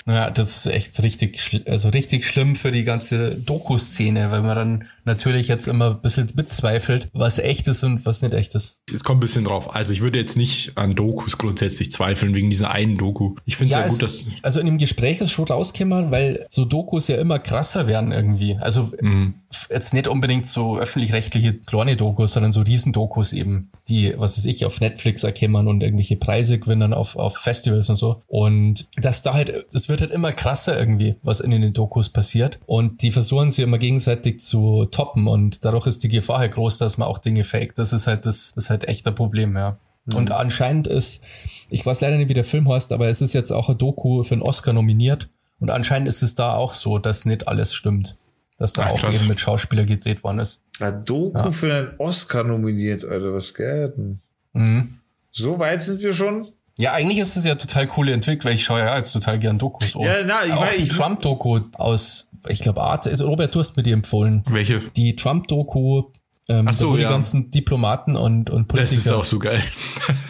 Ja, 0.07 0.29
das 0.29 0.65
ist 0.65 0.73
echt 0.73 1.01
richtig, 1.03 1.63
also 1.67 1.89
richtig 1.89 2.25
schlimm 2.27 2.55
für 2.55 2.71
die 2.71 2.83
ganze 2.83 3.35
Doku-Szene, 3.35 4.31
weil 4.31 4.41
man 4.41 4.55
dann 4.55 4.83
natürlich 5.05 5.47
jetzt 5.47 5.67
immer 5.67 5.91
ein 5.91 6.01
bisschen 6.01 6.27
mitzweifelt, 6.35 7.09
was 7.13 7.39
echt 7.39 7.67
ist 7.67 7.83
und 7.83 8.05
was 8.05 8.21
nicht 8.21 8.33
echt 8.33 8.55
ist. 8.55 8.81
Es 8.93 9.03
kommt 9.03 9.17
ein 9.17 9.21
bisschen 9.21 9.45
drauf. 9.45 9.73
Also 9.75 9.93
ich 9.93 10.01
würde 10.01 10.19
jetzt 10.19 10.37
nicht 10.37 10.73
an 10.75 10.95
Dokus 10.95 11.37
grundsätzlich 11.37 11.91
zweifeln, 11.91 12.35
wegen 12.35 12.49
dieser 12.49 12.71
einen 12.71 12.97
Doku. 12.97 13.35
Ich 13.45 13.57
finde 13.57 13.73
es 13.73 13.79
ja, 13.79 13.85
es, 13.85 13.93
gut, 13.93 14.03
dass. 14.03 14.25
also 14.41 14.59
in 14.59 14.65
dem 14.65 14.77
Gespräch 14.77 15.21
ist 15.21 15.31
schon 15.31 15.45
rausgekommen, 15.45 16.11
weil 16.11 16.45
so 16.49 16.65
Dokus 16.65 17.07
ja 17.07 17.17
immer 17.17 17.39
krasser 17.39 17.87
werden 17.87 18.11
irgendwie. 18.11 18.57
Also 18.57 18.91
Mhm. 19.01 19.35
jetzt 19.69 19.93
nicht 19.93 20.07
unbedingt 20.07 20.47
so 20.47 20.77
öffentlich-rechtliche 20.77 21.53
kleine 21.55 21.95
Dokus, 21.97 22.33
sondern 22.33 22.51
so 22.51 22.61
Riesendokus 22.61 23.33
eben, 23.33 23.71
die, 23.87 24.13
was 24.17 24.37
weiß 24.37 24.45
ich, 24.45 24.65
auf 24.65 24.79
Netflix 24.79 25.23
erkennen 25.23 25.53
und 25.67 25.81
irgendwelche 25.81 26.17
Preise 26.17 26.59
gewinnen 26.59 26.93
auf, 26.93 27.15
auf 27.15 27.37
Festivals 27.37 27.89
und 27.89 27.95
so. 27.95 28.21
Und 28.27 28.87
das 28.97 29.21
da 29.21 29.33
halt, 29.33 29.65
das 29.71 29.89
wird 29.89 30.01
halt 30.01 30.11
immer 30.11 30.31
krasser 30.31 30.77
irgendwie, 30.79 31.15
was 31.23 31.39
in 31.39 31.51
den 31.51 31.73
Dokus 31.73 32.09
passiert. 32.09 32.59
Und 32.65 33.01
die 33.01 33.11
versuchen 33.11 33.51
sie 33.51 33.61
immer 33.61 33.77
gegenseitig 33.77 34.39
zu 34.39 34.85
toppen 34.85 35.27
und 35.27 35.65
dadurch 35.65 35.87
ist 35.87 36.03
die 36.03 36.07
Gefahr 36.09 36.39
halt 36.39 36.53
groß, 36.53 36.77
dass 36.77 36.97
man 36.97 37.07
auch 37.07 37.17
Dinge 37.17 37.43
fake. 37.43 37.75
Das 37.75 37.93
ist 37.93 38.07
halt 38.07 38.25
das, 38.25 38.51
das 38.55 38.65
ist 38.65 38.69
halt 38.69 38.87
echt 38.87 39.07
ein 39.07 39.15
Problem, 39.15 39.55
ja. 39.55 39.77
Und 40.13 40.31
anscheinend 40.31 40.87
ist, 40.87 41.23
ich 41.69 41.85
weiß 41.85 42.01
leider 42.01 42.17
nicht, 42.17 42.29
wie 42.29 42.33
der 42.33 42.43
Film 42.43 42.67
heißt, 42.67 42.91
aber 42.91 43.07
es 43.07 43.21
ist 43.21 43.33
jetzt 43.33 43.51
auch 43.51 43.69
ein 43.69 43.77
Doku 43.77 44.23
für 44.23 44.33
einen 44.33 44.41
Oscar 44.41 44.73
nominiert. 44.73 45.29
Und 45.59 45.69
anscheinend 45.69 46.09
ist 46.09 46.23
es 46.23 46.35
da 46.35 46.55
auch 46.55 46.73
so, 46.73 46.99
dass 46.99 47.25
nicht 47.25 47.47
alles 47.47 47.73
stimmt. 47.73 48.17
Dass 48.57 48.73
da 48.73 48.83
Ach, 48.83 48.91
auch 48.91 48.99
krass. 48.99 49.19
eben 49.19 49.29
mit 49.29 49.39
Schauspieler 49.39 49.85
gedreht 49.85 50.23
worden 50.23 50.39
ist. 50.39 50.59
Ein 50.79 51.05
Doku 51.05 51.51
für 51.51 51.73
einen 51.73 51.89
Oscar 51.97 52.43
nominiert, 52.43 53.05
Alter. 53.05 53.33
Was 53.33 53.53
geht 53.53 53.97
denn? 53.97 54.19
Mhm. 54.53 54.99
So 55.33 55.59
weit 55.59 55.81
sind 55.81 56.01
wir 56.01 56.13
schon? 56.13 56.47
Ja, 56.77 56.93
eigentlich 56.93 57.19
ist 57.19 57.35
es 57.35 57.43
ja 57.45 57.55
total 57.55 57.87
coole 57.87 58.13
Entwicklung, 58.13 58.45
weil 58.51 58.55
ich 58.55 58.63
schaue 58.63 58.79
ja 58.79 58.97
jetzt 58.97 59.11
total 59.11 59.37
gern 59.39 59.59
Dokus. 59.59 59.95
an. 59.95 60.01
Ja, 60.01 60.13
na, 60.25 60.45
ich 60.45 60.53
auch 60.53 60.59
mein, 60.61 60.77
die 60.77 60.87
Trump-Doku 60.87 61.59
aus, 61.75 62.29
ich 62.47 62.59
glaube, 62.61 62.81
Art, 62.81 63.07
also 63.07 63.27
Robert, 63.27 63.53
du 63.53 63.59
hast 63.59 63.75
mir 63.77 63.83
die 63.83 63.91
empfohlen. 63.91 64.43
Welche? 64.49 64.79
Die 64.95 65.15
Trump-Doku, 65.15 66.03
ähm, 66.49 66.67
Ach 66.67 66.73
so, 66.73 66.87
da 66.87 66.91
wo 66.93 66.97
ja. 66.97 67.07
die 67.07 67.13
ganzen 67.13 67.49
Diplomaten 67.51 68.15
und, 68.15 68.49
und 68.49 68.71
Das 68.77 68.91
ist 68.91 68.97
Politiker 69.05 69.17
auch 69.17 69.23
so 69.23 69.39
geil. 69.39 69.63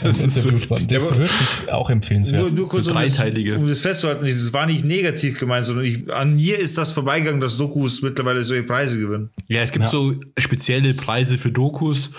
Das 0.03 0.19
ist 0.21 0.35
so. 0.41 0.51
Das 0.51 0.61
ist 1.03 1.11
aber- 1.11 1.19
wirklich 1.19 1.71
auch 1.71 1.89
empfehlenswert. 1.89 2.41
Nur, 2.41 2.51
nur 2.51 2.67
kurz, 2.67 2.85
So 2.85 2.91
um, 2.91 2.97
das, 3.01 3.15
dreiteilige. 3.15 3.57
um 3.57 3.67
das 3.67 3.79
festzuhalten, 3.81 4.25
das 4.25 4.51
war 4.53 4.65
nicht 4.65 4.83
negativ 4.83 5.39
gemeint, 5.39 5.65
sondern 5.65 5.85
ich, 5.85 6.11
an 6.13 6.35
mir 6.35 6.59
ist 6.59 6.77
das 6.77 6.91
vorbeigegangen, 6.91 7.39
dass 7.41 7.55
Dokus 7.57 8.01
mittlerweile 8.01 8.43
solche 8.43 8.63
Preise 8.63 8.99
gewinnen. 8.99 9.31
Ja, 9.47 9.61
es 9.61 9.71
gibt 9.71 9.83
Ja. 9.85 9.89
so 9.89 10.13
spezielle 10.37 10.93
Preise 10.93 11.37
für 11.37 11.51
Dokus 11.51 12.11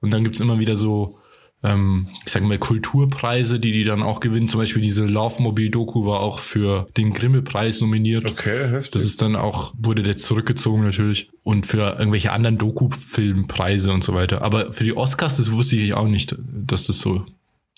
und 0.00 0.12
dann 0.12 0.22
gibt's 0.22 0.38
immer 0.40 0.58
wieder 0.58 0.76
so, 0.76 1.16
ähm, 1.62 2.08
ich 2.24 2.32
sag 2.32 2.42
mal, 2.42 2.58
Kulturpreise, 2.58 3.60
die 3.60 3.72
die 3.72 3.84
dann 3.84 4.02
auch 4.02 4.20
gewinnen. 4.20 4.48
Zum 4.48 4.60
Beispiel 4.60 4.80
diese 4.80 5.04
Laufmobil-Doku 5.04 6.06
war 6.06 6.20
auch 6.20 6.38
für 6.38 6.86
den 6.96 7.12
Grimme-Preis 7.12 7.80
nominiert. 7.80 8.24
Okay, 8.24 8.70
heftig. 8.70 8.92
Das 8.92 9.04
ist 9.04 9.20
dann 9.20 9.36
auch, 9.36 9.74
wurde 9.76 10.02
jetzt 10.02 10.24
zurückgezogen 10.24 10.82
natürlich. 10.84 11.30
Und 11.42 11.66
für 11.66 11.98
irgendwelche 11.98 12.32
anderen 12.32 12.56
Doku-Filmpreise 12.56 13.92
und 13.92 14.02
so 14.02 14.14
weiter. 14.14 14.40
Aber 14.42 14.72
für 14.72 14.84
die 14.84 14.96
Oscars, 14.96 15.36
das 15.36 15.52
wusste 15.52 15.76
ich 15.76 15.92
auch 15.92 16.08
nicht, 16.08 16.34
dass 16.38 16.86
das 16.86 16.98
so. 16.98 17.26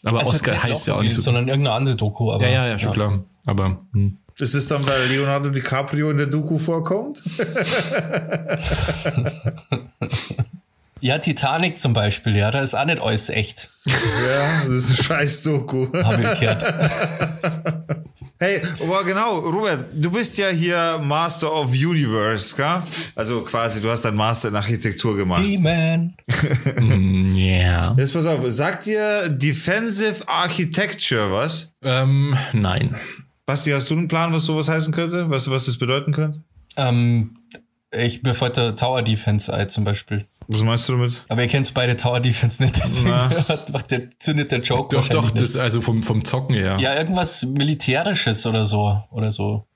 Aber 0.04 0.20
Also 0.20 0.30
Oscar 0.32 0.62
heißt 0.62 0.86
ja 0.86 0.94
auch 0.96 1.02
nicht 1.02 1.14
so. 1.14 1.22
Sondern 1.22 1.48
irgendeine 1.48 1.74
andere 1.74 1.96
Doku. 1.96 2.30
Aber, 2.30 2.44
Ja, 2.44 2.50
ja, 2.50 2.66
ja, 2.68 2.78
schon 2.78 2.92
klar. 2.92 3.24
Aber 3.46 3.84
hm. 3.92 4.18
Ist 4.38 4.54
es 4.54 4.66
dann, 4.66 4.86
weil 4.86 5.08
Leonardo 5.08 5.50
DiCaprio 5.50 6.10
in 6.10 6.16
der 6.16 6.26
Doku 6.26 6.58
vorkommt? 6.58 7.22
Ja, 11.02 11.18
Titanic 11.18 11.80
zum 11.80 11.94
Beispiel, 11.94 12.36
ja, 12.36 12.52
da 12.52 12.60
ist 12.60 12.74
auch 12.74 12.84
nicht 12.84 13.02
alles 13.02 13.28
echt, 13.28 13.68
ja, 13.86 14.62
das 14.64 14.72
ist 14.72 14.90
ein 14.90 15.04
scheiß 15.04 15.42
Doku. 15.42 15.88
habe 16.02 16.22
ich 16.22 16.40
gehört. 16.40 16.64
Hey, 18.38 18.60
aber 18.82 19.04
genau, 19.04 19.38
Robert, 19.38 19.84
du 19.94 20.10
bist 20.10 20.36
ja 20.36 20.48
hier 20.48 21.00
Master 21.00 21.52
of 21.52 21.70
Universe, 21.70 22.56
gell? 22.56 22.82
Also 23.14 23.42
quasi, 23.42 23.80
du 23.80 23.88
hast 23.88 24.04
dein 24.04 24.16
Master 24.16 24.48
in 24.48 24.56
Architektur 24.56 25.16
gemacht. 25.16 25.44
He-Man. 25.44 26.14
ja. 27.36 27.94
Jetzt 27.96 28.12
pass 28.12 28.26
auf, 28.26 28.40
sagt 28.48 28.86
dir 28.86 29.28
Defensive 29.28 30.26
Architecture 30.26 31.30
was? 31.30 31.72
Ähm, 31.82 32.36
nein. 32.52 32.96
Basti, 33.46 33.70
hast 33.70 33.88
du 33.90 33.94
einen 33.94 34.08
Plan, 34.08 34.32
was 34.32 34.44
sowas 34.44 34.68
heißen 34.68 34.92
könnte? 34.92 35.30
Was, 35.30 35.48
was 35.48 35.66
das 35.66 35.78
bedeuten 35.78 36.12
könnte? 36.12 36.42
Ähm, 36.76 37.38
ich 37.92 38.24
mir 38.24 38.34
fällt 38.34 38.56
der 38.56 38.74
Tower 38.74 39.02
Defense 39.02 39.54
ein 39.54 39.68
zum 39.68 39.84
Beispiel. 39.84 40.26
Was 40.52 40.62
meinst 40.62 40.88
du 40.88 40.92
damit? 40.92 41.24
Aber 41.28 41.42
ihr 41.42 41.48
kennt 41.48 41.72
beide 41.74 41.96
Tower 41.96 42.20
Defense 42.20 42.62
nicht, 42.62 42.82
deswegen 42.82 43.10
macht 43.72 43.90
der, 43.90 44.18
zündet 44.18 44.52
der 44.52 44.60
Joke 44.60 44.94
Doch, 44.94 45.08
doch, 45.08 45.30
das, 45.30 45.56
also 45.56 45.80
vom, 45.80 46.02
vom 46.02 46.24
Zocken 46.24 46.54
her. 46.54 46.74
nicht. 46.74 46.82
Ja, 46.82 46.94
irgendwas 46.94 47.42
Militärisches 47.44 48.46
oder 48.46 48.64
so. 48.64 49.02
Oder 49.10 49.32
so. 49.32 49.66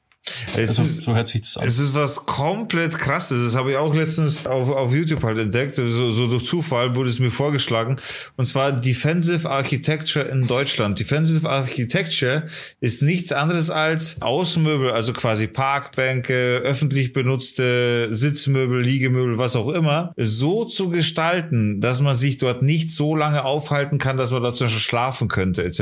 Es 0.57 0.79
Also, 0.79 0.83
ist, 0.83 1.03
so 1.05 1.15
hört 1.15 1.29
sich 1.29 1.43
das 1.43 1.57
an. 1.57 1.67
es 1.69 1.79
ist 1.79 1.95
was 1.95 2.27
komplett 2.27 2.99
krasses. 2.99 3.45
Das 3.47 3.57
habe 3.57 3.71
ich 3.71 3.77
auch 3.77 3.95
letztens 3.95 4.45
auf, 4.47 4.69
auf 4.71 4.93
YouTube 4.93 5.23
halt 5.23 5.39
entdeckt. 5.39 5.77
So, 5.77 6.11
so 6.11 6.27
durch 6.27 6.45
Zufall 6.45 6.95
wurde 6.97 7.11
es 7.11 7.19
mir 7.19 7.31
vorgeschlagen. 7.31 7.97
Und 8.37 8.47
zwar 8.47 8.73
Defensive 8.73 9.49
Architecture 9.49 10.25
in 10.27 10.47
Deutschland. 10.47 10.99
Defensive 10.99 11.49
Architecture 11.49 12.47
ist 12.81 13.03
nichts 13.03 13.33
anderes 13.33 13.71
als 13.71 14.21
Außenmöbel, 14.21 14.91
also 14.91 15.13
quasi 15.13 15.47
Parkbänke, 15.47 16.59
öffentlich 16.65 17.13
benutzte 17.13 18.09
Sitzmöbel, 18.11 18.83
Liegemöbel, 18.83 19.39
was 19.39 19.55
auch 19.57 19.69
immer, 19.69 20.13
so 20.17 20.65
zu 20.65 20.91
gestalten, 20.91 21.81
dass 21.81 22.01
man 22.01 22.15
sich 22.15 22.39
dort 22.39 22.63
nicht 22.63 22.91
so 22.91 23.15
lange 23.15 23.45
aufhalten 23.45 23.99
kann, 23.99 24.17
dass 24.17 24.31
man 24.33 24.43
dort 24.43 24.57
zum 24.57 24.67
Beispiel 24.67 24.81
schlafen 24.81 25.29
könnte, 25.29 25.65
etc. 25.65 25.81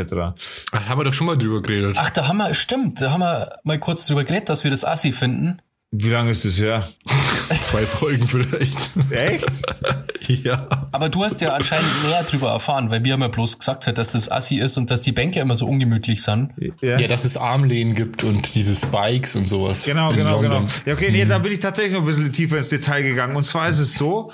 Ach, 0.72 0.88
haben 0.88 0.98
wir 1.00 1.04
doch 1.04 1.14
schon 1.14 1.26
mal 1.26 1.36
drüber 1.38 1.62
geredet. 1.62 1.96
Ach, 1.98 2.10
da 2.10 2.28
haben 2.28 2.36
wir, 2.38 2.52
stimmt, 2.54 3.00
da 3.00 3.10
haben 3.10 3.20
wir 3.20 3.58
mal 3.64 3.78
kurz 3.78 4.06
drüber 4.06 4.24
geredet, 4.24 4.33
dass 4.40 4.64
wir 4.64 4.70
das 4.70 4.84
Assi 4.84 5.12
finden. 5.12 5.60
Wie 5.96 6.08
lange 6.08 6.32
ist 6.32 6.44
es 6.44 6.58
her? 6.58 6.88
Zwei 7.62 7.86
Folgen 7.86 8.26
vielleicht. 8.26 8.90
Echt? 9.10 9.62
ja. 10.44 10.66
Aber 10.90 11.08
du 11.08 11.22
hast 11.22 11.40
ja 11.40 11.54
anscheinend 11.54 11.86
mehr 12.02 12.24
drüber 12.24 12.50
erfahren, 12.50 12.90
weil 12.90 13.04
wir 13.04 13.12
haben 13.12 13.20
ja 13.20 13.28
bloß 13.28 13.60
gesagt, 13.60 13.86
halt, 13.86 13.98
dass 13.98 14.10
das 14.10 14.28
Assi 14.28 14.58
ist 14.58 14.76
und 14.76 14.90
dass 14.90 15.02
die 15.02 15.12
Bänke 15.12 15.38
immer 15.38 15.54
so 15.54 15.68
ungemütlich 15.68 16.22
sind. 16.22 16.50
Ja. 16.80 16.98
Ja, 16.98 17.06
dass 17.06 17.24
es 17.24 17.36
Armlehnen 17.36 17.94
gibt 17.94 18.24
und 18.24 18.56
diese 18.56 18.74
Spikes 18.74 19.36
und 19.36 19.46
sowas. 19.46 19.84
Genau, 19.84 20.10
in 20.10 20.16
genau, 20.16 20.42
London. 20.42 20.66
genau. 20.66 20.72
Ja, 20.84 20.94
okay, 20.94 21.12
nee, 21.12 21.24
da 21.26 21.38
bin 21.38 21.52
ich 21.52 21.60
tatsächlich 21.60 21.92
noch 21.92 22.00
ein 22.00 22.06
bisschen 22.06 22.32
tiefer 22.32 22.56
ins 22.56 22.70
Detail 22.70 23.02
gegangen. 23.02 23.36
Und 23.36 23.44
zwar 23.44 23.68
ist 23.68 23.78
es 23.78 23.94
so, 23.94 24.32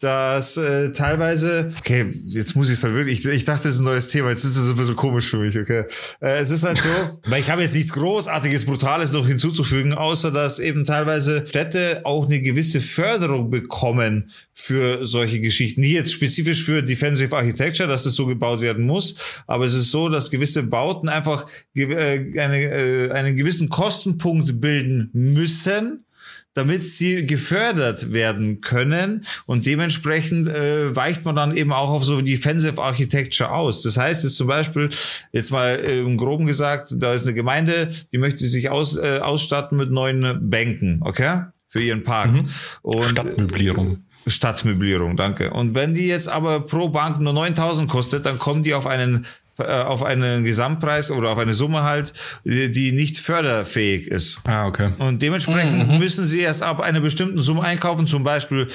dass 0.00 0.56
äh, 0.56 0.92
teilweise, 0.92 1.72
okay, 1.78 2.06
jetzt 2.26 2.54
muss 2.54 2.68
ich 2.68 2.74
es 2.74 2.84
halt 2.84 2.94
wirklich, 2.94 3.24
ich, 3.24 3.32
ich 3.32 3.44
dachte, 3.44 3.64
das 3.64 3.74
ist 3.74 3.80
ein 3.80 3.84
neues 3.84 4.06
Thema, 4.06 4.30
jetzt 4.30 4.44
ist 4.44 4.56
es 4.56 4.70
ein 4.70 4.76
bisschen 4.76 4.94
komisch 4.94 5.28
für 5.28 5.38
mich, 5.38 5.58
okay. 5.58 5.84
Äh, 6.20 6.38
es 6.38 6.50
ist 6.50 6.62
halt 6.62 6.78
so, 6.78 7.20
weil 7.26 7.40
ich 7.40 7.50
habe 7.50 7.62
jetzt 7.62 7.74
nichts 7.74 7.92
Großartiges, 7.92 8.64
Brutales 8.64 9.12
noch 9.12 9.26
hinzuzufügen, 9.26 9.94
außer 9.94 10.30
dass 10.30 10.60
eben 10.60 10.84
teilweise 10.84 11.44
Städte 11.48 12.02
auch 12.04 12.26
eine 12.26 12.40
gewisse 12.40 12.80
Förderung 12.80 13.50
bekommen 13.50 14.30
für 14.54 15.04
solche 15.04 15.40
Geschichten. 15.40 15.80
Nie 15.80 15.94
jetzt 15.94 16.12
spezifisch 16.12 16.62
für 16.64 16.82
Defensive 16.82 17.36
Architecture, 17.36 17.88
dass 17.88 18.06
es 18.06 18.14
so 18.14 18.26
gebaut 18.26 18.60
werden 18.60 18.86
muss, 18.86 19.16
aber 19.48 19.66
es 19.66 19.74
ist 19.74 19.90
so, 19.90 20.08
dass 20.08 20.30
gewisse 20.30 20.62
Bauten 20.62 21.08
einfach 21.08 21.46
äh, 21.74 22.38
eine, 22.38 22.62
äh, 22.62 23.10
einen 23.10 23.36
gewissen 23.36 23.68
Kostenpunkt 23.68 24.60
bilden 24.60 25.10
müssen, 25.12 26.04
damit 26.54 26.86
sie 26.86 27.26
gefördert 27.26 28.12
werden 28.12 28.60
können 28.60 29.24
und 29.46 29.66
dementsprechend 29.66 30.48
äh, 30.48 30.94
weicht 30.94 31.24
man 31.24 31.36
dann 31.36 31.56
eben 31.56 31.72
auch 31.72 31.90
auf 31.90 32.04
so 32.04 32.20
Defensive 32.20 32.82
Architecture 32.82 33.52
aus. 33.52 33.82
Das 33.82 33.96
heißt 33.96 34.24
jetzt 34.24 34.36
zum 34.36 34.48
Beispiel, 34.48 34.90
jetzt 35.32 35.50
mal 35.50 35.78
äh, 35.78 36.00
im 36.00 36.16
Groben 36.16 36.46
gesagt, 36.46 36.94
da 36.96 37.14
ist 37.14 37.24
eine 37.24 37.34
Gemeinde, 37.34 37.90
die 38.12 38.18
möchte 38.18 38.46
sich 38.46 38.70
aus, 38.70 38.96
äh, 38.96 39.20
ausstatten 39.22 39.78
mit 39.78 39.90
neuen 39.90 40.50
Bänken, 40.50 41.00
okay? 41.04 41.42
Für 41.68 41.82
ihren 41.82 42.02
Park. 42.02 42.32
Mhm. 42.32 42.48
Und, 42.82 43.04
Stadtmöblierung. 43.04 44.04
Stadtmöblierung, 44.26 45.16
danke. 45.16 45.50
Und 45.50 45.74
wenn 45.74 45.94
die 45.94 46.06
jetzt 46.06 46.28
aber 46.28 46.60
pro 46.60 46.88
Bank 46.88 47.20
nur 47.20 47.32
9000 47.32 47.88
kostet, 47.88 48.26
dann 48.26 48.38
kommen 48.38 48.62
die 48.62 48.74
auf 48.74 48.86
einen 48.86 49.24
äh, 49.24 49.47
auf 49.58 50.04
einen 50.04 50.44
Gesamtpreis 50.44 51.10
oder 51.10 51.30
auf 51.30 51.38
eine 51.38 51.54
Summe 51.54 51.82
halt, 51.82 52.12
die 52.44 52.92
nicht 52.92 53.18
förderfähig 53.18 54.06
ist. 54.06 54.40
Ah, 54.46 54.66
okay. 54.66 54.92
Und 54.98 55.20
dementsprechend 55.20 55.88
mhm. 55.88 55.98
müssen 55.98 56.24
sie 56.24 56.40
erst 56.40 56.62
ab 56.62 56.80
einer 56.80 57.00
bestimmten 57.00 57.42
Summe 57.42 57.62
einkaufen, 57.62 58.06
zum 58.06 58.24
Beispiel 58.24 58.68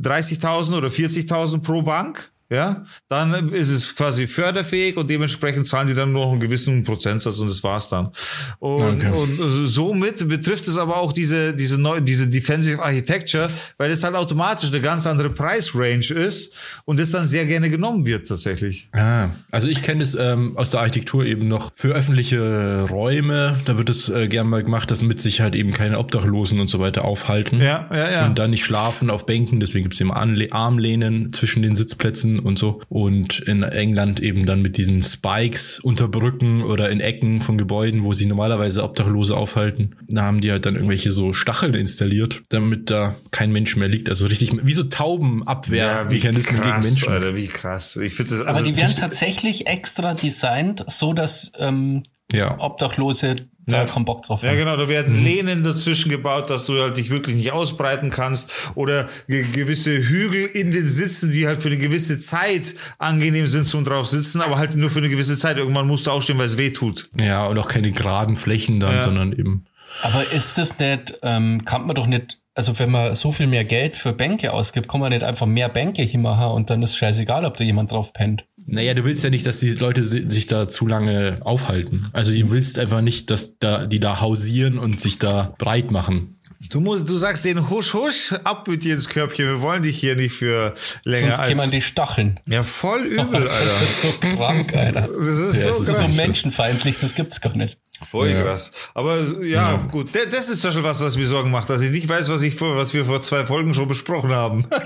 30.000 0.00 0.76
oder 0.76 0.88
40.000 0.88 1.62
pro 1.62 1.82
Bank 1.82 2.30
ja, 2.50 2.86
dann 3.08 3.50
ist 3.50 3.68
es 3.68 3.94
quasi 3.94 4.26
förderfähig 4.26 4.96
und 4.96 5.10
dementsprechend 5.10 5.66
zahlen 5.66 5.88
die 5.88 5.94
dann 5.94 6.12
nur 6.12 6.24
noch 6.24 6.32
einen 6.32 6.40
gewissen 6.40 6.82
Prozentsatz 6.82 7.38
und 7.38 7.48
das 7.48 7.62
war's 7.62 7.90
dann. 7.90 8.10
Und, 8.58 9.04
okay. 9.04 9.10
und 9.10 9.66
somit 9.66 10.26
betrifft 10.26 10.66
es 10.66 10.78
aber 10.78 10.96
auch 10.96 11.12
diese, 11.12 11.54
diese 11.54 11.76
neue, 11.76 12.00
diese 12.00 12.26
Defensive 12.26 12.82
Architecture, 12.82 13.48
weil 13.76 13.90
es 13.90 14.02
halt 14.02 14.14
automatisch 14.14 14.70
eine 14.70 14.80
ganz 14.80 15.06
andere 15.06 15.28
Price 15.28 15.74
Range 15.74 16.06
ist 16.06 16.54
und 16.86 16.98
es 16.98 17.10
dann 17.10 17.26
sehr 17.26 17.44
gerne 17.44 17.68
genommen 17.68 18.06
wird 18.06 18.28
tatsächlich. 18.28 18.88
Ah, 18.92 19.28
also 19.50 19.68
ich 19.68 19.82
kenne 19.82 20.02
es 20.02 20.14
ähm, 20.14 20.56
aus 20.56 20.70
der 20.70 20.80
Architektur 20.80 21.26
eben 21.26 21.48
noch 21.48 21.72
für 21.74 21.94
öffentliche 21.94 22.86
Räume, 22.88 23.60
da 23.66 23.76
wird 23.76 23.90
es 23.90 24.08
äh, 24.08 24.26
gern 24.26 24.48
mal 24.48 24.64
gemacht, 24.64 24.90
dass 24.90 25.02
mit 25.02 25.20
sich 25.20 25.42
halt 25.42 25.54
eben 25.54 25.72
keine 25.72 25.98
Obdachlosen 25.98 26.60
und 26.60 26.68
so 26.68 26.78
weiter 26.80 27.04
aufhalten. 27.04 27.60
Ja, 27.60 27.90
ja, 27.92 28.10
ja. 28.10 28.26
Und 28.26 28.38
dann 28.38 28.50
nicht 28.50 28.64
schlafen 28.64 29.10
auf 29.10 29.26
Bänken, 29.26 29.60
deswegen 29.60 29.84
gibt's 29.84 30.00
eben 30.00 30.12
Armlehnen 30.12 31.34
zwischen 31.34 31.62
den 31.62 31.76
Sitzplätzen 31.76 32.37
und 32.40 32.58
so. 32.58 32.80
Und 32.88 33.40
in 33.40 33.62
England 33.62 34.20
eben 34.20 34.46
dann 34.46 34.62
mit 34.62 34.76
diesen 34.76 35.02
Spikes 35.02 35.80
unter 35.80 36.08
Brücken 36.08 36.62
oder 36.62 36.90
in 36.90 37.00
Ecken 37.00 37.40
von 37.40 37.58
Gebäuden, 37.58 38.04
wo 38.04 38.12
sie 38.12 38.26
normalerweise 38.26 38.82
Obdachlose 38.82 39.36
aufhalten. 39.36 39.96
Da 40.06 40.22
haben 40.22 40.40
die 40.40 40.50
halt 40.50 40.66
dann 40.66 40.74
irgendwelche 40.74 41.12
so 41.12 41.32
Stacheln 41.32 41.74
installiert, 41.74 42.42
damit 42.48 42.90
da 42.90 43.14
kein 43.30 43.52
Mensch 43.52 43.76
mehr 43.76 43.88
liegt. 43.88 44.08
Also 44.08 44.26
richtig, 44.26 44.52
wie 44.62 44.72
so 44.72 44.84
Taubenabwehrmechanismen 44.84 46.62
ja, 46.62 46.70
gegen 46.70 46.80
Menschen. 46.80 47.08
Alter, 47.08 47.36
wie 47.36 47.46
krass. 47.46 47.96
Ich 47.96 48.14
finde 48.14 48.30
das 48.32 48.40
also 48.40 48.60
Aber 48.60 48.66
die 48.66 48.76
werden 48.76 48.94
tatsächlich 48.96 49.66
extra 49.66 50.14
designt, 50.14 50.84
so 50.88 51.12
dass 51.12 51.52
ähm, 51.58 52.02
ja. 52.32 52.58
Obdachlose 52.58 53.36
da 53.68 53.78
ja. 53.78 53.84
kaum 53.84 54.04
Bock 54.04 54.22
drauf. 54.22 54.42
Ja, 54.42 54.54
genau, 54.54 54.76
da 54.76 54.88
werden 54.88 55.18
mhm. 55.18 55.24
Lehnen 55.24 55.62
dazwischen 55.62 56.10
gebaut, 56.10 56.48
dass 56.48 56.64
du 56.64 56.80
halt 56.80 56.96
dich 56.96 57.10
wirklich 57.10 57.36
nicht 57.36 57.52
ausbreiten 57.52 58.10
kannst 58.10 58.50
oder 58.74 59.08
ge 59.28 59.44
gewisse 59.52 59.90
Hügel 59.90 60.46
in 60.46 60.70
den 60.70 60.88
Sitzen, 60.88 61.30
die 61.30 61.46
halt 61.46 61.62
für 61.62 61.68
eine 61.68 61.78
gewisse 61.78 62.18
Zeit 62.18 62.74
angenehm 62.98 63.46
sind 63.46 63.66
zum 63.66 63.84
drauf 63.84 64.06
sitzen, 64.06 64.40
aber 64.40 64.58
halt 64.58 64.74
nur 64.74 64.90
für 64.90 65.00
eine 65.00 65.10
gewisse 65.10 65.36
Zeit. 65.36 65.58
Irgendwann 65.58 65.86
musst 65.86 66.06
du 66.06 66.10
aufstehen, 66.10 66.38
weil 66.38 66.46
es 66.46 66.56
weh 66.56 66.70
tut. 66.70 67.10
Ja, 67.20 67.46
und 67.46 67.58
auch 67.58 67.68
keine 67.68 67.92
geraden 67.92 68.36
Flächen 68.36 68.80
dann, 68.80 68.94
ja. 68.94 69.02
sondern 69.02 69.32
eben. 69.32 69.66
Aber 70.02 70.22
ist 70.32 70.56
das 70.56 70.78
nicht, 70.78 71.18
ähm, 71.22 71.64
kann 71.64 71.86
man 71.86 71.94
doch 71.94 72.06
nicht 72.06 72.38
also 72.54 72.76
wenn 72.80 72.90
man 72.90 73.14
so 73.14 73.30
viel 73.30 73.46
mehr 73.46 73.64
Geld 73.64 73.94
für 73.94 74.12
Bänke 74.12 74.52
ausgibt, 74.52 74.88
kann 74.88 75.00
man 75.00 75.10
nicht 75.10 75.22
einfach 75.22 75.46
mehr 75.46 75.68
Bänke 75.68 76.02
hinmachen 76.02 76.48
und 76.48 76.70
dann 76.70 76.82
ist 76.82 76.96
scheißegal, 76.96 77.44
ob 77.44 77.56
da 77.56 77.62
jemand 77.62 77.92
drauf 77.92 78.12
pennt. 78.12 78.47
Naja, 78.70 78.92
du 78.92 79.04
willst 79.04 79.24
ja 79.24 79.30
nicht, 79.30 79.46
dass 79.46 79.60
die 79.60 79.70
Leute 79.70 80.02
sich 80.04 80.46
da 80.46 80.68
zu 80.68 80.86
lange 80.86 81.38
aufhalten. 81.40 82.08
Also 82.12 82.32
du 82.32 82.50
willst 82.50 82.78
einfach 82.78 83.00
nicht, 83.00 83.30
dass 83.30 83.58
da, 83.58 83.86
die 83.86 83.98
da 83.98 84.20
hausieren 84.20 84.78
und 84.78 85.00
sich 85.00 85.18
da 85.18 85.54
breit 85.58 85.90
machen. 85.90 86.36
Du 86.68 86.80
musst, 86.80 87.08
du 87.08 87.16
sagst 87.16 87.46
denen 87.46 87.70
husch 87.70 87.94
husch, 87.94 88.34
ab 88.44 88.68
mit 88.68 88.84
dir 88.84 88.94
ins 88.94 89.08
Körbchen. 89.08 89.46
Wir 89.46 89.62
wollen 89.62 89.84
dich 89.84 89.98
hier 89.98 90.16
nicht 90.16 90.34
für 90.34 90.74
länger 91.04 91.28
Sonst 91.28 91.40
als. 91.40 91.56
man 91.56 91.70
die 91.70 91.80
Stacheln. 91.80 92.40
Ja, 92.46 92.62
voll 92.62 93.04
übel, 93.04 93.48
Alter. 93.48 93.48
das 93.48 93.82
ist 93.82 94.02
so 94.02 94.12
krank, 94.36 94.74
Alter. 94.74 95.00
Das 95.00 95.18
ist 95.18 95.64
ja, 95.64 95.72
so 95.72 95.84
das 95.84 96.00
ist 96.00 96.08
so 96.08 96.16
menschenfeindlich, 96.16 96.96
das 97.00 97.14
gibt's 97.14 97.40
gar 97.40 97.56
nicht. 97.56 97.78
Voll 98.10 98.28
ja. 98.28 98.42
krass. 98.42 98.72
Aber 98.92 99.18
ja, 99.40 99.72
ja, 99.72 99.76
gut. 99.76 100.10
Das 100.30 100.50
ist 100.50 100.60
zum 100.60 100.68
Beispiel 100.68 100.84
was, 100.84 101.00
was 101.00 101.16
mir 101.16 101.26
Sorgen 101.26 101.50
macht, 101.50 101.70
dass 101.70 101.80
ich 101.80 101.90
nicht 101.90 102.08
weiß, 102.08 102.28
was 102.28 102.42
ich 102.42 102.54
vor, 102.54 102.76
was 102.76 102.92
wir 102.92 103.06
vor 103.06 103.22
zwei 103.22 103.46
Folgen 103.46 103.72
schon 103.72 103.88
besprochen 103.88 104.30
haben. 104.30 104.66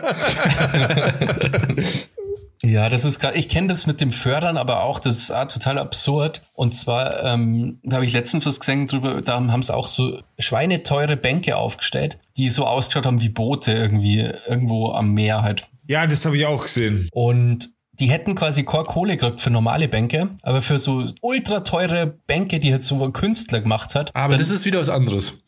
Ja, 2.65 2.89
das 2.89 3.05
ist 3.05 3.19
gerade, 3.19 3.37
ich 3.37 3.49
kenne 3.49 3.67
das 3.67 3.87
mit 3.87 4.01
dem 4.01 4.13
Fördern, 4.13 4.57
aber 4.57 4.85
auch, 4.85 5.01
das 5.01 5.19
ist 5.19 5.31
ah, 5.33 5.47
total 5.47 5.79
absurd. 5.79 6.43
Und 6.53 6.75
zwar, 6.75 7.25
ähm, 7.25 7.81
da 7.83 7.97
habe 7.97 8.07
ich 8.07 8.13
letztens 8.13 8.47
was 8.47 8.61
gesehen 8.61 8.87
drüber, 8.87 9.21
da 9.21 9.35
haben 9.35 9.63
sie 9.63 9.75
auch 9.75 9.89
so 9.89 10.21
schweineteure 10.39 11.17
Bänke 11.17 11.57
aufgestellt, 11.57 12.19
die 12.37 12.51
so 12.51 12.65
ausgeschaut 12.65 13.07
haben 13.07 13.21
wie 13.21 13.31
Boote 13.31 13.73
irgendwie, 13.73 14.31
irgendwo 14.47 14.93
am 14.93 15.13
Meer 15.13 15.43
halt. 15.43 15.69
Ja, 15.89 16.07
das 16.07 16.25
habe 16.25 16.37
ich 16.37 16.47
auch 16.47 16.63
gesehen. 16.63 17.09
Und 17.13 17.71
die 17.99 18.11
hätten 18.11 18.35
quasi 18.35 18.65
keine 18.65 18.85
Kohle 18.85 19.17
gekriegt 19.17 19.43
für 19.43 19.51
normale 19.51 19.89
Bänke, 19.89 20.31
aber 20.43 20.63
für 20.63 20.79
so 20.79 21.07
ultra 21.21 21.61
teure 21.61 22.07
Bänke, 22.07 22.59
die 22.59 22.73
halt 22.73 22.85
so 22.85 23.03
ein 23.03 23.13
Künstler 23.13 23.61
gemacht 23.61 23.95
hat. 23.95 24.15
Aber 24.15 24.35
dann, 24.35 24.39
das 24.39 24.51
ist 24.51 24.65
wieder 24.65 24.79
was 24.79 24.89
anderes. 24.89 25.43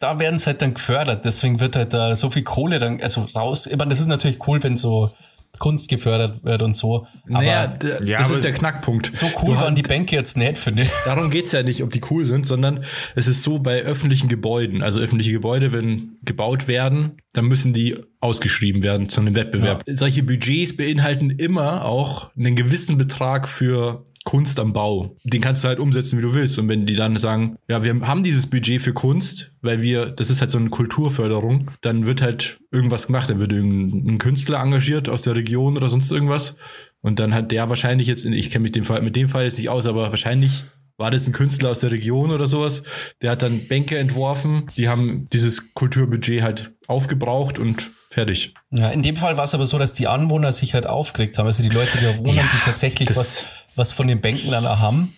Da 0.00 0.18
werden 0.20 0.36
es 0.36 0.46
halt 0.46 0.62
dann 0.62 0.74
gefördert, 0.74 1.24
deswegen 1.24 1.60
wird 1.60 1.76
halt 1.76 1.94
da 1.94 2.14
so 2.14 2.30
viel 2.30 2.44
Kohle 2.44 2.78
dann, 2.78 3.00
also 3.00 3.26
raus. 3.34 3.66
Ich 3.66 3.76
meine, 3.76 3.90
das 3.90 4.00
ist 4.00 4.06
natürlich 4.06 4.46
cool, 4.46 4.62
wenn 4.62 4.76
so 4.76 5.10
Kunst 5.58 5.88
gefördert 5.88 6.44
wird 6.44 6.62
und 6.62 6.74
so. 6.74 7.06
Aber 7.24 7.42
naja, 7.42 7.66
das 7.66 8.00
ja, 8.04 8.20
ist 8.20 8.44
der 8.44 8.52
Knackpunkt. 8.52 9.16
So 9.16 9.26
cool 9.42 9.56
waren 9.56 9.74
die 9.74 9.82
Bänke 9.82 10.16
jetzt 10.16 10.36
nicht, 10.36 10.58
finde 10.58 10.82
ich. 10.82 10.90
Darum 11.04 11.30
geht's 11.30 11.52
ja 11.52 11.62
nicht, 11.62 11.82
ob 11.82 11.90
die 11.90 12.00
cool 12.10 12.24
sind, 12.24 12.46
sondern 12.46 12.84
es 13.14 13.28
ist 13.28 13.42
so 13.42 13.58
bei 13.58 13.82
öffentlichen 13.82 14.28
Gebäuden. 14.28 14.82
Also 14.82 15.00
öffentliche 15.00 15.32
Gebäude, 15.32 15.72
wenn 15.72 16.18
gebaut 16.24 16.68
werden, 16.68 17.18
dann 17.32 17.46
müssen 17.46 17.72
die 17.72 17.96
ausgeschrieben 18.20 18.82
werden 18.82 19.08
zu 19.08 19.20
einem 19.20 19.34
Wettbewerb. 19.34 19.84
Ja. 19.86 19.94
Solche 19.94 20.22
Budgets 20.22 20.76
beinhalten 20.76 21.30
immer 21.30 21.84
auch 21.84 22.30
einen 22.36 22.56
gewissen 22.56 22.98
Betrag 22.98 23.48
für 23.48 24.04
Kunst 24.28 24.60
am 24.60 24.74
Bau. 24.74 25.16
Den 25.24 25.40
kannst 25.40 25.64
du 25.64 25.68
halt 25.68 25.80
umsetzen, 25.80 26.18
wie 26.18 26.22
du 26.22 26.34
willst. 26.34 26.58
Und 26.58 26.68
wenn 26.68 26.84
die 26.84 26.96
dann 26.96 27.16
sagen, 27.16 27.56
ja, 27.66 27.82
wir 27.82 27.98
haben 28.06 28.22
dieses 28.22 28.46
Budget 28.46 28.82
für 28.82 28.92
Kunst, 28.92 29.54
weil 29.62 29.80
wir, 29.80 30.04
das 30.04 30.28
ist 30.28 30.42
halt 30.42 30.50
so 30.50 30.58
eine 30.58 30.68
Kulturförderung, 30.68 31.70
dann 31.80 32.04
wird 32.04 32.20
halt 32.20 32.58
irgendwas 32.70 33.06
gemacht. 33.06 33.30
Dann 33.30 33.40
wird 33.40 33.52
irgendein 33.52 34.18
Künstler 34.18 34.60
engagiert 34.60 35.08
aus 35.08 35.22
der 35.22 35.34
Region 35.34 35.78
oder 35.78 35.88
sonst 35.88 36.10
irgendwas. 36.10 36.56
Und 37.00 37.18
dann 37.20 37.32
hat 37.32 37.52
der 37.52 37.70
wahrscheinlich 37.70 38.06
jetzt, 38.06 38.26
ich 38.26 38.50
kenne 38.50 38.64
mit 38.64 38.76
dem 38.76 38.84
Fall, 38.84 39.00
mit 39.00 39.16
dem 39.16 39.30
Fall 39.30 39.44
jetzt 39.44 39.56
nicht 39.56 39.70
aus, 39.70 39.86
aber 39.86 40.10
wahrscheinlich 40.10 40.64
war 40.98 41.10
das 41.10 41.26
ein 41.26 41.32
Künstler 41.32 41.70
aus 41.70 41.80
der 41.80 41.92
Region 41.92 42.30
oder 42.30 42.46
sowas. 42.46 42.82
Der 43.22 43.30
hat 43.30 43.40
dann 43.40 43.66
Bänke 43.66 43.96
entworfen. 43.96 44.64
Die 44.76 44.90
haben 44.90 45.26
dieses 45.32 45.72
Kulturbudget 45.72 46.42
halt 46.42 46.72
aufgebraucht 46.86 47.58
und 47.58 47.92
fertig. 48.10 48.52
Ja, 48.70 48.90
in 48.90 49.02
dem 49.02 49.16
Fall 49.16 49.38
war 49.38 49.44
es 49.44 49.54
aber 49.54 49.64
so, 49.64 49.78
dass 49.78 49.94
die 49.94 50.06
Anwohner 50.06 50.52
sich 50.52 50.74
halt 50.74 50.86
aufgeregt 50.86 51.38
haben. 51.38 51.46
Also 51.46 51.62
die 51.62 51.70
Leute, 51.70 51.96
die 51.98 52.04
da 52.04 52.18
wohnen, 52.18 52.36
ja, 52.36 52.42
die 52.42 52.64
tatsächlich 52.64 53.08
was 53.16 53.46
was 53.78 53.92
von 53.92 54.08
den 54.08 54.20
Bänken 54.20 54.50
dann 54.50 54.66
haben. 54.66 55.14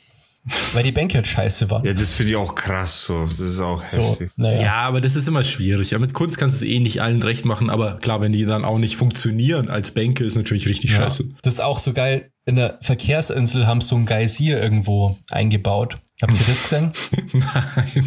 Weil 0.72 0.82
die 0.82 0.92
Bänke 0.92 1.16
halt 1.16 1.26
scheiße 1.26 1.68
waren. 1.68 1.84
Ja, 1.84 1.92
das 1.92 2.14
finde 2.14 2.30
ich 2.30 2.36
auch 2.36 2.54
krass 2.54 3.04
so. 3.04 3.24
Das 3.26 3.40
ist 3.40 3.60
auch 3.60 3.82
heftig. 3.82 4.30
So, 4.30 4.42
naja. 4.42 4.62
Ja, 4.62 4.74
aber 4.76 5.02
das 5.02 5.14
ist 5.14 5.28
immer 5.28 5.44
schwierig. 5.44 5.90
Ja, 5.90 5.98
mit 5.98 6.14
Kunst 6.14 6.38
kannst 6.38 6.60
du 6.60 6.64
es 6.64 6.70
eh 6.72 6.80
nicht 6.80 7.02
allen 7.02 7.22
recht 7.22 7.44
machen, 7.44 7.68
aber 7.68 7.98
klar, 7.98 8.22
wenn 8.22 8.32
die 8.32 8.46
dann 8.46 8.64
auch 8.64 8.78
nicht 8.78 8.96
funktionieren 8.96 9.68
als 9.68 9.90
Bänke, 9.90 10.24
ist 10.24 10.36
natürlich 10.36 10.66
richtig 10.66 10.92
ja. 10.92 10.96
scheiße. 10.96 11.28
Das 11.42 11.54
ist 11.54 11.60
auch 11.60 11.78
so 11.78 11.92
geil. 11.92 12.30
In 12.46 12.56
der 12.56 12.78
Verkehrsinsel 12.80 13.66
haben 13.66 13.82
sie 13.82 13.88
so 13.88 13.96
ein 13.96 14.06
Geysir 14.06 14.60
irgendwo 14.60 15.18
eingebaut. 15.28 15.98
Habt 16.22 16.32
ihr 16.32 16.46
das 16.46 16.62
gesehen? 16.62 16.92
Nein. 17.32 18.04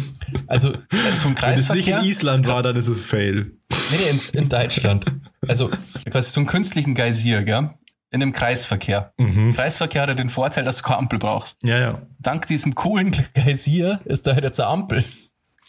Also 0.48 0.72
so 1.14 1.28
ein 1.28 1.34
Kreisverkehr. 1.34 1.46
Wenn 1.46 1.56
es 1.56 1.86
nicht 1.86 1.88
in 1.88 2.04
Island 2.04 2.48
war, 2.48 2.62
dann 2.62 2.76
ist 2.76 2.88
es 2.88 3.06
Fail. 3.06 3.52
Nee, 3.70 3.96
nee, 3.98 4.10
in, 4.10 4.42
in 4.42 4.48
Deutschland. 4.48 5.04
Also 5.46 5.70
quasi 6.10 6.30
so 6.30 6.40
einen 6.40 6.46
künstlichen 6.48 6.94
Geysir, 6.94 7.42
gell? 7.42 7.70
In 8.14 8.22
einem 8.22 8.32
Kreisverkehr. 8.32 9.12
Mhm. 9.18 9.52
Kreisverkehr 9.54 10.02
hat 10.02 10.08
ja 10.08 10.14
den 10.14 10.30
Vorteil, 10.30 10.62
dass 10.64 10.76
du 10.78 10.84
keine 10.84 10.98
Ampel 10.98 11.18
brauchst. 11.18 11.58
Ja, 11.64 11.78
ja. 11.78 12.02
Dank 12.20 12.46
diesem 12.46 12.76
coolen 12.76 13.10
Geysir 13.34 14.00
ist 14.04 14.28
da 14.28 14.34
halt 14.34 14.44
jetzt 14.44 14.60
eine 14.60 14.68
Ampel. 14.68 15.04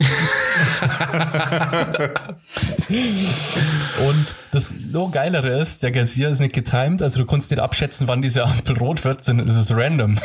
und 4.08 4.36
das 4.52 4.76
noch 4.91 5.10
geilere 5.12 5.60
ist, 5.60 5.82
der 5.84 5.91
Geysir 5.91 6.30
ist 6.30 6.41
nicht 6.41 6.54
getimed, 6.54 7.02
also 7.02 7.18
du 7.20 7.26
kannst 7.26 7.50
nicht 7.50 7.62
abschätzen, 7.62 8.08
wann 8.08 8.22
diese 8.22 8.43
Ampel 8.43 8.78
rot 8.78 9.06
wird, 9.06 9.24
sondern 9.24 9.48
es 9.48 9.56
ist 9.56 9.72
random. 9.72 10.20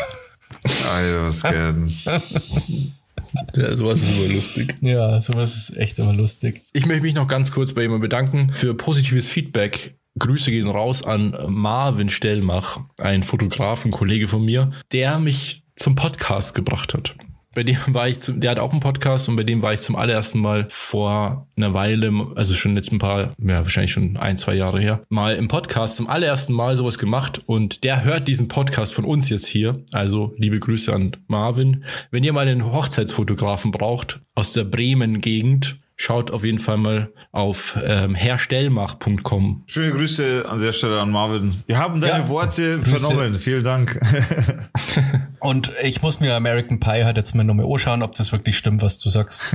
Alter, 0.92 1.26
was 1.26 1.42
gern. 1.42 1.88
Ja, 3.54 3.76
sowas 3.76 4.02
ist 4.02 4.18
immer 4.18 4.34
lustig. 4.34 4.74
Ja, 4.80 5.20
sowas 5.20 5.56
ist 5.56 5.76
echt 5.76 5.98
immer 6.00 6.12
lustig. 6.12 6.62
Ich 6.72 6.84
möchte 6.86 7.02
mich 7.02 7.14
noch 7.14 7.28
ganz 7.28 7.52
kurz 7.52 7.72
bei 7.72 7.82
jemandem 7.82 8.02
bedanken 8.02 8.52
für 8.54 8.74
positives 8.74 9.28
Feedback 9.28 9.94
Grüße 10.18 10.50
gehen 10.50 10.68
raus 10.68 11.04
an 11.04 11.36
Marvin 11.48 12.08
Stellmach, 12.08 12.80
ein 12.98 13.22
Fotografen, 13.22 13.90
Kollege 13.90 14.28
von 14.28 14.44
mir, 14.44 14.72
der 14.92 15.18
mich 15.18 15.62
zum 15.76 15.94
Podcast 15.94 16.54
gebracht 16.54 16.94
hat. 16.94 17.14
Bei 17.52 17.64
dem 17.64 17.76
war 17.88 18.06
ich, 18.06 18.20
zum, 18.20 18.40
der 18.40 18.52
hat 18.52 18.58
auch 18.60 18.70
einen 18.70 18.80
Podcast 18.80 19.28
und 19.28 19.34
bei 19.34 19.42
dem 19.42 19.60
war 19.60 19.72
ich 19.72 19.80
zum 19.80 19.96
allerersten 19.96 20.38
Mal 20.38 20.66
vor 20.68 21.48
einer 21.56 21.74
Weile, 21.74 22.12
also 22.36 22.54
schon 22.54 22.76
jetzt 22.76 22.92
ein 22.92 23.00
paar, 23.00 23.34
ja, 23.42 23.56
wahrscheinlich 23.56 23.90
schon 23.90 24.16
ein, 24.16 24.38
zwei 24.38 24.54
Jahre 24.54 24.80
her, 24.80 25.02
mal 25.08 25.34
im 25.34 25.48
Podcast 25.48 25.96
zum 25.96 26.08
allerersten 26.08 26.52
Mal 26.52 26.76
sowas 26.76 26.96
gemacht 26.96 27.42
und 27.46 27.82
der 27.82 28.04
hört 28.04 28.28
diesen 28.28 28.46
Podcast 28.46 28.94
von 28.94 29.04
uns 29.04 29.30
jetzt 29.30 29.48
hier. 29.48 29.82
Also 29.92 30.32
liebe 30.36 30.60
Grüße 30.60 30.92
an 30.92 31.16
Marvin. 31.26 31.84
Wenn 32.12 32.22
ihr 32.22 32.32
mal 32.32 32.46
einen 32.46 32.70
Hochzeitsfotografen 32.72 33.72
braucht 33.72 34.20
aus 34.36 34.52
der 34.52 34.64
Bremen-Gegend, 34.64 35.80
schaut 36.00 36.30
auf 36.30 36.44
jeden 36.44 36.58
Fall 36.58 36.78
mal 36.78 37.12
auf 37.30 37.78
ähm, 37.84 38.14
herstellmach.com. 38.14 39.64
Schöne 39.66 39.92
Grüße 39.92 40.46
an 40.48 40.58
der 40.62 40.72
Stelle 40.72 40.98
an 40.98 41.10
Marvin. 41.10 41.54
Wir 41.66 41.76
haben 41.76 42.00
deine 42.00 42.20
Ja, 42.24 42.28
Worte 42.28 42.78
Grüße. 42.78 42.98
vernommen. 42.98 43.34
Vielen 43.38 43.62
Dank. 43.62 44.00
Und 45.40 45.72
ich 45.82 46.00
muss 46.00 46.18
mir 46.18 46.34
American 46.34 46.80
Pie 46.80 47.04
halt 47.04 47.18
jetzt 47.18 47.34
mal 47.34 47.44
nochmal 47.44 47.66
anschauen, 47.70 48.02
ob 48.02 48.14
das 48.14 48.32
wirklich 48.32 48.56
stimmt, 48.56 48.80
was 48.80 48.98
du 48.98 49.10
sagst. 49.10 49.42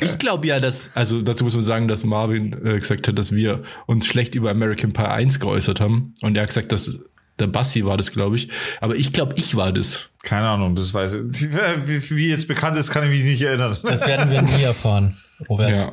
Ich 0.00 0.18
glaube 0.18 0.46
ja, 0.46 0.58
dass, 0.60 0.90
also 0.94 1.20
dazu 1.22 1.44
muss 1.44 1.54
man 1.54 1.62
sagen, 1.62 1.88
dass 1.88 2.04
Marvin 2.04 2.52
äh, 2.64 2.78
gesagt 2.78 3.06
hat, 3.08 3.18
dass 3.18 3.32
wir 3.34 3.62
uns 3.86 4.06
schlecht 4.06 4.34
über 4.34 4.50
American 4.50 4.92
Pie 4.92 5.02
1 5.02 5.38
geäußert 5.40 5.80
haben. 5.80 6.14
Und 6.22 6.34
er 6.36 6.42
hat 6.42 6.48
gesagt, 6.48 6.72
dass 6.72 7.00
der 7.38 7.46
Bassi 7.46 7.84
war 7.84 7.96
das, 7.96 8.10
glaube 8.10 8.36
ich. 8.36 8.48
Aber 8.80 8.96
ich 8.96 9.12
glaube, 9.12 9.34
ich 9.36 9.54
war 9.56 9.72
das. 9.72 10.08
Keine 10.22 10.48
Ahnung, 10.48 10.76
das 10.76 10.94
weiß 10.94 11.14
ich. 11.14 11.50
Wie, 11.86 12.10
wie 12.16 12.30
jetzt 12.30 12.48
bekannt 12.48 12.78
ist, 12.78 12.90
kann 12.90 13.04
ich 13.04 13.10
mich 13.10 13.24
nicht 13.24 13.42
erinnern. 13.42 13.76
Das 13.82 14.06
werden 14.06 14.30
wir 14.30 14.42
nie 14.42 14.62
erfahren, 14.62 15.16
Robert. 15.48 15.78
Ja. 15.78 15.92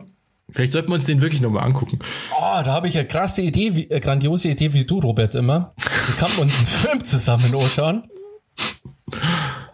Vielleicht 0.51 0.73
sollten 0.73 0.89
wir 0.89 0.95
uns 0.95 1.05
den 1.05 1.21
wirklich 1.21 1.41
nochmal 1.41 1.65
angucken. 1.65 1.99
Oh, 2.31 2.61
da 2.63 2.65
habe 2.67 2.87
ich 2.87 2.97
eine 2.97 3.07
krasse 3.07 3.41
Idee, 3.41 3.75
wie, 3.75 3.89
eine 3.89 3.99
grandiose 3.99 4.49
Idee 4.49 4.73
wie 4.73 4.85
du, 4.85 4.99
Robert, 4.99 5.33
immer. 5.35 5.73
Wir 5.77 6.15
kann 6.15 6.31
uns 6.37 6.57
einen 6.57 6.67
Film 6.67 7.03
zusammen 7.03 7.53
anschauen. 7.55 8.03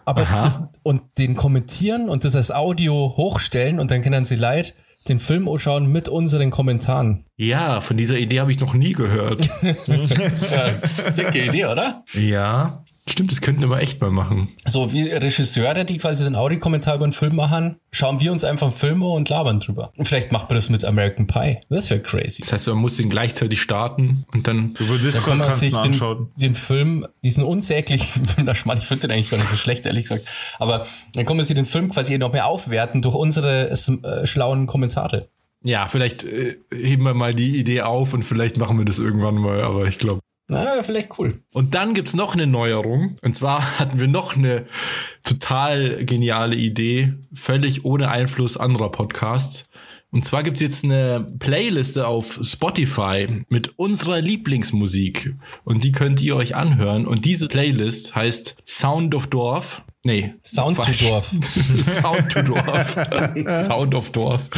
Aber 0.04 0.22
das, 0.24 0.60
und 0.82 1.02
den 1.18 1.36
kommentieren 1.36 2.08
und 2.08 2.24
das 2.24 2.34
als 2.34 2.50
Audio 2.50 3.14
hochstellen 3.16 3.78
und 3.78 3.90
dann 3.90 4.02
können 4.02 4.24
sie 4.24 4.36
leid 4.36 4.74
den 5.08 5.18
Film 5.18 5.48
anschauen 5.48 5.90
mit 5.90 6.08
unseren 6.08 6.50
Kommentaren. 6.50 7.24
Ja, 7.36 7.80
von 7.80 7.96
dieser 7.96 8.18
Idee 8.18 8.40
habe 8.40 8.52
ich 8.52 8.60
noch 8.60 8.74
nie 8.74 8.92
gehört. 8.92 9.48
Das 9.86 10.50
wäre 10.50 10.64
eine 10.64 11.12
sicke 11.12 11.44
Idee, 11.44 11.66
oder? 11.66 12.04
ja. 12.14 12.84
Stimmt, 13.08 13.32
das 13.32 13.40
könnten 13.40 13.60
wir 13.62 13.66
aber 13.66 13.82
echt 13.82 14.00
mal 14.00 14.10
machen. 14.12 14.48
So 14.64 14.92
wie 14.92 15.08
Regisseure, 15.08 15.84
die 15.84 15.98
quasi 15.98 16.22
so 16.22 16.28
einen 16.28 16.36
Audiokommentar 16.36 16.94
über 16.94 17.04
einen 17.04 17.12
Film 17.12 17.34
machen, 17.34 17.76
schauen 17.90 18.20
wir 18.20 18.30
uns 18.30 18.44
einfach 18.44 18.68
einen 18.68 18.76
Film 18.76 19.02
an 19.02 19.10
und 19.10 19.28
labern 19.28 19.58
drüber. 19.58 19.92
Und 19.96 20.06
vielleicht 20.06 20.30
macht 20.30 20.48
man 20.48 20.54
das 20.56 20.70
mit 20.70 20.84
American 20.84 21.26
Pie. 21.26 21.58
Das 21.68 21.90
wäre 21.90 22.00
crazy. 22.00 22.42
Das 22.42 22.52
heißt, 22.52 22.68
man 22.68 22.78
muss 22.78 22.96
den 22.96 23.10
gleichzeitig 23.10 23.60
starten 23.60 24.24
und 24.32 24.46
dann. 24.46 24.76
Über 24.78 24.96
Da 24.96 25.02
Discord 25.02 25.26
kann 25.26 25.38
man 25.38 25.52
sich 25.52 25.70
den, 25.70 25.78
anschauen. 25.78 26.28
den 26.36 26.54
Film, 26.54 27.06
diesen 27.24 27.42
unsäglichen 27.42 28.24
Film, 28.26 28.46
da 28.46 28.52
ich 28.52 28.60
finde 28.60 29.08
den 29.08 29.10
eigentlich 29.10 29.30
gar 29.30 29.38
nicht 29.38 29.50
so 29.50 29.56
schlecht, 29.56 29.84
ehrlich 29.84 30.04
gesagt. 30.04 30.26
Aber 30.60 30.86
dann 31.14 31.26
kann 31.26 31.36
man 31.36 31.44
sich 31.44 31.56
den 31.56 31.66
Film 31.66 31.90
quasi 31.90 32.16
noch 32.18 32.32
mehr 32.32 32.46
aufwerten 32.46 33.02
durch 33.02 33.16
unsere 33.16 33.70
äh, 33.70 34.26
schlauen 34.26 34.66
Kommentare. 34.66 35.28
Ja, 35.64 35.86
vielleicht 35.88 36.24
äh, 36.24 36.56
heben 36.72 37.04
wir 37.04 37.14
mal 37.14 37.34
die 37.34 37.56
Idee 37.58 37.82
auf 37.82 38.14
und 38.14 38.22
vielleicht 38.22 38.58
machen 38.58 38.78
wir 38.78 38.84
das 38.84 38.98
irgendwann 38.98 39.36
mal, 39.36 39.62
aber 39.62 39.86
ich 39.86 39.98
glaube. 39.98 40.20
Na, 40.52 40.82
vielleicht 40.82 41.18
cool. 41.18 41.40
Und 41.52 41.74
dann 41.74 41.94
gibt's 41.94 42.14
noch 42.14 42.34
eine 42.34 42.46
Neuerung. 42.46 43.16
Und 43.22 43.34
zwar 43.34 43.62
hatten 43.78 43.98
wir 43.98 44.08
noch 44.08 44.36
eine 44.36 44.66
total 45.24 46.04
geniale 46.04 46.56
Idee, 46.56 47.14
völlig 47.32 47.84
ohne 47.84 48.10
Einfluss 48.10 48.56
anderer 48.56 48.90
Podcasts. 48.90 49.68
Und 50.14 50.26
zwar 50.26 50.42
gibt's 50.42 50.60
jetzt 50.60 50.84
eine 50.84 51.26
Playliste 51.38 52.06
auf 52.06 52.38
Spotify 52.42 53.44
mit 53.48 53.78
unserer 53.78 54.20
Lieblingsmusik. 54.20 55.34
Und 55.64 55.84
die 55.84 55.92
könnt 55.92 56.20
ihr 56.20 56.36
euch 56.36 56.54
anhören. 56.54 57.06
Und 57.06 57.24
diese 57.24 57.48
Playlist 57.48 58.14
heißt 58.14 58.56
Sound 58.66 59.14
of 59.14 59.28
Dorf. 59.28 59.82
Nee. 60.04 60.34
Sound 60.42 60.76
to. 60.76 60.92
Dorf. 61.06 61.30
Sound 61.82 62.32
to 62.32 62.42
Dorf. 62.42 62.96
Sound 63.46 63.94
of 63.94 64.10
Dorf. 64.10 64.48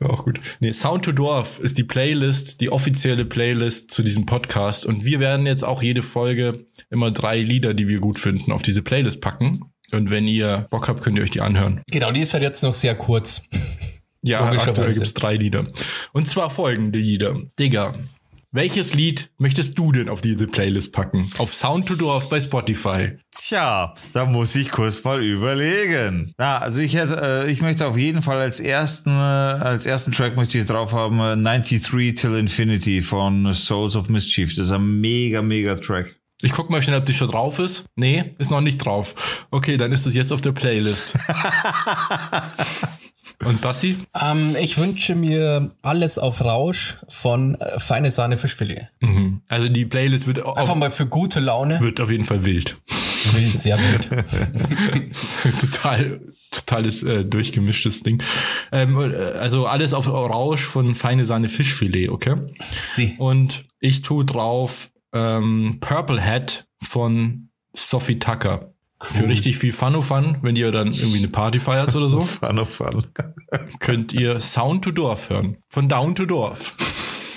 Auch 0.00 0.24
gut. 0.24 0.40
Nee, 0.58 0.72
Sound 0.72 1.04
to 1.04 1.12
Dorf 1.12 1.60
ist 1.60 1.78
die 1.78 1.84
Playlist, 1.84 2.60
die 2.60 2.70
offizielle 2.70 3.24
Playlist 3.24 3.92
zu 3.92 4.02
diesem 4.02 4.26
Podcast. 4.26 4.84
Und 4.84 5.04
wir 5.04 5.20
werden 5.20 5.46
jetzt 5.46 5.62
auch 5.64 5.80
jede 5.82 6.02
Folge 6.02 6.66
immer 6.90 7.12
drei 7.12 7.40
Lieder, 7.40 7.72
die 7.72 7.86
wir 7.86 8.00
gut 8.00 8.18
finden, 8.18 8.50
auf 8.50 8.62
diese 8.62 8.82
Playlist 8.82 9.20
packen. 9.20 9.60
Und 9.92 10.10
wenn 10.10 10.26
ihr 10.26 10.66
Bock 10.70 10.88
habt, 10.88 11.02
könnt 11.02 11.16
ihr 11.18 11.22
euch 11.22 11.30
die 11.30 11.40
anhören. 11.40 11.82
Genau, 11.90 12.10
die 12.10 12.20
ist 12.20 12.34
halt 12.34 12.42
jetzt 12.42 12.62
noch 12.64 12.74
sehr 12.74 12.96
kurz. 12.96 13.42
Ja, 14.22 14.40
Logischerweise. 14.40 14.70
aktuell 14.70 14.92
gibt's 14.94 15.14
drei 15.14 15.36
Lieder. 15.36 15.66
Und 16.12 16.26
zwar 16.26 16.50
folgende 16.50 16.98
Lieder. 16.98 17.36
Digga, 17.58 17.94
welches 18.54 18.94
Lied 18.94 19.30
möchtest 19.36 19.76
du 19.76 19.90
denn 19.90 20.08
auf 20.08 20.20
diese 20.20 20.46
Playlist 20.46 20.92
packen? 20.92 21.28
Auf 21.38 21.52
Sound 21.52 21.88
to 21.88 21.96
Dorf 21.96 22.28
bei 22.28 22.40
Spotify. 22.40 23.18
Tja, 23.36 23.94
da 24.12 24.26
muss 24.26 24.54
ich 24.54 24.70
kurz 24.70 25.02
mal 25.02 25.22
überlegen. 25.24 26.32
Na, 26.38 26.58
also 26.58 26.80
ich 26.80 26.94
hätte, 26.94 27.46
äh, 27.46 27.50
ich 27.50 27.60
möchte 27.60 27.84
auf 27.84 27.98
jeden 27.98 28.22
Fall 28.22 28.38
als 28.38 28.60
ersten, 28.60 29.10
äh, 29.10 29.12
als 29.12 29.86
ersten 29.86 30.12
Track 30.12 30.36
möchte 30.36 30.58
ich 30.58 30.66
drauf 30.66 30.92
haben 30.92 31.18
äh, 31.18 31.36
93 31.36 32.14
Till 32.14 32.36
Infinity 32.36 33.02
von 33.02 33.52
Souls 33.52 33.96
of 33.96 34.08
Mischief. 34.08 34.54
Das 34.54 34.66
ist 34.66 34.72
ein 34.72 35.00
mega, 35.00 35.42
mega 35.42 35.74
Track. 35.74 36.14
Ich 36.40 36.52
guck 36.52 36.70
mal 36.70 36.80
schnell, 36.80 36.98
ob 36.98 37.06
die 37.06 37.14
schon 37.14 37.28
drauf 37.28 37.58
ist. 37.58 37.86
Nee, 37.96 38.34
ist 38.38 38.52
noch 38.52 38.60
nicht 38.60 38.78
drauf. 38.78 39.14
Okay, 39.50 39.76
dann 39.76 39.90
ist 39.90 40.06
es 40.06 40.14
jetzt 40.14 40.32
auf 40.32 40.40
der 40.40 40.52
Playlist. 40.52 41.18
Und 43.44 43.60
Bassi? 43.60 43.96
Ähm, 44.20 44.56
ich 44.60 44.78
wünsche 44.78 45.14
mir 45.14 45.72
alles 45.82 46.18
auf 46.18 46.40
Rausch 46.42 46.96
von 47.08 47.56
äh, 47.56 47.78
Feine 47.80 48.10
Sahne 48.10 48.36
Fischfilet. 48.36 48.88
Mhm. 49.00 49.40
Also 49.48 49.68
die 49.68 49.84
Playlist 49.86 50.26
wird 50.26 50.40
auf, 50.42 50.56
Einfach 50.56 50.74
mal 50.76 50.90
für 50.90 51.06
gute 51.06 51.40
Laune. 51.40 51.80
wird 51.80 52.00
auf 52.00 52.10
jeden 52.10 52.24
Fall 52.24 52.44
wild. 52.44 52.76
Wild, 53.32 53.58
sehr 53.58 53.78
wild. 53.78 54.08
Total, 55.60 56.20
totales 56.50 57.02
äh, 57.02 57.24
durchgemischtes 57.24 58.02
Ding. 58.02 58.22
Ähm, 58.70 58.98
äh, 59.00 59.14
also 59.32 59.66
alles 59.66 59.94
auf 59.94 60.08
Rausch 60.08 60.62
von 60.62 60.94
feine 60.94 61.24
Sahne 61.24 61.48
Fischfilet, 61.48 62.08
okay? 62.10 62.36
Sie. 62.82 63.14
Und 63.18 63.64
ich 63.80 64.02
tue 64.02 64.24
drauf 64.24 64.90
ähm, 65.14 65.78
Purple 65.80 66.22
Hat 66.24 66.66
von 66.82 67.48
Sophie 67.74 68.18
Tucker. 68.18 68.73
Für 69.00 69.28
richtig 69.28 69.58
viel 69.58 69.72
Fun 69.72 69.96
of 69.96 70.06
Fun, 70.06 70.38
wenn 70.42 70.56
ihr 70.56 70.70
dann 70.70 70.92
irgendwie 70.92 71.18
eine 71.18 71.28
Party 71.28 71.58
feiert 71.58 71.94
oder 71.94 72.08
so, 72.08 72.20
Fun 72.20 72.58
of 72.58 72.70
fun. 72.70 73.06
könnt 73.80 74.12
ihr 74.12 74.40
Sound 74.40 74.84
to 74.84 74.90
Dorf 74.90 75.30
hören. 75.30 75.58
Von 75.68 75.88
Down 75.88 76.14
to 76.14 76.24
Dorf. 76.24 76.74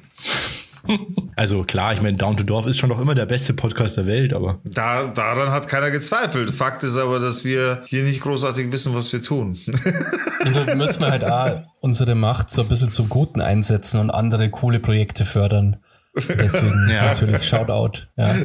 Also 1.36 1.64
klar, 1.64 1.94
ich 1.94 2.02
meine, 2.02 2.16
Down 2.16 2.38
to 2.38 2.44
Dorf 2.44 2.66
ist 2.68 2.78
schon 2.78 2.90
noch 2.90 3.00
immer 3.00 3.16
der 3.16 3.26
beste 3.26 3.54
Podcast 3.54 3.98
der 3.98 4.06
Welt, 4.06 4.34
aber 4.34 4.60
Da, 4.64 5.08
daran 5.08 5.50
hat 5.50 5.68
keiner 5.68 5.92
gezweifelt. 5.92 6.52
Fakt 6.52 6.84
ist 6.84 6.96
aber, 6.96 7.20
dass 7.20 7.44
wir 7.44 7.84
hier 7.88 8.04
nicht 8.04 8.22
großartig 8.22 8.72
wissen, 8.72 8.96
was 8.96 9.12
wir 9.12 9.22
tun. 9.22 9.58
Und 9.66 10.56
da 10.56 10.76
müssen 10.76 11.02
wir 11.02 11.10
halt 11.10 11.26
auch 11.26 11.64
unsere 11.80 12.16
Macht 12.16 12.52
so 12.52 12.62
ein 12.62 12.68
bisschen 12.68 12.92
zum 12.92 13.10
Guten 13.10 13.42
einsetzen 13.42 14.00
und 14.00 14.12
andere 14.12 14.50
coole 14.50 14.80
Projekte 14.80 15.26
fördern. 15.26 15.78
Deswegen 16.16 16.90
Ja. 16.90 17.06
natürlich 17.06 17.44
Shoutout. 17.44 18.00
Ja. 18.16 18.34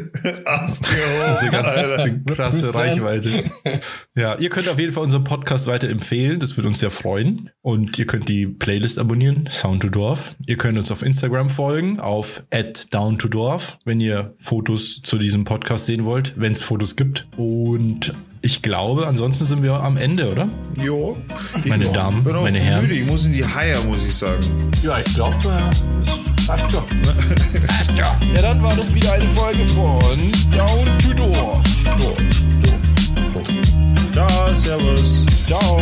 diese 1.40 1.50
ganze 1.50 2.20
krasse. 2.26 2.74
Reichweite. 2.74 3.28
Ja, 4.16 4.34
ihr 4.36 4.50
könnt 4.50 4.68
auf 4.68 4.78
jeden 4.78 4.92
Fall 4.92 5.04
unseren 5.04 5.24
Podcast 5.24 5.66
weiterempfehlen. 5.66 6.40
Das 6.40 6.56
würde 6.56 6.68
uns 6.68 6.80
sehr 6.80 6.90
freuen. 6.90 7.50
Und 7.62 7.98
ihr 7.98 8.06
könnt 8.06 8.28
die 8.28 8.46
Playlist 8.46 8.98
abonnieren, 8.98 9.48
Sound 9.52 9.82
to 9.82 9.88
Dorf. 9.88 10.34
Ihr 10.46 10.56
könnt 10.56 10.78
uns 10.78 10.90
auf 10.90 11.02
Instagram 11.02 11.50
folgen, 11.50 12.00
auf 12.00 12.44
down 12.92 13.18
to 13.18 13.28
Dorf, 13.28 13.78
wenn 13.84 14.00
ihr 14.00 14.34
Fotos 14.38 15.00
zu 15.02 15.18
diesem 15.18 15.44
Podcast 15.44 15.86
sehen 15.86 16.04
wollt, 16.04 16.34
wenn 16.36 16.52
es 16.52 16.62
Fotos 16.62 16.96
gibt. 16.96 17.26
Und 17.36 18.14
ich 18.42 18.62
glaube, 18.62 19.06
ansonsten 19.06 19.44
sind 19.44 19.62
wir 19.62 19.74
am 19.74 19.96
Ende, 19.96 20.30
oder? 20.30 20.48
jo. 20.82 21.16
Meine 21.66 21.84
Ich 21.84 21.90
Damen, 21.90 22.24
bin 22.24 22.34
auch 22.36 22.42
meine 22.42 22.58
Herren. 22.58 22.82
Müde. 22.86 22.94
Ich 22.94 23.06
muss 23.06 23.26
in 23.26 23.32
die 23.32 23.44
Haie, 23.44 23.76
muss 23.86 24.04
ich 24.04 24.14
sagen. 24.14 24.40
Ja, 24.82 24.98
ich 24.98 25.14
glaube, 25.14 25.36
das 25.44 26.46
passt 26.46 26.70
schon. 26.70 26.84
Ja, 27.96 28.16
dann 28.42 28.62
war 28.62 28.74
das 28.76 28.94
wieder 28.94 29.12
eine 29.12 29.24
Folge 29.28 29.64
von 29.66 30.18
Down 30.56 30.98
to 30.98 31.12
Dorf. 31.14 31.60
Ciao, 34.12 34.54
servus. 34.54 35.24
Ciao. 35.46 35.80